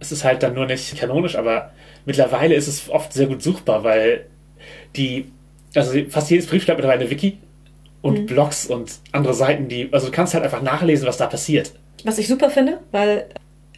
Es 0.00 0.12
ist 0.12 0.24
halt 0.24 0.42
dann 0.42 0.54
nur 0.54 0.66
nicht 0.66 0.96
kanonisch, 0.96 1.36
aber 1.36 1.72
mittlerweile 2.04 2.54
ist 2.54 2.68
es 2.68 2.88
oft 2.90 3.12
sehr 3.12 3.26
gut 3.26 3.42
suchbar, 3.42 3.84
weil 3.84 4.26
die, 4.94 5.26
also 5.74 5.92
fast 6.08 6.30
jedes 6.30 6.46
Briefspiel 6.46 6.72
hat 6.72 6.78
mittlerweile 6.78 7.02
eine 7.02 7.10
Wiki 7.10 7.38
und 8.02 8.26
Blogs 8.26 8.66
und 8.66 8.92
andere 9.12 9.34
Seiten, 9.34 9.68
die, 9.68 9.88
also 9.92 10.06
du 10.06 10.12
kannst 10.12 10.34
halt 10.34 10.44
einfach 10.44 10.62
nachlesen, 10.62 11.06
was 11.08 11.16
da 11.16 11.26
passiert. 11.26 11.72
Was 12.04 12.18
ich 12.18 12.28
super 12.28 12.50
finde, 12.50 12.78
weil, 12.92 13.26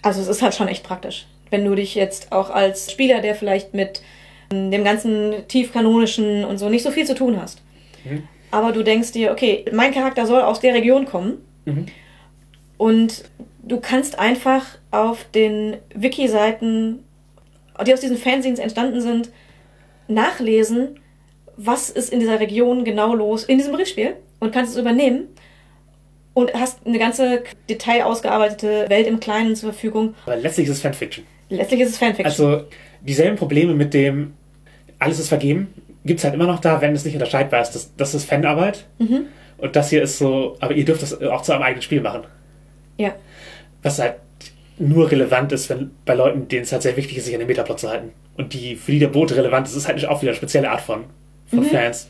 also 0.02 0.20
es 0.20 0.28
ist 0.28 0.42
halt 0.42 0.54
schon 0.54 0.68
echt 0.68 0.84
praktisch. 0.84 1.26
Wenn 1.50 1.64
du 1.64 1.74
dich 1.74 1.94
jetzt 1.94 2.30
auch 2.30 2.50
als 2.50 2.92
Spieler, 2.92 3.22
der 3.22 3.34
vielleicht 3.34 3.72
mit 3.74 4.02
dem 4.52 4.84
ganzen 4.84 5.46
tiefkanonischen 5.48 6.44
und 6.44 6.58
so 6.58 6.68
nicht 6.68 6.82
so 6.82 6.90
viel 6.90 7.06
zu 7.06 7.14
tun 7.14 7.40
hast, 7.40 7.62
aber 8.50 8.72
du 8.72 8.82
denkst 8.82 9.12
dir, 9.12 9.32
okay, 9.32 9.64
mein 9.72 9.92
Charakter 9.92 10.26
soll 10.26 10.42
aus 10.42 10.60
der 10.60 10.74
Region 10.74 11.06
kommen 11.06 11.38
und 12.76 13.24
du 13.68 13.80
kannst 13.80 14.18
einfach 14.18 14.64
auf 14.90 15.24
den 15.34 15.76
Wiki-Seiten, 15.94 17.04
die 17.86 17.92
aus 17.92 18.00
diesen 18.00 18.16
Fanzines 18.16 18.58
entstanden 18.58 19.00
sind, 19.00 19.30
nachlesen, 20.08 20.98
was 21.56 21.90
ist 21.90 22.12
in 22.12 22.20
dieser 22.20 22.40
Region 22.40 22.84
genau 22.84 23.14
los 23.14 23.44
in 23.44 23.58
diesem 23.58 23.72
Briefspiel 23.72 24.14
und 24.40 24.52
kannst 24.52 24.72
es 24.72 24.78
übernehmen 24.78 25.28
und 26.34 26.54
hast 26.54 26.86
eine 26.86 26.98
ganze 26.98 27.42
detail 27.68 28.04
ausgearbeitete 28.04 28.86
Welt 28.88 29.06
im 29.06 29.20
Kleinen 29.20 29.56
zur 29.56 29.72
Verfügung. 29.72 30.14
Aber 30.24 30.36
letztlich 30.36 30.68
ist 30.68 30.76
es 30.76 30.80
Fanfiction. 30.80 31.24
Letztlich 31.50 31.80
ist 31.80 31.90
es 31.90 31.98
Fanfiction. 31.98 32.26
Also 32.26 32.64
dieselben 33.00 33.36
Probleme 33.36 33.74
mit 33.74 33.92
dem 33.92 34.34
alles 34.98 35.18
ist 35.18 35.28
vergeben, 35.28 35.72
gibt 36.04 36.18
es 36.18 36.24
halt 36.24 36.34
immer 36.34 36.46
noch 36.46 36.60
da, 36.60 36.80
wenn 36.80 36.94
es 36.94 37.04
nicht 37.04 37.14
unterscheidbar 37.14 37.62
ist. 37.62 37.72
Das, 37.72 37.94
das 37.96 38.14
ist 38.14 38.24
Fanarbeit. 38.24 38.86
Und 39.58 39.76
das 39.76 39.90
hier 39.90 40.02
ist 40.02 40.18
so, 40.18 40.56
aber 40.60 40.74
ihr 40.74 40.84
dürft 40.84 41.02
das 41.02 41.20
auch 41.20 41.42
zu 41.42 41.52
eurem 41.52 41.62
eigenen 41.62 41.82
Spiel 41.82 42.00
machen. 42.00 42.22
ja. 42.96 43.14
Was 43.82 43.98
halt 43.98 44.16
nur 44.78 45.10
relevant 45.10 45.52
ist, 45.52 45.68
wenn 45.70 45.90
bei 46.04 46.14
Leuten, 46.14 46.48
denen 46.48 46.62
es 46.62 46.72
halt 46.72 46.82
sehr 46.82 46.96
wichtig 46.96 47.18
ist, 47.18 47.24
sich 47.24 47.34
an 47.34 47.40
den 47.40 47.48
Metaplot 47.48 47.80
zu 47.80 47.88
halten. 47.88 48.12
Und 48.36 48.52
die, 48.52 48.76
für 48.76 48.92
die 48.92 49.00
der 49.00 49.08
Boot 49.08 49.32
relevant 49.32 49.66
ist, 49.66 49.74
ist 49.74 49.86
halt 49.86 49.96
nicht 49.96 50.08
auch 50.08 50.22
wieder 50.22 50.30
eine 50.30 50.36
spezielle 50.36 50.70
Art 50.70 50.80
von, 50.80 51.04
von 51.48 51.64
Fans. 51.64 52.08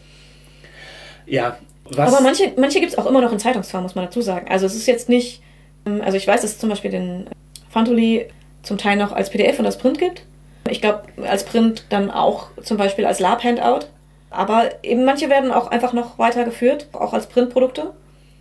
Ja, 1.26 1.58
was. 1.90 2.12
Aber 2.12 2.22
manche, 2.22 2.52
manche 2.56 2.80
gibt 2.80 2.92
es 2.92 2.98
auch 2.98 3.06
immer 3.06 3.20
noch 3.20 3.32
in 3.32 3.38
Zeitungsform, 3.38 3.82
muss 3.82 3.94
man 3.94 4.04
dazu 4.04 4.20
sagen. 4.20 4.48
Also 4.48 4.66
es 4.66 4.74
ist 4.74 4.86
jetzt 4.86 5.08
nicht, 5.08 5.42
ähm, 5.86 6.02
also 6.02 6.16
ich 6.16 6.26
weiß, 6.26 6.42
dass 6.42 6.52
es 6.52 6.58
zum 6.58 6.68
Beispiel 6.68 6.90
den 6.90 7.26
Fantoli 7.70 8.26
zum 8.62 8.76
Teil 8.76 8.96
noch 8.96 9.12
als 9.12 9.30
PDF 9.30 9.58
und 9.58 9.66
als 9.66 9.78
Print 9.78 9.98
gibt. 9.98 10.24
Ich 10.68 10.80
glaube, 10.80 11.04
als 11.26 11.44
Print 11.44 11.84
dann 11.88 12.10
auch 12.10 12.48
zum 12.62 12.76
Beispiel 12.76 13.06
als 13.06 13.20
Lab-Handout. 13.20 13.86
Aber 14.30 14.70
eben 14.82 15.04
manche 15.04 15.30
werden 15.30 15.50
auch 15.50 15.68
einfach 15.68 15.94
noch 15.94 16.18
weitergeführt, 16.18 16.88
auch 16.92 17.14
als 17.14 17.26
Printprodukte. 17.26 17.94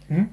Mhm. 0.09 0.30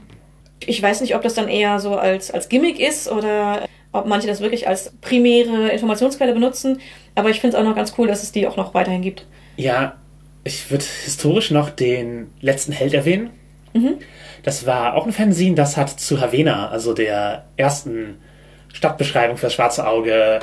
Ich 0.69 0.83
weiß 0.83 1.01
nicht, 1.01 1.15
ob 1.15 1.23
das 1.23 1.35
dann 1.35 1.49
eher 1.49 1.79
so 1.79 1.97
als, 1.97 2.31
als 2.31 2.49
Gimmick 2.49 2.81
ist 2.81 3.11
oder 3.11 3.67
ob 3.93 4.07
manche 4.07 4.27
das 4.27 4.41
wirklich 4.41 4.67
als 4.67 4.93
primäre 5.01 5.69
Informationsquelle 5.69 6.33
benutzen. 6.33 6.81
Aber 7.15 7.31
ich 7.31 7.41
finde 7.41 7.57
es 7.57 7.63
auch 7.63 7.67
noch 7.67 7.77
ganz 7.77 7.95
cool, 7.99 8.09
dass 8.09 8.23
es 8.23 8.33
die 8.33 8.47
auch 8.47 8.57
noch 8.57 8.75
weiterhin 8.75 9.03
gibt. 9.03 9.27
Ja, 9.57 9.97
ich 10.43 10.71
würde 10.71 10.85
historisch 11.05 11.51
noch 11.51 11.71
den 11.71 12.31
letzten 12.41 12.73
Held 12.73 12.93
erwähnen. 12.93 13.31
Das 14.45 14.67
war 14.67 14.95
auch 14.95 15.07
ein 15.07 15.13
Fanzine, 15.13 15.57
das 15.57 15.77
hat 15.77 15.89
zu 15.89 16.21
Havena, 16.21 16.69
also 16.69 16.93
der 16.93 17.47
ersten 17.57 18.19
Stadtbeschreibung 18.73 19.37
für 19.37 19.47
das 19.47 19.55
schwarze 19.55 19.87
Auge, 19.87 20.41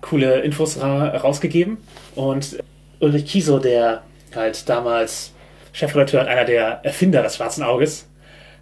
coole 0.00 0.40
Infos 0.40 0.80
ra 0.80 1.08
rausgegeben. 1.16 1.78
Und 2.14 2.62
Ulrich 3.00 3.24
Kieso, 3.24 3.58
der 3.58 4.02
halt 4.34 4.68
damals 4.68 5.32
Chefredakteur 5.72 6.20
und 6.20 6.28
einer 6.28 6.44
der 6.44 6.84
Erfinder 6.84 7.22
des 7.22 7.36
schwarzen 7.36 7.62
Auges, 7.62 8.06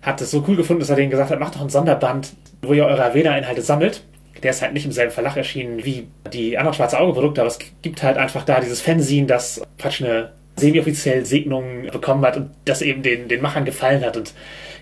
hat 0.02 0.20
es 0.20 0.30
so 0.30 0.44
cool 0.46 0.56
gefunden, 0.56 0.80
dass 0.80 0.90
er 0.90 0.96
denen 0.96 1.10
gesagt 1.10 1.30
hat, 1.30 1.40
macht 1.40 1.54
doch 1.54 1.60
einen 1.60 1.70
Sonderband, 1.70 2.32
wo 2.62 2.72
ihr 2.72 2.86
eure 2.86 3.04
Havena-Inhalte 3.04 3.62
sammelt. 3.62 4.02
Der 4.42 4.50
ist 4.50 4.62
halt 4.62 4.72
nicht 4.72 4.84
im 4.84 4.92
selben 4.92 5.10
Verlag 5.10 5.36
erschienen 5.36 5.84
wie 5.84 6.06
die 6.32 6.56
anderen 6.56 6.74
schwarze 6.74 6.98
Auge-Produkte, 6.98 7.40
aber 7.40 7.48
es 7.48 7.58
gibt 7.82 8.02
halt 8.02 8.16
einfach 8.16 8.44
da 8.44 8.60
dieses 8.60 8.80
Fanzine, 8.80 9.26
das 9.26 9.60
praktisch 9.76 10.02
eine 10.02 10.32
semi-offiziell 10.56 11.24
Segnung 11.24 11.88
bekommen 11.90 12.24
hat 12.24 12.36
und 12.36 12.50
das 12.64 12.82
eben 12.82 13.02
den, 13.02 13.28
den 13.28 13.42
Machern 13.42 13.64
gefallen 13.64 14.04
hat. 14.04 14.16
Und 14.16 14.34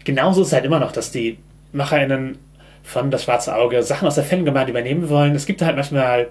genauso 0.04 0.42
ist 0.42 0.48
es 0.48 0.52
halt 0.52 0.64
immer 0.64 0.78
noch, 0.78 0.92
dass 0.92 1.10
die 1.10 1.38
MacherInnen 1.72 2.38
von 2.82 3.10
das 3.10 3.24
schwarze 3.24 3.54
Auge 3.54 3.82
Sachen 3.82 4.06
aus 4.06 4.14
der 4.14 4.24
Fangemeinde 4.24 4.70
übernehmen 4.70 5.08
wollen. 5.08 5.34
Es 5.34 5.46
gibt 5.46 5.62
halt 5.62 5.76
manchmal 5.76 6.28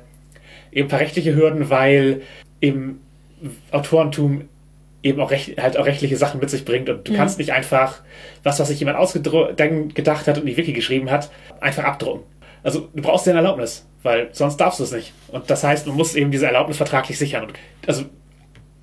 eben 0.71 0.87
ein 0.87 0.89
paar 0.89 0.99
rechtliche 0.99 1.35
Hürden, 1.35 1.69
weil 1.69 2.21
eben 2.61 3.01
Autorentum 3.71 4.49
eben 5.05 5.21
auch, 5.21 5.29
recht, 5.29 5.61
halt 5.61 5.77
auch 5.77 5.85
rechtliche 5.85 6.17
Sachen 6.17 6.39
mit 6.39 6.49
sich 6.49 6.65
bringt 6.65 6.89
und 6.89 7.07
du 7.07 7.15
kannst 7.15 7.37
nicht 7.37 7.53
einfach 7.53 8.01
was, 8.43 8.59
was 8.59 8.67
sich 8.67 8.79
jemand 8.79 8.97
ausgedacht 8.97 10.27
hat 10.27 10.37
und 10.37 10.41
in 10.41 10.47
die 10.47 10.57
Wiki 10.57 10.73
geschrieben 10.73 11.11
hat, 11.11 11.29
einfach 11.61 11.83
abdrucken. 11.83 12.23
Also 12.63 12.89
du 12.93 13.03
brauchst 13.03 13.27
eine 13.27 13.37
Erlaubnis, 13.37 13.85
weil 14.01 14.29
sonst 14.31 14.57
darfst 14.57 14.79
du 14.79 14.83
es 14.83 14.91
nicht. 14.91 15.13
Und 15.27 15.47
das 15.51 15.63
heißt, 15.63 15.85
man 15.85 15.95
muss 15.95 16.15
eben 16.15 16.31
diese 16.31 16.47
Erlaubnis 16.47 16.77
vertraglich 16.77 17.19
sichern. 17.19 17.45
Und 17.45 17.53
also 17.85 18.05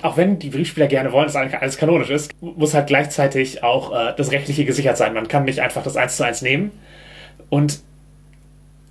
auch 0.03 0.17
wenn 0.17 0.39
die 0.39 0.51
Briefspieler 0.51 0.87
gerne 0.87 1.11
wollen, 1.11 1.27
dass 1.27 1.35
alles 1.35 1.77
kanonisch 1.77 2.11
ist, 2.11 2.31
muss 2.41 2.73
halt 2.73 2.87
gleichzeitig 2.87 3.65
auch 3.65 3.93
äh, 3.93 4.15
das 4.17 4.31
Rechtliche 4.31 4.65
gesichert 4.65 4.97
sein. 4.97 5.15
Man 5.15 5.27
kann 5.27 5.45
nicht 5.45 5.59
einfach 5.59 5.83
das 5.83 5.97
eins 5.97 6.17
zu 6.17 6.25
eins 6.25 6.41
nehmen. 6.43 6.71
Und 7.51 7.81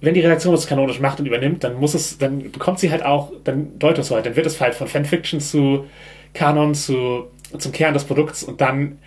wenn 0.02 0.14
die 0.14 0.22
Redaktion 0.22 0.54
es 0.54 0.68
kanonisch 0.68 1.00
macht 1.00 1.22
und 1.22 1.28
übernimmt, 1.28 1.64
dann 1.64 1.76
muss 1.76 1.94
es, 1.94 2.18
dann 2.18 2.52
bekommt 2.52 2.80
sie 2.80 2.92
halt 2.92 3.04
auch, 3.04 3.32
dann 3.46 3.80
deutet 3.80 4.04
es 4.04 4.12
halt, 4.12 4.26
dann 4.26 4.36
wird 4.36 4.48
es 4.48 4.60
halt 4.60 4.76
von 4.76 4.88
Fanfiction 4.88 5.40
zu 5.40 5.86
Kanon 6.34 6.76
zu 6.76 7.26
zum 7.58 7.72
Kern 7.72 7.94
des 7.94 8.06
Produkts 8.06 8.44
und 8.44 8.62
dann 8.62 9.00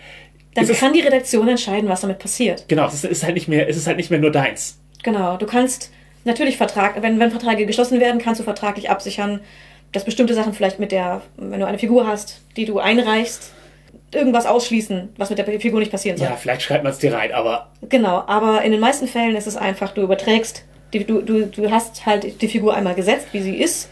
Dann 0.55 0.65
es, 0.69 0.79
kann 0.79 0.93
die 0.93 1.01
Redaktion 1.01 1.49
entscheiden, 1.49 1.89
was 1.89 2.03
damit 2.03 2.19
passiert. 2.19 2.65
genau, 2.69 2.87
es 2.87 2.95
ist, 2.95 3.05
ist 3.05 3.25
halt 3.25 3.35
nicht 3.35 3.49
mehr, 3.49 3.69
es 3.69 3.77
ist 3.77 3.87
halt 3.87 3.97
nicht 3.97 4.11
mehr 4.11 4.21
nur 4.21 4.31
deins. 4.31 4.79
Genau, 5.03 5.37
du 5.37 5.47
kannst 5.47 5.91
natürlich 6.25 6.57
Vertrag, 6.57 7.01
wenn, 7.03 7.19
wenn 7.21 7.31
Verträge 7.31 7.67
geschlossen 7.67 8.01
werden, 8.01 8.21
kannst 8.21 8.41
du 8.41 8.45
vertraglich 8.45 8.91
absichern, 8.91 9.41
dass 9.93 10.05
bestimmte 10.05 10.35
Sachen 10.35 10.53
vielleicht 10.53 10.79
mit 10.79 10.93
der, 10.93 11.23
wenn 11.37 11.61
du 11.61 11.67
eine 11.67 11.79
Figur 11.79 12.07
hast, 12.07 12.41
die 12.57 12.65
du 12.65 12.79
einreichst, 12.79 13.53
irgendwas 14.13 14.47
ausschließen, 14.47 15.11
was 15.17 15.31
mit 15.31 15.39
der 15.39 15.61
Figur 15.61 15.81
nicht 15.81 15.91
passieren 15.93 16.17
soll. 16.19 16.29
Ja, 16.29 16.37
vielleicht 16.37 16.63
schreibt 16.63 16.85
man 16.85 16.93
es 16.93 16.99
dir 16.99 17.15
rein, 17.15 17.33
aber 17.33 17.69
Genau, 17.89 18.25
aber 18.27 18.63
in 18.63 18.73
den 18.73 18.81
meisten 18.81 19.07
Fällen 19.09 19.37
ist 19.37 19.47
es 19.47 19.57
einfach, 19.57 19.93
du 19.93 20.03
überträgst, 20.03 20.65
die, 20.93 21.05
du, 21.05 21.23
du, 21.23 21.47
du 21.47 21.71
hast 21.71 22.07
halt 22.07 22.41
die 22.43 22.49
Figur 22.49 22.75
einmal 22.75 22.95
gesetzt, 22.95 23.29
wie 23.33 23.41
sie 23.43 23.57
ist, 23.57 23.89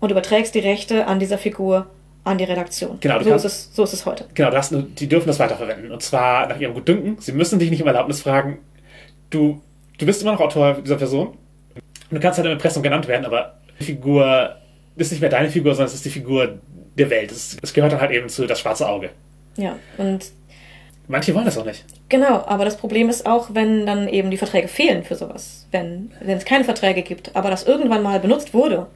und 0.00 0.10
überträgst 0.10 0.54
die 0.54 0.60
Rechte 0.60 1.06
an 1.06 1.18
dieser 1.18 1.38
Figur 1.38 1.86
an 2.26 2.38
die 2.38 2.44
Redaktion. 2.44 2.98
Genau, 3.00 3.14
so, 3.14 3.20
ist 3.20 3.28
kannst- 3.30 3.44
es, 3.46 3.70
so 3.74 3.84
ist 3.84 3.92
es 3.92 4.04
heute. 4.06 4.24
Genau, 4.34 4.50
nur, 4.70 4.82
die 4.82 5.08
dürfen 5.08 5.28
das 5.28 5.38
weiterverwenden. 5.38 5.90
Und 5.92 6.02
zwar 6.02 6.46
nach 6.48 6.58
ihrem 6.58 6.74
Gutdünken. 6.74 7.18
Sie 7.20 7.32
müssen 7.32 7.58
dich 7.58 7.70
nicht 7.70 7.80
um 7.82 7.88
Erlaubnis 7.88 8.22
fragen. 8.22 8.58
du, 9.30 9.60
du 9.98 10.06
bist 10.06 10.22
immer 10.22 10.32
noch 10.32 10.40
Autor 10.40 10.74
dieser 10.74 10.96
Person. 10.96 11.36
Du 12.10 12.20
kannst 12.20 12.38
halt 12.38 12.46
im 12.46 12.52
Impressum 12.52 12.82
genannt 12.82 13.08
werden, 13.08 13.24
aber 13.26 13.58
die 13.80 13.84
Figur 13.84 14.56
ist 14.96 15.10
nicht 15.12 15.20
mehr 15.20 15.30
deine 15.30 15.50
Figur, 15.50 15.74
sondern 15.74 15.88
es 15.88 15.94
ist 15.94 16.04
die 16.04 16.10
Figur 16.10 16.58
der 16.96 17.10
Welt. 17.10 17.30
Es, 17.30 17.56
es 17.62 17.72
gehört 17.72 17.92
dann 17.92 18.00
halt 18.00 18.10
eben 18.10 18.28
zu 18.28 18.46
das 18.46 18.60
schwarze 18.60 18.88
Auge. 18.88 19.10
Ja, 19.56 19.76
und 19.98 20.32
Manche 21.08 21.32
wollen 21.34 21.44
das 21.44 21.56
auch 21.56 21.64
nicht. 21.64 21.84
Genau, 22.08 22.44
aber 22.46 22.64
das 22.64 22.76
Problem 22.76 23.08
ist 23.08 23.26
auch, 23.26 23.50
wenn 23.52 23.86
dann 23.86 24.08
eben 24.08 24.30
die 24.32 24.36
Verträge 24.36 24.66
fehlen 24.66 25.04
für 25.04 25.14
sowas. 25.14 25.68
Wenn, 25.70 26.10
wenn 26.20 26.36
es 26.38 26.44
keine 26.44 26.64
Verträge 26.64 27.02
gibt, 27.02 27.34
aber 27.36 27.50
das 27.50 27.62
irgendwann 27.62 28.02
mal 28.02 28.18
benutzt 28.18 28.52
wurde, 28.54 28.88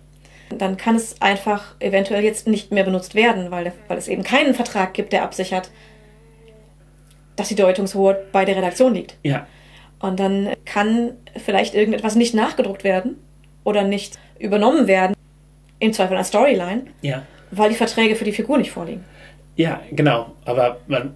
dann 0.51 0.76
kann 0.76 0.96
es 0.96 1.20
einfach 1.20 1.74
eventuell 1.80 2.24
jetzt 2.24 2.46
nicht 2.46 2.72
mehr 2.72 2.84
benutzt 2.84 3.14
werden, 3.14 3.51
weil, 3.51 3.72
weil 3.88 3.98
es 3.98 4.09
eben 4.09 4.22
keinen 4.22 4.55
Vertrag 4.55 4.94
gibt, 4.94 5.12
der 5.12 5.22
absichert, 5.22 5.70
dass 7.36 7.48
die 7.48 7.55
Deutungshoheit 7.55 8.32
bei 8.32 8.44
der 8.44 8.57
Redaktion 8.57 8.94
liegt. 8.94 9.16
Ja. 9.22 9.46
Und 10.01 10.18
dann 10.18 10.51
kann 10.64 11.12
vielleicht 11.36 11.74
irgendetwas 11.74 12.16
nicht 12.16 12.34
nachgedruckt 12.34 12.84
werden 12.84 13.16
oder 13.64 13.84
nicht 13.84 14.18
übernommen 14.38 14.86
werden, 14.86 15.14
im 15.78 15.92
Zweifel 15.92 16.16
als 16.16 16.28
Storyline, 16.28 16.84
Ja. 17.03 17.22
weil 17.51 17.70
die 17.70 17.74
Verträge 17.76 18.16
für 18.16 18.24
die 18.24 18.32
Figur 18.32 18.59
nicht 18.59 18.70
vorliegen. 18.70 19.05
Ja, 19.57 19.80
genau. 19.90 20.32
Aber 20.44 20.78
man, 20.88 21.14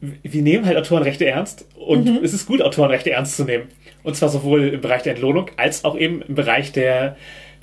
wir 0.00 0.42
nehmen 0.42 0.66
halt 0.66 0.76
Autorenrechte 0.76 1.26
ernst 1.26 1.66
und 1.76 2.22
es 2.22 2.32
ist 2.32 2.46
gut, 2.46 2.62
Autorenrechte 2.62 3.10
ernst 3.10 3.36
zu 3.36 3.44
nehmen. 3.44 3.68
Und 4.02 4.16
zwar 4.16 4.28
sowohl 4.28 4.68
im 4.68 4.80
Bereich 4.80 5.02
der 5.02 5.12
Entlohnung 5.14 5.50
als 5.56 5.84
auch 5.84 5.96
eben 5.96 6.22
im 6.22 6.34
Bereich 6.34 6.72
der 6.72 7.16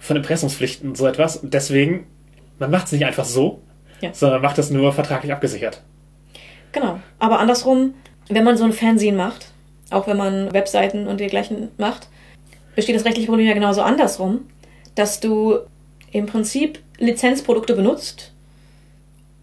von 0.05 0.15
Impressumspflichten 0.17 0.89
und 0.89 0.97
so 0.97 1.07
etwas. 1.07 1.37
Und 1.37 1.53
deswegen, 1.53 2.05
man 2.59 2.71
macht 2.71 2.85
es 2.87 2.91
nicht 2.91 3.05
einfach 3.05 3.25
so, 3.25 3.61
Ja. 4.01 4.13
sondern 4.13 4.41
macht 4.41 4.57
es 4.59 4.69
nur 4.69 4.93
vertraglich 4.93 5.31
abgesichert. 5.33 5.81
Genau. 6.71 6.99
Aber 7.19 7.39
andersrum, 7.39 7.93
wenn 8.29 8.43
man 8.43 8.57
so 8.57 8.65
ein 8.65 8.73
Fernsehen 8.73 9.15
macht, 9.15 9.47
auch 9.89 10.07
wenn 10.07 10.17
man 10.17 10.53
Webseiten 10.53 11.07
und 11.07 11.19
dergleichen 11.19 11.69
macht, 11.77 12.07
besteht 12.75 12.95
das 12.95 13.05
rechtliche 13.05 13.27
Problem 13.27 13.47
ja 13.47 13.53
genauso 13.53 13.81
andersrum, 13.81 14.41
dass 14.95 15.19
du 15.19 15.59
im 16.11 16.25
Prinzip 16.25 16.79
Lizenzprodukte 16.99 17.73
benutzt, 17.75 18.33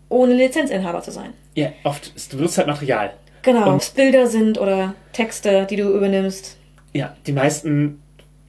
ohne 0.09 0.35
Lizenzinhaber 0.35 1.03
zu 1.03 1.11
sein. 1.11 1.33
Ja, 1.55 1.69
oft, 1.85 2.13
du 2.33 2.37
benutzt 2.37 2.59
halt 2.59 2.67
Material. 2.67 3.15
Genau. 3.43 3.75
Ob 3.75 3.81
es 3.81 3.91
Bilder 3.91 4.27
sind 4.27 4.59
oder 4.59 4.95
Texte, 5.13 5.67
die 5.69 5.77
du 5.77 5.89
übernimmst. 5.95 6.57
Ja, 6.93 7.17
die 7.27 7.33
meisten 7.33 8.01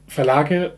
Verlage 0.07 0.74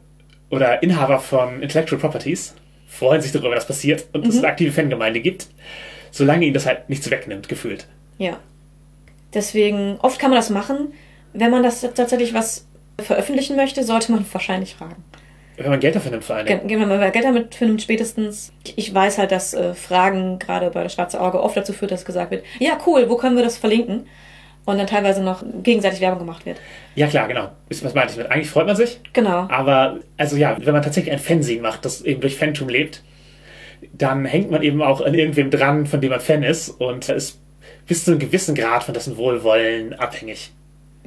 oder 0.50 0.82
Inhaber 0.84 1.20
von 1.20 1.62
Intellectual 1.62 2.00
Properties 2.00 2.56
freuen 2.88 3.22
sich 3.22 3.32
darüber, 3.32 3.56
dass 3.56 3.68
passiert 3.68 4.06
und 4.14 4.26
es 4.28 4.38
eine 4.38 4.48
aktive 4.48 4.72
Fangemeinde 4.72 5.20
gibt, 5.20 5.48
solange 6.12 6.46
ihnen 6.46 6.54
das 6.54 6.66
halt 6.66 6.88
nichts 6.90 7.10
wegnimmt, 7.12 7.50
gefühlt. 7.50 7.88
Ja. 8.18 8.38
Deswegen, 9.34 9.98
oft 10.02 10.20
kann 10.20 10.30
man 10.30 10.38
das 10.40 10.50
machen. 10.50 10.94
Wenn 11.34 11.52
man 11.52 11.64
das 11.64 11.82
tatsächlich 11.82 12.34
was 12.34 12.68
veröffentlichen 13.02 13.56
möchte, 13.58 13.84
sollte 13.84 14.12
man 14.14 14.26
wahrscheinlich 14.32 14.76
fragen. 14.76 15.04
Wenn 15.58 15.70
man 15.70 15.80
Geld 15.80 15.96
dafür 15.96 16.12
nimmt, 16.12 16.24
vor 16.24 16.36
Dingen. 16.48 16.68
Ge- 16.68 16.80
Wenn 16.80 16.88
man 16.88 17.12
Geld 17.12 17.26
damit 17.26 17.56
findet, 17.56 17.82
spätestens. 17.82 18.54
Ich 18.76 18.94
weiß 18.94 19.18
halt, 19.18 19.32
dass 19.32 19.54
äh, 19.54 19.74
Fragen 19.74 20.40
gerade 20.40 20.70
bei 20.70 20.84
das 20.84 20.94
Schwarze 20.94 21.20
Auge 21.20 21.42
oft 21.42 21.56
dazu 21.58 21.74
führt, 21.74 21.92
dass 21.92 22.06
gesagt 22.06 22.32
wird, 22.32 22.44
ja 22.60 22.78
cool, 22.86 23.10
wo 23.10 23.18
können 23.18 23.36
wir 23.38 23.44
das 23.44 23.58
verlinken? 23.58 24.06
Und 24.66 24.78
dann 24.80 24.88
teilweise 24.88 25.22
noch 25.24 25.44
gegenseitig 25.62 26.02
Werbung 26.02 26.20
gemacht 26.20 26.46
wird. 26.46 26.60
Ja, 26.96 27.06
klar, 27.08 27.28
genau. 27.28 27.52
Ihr, 27.70 27.84
Was 27.84 27.94
meinte 27.94 28.14
ich 28.14 28.18
mit? 28.18 28.32
Eigentlich 28.32 28.50
freut 28.50 28.66
man 28.66 28.76
sich, 28.76 29.00
Genau. 29.14 29.48
aber, 29.50 30.00
also 30.18 30.38
ja, 30.38 30.58
wenn 30.60 30.74
man 30.74 30.82
tatsächlich 30.82 31.14
ein 31.14 31.20
Fanzine 31.20 31.62
macht, 31.62 31.86
das 31.86 32.02
eben 32.02 32.20
durch 32.22 32.36
Fantum 32.36 32.68
lebt, 32.70 33.04
dann 33.94 34.26
hängt 34.26 34.50
man 34.50 34.64
eben 34.64 34.82
auch 34.82 35.02
an 35.02 35.14
irgendwem 35.14 35.52
dran, 35.52 35.86
von 35.86 36.02
dem 36.02 36.10
man 36.10 36.20
Fan 36.20 36.42
ist 36.42 36.70
und 36.70 37.10
ist 37.10 37.40
bis 37.88 38.04
zu 38.06 38.12
einem 38.12 38.20
gewissen 38.20 38.56
Grad 38.56 38.84
von 38.84 38.94
dessen 38.96 39.18
Wohlwollen 39.18 39.94
abhängig. 39.94 40.52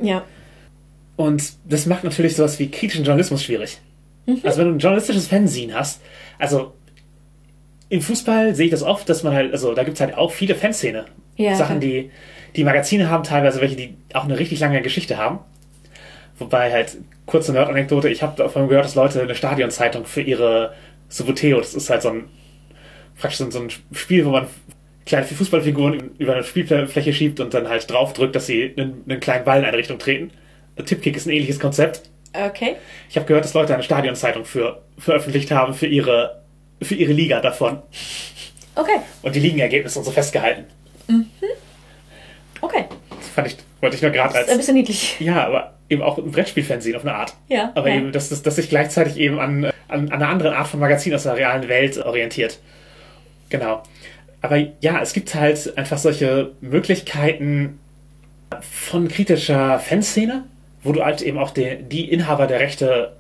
Ja. 0.01 0.23
Und 1.17 1.43
das 1.69 1.87
macht 1.87 2.05
natürlich 2.05 2.37
sowas 2.37 2.61
wie 2.61 2.71
kritischen 2.71 3.05
Journalismus 3.05 3.43
schwierig. 3.43 3.79
Also 4.45 4.59
wenn 4.61 4.69
du 4.69 4.75
ein 4.75 4.79
journalistisches 4.79 5.27
Fanzine 5.27 5.75
hast, 5.75 6.01
also 6.39 6.75
im 7.89 8.03
Fußball 8.03 8.55
sehe 8.55 8.67
ich 8.67 8.71
das 8.71 8.83
oft, 8.83 9.09
dass 9.09 9.23
man 9.25 9.33
halt, 9.35 9.53
also 9.53 9.75
da 9.75 9.83
gibt 9.83 9.97
es 9.97 10.01
halt 10.01 10.17
auch 10.17 10.31
viele 10.31 10.55
Fanszene. 10.55 11.07
Ja, 11.37 11.57
Sachen, 11.57 11.81
die, 11.81 12.11
die 12.59 12.65
Magazine 12.65 13.09
haben, 13.09 13.23
teilweise 13.23 13.61
welche, 13.61 13.77
die 13.77 13.97
auch 14.15 14.25
eine 14.25 14.37
richtig 14.37 14.59
lange 14.59 14.83
Geschichte 14.83 15.17
haben. 15.17 15.39
Wobei 16.39 16.73
halt, 16.73 16.97
kurze 17.25 17.53
Nerd-Anekdote, 17.53 18.09
ich 18.09 18.21
habe 18.23 18.37
davon 18.37 18.69
gehört, 18.69 18.85
dass 18.85 18.97
Leute 18.97 19.23
eine 19.23 19.37
Stadionzeitung 19.37 20.05
für 20.05 20.23
ihre 20.23 20.75
Suboteo, 21.09 21.59
das 21.61 21.75
ist 21.75 21.89
halt 21.89 22.03
so 22.03 22.11
ein, 22.11 22.25
praktisch 23.17 23.39
so 23.39 23.61
ein 23.61 23.71
Spiel, 23.93 24.27
wo 24.27 24.31
man 24.31 24.49
kleine 25.07 25.25
Fußballfiguren 25.25 26.17
über 26.19 26.35
eine 26.35 26.43
Spielfläche 26.43 27.13
schiebt 27.13 27.39
und 27.39 27.55
dann 27.55 27.69
halt 27.69 27.89
draufdrückt, 27.89 28.35
dass 28.35 28.47
sie 28.47 28.75
einen, 28.77 29.05
einen 29.09 29.21
kleinen 29.21 29.45
Ball 29.45 29.61
in 29.61 29.65
eine 29.65 29.77
Richtung 29.77 30.01
treten. 30.01 30.33
Tipkick 30.85 31.17
ist 31.17 31.27
ein 31.27 31.31
ähnliches 31.31 31.61
Konzept. 31.61 32.03
Okay. 32.33 32.75
Ich 33.09 33.17
habe 33.17 33.27
gehört, 33.27 33.45
dass 33.45 33.55
Leute 33.55 33.73
eine 33.73 33.85
Stadionzeitung 33.85 34.45
für 34.45 34.83
veröffentlicht 34.99 35.51
haben 35.53 35.75
für 35.75 35.87
ihre 35.87 36.43
für 36.83 36.95
ihre 36.95 37.13
Liga 37.13 37.41
davon 37.41 37.83
Okay. 38.75 38.99
und 39.23 39.35
die 39.35 39.41
Ligenergebnisse 39.41 39.99
und 39.99 40.05
so 40.05 40.11
festgehalten. 40.11 40.65
Okay. 42.61 42.85
Das 43.11 43.29
fand 43.29 43.49
ich 43.49 43.57
wollte 43.81 43.97
ich 43.97 44.03
nur 44.03 44.11
gerade 44.11 44.31
ist 44.31 44.45
ein 44.45 44.49
als 44.49 44.57
bisschen 44.59 44.75
niedlich. 44.75 45.21
ja, 45.21 45.47
aber 45.47 45.75
eben 45.89 46.03
auch 46.03 46.19
ein 46.19 46.31
Brettspielfernsehen 46.31 46.97
auf 46.97 47.03
eine 47.03 47.15
Art. 47.15 47.35
Ja, 47.49 47.73
Aber 47.75 47.89
ja. 47.89 47.97
eben, 47.97 48.13
dass, 48.13 48.29
dass, 48.29 48.43
dass 48.43 48.57
sich 48.57 48.69
gleichzeitig 48.69 49.17
eben 49.17 49.39
an, 49.39 49.65
an, 49.65 49.73
an 49.89 50.13
einer 50.13 50.29
anderen 50.29 50.53
Art 50.53 50.67
von 50.67 50.81
Magazin 50.81 51.15
aus 51.15 51.23
der 51.23 51.37
realen 51.37 51.69
Welt 51.69 51.99
orientiert. 51.99 52.59
Genau. 53.49 53.83
Aber 54.43 54.59
ja, 54.81 55.01
es 55.01 55.13
gibt 55.13 55.35
halt 55.35 55.77
einfach 55.79 55.99
solche 55.99 56.53
Möglichkeiten 56.61 57.79
von 58.61 59.09
kritischer 59.09 59.79
Fanszene, 59.79 60.45
wo 60.83 60.93
du 60.93 61.05
halt 61.05 61.23
eben 61.23 61.39
auch 61.39 61.51
die, 61.51 61.79
die 61.83 62.11
Inhaber 62.11 62.47
der 62.47 62.61
Rechte 62.61 63.17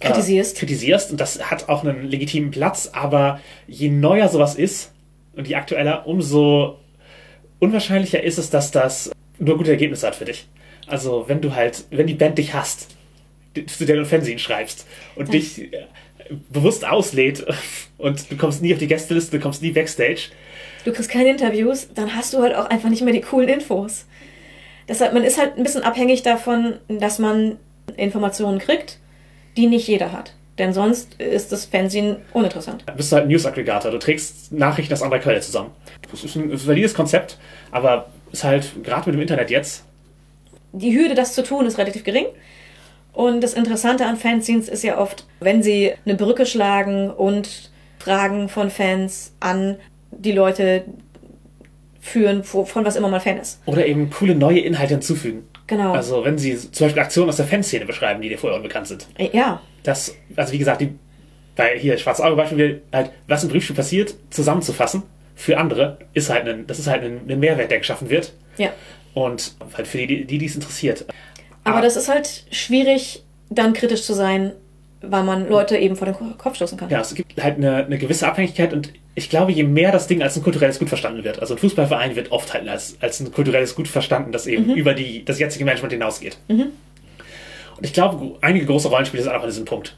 äh, 0.00 0.06
Kritisierst. 0.08 0.56
kritisierst. 0.56 1.10
Und 1.12 1.20
das 1.20 1.50
hat 1.50 1.68
auch 1.68 1.84
einen 1.84 2.08
legitimen 2.08 2.50
Platz, 2.50 2.90
aber 2.92 3.40
je 3.68 3.88
neuer 3.88 4.28
sowas 4.28 4.54
ist 4.56 4.92
und 5.36 5.46
je 5.46 5.54
aktueller, 5.54 6.06
umso 6.06 6.79
unwahrscheinlicher 7.60 8.22
ist 8.22 8.38
es, 8.38 8.50
dass 8.50 8.70
das 8.70 9.10
nur 9.38 9.56
gute 9.56 9.70
Ergebnisse 9.70 10.06
hat 10.06 10.16
für 10.16 10.24
dich. 10.24 10.48
Also 10.86 11.24
wenn 11.28 11.40
du 11.40 11.54
halt, 11.54 11.84
wenn 11.90 12.06
die 12.06 12.14
Band 12.14 12.38
dich 12.38 12.52
hasst, 12.52 12.88
zu 13.66 13.84
der 13.84 13.96
du 13.96 14.02
ein 14.02 14.06
Fernsehen 14.06 14.38
schreibst 14.38 14.86
und 15.14 15.32
dich 15.32 15.72
äh, 15.72 15.86
bewusst 16.50 16.84
auslädt 16.84 17.46
und 17.98 18.30
du 18.30 18.36
kommst 18.36 18.62
nie 18.62 18.72
auf 18.72 18.78
die 18.78 18.86
Gästeliste, 18.86 19.38
du 19.38 19.42
kommst 19.42 19.62
nie 19.62 19.70
backstage, 19.70 20.30
Du 20.84 20.92
kriegst 20.92 21.10
keine 21.10 21.30
Interviews, 21.30 21.88
dann 21.94 22.14
hast 22.14 22.32
du 22.32 22.40
halt 22.40 22.54
auch 22.54 22.66
einfach 22.66 22.88
nicht 22.88 23.02
mehr 23.02 23.12
die 23.12 23.20
coolen 23.20 23.48
Infos. 23.48 24.06
Deshalb, 24.88 25.12
man 25.12 25.24
ist 25.24 25.38
halt 25.38 25.56
ein 25.56 25.62
bisschen 25.62 25.82
abhängig 25.82 26.22
davon, 26.22 26.78
dass 26.88 27.18
man 27.18 27.58
Informationen 27.96 28.58
kriegt, 28.58 28.98
die 29.56 29.66
nicht 29.66 29.86
jeder 29.86 30.12
hat. 30.12 30.34
Denn 30.60 30.74
sonst 30.74 31.14
ist 31.14 31.52
das 31.52 31.64
Fernsehen 31.64 32.16
uninteressant. 32.34 32.82
dann 32.84 32.94
bist 32.94 33.10
du 33.10 33.16
halt 33.16 33.28
News-Aggregator. 33.28 33.90
Du 33.90 33.98
trägst 33.98 34.52
Nachrichten 34.52 34.92
aus 34.92 35.00
anderer 35.00 35.18
Quelle 35.18 35.40
zusammen. 35.40 35.70
Das 36.10 36.22
ist 36.22 36.36
ein, 36.36 36.50
valides 36.66 36.92
Konzept, 36.92 37.38
aber 37.70 38.10
ist 38.30 38.44
halt 38.44 38.84
gerade 38.84 39.08
mit 39.08 39.14
dem 39.14 39.22
Internet 39.22 39.50
jetzt 39.50 39.84
Die 40.72 40.94
Hürde, 40.94 41.14
das 41.14 41.34
zu 41.34 41.42
tun, 41.42 41.64
ist 41.64 41.78
relativ 41.78 42.04
gering. 42.04 42.26
Und 43.14 43.40
das 43.40 43.54
Interessante 43.54 44.04
an 44.04 44.18
Fanzines 44.18 44.68
ist 44.68 44.84
ja 44.84 44.98
oft, 44.98 45.24
wenn 45.40 45.62
sie 45.62 45.94
eine 46.04 46.14
Brücke 46.14 46.44
schlagen 46.44 47.08
und 47.08 47.70
Fragen 47.98 48.50
von 48.50 48.68
Fans 48.68 49.32
an 49.40 49.76
die 50.10 50.32
Leute 50.32 50.84
führen, 52.00 52.44
von 52.44 52.84
was 52.84 52.96
immer 52.96 53.08
man 53.08 53.22
Fan 53.22 53.38
ist. 53.38 53.60
oder 53.64 53.86
eben 53.86 54.10
coole 54.10 54.34
neue 54.34 54.60
Inhalte 54.60 54.92
hinzufügen. 54.92 55.44
Genau. 55.70 55.92
Also 55.92 56.24
wenn 56.24 56.36
sie 56.36 56.56
zum 56.58 56.86
Beispiel 56.86 57.00
Aktionen 57.02 57.28
aus 57.30 57.36
der 57.36 57.46
Fanszene 57.46 57.86
beschreiben, 57.86 58.20
die 58.20 58.28
dir 58.28 58.38
vorher 58.38 58.56
unbekannt 58.56 58.88
sind. 58.88 59.06
ja, 59.32 59.62
Das, 59.84 60.14
also 60.34 60.52
wie 60.52 60.58
gesagt, 60.58 60.80
die, 60.80 60.92
bei 61.54 61.78
hier 61.78 61.96
Schwarze 61.96 62.24
Auge 62.24 62.34
Beispiel, 62.36 62.82
halt, 62.92 63.12
was 63.28 63.44
im 63.44 63.50
Briefspiel 63.50 63.76
passiert, 63.76 64.14
zusammenzufassen 64.30 65.04
für 65.36 65.56
andere, 65.58 65.98
ist 66.12 66.28
halt 66.28 66.48
ein, 66.48 66.66
das 66.66 66.80
ist 66.80 66.88
halt 66.88 67.04
ein, 67.04 67.20
ein 67.28 67.38
Mehrwert, 67.38 67.70
der 67.70 67.78
geschaffen 67.78 68.10
wird. 68.10 68.32
ja. 68.58 68.70
Und 69.14 69.54
halt 69.76 69.86
für 69.88 69.98
die, 69.98 70.24
die, 70.24 70.38
die 70.38 70.46
es 70.46 70.54
interessiert. 70.56 71.04
Aber 71.64 71.78
Ah. 71.78 71.80
das 71.82 71.96
ist 71.96 72.08
halt 72.08 72.44
schwierig, 72.50 73.22
dann 73.48 73.72
kritisch 73.72 74.02
zu 74.04 74.12
sein, 74.14 74.52
weil 75.02 75.22
man 75.22 75.48
Leute 75.48 75.76
eben 75.78 75.96
vor 75.96 76.06
den 76.06 76.14
Ko- 76.14 76.34
Kopf 76.36 76.56
stoßen 76.56 76.76
kann. 76.78 76.90
Ja, 76.90 77.00
es 77.00 77.14
gibt 77.14 77.42
halt 77.42 77.56
eine, 77.56 77.84
eine 77.86 77.98
gewisse 77.98 78.26
Abhängigkeit 78.28 78.72
und 78.72 78.92
ich 79.14 79.28
glaube, 79.30 79.52
je 79.52 79.64
mehr 79.64 79.92
das 79.92 80.06
Ding 80.06 80.22
als 80.22 80.36
ein 80.36 80.42
kulturelles 80.42 80.78
Gut 80.78 80.88
verstanden 80.88 81.24
wird, 81.24 81.38
also 81.40 81.54
ein 81.54 81.58
Fußballverein 81.58 82.16
wird 82.16 82.32
oft 82.32 82.52
halt 82.54 82.68
als, 82.68 82.96
als 83.00 83.20
ein 83.20 83.32
kulturelles 83.32 83.74
Gut 83.74 83.88
verstanden, 83.88 84.30
das 84.32 84.46
eben 84.46 84.74
über 84.74 84.94
die, 84.94 85.24
das 85.24 85.38
jetzige 85.38 85.64
Management 85.64 85.92
hinausgeht. 85.92 86.38
Und 87.76 87.86
ich 87.86 87.92
glaube, 87.92 88.36
einige 88.42 88.66
große 88.66 88.88
Rollenspiele 88.88 89.22
sind 89.22 89.32
auch 89.32 89.42
an 89.42 89.48
diesem 89.48 89.64
Punkt. 89.64 89.96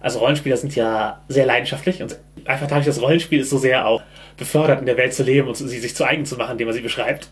Also 0.00 0.20
Rollenspieler 0.20 0.56
sind 0.56 0.76
ja 0.76 1.22
sehr 1.28 1.44
leidenschaftlich 1.46 2.02
und 2.02 2.18
einfach 2.44 2.68
dadurch, 2.68 2.86
dass 2.86 3.00
Rollenspiel 3.02 3.40
ist 3.40 3.50
so 3.50 3.58
sehr 3.58 3.86
auch 3.86 4.02
befördert, 4.36 4.78
in 4.80 4.86
der 4.86 4.96
Welt 4.96 5.12
zu 5.12 5.24
leben 5.24 5.48
und 5.48 5.54
sie 5.56 5.66
sich 5.78 5.96
zu 5.96 6.04
eigen 6.04 6.24
zu 6.24 6.36
machen, 6.36 6.52
indem 6.52 6.68
man 6.68 6.74
sie 6.76 6.82
beschreibt, 6.82 7.30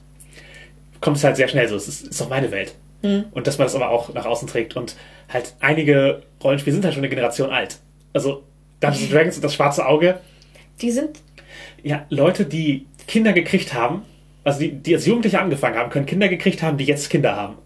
kommt 1.01 1.17
es 1.19 1.23
halt 1.25 1.37
sehr 1.37 1.47
schnell 1.47 1.69
so. 1.69 1.77
Es 1.77 1.87
ist, 1.87 2.09
ist 2.09 2.21
doch 2.21 2.29
meine 2.29 2.51
Welt. 2.51 2.75
Und 3.03 3.47
dass 3.47 3.59
man 3.59 3.67
das 3.67 3.75
aber 3.75 3.91
auch 3.91 4.13
nach 4.15 4.27
außen 4.27 4.49
trägt. 4.49 4.77
Und 4.77 4.97
halt 5.33 5.55
einige 5.61 6.23
Rollenspiele 6.43 6.75
sind 6.75 6.85
halt 6.85 6.95
schon 6.95 7.03
eine 7.05 7.09
Generation 7.09 7.51
alt. 7.51 7.79
Also 8.13 8.43
Dungeons 8.81 9.05
and 9.05 9.13
Dragons 9.13 9.37
und 9.37 9.45
das 9.45 9.55
schwarze 9.55 9.87
Auge, 9.87 10.19
Die 10.83 10.91
sind, 10.91 11.21
ja, 11.83 12.05
Leute, 12.11 12.45
die 12.45 12.87
Kinder 13.07 13.33
gekriegt 13.33 13.73
haben, 13.75 14.03
also 14.45 14.61
die, 14.61 14.73
die 14.73 14.95
als 14.95 15.07
Jugendliche 15.07 15.41
angefangen 15.41 15.77
haben, 15.77 15.91
können 15.91 16.07
Kinder 16.07 16.29
gekriegt 16.29 16.63
haben, 16.63 16.77
die 16.79 16.85
jetzt 16.85 17.09
Kinder 17.11 17.37
haben. 17.37 17.57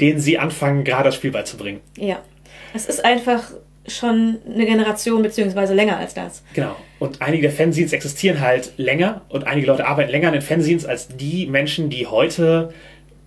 denen 0.00 0.20
sie 0.20 0.38
anfangen, 0.38 0.84
gerade 0.84 1.04
das 1.04 1.14
Spiel 1.14 1.30
beizubringen. 1.30 1.80
Ja. 1.96 2.18
Es 2.74 2.86
ist 2.86 3.04
einfach 3.04 3.50
schon 3.86 4.38
eine 4.52 4.66
Generation 4.66 5.22
beziehungsweise 5.22 5.72
länger 5.74 5.96
als 5.96 6.12
das. 6.12 6.42
Genau. 6.54 6.76
Und 6.98 7.22
einige 7.22 7.42
der 7.42 7.52
Fanzines 7.52 7.92
existieren 7.92 8.40
halt 8.40 8.72
länger 8.76 9.22
und 9.28 9.46
einige 9.46 9.66
Leute 9.68 9.86
arbeiten 9.86 10.10
länger 10.10 10.28
an 10.28 10.32
den 10.34 10.42
Fanzines 10.42 10.84
als 10.84 11.08
die 11.08 11.46
Menschen, 11.46 11.88
die 11.88 12.06
heute 12.06 12.74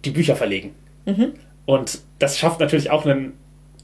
die 0.06 0.12
Bücher 0.12 0.36
verlegen. 0.36 0.76
Mhm. 1.06 1.34
Und 1.70 2.00
das 2.18 2.40
schafft 2.40 2.60
natürlich 2.60 2.90
auch 2.90 3.06
einen, 3.06 3.34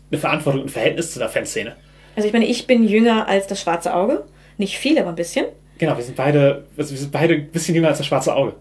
eine 0.09 0.19
Verantwortung 0.19 0.61
und 0.61 0.67
ein 0.69 0.71
Verhältnis 0.71 1.11
zu 1.13 1.19
der 1.19 1.29
Fanszene. 1.29 1.75
Also 2.15 2.25
ich 2.25 2.33
meine, 2.33 2.47
ich 2.47 2.65
bin 2.65 2.87
jünger 2.87 3.27
als 3.27 3.45
das 3.45 3.61
schwarze 3.61 3.93
Auge. 3.93 4.23
Nicht 4.57 4.79
viel, 4.79 4.97
aber 4.97 5.09
ein 5.09 5.15
bisschen. 5.15 5.45
Genau, 5.77 5.95
wir 5.95 6.03
sind 6.03 6.15
beide, 6.15 6.65
also 6.75 6.89
wir 6.89 6.97
sind 6.97 7.11
beide 7.11 7.35
ein 7.35 7.51
bisschen 7.51 7.75
jünger 7.75 7.89
als 7.89 7.99
das 7.99 8.07
schwarze 8.07 8.35
Auge. 8.35 8.55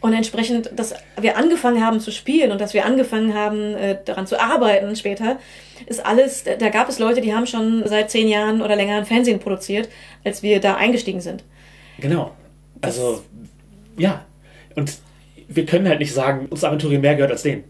Und 0.00 0.14
entsprechend, 0.14 0.70
dass 0.74 0.94
wir 1.20 1.36
angefangen 1.36 1.84
haben 1.84 2.00
zu 2.00 2.10
spielen 2.10 2.52
und 2.52 2.60
dass 2.62 2.72
wir 2.72 2.86
angefangen 2.86 3.34
haben, 3.34 3.74
äh, 3.74 3.98
daran 4.02 4.26
zu 4.26 4.40
arbeiten 4.40 4.96
später, 4.96 5.38
ist 5.84 6.06
alles, 6.06 6.44
da 6.44 6.70
gab 6.70 6.88
es 6.88 6.98
Leute, 6.98 7.20
die 7.20 7.34
haben 7.34 7.46
schon 7.46 7.82
seit 7.86 8.10
zehn 8.10 8.28
Jahren 8.28 8.62
oder 8.62 8.76
länger 8.76 8.96
ein 8.96 9.04
Fernsehen 9.04 9.40
produziert, 9.40 9.90
als 10.24 10.42
wir 10.42 10.58
da 10.58 10.76
eingestiegen 10.76 11.20
sind. 11.20 11.44
Genau. 11.98 12.34
Also, 12.80 13.24
ja. 13.98 14.24
Und 14.74 14.96
wir 15.48 15.66
können 15.66 15.86
halt 15.86 15.98
nicht 15.98 16.14
sagen, 16.14 16.46
uns 16.46 16.64
Aventurien 16.64 17.02
mehr 17.02 17.14
gehört 17.14 17.32
als 17.32 17.42
denen. 17.42 17.64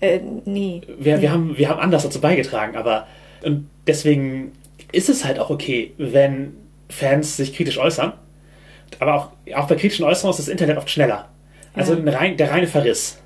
Äh, 0.00 0.20
nie. 0.44 0.82
Wir, 0.98 1.20
wir, 1.20 1.32
haben, 1.32 1.56
wir 1.58 1.68
haben 1.68 1.80
anders 1.80 2.04
dazu 2.04 2.20
beigetragen, 2.20 2.76
aber 2.76 3.06
und 3.42 3.68
deswegen 3.86 4.52
ist 4.92 5.08
es 5.08 5.24
halt 5.24 5.38
auch 5.38 5.50
okay, 5.50 5.92
wenn 5.98 6.54
Fans 6.88 7.36
sich 7.36 7.54
kritisch 7.54 7.78
äußern. 7.78 8.12
Aber 9.00 9.14
auch, 9.14 9.30
auch 9.54 9.68
bei 9.68 9.74
kritischen 9.76 10.04
Äußerungen 10.04 10.30
ist 10.30 10.38
das 10.46 10.48
Internet 10.48 10.78
oft 10.78 10.90
schneller. 10.90 11.28
Also 11.74 11.92
Ja. 11.94 11.98
ein 12.00 12.08
rein, 12.08 12.36
der 12.36 12.50
reine 12.50 12.66
Verriss, 12.66 13.18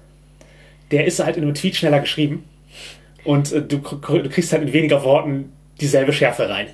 der 0.90 1.06
ist 1.06 1.20
halt 1.20 1.36
in 1.36 1.44
einem 1.44 1.54
Tweet 1.54 1.76
schneller 1.76 2.00
geschrieben 2.00 2.44
und 3.24 3.52
äh, 3.52 3.62
du, 3.62 3.78
du 3.78 4.28
kriegst 4.28 4.52
halt 4.52 4.62
in 4.62 4.72
weniger 4.72 5.04
Worten 5.04 5.52
dieselbe 5.80 6.12
Schärfe 6.12 6.48
rein. 6.48 6.66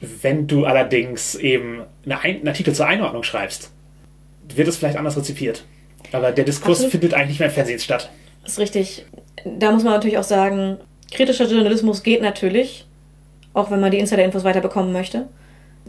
Wenn 0.00 0.46
du 0.46 0.66
allerdings 0.66 1.34
eben 1.36 1.82
eine 2.04 2.20
ein, 2.20 2.36
einen 2.36 2.48
Artikel 2.48 2.74
zur 2.74 2.86
Einordnung 2.86 3.22
schreibst, 3.22 3.70
wird 4.54 4.68
es 4.68 4.76
vielleicht 4.76 4.98
anders 4.98 5.16
rezipiert. 5.16 5.64
Aber 6.12 6.30
der 6.32 6.44
Diskurs 6.44 6.78
Absolut. 6.78 6.92
findet 6.92 7.14
eigentlich 7.14 7.30
nicht 7.30 7.38
mehr 7.40 7.48
im 7.48 7.54
Fernsehen 7.54 7.80
statt. 7.80 8.10
Das 8.46 8.54
ist 8.54 8.58
richtig. 8.60 9.04
Da 9.44 9.70
muss 9.72 9.82
man 9.84 9.92
natürlich 9.92 10.18
auch 10.18 10.24
sagen, 10.24 10.78
kritischer 11.12 11.46
Journalismus 11.46 12.02
geht 12.02 12.22
natürlich, 12.22 12.86
auch 13.54 13.70
wenn 13.70 13.80
man 13.80 13.90
die 13.90 13.98
Insider-Infos 13.98 14.44
weiter 14.44 14.60
bekommen 14.60 14.92
möchte. 14.92 15.26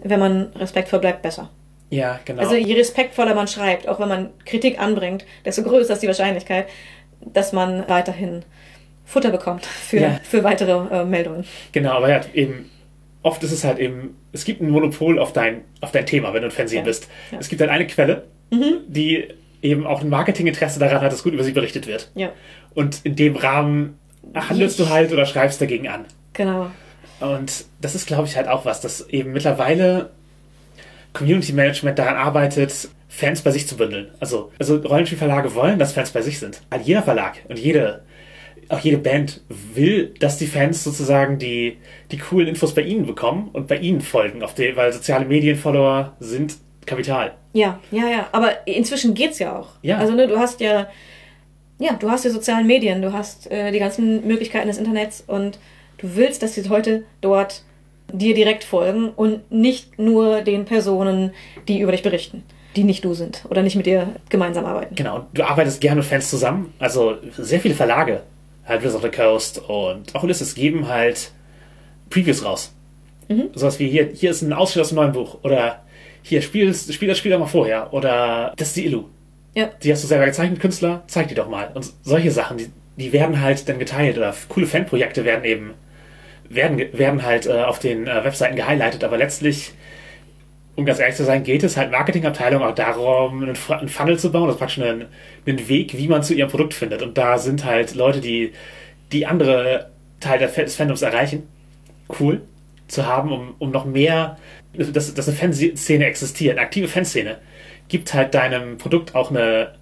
Wenn 0.04 0.20
man 0.20 0.48
respektvoll 0.56 1.00
bleibt, 1.00 1.22
besser. 1.22 1.50
Ja, 1.90 2.20
genau. 2.26 2.42
Also 2.42 2.56
je 2.56 2.74
respektvoller 2.76 3.34
man 3.34 3.48
schreibt, 3.48 3.88
auch 3.88 4.00
wenn 4.00 4.10
man 4.10 4.30
Kritik 4.46 4.80
anbringt, 4.80 5.26
desto 5.46 5.64
größer 5.64 5.94
ist 5.94 6.04
die 6.04 6.08
Wahrscheinlichkeit, 6.08 6.68
dass 7.22 7.54
man 7.54 7.88
weiterhin 7.88 8.44
Futter 9.06 9.32
bekommt 9.32 9.66
für, 9.66 9.98
Ja. 10.00 10.20
für 10.24 10.44
weitere 10.44 10.72
äh, 10.94 11.06
Meldungen. 11.06 11.46
Genau, 11.72 11.92
aber 11.94 12.10
ja, 12.10 12.22
eben, 12.34 12.70
oft 13.24 13.42
ist 13.44 13.52
es 13.54 13.64
halt 13.64 13.80
eben, 13.80 14.18
es 14.34 14.44
gibt 14.46 14.62
ein 14.62 14.70
Monopol 14.70 15.18
auf 15.18 15.32
dein, 15.32 15.62
auf 15.82 15.92
dein 15.92 16.06
Thema, 16.06 16.34
wenn 16.34 16.42
du 16.42 16.48
ein 16.50 16.52
Fernsehen 16.52 16.80
Ja. 16.80 16.86
bist. 16.86 17.08
Ja. 17.32 17.38
Es 17.40 17.48
gibt 17.50 17.62
halt 17.62 17.72
eine 17.72 17.88
Quelle, 17.88 18.26
die 18.52 19.28
eben 19.70 19.86
auch 19.86 20.02
ein 20.02 20.10
Marketinginteresse 20.10 20.80
daran 20.80 21.02
hat, 21.02 21.12
dass 21.12 21.24
gut 21.24 21.34
über 21.34 21.44
sie 21.44 21.52
berichtet 21.52 21.88
wird. 21.88 22.12
Ja, 22.16 22.32
Und 22.74 23.02
in 23.04 23.16
dem 23.16 23.36
Rahmen 23.36 24.00
handelst 24.34 24.80
du 24.80 24.90
halt 24.90 25.12
oder 25.12 25.26
schreibst 25.26 25.62
dagegen 25.62 25.88
an. 25.88 26.06
genau. 26.34 26.72
Und 27.20 27.66
das 27.82 27.96
ist, 27.96 28.06
glaube 28.06 28.28
ich, 28.28 28.38
halt 28.38 28.48
auch 28.48 28.66
was, 28.66 28.80
dass 28.80 29.10
eben 29.10 29.32
mittlerweile 29.32 30.12
Community 31.14 31.52
Management 31.52 31.98
daran 31.98 32.16
arbeitet, 32.16 32.90
Fans 33.08 33.42
bei 33.42 33.50
sich 33.50 33.68
zu 33.68 33.76
bündeln. 33.76 34.10
Also, 34.20 34.52
also 34.60 34.76
Rollenspielverlage 34.76 35.56
wollen, 35.56 35.80
dass 35.80 35.94
Fans 35.94 36.12
bei 36.12 36.22
sich 36.22 36.38
sind. 36.38 36.62
Also 36.70 36.86
jeder 36.86 37.02
Verlag 37.02 37.38
und 37.48 37.58
jede, 37.58 38.04
auch 38.70 38.80
jede 38.80 39.00
Band 39.00 39.42
will, 39.50 40.14
dass 40.20 40.38
die 40.38 40.46
Fans 40.46 40.84
sozusagen 40.84 41.40
die, 41.40 41.78
die 42.12 42.18
coolen 42.18 42.48
Infos 42.48 42.76
bei 42.76 42.84
ihnen 42.84 43.08
bekommen 43.08 43.50
und 43.52 43.68
bei 43.68 43.78
ihnen 43.78 44.02
folgen, 44.02 44.44
auf 44.44 44.54
die, 44.54 44.76
weil 44.76 44.94
soziale 44.94 45.26
Medien-Follower 45.26 46.16
sind 46.20 46.58
Kapital. 46.86 47.34
Ja, 47.58 47.80
ja, 47.90 48.08
ja. 48.08 48.28
Aber 48.34 48.68
inzwischen 48.68 49.16
geht's 49.16 49.40
ja 49.40 49.58
auch. 49.58 49.70
Ja. 49.82 49.98
Also 49.98 50.14
ne, 50.14 50.28
du 50.28 50.38
hast 50.38 50.62
ja, 50.62 50.88
ja, 51.80 51.94
du 51.94 52.12
hast 52.12 52.24
die 52.24 52.30
sozialen 52.30 52.68
Medien, 52.68 53.02
du 53.02 53.14
hast 53.14 53.50
äh, 53.50 53.72
die 53.72 53.80
ganzen 53.80 54.28
Möglichkeiten 54.28 54.68
des 54.68 54.78
Internets 54.78 55.24
und 55.26 55.58
du 55.98 56.16
willst, 56.16 56.44
dass 56.44 56.54
die 56.54 56.62
Leute 56.62 57.04
dort 57.20 57.64
dir 58.14 58.36
direkt 58.36 58.64
folgen 58.64 59.10
und 59.10 59.52
nicht 59.52 59.98
nur 59.98 60.42
den 60.42 60.66
Personen, 60.66 61.32
die 61.68 61.80
über 61.80 61.92
dich 61.92 62.04
berichten, 62.04 62.44
die 62.76 62.84
nicht 62.84 63.04
du 63.04 63.16
sind 63.16 63.44
oder 63.50 63.64
nicht 63.64 63.76
mit 63.76 63.88
dir 63.88 64.08
gemeinsam 64.30 64.66
arbeiten. 64.66 64.94
Genau, 64.94 65.26
du 65.34 65.44
arbeitest 65.44 65.82
gerne 65.82 65.98
mit 65.98 66.06
Fans 66.06 66.30
zusammen. 66.30 66.74
Also 66.78 67.18
sehr 67.38 67.60
viele 67.60 67.74
Verlage, 67.74 68.22
halt 68.68 68.84
Wizards 68.84 68.98
of 68.98 69.02
the 69.02 69.10
Coast 69.10 69.62
und 69.68 70.14
auch 70.16 70.22
Ulysses 70.22 70.54
geben 70.54 70.88
halt 70.88 71.32
Previews 72.12 72.46
raus. 72.46 72.72
Mhm. 73.28 73.50
Sowas 73.56 73.80
wie 73.80 73.90
hier, 73.90 74.10
hier 74.14 74.30
ist 74.30 74.44
ein 74.44 74.54
Ausschnitt 74.54 74.84
aus 74.84 74.90
dem 74.90 74.98
neuen 74.98 75.12
Buch 75.12 75.40
oder 75.42 75.82
hier, 76.28 76.42
spiel, 76.42 76.74
spiel 76.74 77.08
das 77.08 77.18
Spiel 77.18 77.32
doch 77.32 77.40
mal 77.40 77.46
vorher 77.48 77.94
oder 77.94 78.54
das 78.58 78.70
ist 78.70 78.78
die 78.78 78.86
Illu. 78.86 79.06
Ja. 79.56 79.70
Die 79.82 79.92
hast 79.92 80.04
du 80.04 80.08
selber 80.08 80.26
gezeichnet, 80.26 80.60
Künstler, 80.60 81.04
zeig 81.08 81.28
die 81.30 81.36
doch 81.36 81.50
mal. 81.50 81.72
Und 81.74 81.92
solche 82.04 82.32
Sachen, 82.32 82.58
die, 82.58 82.70
die 82.96 83.12
werden 83.14 83.42
halt 83.42 83.68
dann 83.68 83.80
geteilt 83.80 84.18
oder 84.18 84.36
coole 84.50 84.68
Fanprojekte 84.68 85.26
werden 85.26 85.46
eben 85.46 85.74
werden, 86.50 86.82
werden 86.94 87.24
halt 87.24 87.46
äh, 87.46 87.64
auf 87.64 87.80
den 87.80 88.08
äh, 88.08 88.24
Webseiten 88.24 88.56
gehighlightet, 88.56 89.04
aber 89.04 89.18
letztlich 89.18 89.72
um 90.76 90.86
ganz 90.86 91.00
ehrlich 91.00 91.16
zu 91.16 91.26
sein, 91.26 91.44
geht 91.44 91.64
es 91.64 91.76
halt 91.76 91.92
Marketingabteilung 91.92 92.62
auch 92.62 92.76
darum, 92.76 93.42
einen, 93.42 93.58
einen 93.70 93.90
Funnel 93.90 94.20
zu 94.20 94.32
bauen, 94.32 94.46
das 94.46 94.58
ist 94.58 94.60
praktisch 94.60 94.80
einen, 94.80 95.06
einen 95.48 95.68
Weg, 95.68 95.98
wie 95.98 96.08
man 96.08 96.22
zu 96.22 96.36
ihrem 96.36 96.52
Produkt 96.52 96.76
findet. 96.76 97.02
Und 97.02 97.18
da 97.18 97.40
sind 97.40 97.66
halt 97.66 97.96
Leute, 97.96 98.22
die, 98.22 98.54
die 99.12 99.26
andere 99.26 99.90
Fa- 100.20 100.38
des 100.38 100.76
Fandoms 100.76 101.02
erreichen, 101.02 101.48
cool 102.20 102.42
zu 102.88 103.08
haben, 103.08 103.32
um, 103.32 103.56
um 103.58 103.72
noch 103.72 103.86
mehr, 103.86 104.38
dass, 104.74 105.14
dass 105.14 105.28
eine 105.28 105.38
Fanszene 105.38 106.06
existiert, 106.06 106.58
eine 106.58 106.66
aktive 106.66 106.88
Fanszene, 106.88 107.40
gibt 107.88 108.14
halt 108.14 108.34
deinem 108.34 108.78
Produkt 108.78 109.16
auch 109.16 109.30
eine, 109.30 109.76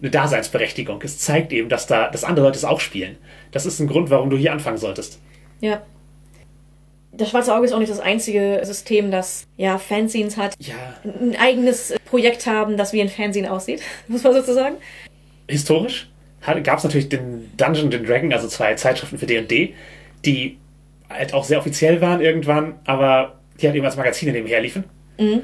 eine 0.00 0.10
Daseinsberechtigung. 0.10 1.00
Es 1.02 1.18
zeigt 1.18 1.52
eben, 1.52 1.68
dass 1.68 1.86
da, 1.86 2.08
dass 2.08 2.24
andere 2.24 2.46
Leute 2.46 2.58
es 2.58 2.64
auch 2.64 2.80
spielen. 2.80 3.16
Das 3.50 3.66
ist 3.66 3.78
ein 3.80 3.86
Grund, 3.86 4.10
warum 4.10 4.30
du 4.30 4.36
hier 4.36 4.52
anfangen 4.52 4.78
solltest. 4.78 5.20
Ja. 5.60 5.82
Das 7.14 7.28
Schwarze 7.28 7.54
Auge 7.54 7.66
ist 7.66 7.72
auch 7.72 7.78
nicht 7.78 7.90
das 7.90 8.00
einzige 8.00 8.60
System, 8.64 9.10
das 9.10 9.46
ja 9.58 9.76
Fanzines 9.76 10.38
hat, 10.38 10.54
Ja, 10.58 10.74
ein 11.04 11.36
eigenes 11.38 11.94
Projekt 12.06 12.46
haben, 12.46 12.78
das 12.78 12.94
wie 12.94 13.02
ein 13.02 13.10
Fanzine 13.10 13.52
aussieht, 13.52 13.82
muss 14.08 14.24
man 14.24 14.32
sozusagen. 14.32 14.76
historisch 15.46 16.08
gab 16.64 16.78
es 16.78 16.84
natürlich 16.84 17.08
den 17.08 17.50
Dungeon 17.56 17.92
and 17.94 18.08
Dragon, 18.08 18.32
also 18.32 18.48
zwei 18.48 18.74
Zeitschriften 18.74 19.18
für 19.18 19.26
D&D, 19.26 19.74
die 20.24 20.58
halt 21.08 21.34
auch 21.34 21.44
sehr 21.44 21.58
offiziell 21.58 22.00
waren 22.00 22.20
irgendwann, 22.20 22.76
aber 22.84 23.38
die 23.62 23.66
halt 23.66 23.76
eben 23.76 23.86
als 23.86 23.96
Magazine 23.96 24.32
nebenher 24.32 24.60
liefen. 24.60 24.84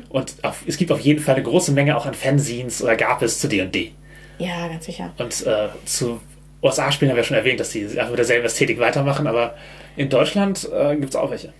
Und 0.08 0.34
auf, 0.42 0.64
es 0.66 0.76
gibt 0.76 0.90
auf 0.90 1.00
jeden 1.00 1.20
Fall 1.20 1.36
eine 1.36 1.44
große 1.44 1.72
Menge 1.72 1.96
auch 1.96 2.06
an 2.06 2.14
Fanzines 2.14 2.82
oder 2.82 2.96
gab 2.96 3.22
es 3.22 3.38
zu 3.38 3.48
D&D. 3.48 3.92
Ja, 4.38 4.68
ganz 4.68 4.86
sicher. 4.86 5.12
Und 5.18 5.46
äh, 5.46 5.68
zu 5.84 6.20
USA-Spielen 6.62 7.10
haben 7.10 7.16
wir 7.16 7.24
schon 7.24 7.36
erwähnt, 7.36 7.60
dass 7.60 7.70
die 7.70 7.84
einfach 7.84 8.10
mit 8.10 8.18
derselben 8.18 8.46
Ästhetik 8.46 8.78
weitermachen, 8.80 9.26
aber 9.26 9.54
in 9.96 10.08
Deutschland 10.08 10.68
äh, 10.72 10.96
gibt 10.96 11.10
es 11.10 11.16
auch 11.16 11.30
welche. 11.30 11.52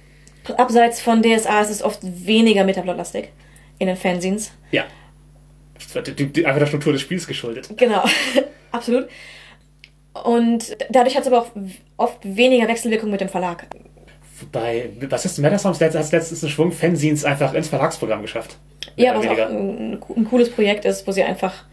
Abseits 0.57 1.01
von 1.01 1.23
DSA 1.23 1.61
ist 1.61 1.71
es 1.71 1.83
oft 1.83 2.01
weniger 2.03 2.65
Metaplot-lastig 2.65 3.29
in 3.79 3.87
den 3.87 3.97
Fanzines. 3.97 4.53
Ja. 4.71 4.85
Einfach 5.95 6.59
der 6.59 6.67
Struktur 6.67 6.93
des 6.93 7.03
Spiels 7.03 7.27
geschuldet. 7.27 7.69
Genau, 7.77 8.03
absolut. 8.73 9.09
Und 10.25 10.77
dadurch 10.91 11.15
hat 11.15 11.23
es 11.23 11.29
aber 11.29 11.43
auch 11.43 11.51
oft 11.97 12.19
weniger 12.25 12.67
Wechselwirkung 12.67 13.11
mit 13.11 13.21
dem 13.21 13.29
Verlag. 13.29 13.67
Bei, 14.52 14.90
was 15.09 15.24
ist 15.24 15.36
Sounds 15.36 15.81
hat 15.81 15.93
letztens 16.12 16.43
einen 16.43 16.52
Schwung 16.52 16.73
Fanzines 16.73 17.24
einfach 17.24 17.55
ins 17.55 17.69
Verlagsprogramm 17.69 18.23
geschafft. 18.23 18.56
Ja, 18.97 19.15
was 19.15 19.27
oder 19.27 19.32
auch 19.32 19.51
ein, 19.51 20.01
ein 20.16 20.24
cooles 20.24 20.51
Projekt 20.51 20.85
ist, 20.85 21.06
wo 21.06 21.12
sie 21.12 21.23
einfach, 21.23 21.65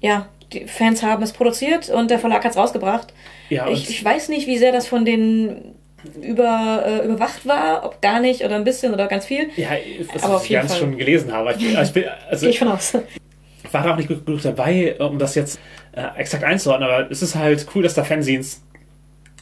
ja, 0.00 0.28
die 0.52 0.66
Fans 0.66 1.02
haben 1.02 1.22
es 1.22 1.32
produziert 1.32 1.90
und 1.90 2.10
der 2.10 2.18
Verlag 2.18 2.44
hat 2.44 2.52
es 2.52 2.56
rausgebracht. 2.56 3.12
Ja, 3.50 3.68
ich, 3.68 3.88
ich 3.88 4.04
weiß 4.04 4.28
nicht, 4.30 4.46
wie 4.46 4.58
sehr 4.58 4.72
das 4.72 4.86
von 4.86 5.04
denen 5.04 5.74
über, 6.22 6.84
äh, 6.86 7.04
überwacht 7.04 7.46
war, 7.46 7.84
ob 7.84 8.00
gar 8.00 8.20
nicht 8.20 8.44
oder 8.44 8.56
ein 8.56 8.64
bisschen 8.64 8.94
oder 8.94 9.06
ganz 9.08 9.26
viel. 9.26 9.50
Ja, 9.56 9.70
was 10.12 10.22
Aber 10.22 10.36
auf 10.36 10.44
ich 10.44 10.50
jeden 10.50 10.62
ganz 10.62 10.72
Fall. 10.72 10.80
schon 10.80 10.96
gelesen 10.96 11.32
habe. 11.32 11.54
Ich, 11.58 11.74
ich, 11.74 11.92
bin, 11.92 12.04
also, 12.30 12.46
ich 12.46 12.58
von 12.58 12.68
aus. 12.68 12.94
ich 13.64 13.74
war 13.74 13.82
da 13.82 13.92
auch 13.92 13.96
nicht 13.96 14.08
gut 14.08 14.24
genug 14.24 14.42
dabei, 14.42 14.96
um 14.98 15.18
das 15.18 15.34
jetzt 15.34 15.58
äh, 15.92 16.04
exakt 16.16 16.44
einzuordnen, 16.44 16.88
aber 16.88 17.10
es 17.10 17.22
ist 17.22 17.34
halt 17.34 17.66
cool, 17.74 17.82
dass 17.82 17.94
da 17.94 18.04
Fanzines 18.04 18.62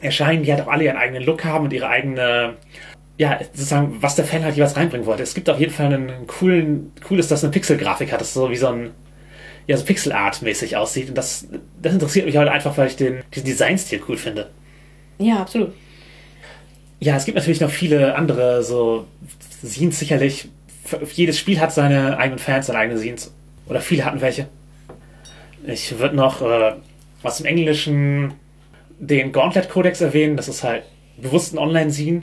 erscheinen, 0.01 0.43
die 0.43 0.53
halt 0.53 0.63
auch 0.63 0.69
alle 0.69 0.85
ihren 0.85 0.97
eigenen 0.97 1.23
Look 1.23 1.45
haben 1.45 1.65
und 1.65 1.73
ihre 1.73 1.89
eigene, 1.89 2.55
ja, 3.19 3.39
sozusagen, 3.53 3.97
was 4.01 4.15
der 4.15 4.25
Fan 4.25 4.45
halt 4.45 4.57
jeweils 4.57 4.77
reinbringen 4.77 5.07
wollte. 5.07 5.23
Es 5.23 5.35
gibt 5.35 5.49
auf 5.49 5.59
jeden 5.59 5.73
Fall 5.73 5.93
einen 5.93 6.27
coolen, 6.27 6.93
cool 7.11 7.19
ist, 7.19 7.31
dass 7.31 7.43
eine 7.43 7.53
Pixelgrafik 7.53 8.13
hat, 8.13 8.21
das 8.21 8.35
so 8.35 8.51
wie 8.51 8.57
so 8.57 8.69
ein, 8.69 8.91
ja, 9.67 9.77
so 9.77 9.85
Pixel-Art-mäßig 9.85 10.77
aussieht. 10.77 11.09
Und 11.09 11.17
das, 11.17 11.49
das 11.81 11.93
interessiert 11.93 12.27
mich 12.27 12.37
halt 12.37 12.49
einfach, 12.49 12.77
weil 12.77 12.89
ich 12.89 12.97
den, 12.97 13.23
diesen 13.35 13.47
Designstil 13.47 14.03
cool 14.09 14.17
finde. 14.17 14.51
Ja, 15.19 15.41
absolut. 15.41 15.73
Ja, 17.01 17.17
es 17.17 17.25
gibt 17.25 17.37
natürlich 17.37 17.61
noch 17.61 17.71
viele 17.71 18.15
andere, 18.15 18.63
so 18.63 19.07
Scenes 19.65 19.99
sicherlich. 19.99 20.49
Jedes 21.15 21.39
Spiel 21.39 21.61
hat 21.61 21.73
seine 21.73 22.19
eigenen 22.19 22.39
Fans, 22.39 22.67
seine 22.67 22.79
eigenen 22.79 22.99
Scenes. 22.99 23.35
Oder 23.67 23.81
viele 23.81 24.05
hatten 24.05 24.21
welche. 24.21 24.47
Ich 25.67 25.99
würde 25.99 26.15
noch 26.15 26.43
äh, 26.43 26.73
aus 27.23 27.39
dem 27.39 27.47
Englischen 27.47 28.35
den 28.99 29.33
Gauntlet-Kodex 29.33 30.01
erwähnen. 30.01 30.37
Das 30.37 30.49
ist 30.49 30.63
halt 30.63 30.85
bewusst 31.21 31.55
ein 31.55 31.59
Online-Scene, 31.59 32.23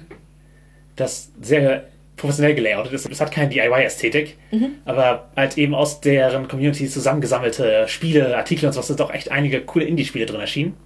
das 0.96 1.32
sehr 1.42 1.86
professionell 2.16 2.54
gelayoutet 2.54 2.94
ist. 2.94 3.10
Es 3.10 3.20
hat 3.20 3.32
keine 3.32 3.50
DIY-Ästhetik, 3.50 4.38
aber 4.86 5.30
halt 5.36 5.58
eben 5.58 5.74
aus 5.74 6.00
deren 6.00 6.48
Community 6.48 6.88
zusammengesammelte 6.88 7.88
Spiele, 7.88 8.38
Artikel 8.38 8.68
und 8.68 8.74
so, 8.74 8.82
sind 8.82 9.00
doch 9.00 9.12
echt 9.12 9.32
einige 9.32 9.62
coole 9.62 9.86
Indie-Spiele 9.86 10.28
drin 10.28 10.40
erschienen. 10.40 10.78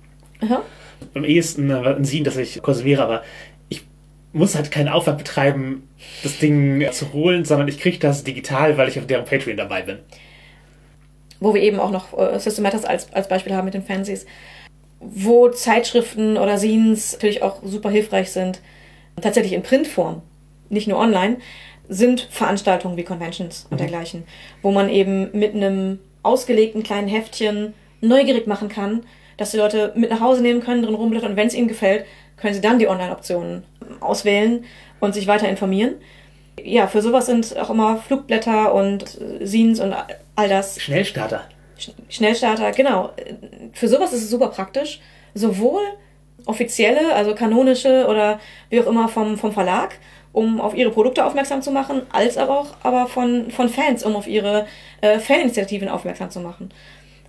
Aha. 0.41 0.63
Am 1.13 1.25
ehesten 1.25 1.69
ein 1.69 2.05
Scene, 2.05 2.23
das 2.23 2.37
ich 2.37 2.61
konsumiere, 2.61 3.03
aber 3.03 3.23
ich 3.69 3.83
muss 4.31 4.55
halt 4.55 4.71
keinen 4.71 4.87
Aufwand 4.87 5.17
betreiben, 5.17 5.89
das 6.23 6.39
Ding 6.39 6.87
zu 6.91 7.11
holen, 7.11 7.43
sondern 7.43 7.67
ich 7.67 7.77
kriege 7.79 7.99
das 7.99 8.23
digital, 8.23 8.77
weil 8.77 8.87
ich 8.87 8.97
auf 8.97 9.05
deren 9.05 9.25
Patreon 9.25 9.57
dabei 9.57 9.81
bin. 9.81 9.99
wo 11.39 11.53
wir 11.53 11.61
eben 11.61 11.79
auch 11.79 11.91
noch 11.91 12.17
äh, 12.17 12.39
System 12.39 12.63
Matters 12.63 12.85
als, 12.85 13.11
als 13.13 13.27
Beispiel 13.27 13.53
haben 13.53 13.65
mit 13.65 13.73
den 13.73 13.83
Fansies, 13.83 14.25
wo 14.99 15.49
Zeitschriften 15.49 16.37
oder 16.37 16.57
Scenes 16.57 17.13
natürlich 17.13 17.43
auch 17.43 17.61
super 17.63 17.89
hilfreich 17.89 18.31
sind, 18.31 18.61
tatsächlich 19.21 19.53
in 19.53 19.63
Printform, 19.63 20.21
nicht 20.69 20.87
nur 20.87 20.97
online, 20.97 21.37
sind 21.89 22.27
Veranstaltungen 22.29 22.97
wie 22.97 23.03
Conventions 23.03 23.67
und 23.69 23.79
dergleichen, 23.79 24.23
wo 24.61 24.71
man 24.71 24.89
eben 24.89 25.29
mit 25.31 25.53
einem 25.55 25.99
ausgelegten 26.23 26.83
kleinen 26.83 27.07
Heftchen 27.07 27.73
neugierig 28.01 28.47
machen 28.47 28.69
kann, 28.69 29.03
dass 29.37 29.51
die 29.51 29.57
Leute 29.57 29.93
mit 29.95 30.09
nach 30.09 30.19
Hause 30.19 30.41
nehmen 30.41 30.61
können, 30.61 30.83
drin 30.83 30.95
rumblättern 30.95 31.31
und 31.31 31.37
wenn 31.37 31.47
es 31.47 31.53
ihnen 31.53 31.67
gefällt, 31.67 32.05
können 32.35 32.53
sie 32.53 32.61
dann 32.61 32.79
die 32.79 32.87
Online-Optionen 32.87 33.63
auswählen 33.99 34.65
und 34.99 35.13
sich 35.13 35.27
weiter 35.27 35.47
informieren. 35.47 35.95
Ja, 36.63 36.87
für 36.87 37.01
sowas 37.01 37.27
sind 37.27 37.57
auch 37.57 37.69
immer 37.69 37.97
Flugblätter 37.97 38.73
und 38.73 39.19
Scenes 39.45 39.79
und 39.79 39.95
all 40.35 40.49
das 40.49 40.81
Schnellstarter. 40.81 41.47
Sch- 41.79 41.91
Schnellstarter, 42.09 42.71
genau. 42.71 43.11
Für 43.73 43.87
sowas 43.87 44.13
ist 44.13 44.23
es 44.23 44.29
super 44.29 44.47
praktisch. 44.49 44.99
Sowohl 45.33 45.81
offizielle, 46.45 47.13
also 47.13 47.35
kanonische 47.35 48.07
oder 48.07 48.39
wie 48.69 48.79
auch 48.81 48.87
immer 48.87 49.07
vom, 49.09 49.37
vom 49.37 49.51
Verlag, 49.51 49.95
um 50.31 50.61
auf 50.61 50.75
ihre 50.75 50.91
Produkte 50.91 51.25
aufmerksam 51.25 51.61
zu 51.61 51.71
machen, 51.71 52.03
als 52.11 52.37
aber 52.37 52.59
auch 52.59 52.67
aber 52.83 53.07
von, 53.07 53.51
von 53.51 53.69
Fans, 53.69 54.03
um 54.03 54.15
auf 54.15 54.27
ihre 54.27 54.65
äh, 55.01 55.19
Faninitiativen 55.19 55.89
aufmerksam 55.89 56.29
zu 56.31 56.39
machen. 56.39 56.69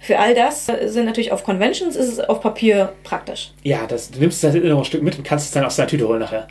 Für 0.00 0.18
all 0.18 0.34
das 0.34 0.68
äh, 0.68 0.88
sind 0.88 1.06
natürlich 1.06 1.32
auf 1.32 1.42
Conventions 1.42 1.96
ist 1.96 2.06
es 2.08 2.20
auf 2.20 2.40
Papier 2.40 2.92
praktisch. 3.02 3.52
Ja, 3.64 3.86
das, 3.88 4.10
du 4.10 4.20
nimmst 4.20 4.44
das 4.44 4.54
noch 4.54 4.78
ein 4.78 4.84
Stück 4.84 5.02
mit 5.02 5.16
und 5.18 5.24
kannst 5.24 5.46
es 5.46 5.50
dann 5.52 5.64
aus 5.64 5.76
deiner 5.76 5.88
Tüte 5.88 6.06
holen 6.06 6.20
nachher. 6.20 6.46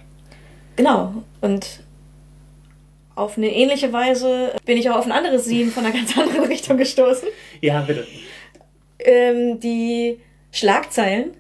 Genau. 0.76 1.14
Und 1.42 1.80
auf 3.18 3.38
eine 3.38 3.48
ähnliche 3.54 3.92
Weise 3.92 4.52
bin 4.66 4.78
ich 4.78 4.90
auch 4.90 4.98
auf 4.98 5.06
ein 5.06 5.12
anderes 5.12 5.46
Scene 5.46 5.72
von 5.72 5.86
einer 5.86 5.94
ganz 5.96 6.18
anderen 6.18 6.44
Richtung 6.48 6.78
gestoßen. 6.78 7.28
Ja, 7.62 7.82
bitte. 7.82 8.06
Ähm, 9.00 9.60
die 9.60 10.20
Schlagzeilen 10.52 11.32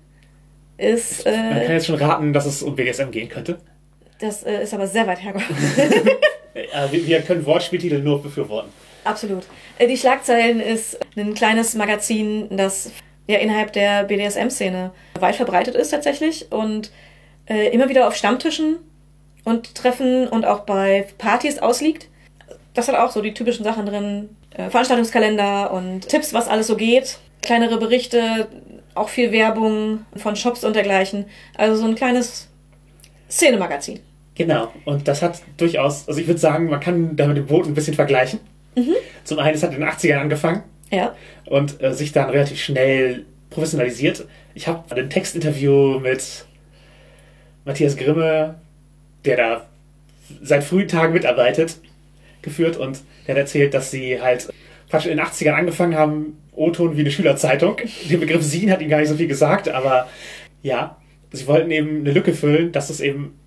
ist, 0.77 1.25
Man 1.25 1.33
kann 1.35 1.57
äh, 1.57 1.73
jetzt 1.73 1.87
schon 1.87 1.95
raten, 1.95 2.33
dass 2.33 2.45
es 2.45 2.61
um 2.63 2.75
BDSM 2.75 3.09
gehen 3.11 3.29
könnte. 3.29 3.57
das 4.19 4.43
äh, 4.43 4.63
ist 4.63 4.73
aber 4.73 4.87
sehr 4.87 5.07
weit 5.07 5.23
hergeholt. 5.23 5.47
Äh, 6.73 6.91
wir, 6.91 7.05
wir 7.05 7.21
können 7.21 7.45
Wortspieltitel 7.45 7.99
nur 7.99 8.19
befürworten. 8.19 8.71
Absolut. 9.03 9.43
Äh, 9.77 9.85
Die 9.87 9.95
Schlagzeilen 9.95 10.59
ist 10.59 10.97
ein 11.15 11.35
kleines 11.35 11.75
Magazin, 11.75 12.47
das 12.57 12.89
ja 13.27 13.37
innerhalb 13.37 13.73
der 13.73 14.05
BDSM-Szene 14.05 14.89
weit 15.19 15.35
verbreitet 15.35 15.75
ist 15.75 15.89
tatsächlich 15.91 16.51
und 16.51 16.91
äh, 17.47 17.67
immer 17.69 17.89
wieder 17.89 18.07
auf 18.07 18.15
Stammtischen 18.15 18.77
und 19.47 19.75
Treffen 19.75 20.27
und 20.27 20.45
auch 20.45 20.61
bei 20.61 21.07
Partys 21.17 21.59
ausliegt. 21.59 22.07
Das 22.73 22.87
hat 22.89 22.95
auch 22.95 23.11
so 23.11 23.21
die 23.21 23.33
typischen 23.33 23.63
Sachen 23.63 23.85
drin. 23.85 24.29
Äh, 24.51 24.69
Veranstaltungskalender 24.69 25.71
und 25.71 26.07
Tipps, 26.09 26.33
was 26.33 26.47
alles 26.47 26.67
so 26.67 26.75
geht. 26.75 27.17
Kleinere 27.41 27.77
Berichte, 27.77 28.47
auch 28.93 29.09
viel 29.09 29.31
Werbung 29.31 30.05
von 30.17 30.35
Shops 30.35 30.63
und 30.63 30.75
dergleichen. 30.75 31.25
Also 31.55 31.77
so 31.81 31.87
ein 31.87 31.95
kleines 31.95 32.49
Szenemagazin. 33.29 33.99
Genau. 34.35 34.71
Und 34.85 35.07
das 35.07 35.21
hat 35.21 35.41
durchaus, 35.57 36.07
also 36.07 36.19
ich 36.19 36.27
würde 36.27 36.39
sagen, 36.39 36.69
man 36.69 36.79
kann 36.79 37.15
da 37.15 37.25
mit 37.27 37.37
dem 37.37 37.45
Boot 37.47 37.65
ein 37.67 37.73
bisschen 37.73 37.93
vergleichen. 37.93 38.39
Zum 39.23 39.39
einen, 39.39 39.55
es 39.55 39.63
hat 39.63 39.73
in 39.73 39.79
den 39.79 39.89
80ern 39.89 40.19
angefangen 40.19 40.61
Ja. 40.91 41.15
und 41.47 41.81
äh, 41.81 41.93
sich 41.93 42.11
dann 42.11 42.29
relativ 42.29 42.59
schnell 42.61 43.25
professionalisiert. 43.49 44.25
Ich 44.53 44.67
habe 44.67 44.95
ein 44.95 45.09
Textinterview 45.09 45.99
mit 45.99 46.45
Matthias 47.65 47.95
Grimme, 47.97 48.55
der 49.25 49.37
da 49.37 49.67
seit 50.41 50.63
frühen 50.63 50.87
Tagen 50.87 51.13
mitarbeitet, 51.13 51.77
geführt 52.41 52.77
und 52.77 53.01
der 53.25 53.35
hat 53.35 53.41
erzählt, 53.41 53.73
dass 53.73 53.91
sie 53.91 54.21
halt 54.21 54.47
praktisch 54.89 55.11
in 55.11 55.17
den 55.17 55.25
80ern 55.25 55.53
angefangen 55.53 55.95
haben, 55.95 56.37
O-Ton 56.55 56.97
wie 56.97 57.01
eine 57.01 57.11
Schülerzeitung. 57.11 57.77
Der 58.09 58.17
Begriff 58.17 58.43
Sin 58.43 58.71
hat 58.71 58.81
ihnen 58.81 58.89
gar 58.89 58.99
nicht 58.99 59.09
so 59.09 59.15
viel 59.15 59.27
gesagt, 59.27 59.69
aber 59.69 60.07
ja, 60.63 60.97
sie 61.31 61.47
wollten 61.47 61.71
eben 61.71 61.99
eine 61.99 62.11
Lücke 62.11 62.33
füllen, 62.33 62.71
dass 62.71 62.89
es 62.89 62.99
eben 62.99 63.37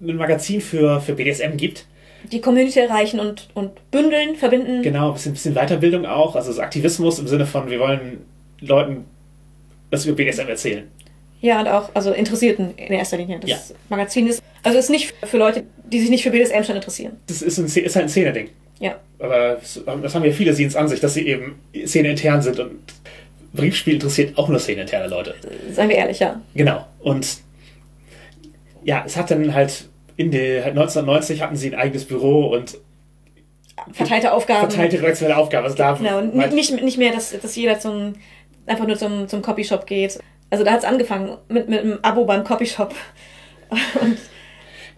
ein 0.00 0.16
Magazin 0.16 0.60
für, 0.60 1.00
für 1.00 1.14
BDSM 1.14 1.56
gibt. 1.56 1.86
Die 2.30 2.40
Community 2.40 2.78
erreichen 2.78 3.18
und, 3.18 3.48
und 3.54 3.90
bündeln, 3.90 4.36
verbinden. 4.36 4.82
Genau, 4.82 5.08
ein 5.08 5.14
bisschen, 5.14 5.32
bisschen 5.32 5.54
Weiterbildung 5.54 6.06
auch, 6.06 6.36
also 6.36 6.52
so 6.52 6.60
Aktivismus 6.60 7.18
im 7.18 7.26
Sinne 7.26 7.46
von, 7.46 7.70
wir 7.70 7.80
wollen 7.80 8.18
Leuten 8.60 9.04
das 9.90 10.04
über 10.06 10.16
BDSM 10.16 10.48
erzählen. 10.48 10.88
Ja, 11.40 11.60
und 11.60 11.68
auch 11.68 11.90
also 11.94 12.12
Interessierten 12.12 12.74
in 12.76 12.92
erster 12.92 13.16
Linie. 13.16 13.38
Das 13.40 13.50
Ja. 13.50 13.58
Magazin 13.88 14.26
ist 14.26 14.42
also 14.62 14.78
ist 14.78 14.90
nicht 14.90 15.14
für 15.24 15.38
Leute, 15.38 15.64
die 15.90 16.00
sich 16.00 16.10
nicht 16.10 16.22
für 16.22 16.30
BDSM 16.30 16.62
schon 16.64 16.76
interessieren. 16.76 17.16
Das 17.26 17.40
ist, 17.40 17.58
ein, 17.58 17.64
ist 17.64 17.76
halt 17.96 18.06
ein 18.06 18.08
Szene-Ding. 18.10 18.50
Ja. 18.78 18.96
Aber 19.18 19.56
das 20.02 20.14
haben 20.14 20.24
ja 20.24 20.32
viele 20.32 20.52
Scenes 20.54 20.76
an 20.76 20.88
sich, 20.88 21.00
dass 21.00 21.14
sie 21.14 21.26
eben 21.26 21.58
Szene-intern 21.86 22.42
sind 22.42 22.58
und 22.60 22.78
Briefspiel 23.54 23.94
interessiert 23.94 24.36
auch 24.38 24.48
nur 24.48 24.58
Szene-interne 24.58 25.08
Leute. 25.08 25.34
Seien 25.72 25.88
wir 25.88 25.96
ehrlich, 25.96 26.18
ja. 26.18 26.40
Genau. 26.54 26.86
Und 27.00 27.38
ja, 28.84 29.02
es 29.06 29.16
hat 29.16 29.30
dann 29.30 29.54
halt 29.54 29.88
in 30.16 30.30
der 30.30 30.64
halt 30.64 30.76
1990 30.76 31.40
hatten 31.40 31.56
sie 31.56 31.72
ein 31.72 31.78
eigenes 31.78 32.04
Büro 32.04 32.48
und 32.48 32.76
Verteilte 33.92 34.32
Aufgaben. 34.32 34.68
verteilte 34.68 34.98
redaktionelle 35.00 35.38
Aufgaben. 35.38 35.64
Also 35.64 35.76
da 35.76 35.94
Genau, 35.94 36.18
und 36.18 36.38
halt- 36.38 36.52
nicht, 36.52 36.82
nicht 36.82 36.98
mehr, 36.98 37.12
dass, 37.12 37.38
dass 37.40 37.56
jeder 37.56 37.78
zum 37.80 38.14
einfach 38.66 38.86
nur 38.86 38.96
zum, 38.98 39.26
zum 39.26 39.40
Copyshop 39.40 39.86
geht. 39.86 40.18
Also 40.50 40.64
da 40.64 40.72
hat 40.72 40.80
es 40.80 40.84
angefangen 40.84 41.38
mit, 41.48 41.68
mit 41.68 41.80
einem 41.80 41.98
Abo 42.02 42.24
beim 42.24 42.44
Copyshop. 42.44 42.94
Und 43.70 44.18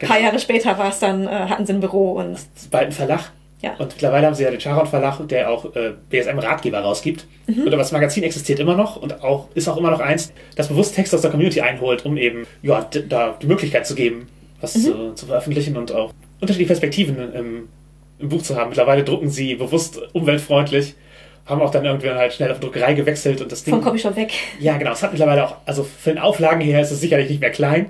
ein 0.02 0.08
paar 0.08 0.16
Genau. 0.16 0.28
Jahre 0.28 0.38
später 0.38 0.76
war 0.78 0.88
es 0.88 0.98
dann, 0.98 1.26
äh, 1.26 1.30
hatten 1.30 1.66
sie 1.66 1.74
ein 1.74 1.80
Büro 1.80 2.12
und 2.12 2.36
bald 2.70 2.86
ein 2.86 2.92
Verlag. 2.92 3.30
Ja. 3.60 3.74
Und 3.78 3.92
mittlerweile 3.92 4.26
haben 4.26 4.34
sie 4.34 4.42
ja 4.42 4.50
den 4.50 4.58
Charon 4.58 4.88
Verlag, 4.88 5.20
der 5.28 5.48
auch 5.48 5.76
äh, 5.76 5.92
BSM-Ratgeber 6.10 6.80
rausgibt. 6.80 7.26
Und 7.46 7.68
aber 7.68 7.76
das 7.76 7.92
Magazin 7.92 8.24
existiert 8.24 8.58
immer 8.58 8.74
noch 8.74 8.96
und 8.96 9.22
auch 9.22 9.46
ist 9.54 9.68
auch 9.68 9.76
immer 9.76 9.92
noch 9.92 10.00
eins, 10.00 10.32
das 10.56 10.66
bewusst 10.68 10.96
Texte 10.96 11.14
aus 11.14 11.22
der 11.22 11.30
Community 11.30 11.60
einholt, 11.60 12.04
um 12.04 12.16
eben 12.16 12.44
ja, 12.62 12.84
da 13.08 13.36
die 13.40 13.46
Möglichkeit 13.46 13.86
zu 13.86 13.94
geben, 13.94 14.26
was 14.60 14.72
zu, 14.72 15.14
zu 15.14 15.26
veröffentlichen 15.26 15.76
und 15.76 15.92
auch 15.92 16.12
unterschiedliche 16.40 16.68
Perspektiven 16.68 17.32
im, 17.32 17.68
im 18.18 18.28
Buch 18.28 18.42
zu 18.42 18.56
haben. 18.56 18.70
Mittlerweile 18.70 19.04
drucken 19.04 19.30
sie 19.30 19.54
bewusst 19.54 20.00
umweltfreundlich, 20.12 20.96
haben 21.46 21.60
auch 21.60 21.70
dann 21.70 21.84
irgendwann 21.84 22.16
halt 22.16 22.32
schnell 22.32 22.50
auf 22.52 22.60
Druckerei 22.60 22.94
gewechselt 22.94 23.40
und 23.40 23.50
das 23.50 23.64
Ding. 23.64 23.74
vom 23.74 23.82
Copyshop 23.82 24.16
weg. 24.16 24.32
Ja, 24.60 24.76
genau. 24.76 24.92
Es 24.92 25.02
hat 25.02 25.12
mittlerweile 25.12 25.44
auch, 25.44 25.56
also 25.66 25.82
von 25.84 26.14
den 26.14 26.22
Auflagen 26.22 26.60
her 26.60 26.80
ist 26.80 26.90
es 26.92 27.00
sicherlich 27.00 27.28
nicht 27.28 27.40
mehr 27.40 27.50
klein, 27.50 27.86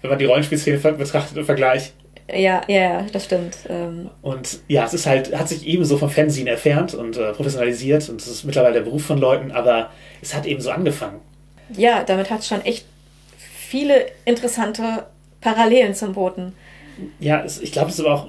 wenn 0.00 0.10
man 0.10 0.18
die 0.18 0.24
Rollenspielszene 0.24 0.78
betrachtet 0.78 1.36
im 1.36 1.44
Vergleich. 1.44 1.92
Ja, 2.32 2.62
ja, 2.68 2.80
ja, 2.80 3.06
das 3.12 3.26
stimmt. 3.26 3.58
Ähm, 3.68 4.08
Und 4.22 4.60
ja, 4.68 4.86
es 4.86 4.94
ist 4.94 5.06
halt, 5.06 5.36
hat 5.36 5.48
sich 5.50 5.66
ebenso 5.66 5.98
vom 5.98 6.08
Fernsehen 6.08 6.46
entfernt 6.46 6.94
und 6.94 7.18
äh, 7.18 7.32
professionalisiert 7.32 8.08
und 8.08 8.18
es 8.22 8.26
ist 8.28 8.44
mittlerweile 8.44 8.72
der 8.74 8.80
Beruf 8.80 9.04
von 9.04 9.18
Leuten, 9.18 9.52
aber 9.52 9.90
es 10.22 10.34
hat 10.34 10.46
eben 10.46 10.62
so 10.62 10.70
angefangen. 10.70 11.20
ja, 11.76 12.02
damit 12.02 12.30
hat 12.30 12.40
es 12.40 12.48
schon 12.48 12.64
echt 12.64 12.86
viele 13.68 14.06
interessante 14.24 15.04
Parallelen 15.42 15.94
zum 15.94 16.14
Boten. 16.14 16.54
Ja, 17.20 17.42
es, 17.44 17.60
ich 17.60 17.72
glaube, 17.72 17.90
es 17.90 17.98
ist 17.98 18.04
aber 18.06 18.14
auch 18.14 18.28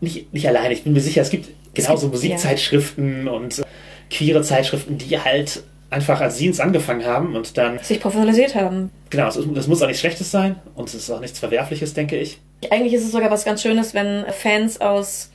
nicht, 0.00 0.32
nicht 0.32 0.48
alleine. 0.48 0.74
Ich 0.74 0.82
bin 0.82 0.92
mir 0.92 1.00
sicher, 1.00 1.22
es 1.22 1.30
gibt 1.30 1.48
genauso 1.74 2.08
Musikzeitschriften 2.08 3.28
und 3.28 3.60
äh, 3.60 3.62
queere 4.10 4.42
Zeitschriften, 4.42 4.98
die 4.98 5.18
halt 5.18 5.62
einfach 5.90 6.20
als 6.20 6.36
Scenes 6.36 6.60
angefangen 6.60 7.04
haben 7.06 7.34
und 7.34 7.56
dann, 7.56 7.78
Sich 7.78 8.00
professionalisiert 8.00 8.54
haben. 8.54 8.90
genau, 9.10 9.28
ist- 9.28 9.38
das 9.54 9.66
muss 9.66 9.80
auch 9.82 9.86
nichts 9.86 10.00
Schlechtes 10.00 10.30
sein 10.30 10.56
und 10.74 10.88
es 10.88 10.94
ist 10.94 11.10
auch 11.10 11.20
nichts 11.20 11.38
Verwerfliches, 11.38 11.94
denke 11.94 12.16
ich. 12.18 12.38
Eigentlich 12.70 12.92
ist 12.94 13.04
es 13.04 13.12
sogar 13.12 13.30
was 13.30 13.44
ganz 13.44 13.62
Schönes, 13.62 13.94
wenn 13.94 14.24
Fans 14.32 14.80
aus 14.80 15.30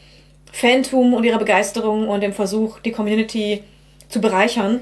Fantum 0.51 1.13
und 1.13 1.23
ihrer 1.23 1.39
Begeisterung 1.39 2.07
und 2.07 2.21
dem 2.21 2.33
Versuch, 2.33 2.79
die 2.79 2.91
Community 2.91 3.63
zu 4.09 4.21
bereichern, 4.21 4.81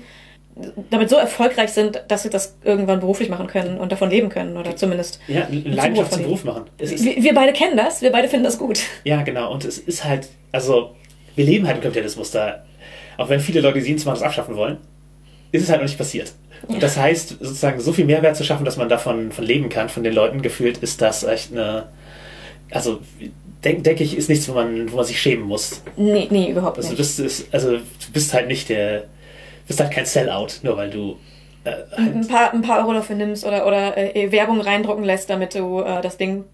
damit 0.90 1.10
so 1.10 1.16
erfolgreich 1.16 1.72
sind, 1.72 2.04
dass 2.10 2.24
sie 2.24 2.30
das 2.30 2.58
irgendwann 2.64 3.00
beruflich 3.00 3.30
machen 3.30 3.48
können 3.48 3.78
und 3.78 3.92
davon 3.94 4.10
leben 4.10 4.28
können 4.28 4.58
oder 4.58 4.76
zumindest. 4.76 5.22
Ja, 5.30 5.48
Leidenschaft 5.50 6.12
zum 6.14 6.24
Beruf 6.24 6.44
machen. 6.44 6.66
Wir, 6.78 7.24
wir 7.24 7.34
beide 7.34 7.54
kennen 7.54 7.78
das, 7.78 8.02
wir 8.02 8.12
beide 8.12 8.28
finden 8.28 8.44
das 8.44 8.58
gut. 8.58 8.82
Ja, 9.06 9.22
genau. 9.22 9.54
Und 9.54 9.64
es 9.64 9.78
ist 9.78 10.04
halt, 10.04 10.28
also, 10.52 10.94
wir 11.38 11.46
leben 11.46 11.66
halt 11.68 11.78
im 11.78 11.84
Kapitalismus 11.84 12.32
da. 12.32 12.64
Auch 13.22 13.30
wenn 13.30 13.40
viele 13.40 13.62
Leute 13.62 13.80
die 13.80 13.86
Dienstmarkt 13.86 14.24
abschaffen 14.24 14.56
wollen, 14.56 14.78
ist 15.52 15.62
es 15.64 15.70
halt 15.70 15.82
noch 15.82 15.88
nicht 15.88 15.98
passiert. 15.98 16.34
Und 16.68 16.82
das 16.82 16.98
heißt, 16.98 17.30
sozusagen 17.40 17.80
so 17.80 17.94
viel 17.94 18.06
Mehrwert 18.06 18.36
zu 18.36 18.44
schaffen, 18.44 18.66
dass 18.66 18.78
man 18.78 18.90
davon 18.90 19.32
von 19.32 19.46
leben 19.46 19.70
kann, 19.70 19.90
von 19.90 20.04
den 20.04 20.14
Leuten 20.14 20.42
gefühlt, 20.42 20.80
ist 20.80 21.02
das 21.02 21.24
echt 21.24 21.52
eine, 21.52 21.86
also, 22.72 23.00
denke 23.64 23.82
denk 23.84 24.02
ich, 24.02 24.18
ist 24.18 24.30
nichts, 24.30 24.50
wo 24.50 24.54
man, 24.54 24.92
wo 24.92 24.96
man 24.96 25.06
sich 25.06 25.22
schämen 25.22 25.46
muss. 25.46 25.84
Nee, 25.98 26.28
nee, 26.32 26.50
überhaupt 26.50 26.78
Also, 26.78 26.90
nicht. 26.90 26.98
bist, 26.98 27.20
ist, 27.20 27.54
also, 27.54 27.74
du 27.74 28.12
bist 28.14 28.34
halt 28.34 28.48
nicht 28.48 28.70
der, 28.70 29.04
bist 29.68 29.80
halt 29.80 29.92
kein 29.92 30.06
Sellout, 30.06 30.48
nur 30.64 30.78
weil 30.78 30.90
du 30.90 31.18
äh, 31.64 31.74
ein 31.98 32.28
paar, 32.28 32.54
ein 32.54 32.62
paar 32.62 32.80
Euro 32.80 32.94
dafür 32.94 33.16
nimmst 33.16 33.46
oder, 33.46 33.68
oder 33.68 34.16
äh, 34.16 34.32
Werbung 34.32 34.62
reindrucken 34.62 35.04
lässt, 35.04 35.30
damit 35.30 35.54
du 35.54 35.82
äh, 35.82 36.02
das 36.02 36.18
Ding 36.18 36.46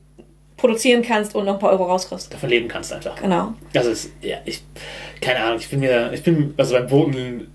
produzieren 0.57 1.03
kannst 1.03 1.35
und 1.35 1.45
noch 1.45 1.53
ein 1.53 1.60
paar 1.60 1.72
Euro 1.72 1.85
rauskriegst. 1.85 2.34
davon 2.34 2.49
leben 2.49 2.68
kannst 2.68 2.91
einfach. 2.91 3.15
Genau. 3.22 3.53
Also 3.76 3.91
es, 3.91 4.10
ja, 4.22 4.38
ich, 4.44 4.64
keine 5.22 5.39
Ahnung, 5.39 5.60
ich 5.60 5.69
bin 5.69 5.80
mir, 5.80 6.11
ich 6.14 6.23
bin, 6.23 6.53
also 6.57 6.73
beim 6.76 6.88
Booten 6.88 7.48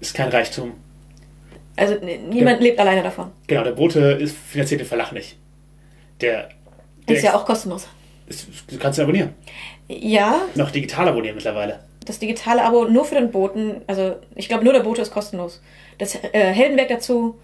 ist 0.00 0.14
kein 0.14 0.28
Reichtum. 0.28 0.72
Also 1.76 1.94
niemand 2.30 2.60
lebt 2.60 2.78
alleine 2.78 3.02
davon. 3.02 3.30
Genau, 3.46 3.64
der 3.64 3.72
Bote 3.72 4.00
ist, 4.00 4.36
finanziert 4.36 4.80
den 4.80 4.86
Verlag 4.88 5.12
nicht. 5.12 5.36
Der, 6.20 6.50
der 7.08 7.16
Ist 7.16 7.22
ja 7.22 7.34
auch 7.34 7.44
kostenlos. 7.46 7.88
ist, 8.26 8.46
du 8.70 8.76
kannst 8.78 8.98
ihn 8.98 9.02
abonnieren. 9.02 9.30
Ja, 9.88 10.42
Noch 10.54 10.70
digital 10.70 11.08
abonnieren 11.08 11.36
mittlerweile. 11.36 11.80
das 12.04 12.18
digitale 12.18 12.62
Abo 12.64 12.84
nur 12.86 13.04
für 13.04 13.14
den 13.14 13.30
Boten, 13.30 13.76
also 13.86 14.16
ich 14.34 14.48
glaube 14.48 14.64
nur 14.64 14.72
der 14.72 14.80
Bote 14.80 15.00
ist 15.02 15.10
kostenlos. 15.12 15.62
Das 15.98 16.14
äh, 16.14 16.52
Heldenwerk 16.52 16.88
dazu 16.88 17.38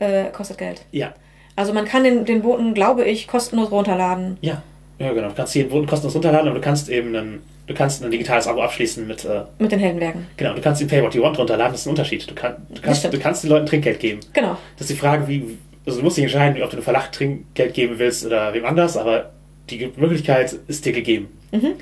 äh, 0.00 0.24
kostet 0.32 0.58
Geld. 0.58 0.82
Ja, 0.92 1.14
Also 1.56 1.72
man 1.72 1.84
kann 1.84 2.04
den, 2.04 2.24
den 2.24 2.42
Boten, 2.42 2.74
glaube 2.74 3.04
ich, 3.04 3.26
kostenlos 3.28 3.70
runterladen. 3.70 4.38
ja, 4.40 4.62
ja, 4.98 5.12
genau. 5.12 5.28
Du 5.28 5.34
kannst 5.34 5.54
jeden 5.54 5.70
Boten 5.70 5.86
kostenlos 5.86 6.14
runterladen, 6.16 6.48
aber 6.48 6.58
du 6.58 6.64
kannst 6.64 6.88
eben 6.88 7.14
ein, 7.14 7.42
du 7.68 7.74
kannst 7.74 8.02
ein 8.02 8.10
digitales 8.10 8.46
Abo 8.48 8.62
abschließen 8.62 9.06
mit, 9.06 9.24
äh, 9.24 9.42
Mit 9.58 9.70
den 9.70 9.78
Heldenwerken. 9.78 10.26
genau, 10.36 10.54
du 10.54 10.60
kannst 10.60 10.80
den 10.80 10.88
Pay 10.88 11.02
What 11.02 11.14
You 11.14 11.22
Want 11.22 11.38
runterladen, 11.38 11.72
das 11.72 11.82
ist 11.82 11.86
ein 11.86 11.90
Unterschied. 11.90 12.28
Du, 12.28 12.34
kann, 12.34 12.56
du, 12.68 12.80
kannst, 12.82 13.04
du 13.04 13.18
kannst 13.18 13.44
den 13.44 13.50
Leuten 13.50 13.66
Trinkgeld 13.66 14.00
geben. 14.00 14.20
Genau. 14.32 14.56
Das 14.76 14.88
ist 14.88 14.90
die 14.90 15.00
Frage, 15.00 15.28
wie, 15.28 15.56
also 15.86 15.98
du 15.98 16.04
musst 16.04 16.16
dich 16.16 16.24
entscheiden, 16.24 16.60
ob 16.62 16.70
du 16.70 16.76
einem 16.76 16.82
Verlag 16.84 17.12
Trinkgeld 17.12 17.74
geben 17.74 17.98
willst 17.98 18.26
oder 18.26 18.52
wem 18.54 18.64
anders, 18.64 18.96
aber 18.96 19.30
die 19.70 19.90
Möglichkeit 19.96 20.56
ist 20.66 20.84
dir 20.86 20.92
gegeben. 20.92 21.28
Mhm. 21.52 21.74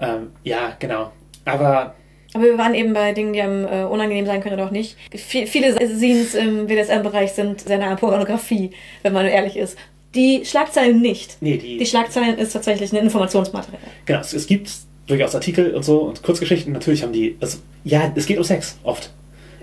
Ähm, 0.00 0.30
ja, 0.42 0.76
genau. 0.78 1.12
Aber 1.44 1.94
Aber 2.34 2.44
wir 2.44 2.58
waren 2.58 2.74
eben 2.74 2.92
bei 2.92 3.12
Dingen, 3.12 3.32
die 3.32 3.40
einem 3.42 3.64
äh, 3.64 3.84
unangenehm 3.84 4.26
sein 4.26 4.42
können 4.42 4.54
oder 4.54 4.66
auch 4.66 4.70
nicht. 4.72 4.96
V 5.16 5.46
viele 5.46 5.74
Scenes 5.74 6.34
im 6.34 6.66
BDSM-Bereich 6.66 7.32
sind 7.32 7.60
sehr 7.60 7.78
nah 7.78 7.90
an 7.90 7.96
Pornografie, 7.96 8.70
wenn 9.02 9.12
man 9.12 9.26
ehrlich 9.26 9.56
ist. 9.56 9.76
Die 10.14 10.44
Schlagzeilen 10.44 11.00
nicht. 11.00 11.36
nee, 11.40 11.56
die, 11.56 11.78
Die 11.78 11.86
Schlagzeilen 11.86 12.36
ist 12.38 12.52
tatsächlich 12.52 12.92
ein 12.92 12.98
Informationsmaterial. 12.98 13.80
genau, 14.04 14.20
es, 14.20 14.32
es 14.34 14.46
gibt 14.46 14.70
durchaus 15.06 15.34
Artikel 15.34 15.74
und 15.74 15.84
so 15.84 16.00
und 16.00 16.22
Kurzgeschichten, 16.22 16.72
natürlich 16.72 17.02
haben 17.02 17.12
die, 17.12 17.36
also, 17.40 17.58
ja, 17.84 18.12
es 18.14 18.26
geht 18.26 18.38
um 18.38 18.44
Sex, 18.44 18.78
oft. 18.82 19.10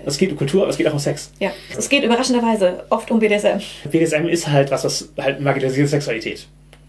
Es 0.04 0.16
geht 0.16 0.30
um 0.30 0.38
Kultur, 0.38 0.62
aber 0.62 0.70
es 0.70 0.78
geht 0.78 0.88
auch 0.88 0.94
um 0.94 0.98
Sex. 0.98 1.30
Ja, 1.40 1.50
es 1.76 1.88
geht 1.88 2.04
überraschenderweise 2.04 2.84
oft 2.88 3.10
um 3.10 3.18
BDSM. 3.18 3.60
BDSM 3.90 4.26
ist 4.28 4.48
halt 4.48 4.70
was, 4.70 4.84
was 4.84 5.10
halt 5.18 5.40
marginalisierte 5.40 5.90
Sexualität. 5.90 6.46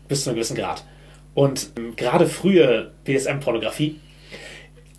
Bis 0.07 0.23
zu 0.23 0.29
einem 0.29 0.35
gewissen 0.37 0.55
Grad. 0.55 0.83
Und 1.33 1.71
ähm, 1.77 1.95
gerade 1.95 2.25
frühe 2.27 2.91
BDSM-Pornografie 3.03 3.99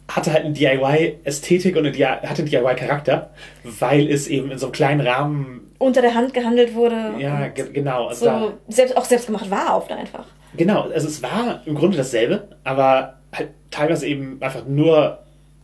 hatte 0.08 0.32
halt 0.32 0.44
eine 0.44 0.52
DIY-Ästhetik 0.52 1.74
und 1.76 1.86
eine 1.86 1.92
DIY 1.92 2.04
hatte 2.26 2.42
einen 2.42 2.50
DIY-Charakter, 2.50 3.30
weil 3.64 4.10
es 4.10 4.26
eben 4.28 4.50
in 4.50 4.58
so 4.58 4.66
einem 4.66 4.72
kleinen 4.72 5.00
Rahmen, 5.06 5.72
Unter 5.78 6.02
der 6.02 6.14
Hand 6.14 6.34
gehandelt 6.34 6.74
wurde. 6.74 7.14
ja, 7.18 7.48
ge 7.48 7.66
genau. 7.72 8.08
Also 8.08 8.26
da, 8.26 8.40
so 8.40 8.52
selbst, 8.68 8.96
auch 8.96 9.04
selbst 9.06 9.26
gemacht 9.26 9.50
war 9.50 9.76
oft 9.76 9.90
einfach. 9.90 10.26
genau, 10.54 10.82
also 10.90 11.08
es 11.08 11.22
war 11.22 11.62
im 11.64 11.74
Grunde 11.74 11.96
dasselbe, 11.96 12.48
aber 12.62 13.18
halt 13.32 13.48
teilweise 13.70 14.06
eben 14.06 14.38
einfach 14.40 14.66
nur 14.66 15.18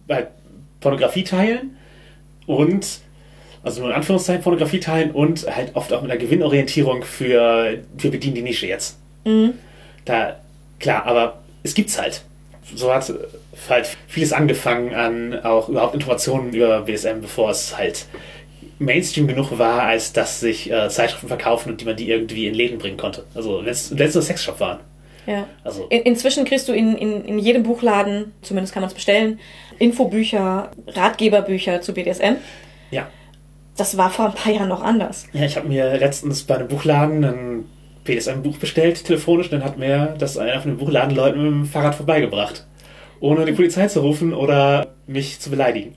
halt 0.09 0.28
Pornografie 0.81 1.24
teilen 1.24 1.77
und 2.47 3.01
also 3.62 3.81
nur 3.81 3.90
in 3.90 3.97
Anführungszeichen 3.97 4.43
Pornografie 4.43 4.81
teilen 4.81 5.11
und 5.11 5.47
halt 5.55 5.74
oft 5.74 5.93
auch 5.93 6.03
mit 6.03 6.11
einer 6.11 6.20
Gewinnorientierung 6.20 7.05
für 7.05 7.78
wir 7.97 8.11
bedienen 8.11 8.36
die 8.36 8.43
Nische 8.43 8.66
jetzt. 8.66 8.99
Da, 10.05 10.36
klar, 10.78 11.05
aber 11.07 11.40
es 11.62 11.74
gibt's 11.74 12.01
halt. 12.01 12.23
So 12.74 12.93
hat 12.93 13.12
halt 13.69 13.97
vieles 14.07 14.32
angefangen 14.32 14.95
an 14.95 15.40
auch 15.43 15.69
überhaupt 15.69 15.95
Informationen 15.95 16.53
über 16.53 16.82
BSM, 16.82 17.20
bevor 17.20 17.51
es 17.51 17.77
halt 17.77 18.07
Mainstream 18.78 19.27
genug 19.27 19.59
war, 19.59 19.82
als 19.82 20.12
dass 20.12 20.40
sich 20.40 20.70
äh, 20.70 20.89
Zeitschriften 20.89 21.28
verkaufen 21.28 21.70
und 21.70 21.81
die 21.81 21.85
man 21.85 21.97
die 21.97 22.11
irgendwie 22.11 22.47
in 22.47 22.55
Läden 22.55 22.78
bringen 22.78 22.97
konnte. 22.97 23.24
Also 23.35 23.61
wenn 23.65 23.70
es 23.73 23.90
letzte 23.90 24.23
Sexshop 24.23 24.61
waren. 24.61 24.78
Ja. 25.29 25.47
Also 25.63 25.87
In, 25.91 26.01
inzwischen 26.03 26.47
kriegst 26.47 26.69
du 26.69 26.73
in, 26.73 26.97
in, 26.97 27.23
in 27.25 27.39
jedem 27.39 27.63
Buchladen, 27.63 28.33
zumindest 28.41 28.73
kann 28.73 28.81
man 28.81 28.89
es 28.89 28.95
bestellen, 28.95 29.39
Infobücher, 29.79 30.71
Ratgeberbücher 30.87 31.83
zu 31.83 31.93
BDSM. 31.93 32.37
ja. 32.91 33.09
Das 33.77 33.97
war 33.97 34.11
vor 34.11 34.27
ein 34.27 34.35
paar 34.35 34.53
Jahren 34.53 34.69
noch 34.69 34.83
anders. 34.83 35.29
Ja, 35.33 35.45
ich 35.45 35.57
habe 35.57 35.69
mir 35.69 35.97
letztens 35.99 36.43
bei 36.43 36.57
einem 36.57 36.67
Buchladen 36.67 37.23
ein 37.23 37.65
BDSM-Buch 38.03 38.57
bestellt, 38.57 39.05
telefonisch, 39.05 39.53
und 39.53 39.61
dann 39.61 39.65
hat 39.65 39.79
mir 39.79 40.17
das 40.19 40.37
einer 40.37 40.61
von 40.61 40.73
den 40.73 40.79
Buchladenleuten 40.79 41.41
mit 41.41 41.53
dem 41.53 41.65
Fahrrad 41.65 41.95
vorbeigebracht. 41.95 42.67
Ohne 43.21 43.45
die 43.45 43.53
Polizei 43.53 43.87
zu 43.87 44.01
rufen 44.01 44.35
oder 44.35 44.95
mich 45.07 45.39
zu 45.39 45.51
beleidigen. 45.51 45.95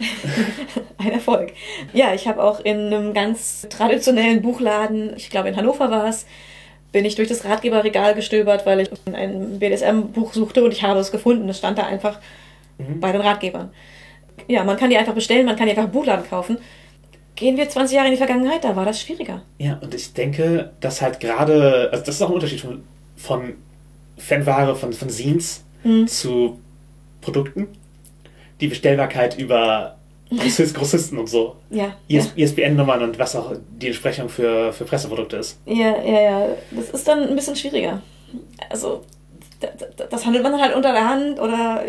Ein 0.98 1.12
Erfolg. 1.12 1.52
Ja, 1.92 2.12
ich 2.12 2.26
habe 2.26 2.42
auch 2.42 2.58
in 2.58 2.92
einem 2.92 3.14
ganz 3.14 3.68
traditionellen 3.70 4.42
Buchladen, 4.42 5.12
ich 5.16 5.30
glaube 5.30 5.48
in 5.48 5.56
Hannover 5.56 5.92
war 5.92 6.08
es, 6.08 6.26
bin 6.92 7.04
ich 7.04 7.14
durch 7.14 7.28
das 7.28 7.44
Ratgeberregal 7.44 8.14
gestöbert, 8.14 8.66
weil 8.66 8.80
ich 8.80 8.90
ein 9.12 9.58
BDSM-Buch 9.58 10.34
suchte 10.34 10.62
und 10.62 10.72
ich 10.72 10.82
habe 10.82 11.00
es 11.00 11.10
gefunden. 11.10 11.48
Es 11.48 11.58
stand 11.58 11.78
da 11.78 11.86
einfach 11.86 12.20
bei 13.00 13.12
den 13.12 13.22
Ratgebern. 13.22 13.70
Ja, 14.46 14.64
man 14.64 14.76
kann 14.76 14.90
die 14.90 14.96
einfach 14.96 15.14
bestellen, 15.14 15.46
man 15.46 15.56
kann 15.56 15.66
die 15.66 15.70
einfach 15.70 15.84
im 15.84 15.92
Buchladen 15.92 16.28
kaufen. 16.28 16.58
Gehen 17.34 17.56
wir 17.56 17.68
20 17.68 17.96
Jahre 17.96 18.08
in 18.08 18.12
die 18.12 18.18
Vergangenheit, 18.18 18.62
da 18.62 18.76
war 18.76 18.84
das 18.84 19.00
schwieriger. 19.00 19.42
Ja, 19.58 19.78
und 19.80 19.94
ich 19.94 20.12
denke, 20.12 20.72
dass 20.80 21.00
halt 21.00 21.18
gerade, 21.18 21.88
also 21.90 22.04
das 22.04 22.16
ist 22.16 22.22
auch 22.22 22.28
ein 22.28 22.34
Unterschied 22.34 22.60
von, 22.60 22.82
von 23.16 23.54
Fanware, 24.18 24.76
von, 24.76 24.92
von 24.92 25.08
Scenes 25.08 25.64
zu 26.06 26.60
Produkten. 27.20 27.68
Die 28.60 28.68
Bestellbarkeit 28.68 29.38
über 29.38 29.96
Grossist, 30.38 30.74
Grossisten 30.74 31.18
und 31.18 31.28
so. 31.28 31.56
Ja. 31.70 31.94
IS, 32.08 32.32
ISBN-Nummern 32.36 33.02
und 33.02 33.18
was 33.18 33.34
auch 33.36 33.52
die 33.80 33.88
Entsprechung 33.88 34.28
für, 34.28 34.72
für 34.72 34.84
Presseprodukte 34.84 35.36
ist. 35.36 35.58
Ja, 35.66 36.02
ja, 36.02 36.20
ja. 36.22 36.46
Das 36.70 36.90
ist 36.90 37.06
dann 37.08 37.28
ein 37.28 37.34
bisschen 37.34 37.56
schwieriger. 37.56 38.00
Also, 38.70 39.02
da- 39.60 39.68
da- 39.96 40.04
das 40.06 40.24
handelt 40.26 40.42
man 40.42 40.52
dann 40.52 40.60
halt 40.62 40.74
unter 40.74 40.92
der 40.92 41.08
Hand 41.08 41.38
oder 41.40 41.82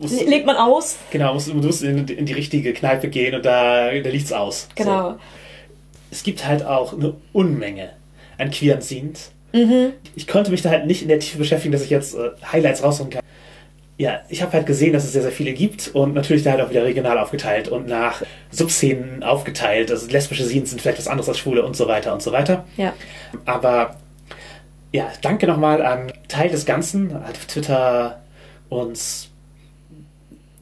Musst- 0.00 0.26
legt 0.26 0.46
man 0.46 0.56
aus. 0.56 0.96
Genau, 1.10 1.34
musst, 1.34 1.48
du 1.48 1.54
musst 1.54 1.82
in, 1.82 2.06
in 2.08 2.26
die 2.26 2.32
richtige 2.32 2.72
Kneipe 2.72 3.08
gehen 3.08 3.34
und 3.34 3.44
da, 3.44 3.90
da 3.92 4.08
liegt's 4.10 4.32
aus. 4.32 4.68
Genau. 4.74 5.10
So. 5.12 5.16
Es 6.10 6.22
gibt 6.22 6.46
halt 6.46 6.64
auch 6.66 6.92
eine 6.92 7.14
Unmenge 7.32 7.90
an 8.38 8.50
queeren 8.50 8.82
Scenes. 8.82 9.30
Ich 10.16 10.26
konnte 10.26 10.50
mich 10.50 10.62
da 10.62 10.70
halt 10.70 10.86
nicht 10.86 11.02
in 11.02 11.08
der 11.08 11.18
Tiefe 11.20 11.36
beschäftigen, 11.38 11.72
dass 11.72 11.82
ich 11.82 11.90
jetzt 11.90 12.14
äh, 12.14 12.30
Highlights 12.50 12.82
rausholen 12.82 13.10
kann. 13.10 13.22
Ja, 14.02 14.20
ich 14.28 14.42
habe 14.42 14.54
halt 14.54 14.66
gesehen, 14.66 14.92
dass 14.92 15.04
es 15.04 15.12
sehr, 15.12 15.22
sehr 15.22 15.30
viele 15.30 15.52
gibt 15.52 15.92
und 15.94 16.12
natürlich 16.12 16.42
da 16.42 16.50
halt 16.50 16.60
auch 16.60 16.70
wieder 16.70 16.82
regional 16.84 17.18
aufgeteilt 17.18 17.68
und 17.68 17.86
nach 17.86 18.24
Subszenen 18.50 19.22
aufgeteilt. 19.22 19.92
Also 19.92 20.08
lesbische 20.10 20.44
Scenes 20.44 20.70
sind 20.70 20.82
vielleicht 20.82 20.98
was 20.98 21.06
anderes 21.06 21.28
als 21.28 21.38
schwule 21.38 21.64
und 21.64 21.76
so 21.76 21.86
weiter 21.86 22.12
und 22.12 22.20
so 22.20 22.32
weiter. 22.32 22.64
Ja. 22.76 22.94
Aber 23.44 23.94
ja, 24.90 25.06
danke 25.20 25.46
nochmal 25.46 25.80
an 25.82 26.12
Teil 26.26 26.50
des 26.50 26.66
Ganzen, 26.66 27.14
hat 27.14 27.36
auf 27.36 27.46
Twitter 27.46 28.20
uns 28.70 29.30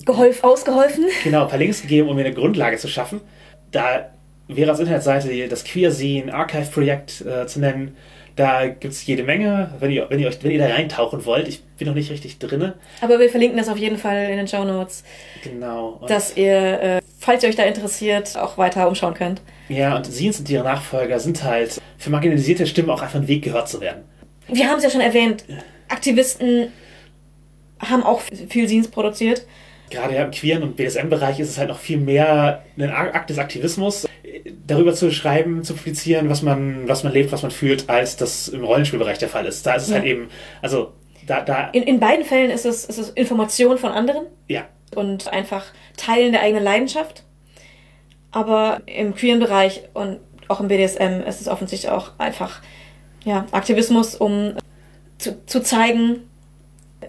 Geholf, 0.05 0.45
ausgeholfen. 0.45 1.07
genau 1.25 1.45
ein 1.45 1.49
paar 1.49 1.59
Links 1.59 1.81
gegeben, 1.81 2.11
um 2.11 2.17
mir 2.17 2.27
eine 2.27 2.35
Grundlage 2.35 2.77
zu 2.77 2.89
schaffen. 2.89 3.23
Da 3.71 4.11
wäre 4.49 4.71
als 4.71 4.81
Internetseite 4.81 5.49
das 5.49 5.65
Queerseen 5.65 6.29
Archive-Projekt 6.29 7.23
äh, 7.23 7.47
zu 7.47 7.61
nennen. 7.61 7.97
Da 8.41 8.69
gibt 8.69 8.95
es 8.95 9.05
jede 9.05 9.23
Menge, 9.23 9.71
wenn 9.81 9.91
ihr, 9.91 10.09
wenn, 10.09 10.19
ihr 10.19 10.27
euch, 10.27 10.43
wenn 10.43 10.51
ihr 10.51 10.59
da 10.59 10.69
reintauchen 10.69 11.27
wollt. 11.27 11.47
Ich 11.47 11.63
bin 11.63 11.87
noch 11.87 11.95
nicht 11.95 12.11
richtig 12.11 12.39
drinne. 12.39 12.73
Aber 13.03 13.21
wir 13.21 13.29
verlinken 13.29 13.59
das 13.59 13.69
auf 13.69 13.77
jeden 13.77 13.99
Fall 13.99 14.31
in 14.31 14.39
den 14.39 14.49
Show 14.49 14.65
Notes, 14.65 15.05
Genau. 15.45 15.99
Und, 16.01 16.09
dass 16.09 16.39
ihr, 16.39 16.81
äh, 16.81 17.01
falls 17.19 17.43
ihr 17.43 17.51
euch 17.51 17.57
da 17.57 17.65
interessiert, 17.65 18.39
auch 18.39 18.57
weiter 18.57 18.89
umschauen 18.89 19.13
könnt. 19.13 19.43
ja, 19.69 19.95
und 19.95 20.07
Scenes 20.07 20.41
und 20.41 20.49
ihre 20.49 20.65
Nachfolger 20.65 21.21
sind 21.21 21.45
halt 21.45 21.83
für 21.99 22.09
marginalisierte 22.09 22.67
Stimmen 22.67 22.89
auch 22.89 23.03
einfach 23.03 23.21
ein 23.21 23.29
Weg, 23.29 23.45
gehört 23.45 23.69
zu 23.69 23.83
werden. 23.83 24.05
Wir 24.49 24.69
haben 24.71 24.79
es 24.79 24.85
ja 24.85 24.91
schon 24.91 25.03
erwähnt, 25.03 25.45
Aktivisten 25.89 26.73
haben 27.79 28.03
auch 28.03 28.23
viel 28.49 28.67
Scenes 28.67 28.89
produziert. 28.89 29.45
Gerade 29.91 30.15
ja 30.15 30.25
im 30.25 30.31
queeren 30.31 30.63
und 30.63 30.77
BDSM-Bereich 30.77 31.41
ist 31.41 31.51
es 31.51 31.59
halt 31.59 31.69
noch 31.69 31.79
viel 31.79 31.99
mehr 31.99 32.63
ein 32.79 32.91
Akt 32.91 33.29
des 33.29 33.39
Aktivismus, 33.39 34.09
darüber 34.67 34.95
zu 34.95 35.11
schreiben, 35.11 35.63
zu 35.65 35.75
publizieren, 35.75 36.29
was 36.29 36.43
man, 36.43 36.89
was 36.89 37.05
man 37.05 37.13
lebt, 37.13 37.33
was 37.33 37.43
man 37.43 37.51
fühlt, 37.51 37.89
als 37.89 38.17
das 38.17 38.49
im 38.49 38.65
Rollenspielbereich 38.65 39.19
der 39.19 39.29
Fall 39.29 39.47
ist. 39.47 39.67
Da 39.67 39.75
ist 39.75 39.85
es 39.85 39.89
Ja. 39.91 39.97
halt 39.97 40.05
eben, 40.07 40.29
also 40.63 40.93
da, 41.27 41.43
da, 41.43 41.69
In, 41.71 41.83
in 41.85 42.01
beiden 42.01 42.25
Fällen 42.25 42.51
ist 42.51 42.67
es, 42.67 42.85
ist 42.85 42.99
es 42.99 43.11
Information 43.11 43.79
von 43.79 43.93
anderen 43.93 44.27
ja, 44.49 44.67
und 44.95 45.29
einfach 45.33 45.65
Teilen 45.97 46.33
der 46.33 46.43
eigenen 46.43 46.65
Leidenschaft. 46.65 47.25
Aber 48.33 48.81
im 48.87 49.15
queeren 49.15 49.41
Bereich 49.41 49.83
und 49.95 50.19
auch 50.49 50.61
im 50.61 50.69
BDSM 50.69 51.21
ist 51.27 51.41
es 51.41 51.49
offensichtlich 51.49 51.91
auch 51.91 52.13
einfach 52.19 52.61
ja, 53.25 53.47
Aktivismus, 53.53 54.15
um 54.15 54.55
zu, 55.19 55.45
zu 55.47 55.63
zeigen, 55.63 56.29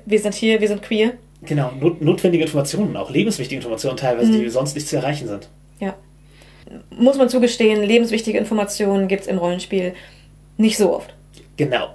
wir 0.06 0.20
sind 0.20 0.34
hier, 0.36 0.62
wir 0.62 0.68
sind 0.68 0.82
queer. 0.82 1.14
genau, 1.44 1.72
not, 1.80 2.02
notwendige 2.02 2.44
Informationen, 2.44 2.98
auch 2.98 3.10
lebenswichtige 3.10 3.58
Informationen 3.58 3.98
teilweise, 3.98 4.32
die 4.32 4.50
sonst 4.50 4.76
nicht 4.76 4.88
zu 4.88 4.96
erreichen 4.98 5.28
sind. 5.28 5.48
Ja. 5.80 5.96
Muss 6.90 7.18
man 7.18 7.30
zugestehen, 7.30 7.84
lebenswichtige 7.84 8.38
Informationen 8.38 9.08
gibt 9.08 9.22
es 9.22 9.28
im 9.28 9.38
Rollenspiel 9.38 9.94
nicht 10.58 10.78
so 10.78 10.96
oft. 10.96 11.14
Genau. 11.58 11.94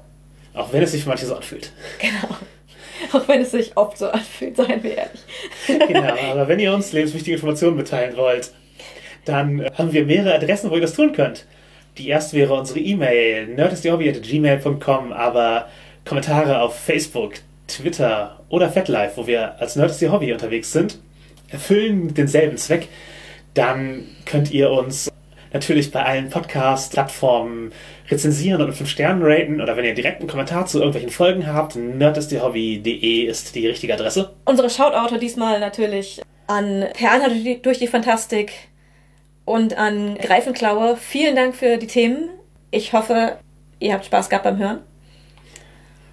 Auch 0.55 0.73
wenn 0.73 0.83
es 0.83 0.93
sich 0.93 1.03
für 1.03 1.09
manche 1.09 1.27
so 1.27 1.35
anfühlt. 1.35 1.73
Genau. 2.01 2.37
Auch 3.13 3.29
wenn 3.29 3.43
es 3.43 3.51
sich 3.51 3.77
oft 3.77 3.99
so 3.99 4.09
anfühlt, 4.09 4.57
seien 4.57 4.83
wir 4.83 4.97
ehrlich. 4.97 5.21
Genau, 5.67 6.15
aber 6.33 6.49
wenn 6.49 6.59
ihr 6.59 6.73
uns 6.73 6.93
lebenswichtige 6.93 7.37
Informationen 7.37 7.77
mitteilen 7.77 8.17
wollt, 8.17 8.53
dann 9.27 9.61
äh, 9.61 9.71
haben 9.77 9.93
wir 9.93 10.07
mehrere 10.07 10.35
Adressen, 10.35 10.71
wo 10.71 10.77
ihr 10.77 10.81
das 10.81 10.95
tun 10.95 11.13
könnt. 11.13 11.45
Die 11.99 12.09
erste 12.09 12.37
wäre 12.37 12.55
unsere 12.55 12.81
E-Mail, 12.81 13.49
nerdistthehobby.gmail.com, 13.49 15.13
aber 15.13 15.69
Kommentare 16.05 16.61
auf 16.63 16.79
Facebook, 16.79 17.35
Twitter 17.69 18.41
oder 18.49 18.71
FetLife, 18.71 19.17
wo 19.17 19.27
wir 19.27 19.61
als 19.61 19.77
Nerd 19.77 19.91
ist 19.91 20.03
Ihr 20.03 20.13
Hobby 20.13 20.33
unterwegs 20.33 20.73
sind, 20.73 20.99
erfüllen 21.49 22.15
denselben 22.15 22.57
Zweck. 22.57 22.89
Dann 23.57 24.05
könnt 24.27 24.51
ihr 24.51 24.71
uns 24.71 25.11
natürlich 25.51 25.91
bei 25.91 26.05
allen 26.05 26.29
Podcast-Plattformen 26.29 27.73
rezensieren 28.11 28.61
und 28.61 28.69
mit 28.69 28.77
5 28.77 28.91
Sternen 28.91 29.23
raten 29.23 29.63
oder 29.63 29.79
wenn 29.79 29.87
ihr 29.87 29.95
direkt 29.95 30.21
einen 30.21 30.29
Kommentar 30.29 30.67
zu 30.67 30.77
irgendwelchen 30.77 31.11
Folgen 31.11 31.47
habt, 31.47 31.75
nerdistihobby.de 31.75 33.23
ist 33.25 33.55
die 33.55 33.67
richtige 33.67 33.95
Adresse. 33.95 34.35
Unsere 34.45 34.69
Shoutout 34.69 35.17
diesmal 35.17 35.59
natürlich 35.59 36.21
an 36.49 36.85
Per 36.93 37.11
Anhalt 37.11 37.65
durch 37.65 37.79
die 37.79 37.87
Fantastik 37.87 38.53
und 39.47 39.79
an 39.79 40.17
Greifenklaue. 40.17 40.99
Vielen 40.99 41.35
Dank 41.35 41.55
für 41.55 41.79
die 41.79 41.87
Themen. 41.87 42.29
Ich 42.71 42.93
hoffe, 42.93 43.39
ihr 43.81 43.95
habt 43.95 44.05
Spaß 44.05 44.29
gehabt 44.29 44.45
beim 44.45 44.59
Hören. 44.59 44.81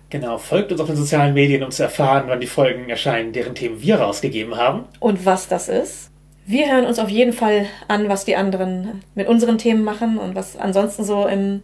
Genau, 0.09 0.37
folgt 0.37 0.71
uns 0.71 0.79
auf 0.79 0.87
den 0.87 0.95
sozialen 0.95 1.33
Medien, 1.33 1.61
um 1.63 1.71
zu 1.71 1.83
erfahren, 1.83 2.23
wann 2.27 2.39
die 2.39 2.47
Folgen 2.47 2.89
erscheinen, 2.89 3.33
deren 3.33 3.53
Themen 3.53 3.81
wir 3.81 3.97
rausgegeben 3.97 4.55
haben. 4.55 4.85
Und 5.01 5.25
was 5.25 5.49
das 5.49 5.67
ist. 5.67 6.12
Wir 6.45 6.69
hören 6.69 6.85
uns 6.85 6.99
auf 6.99 7.09
jeden 7.09 7.31
Fall 7.31 7.67
an, 7.87 8.09
was 8.09 8.25
die 8.25 8.35
anderen 8.35 9.01
mit 9.15 9.27
unseren 9.27 9.57
Themen 9.57 9.83
machen 9.83 10.17
und 10.17 10.35
was 10.35 10.57
ansonsten 10.57 11.05
so 11.05 11.25
im 11.25 11.61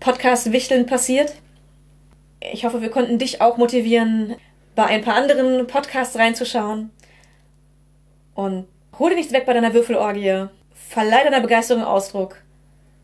Podcast 0.00 0.50
Wichteln 0.50 0.86
passiert. 0.86 1.34
Ich 2.40 2.64
hoffe, 2.64 2.82
wir 2.82 2.90
konnten 2.90 3.18
dich 3.18 3.40
auch 3.40 3.56
motivieren, 3.56 4.34
bei 4.74 4.84
ein 4.84 5.02
paar 5.02 5.14
anderen 5.14 5.66
Podcasts 5.68 6.18
reinzuschauen. 6.18 6.90
Und 8.34 8.66
hol 8.98 9.10
dir 9.10 9.16
nichts 9.16 9.32
weg 9.32 9.46
bei 9.46 9.52
deiner 9.52 9.74
Würfelorgie. 9.74 10.48
Verleih 10.74 11.24
deiner 11.24 11.40
Begeisterung 11.40 11.84
Ausdruck. 11.84 12.36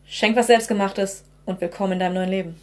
Schenk 0.05 0.35
was 0.35 0.47
Selbstgemachtes 0.47 1.23
und 1.45 1.61
willkommen 1.61 1.93
in 1.93 1.99
deinem 1.99 2.15
neuen 2.15 2.29
Leben. 2.29 2.55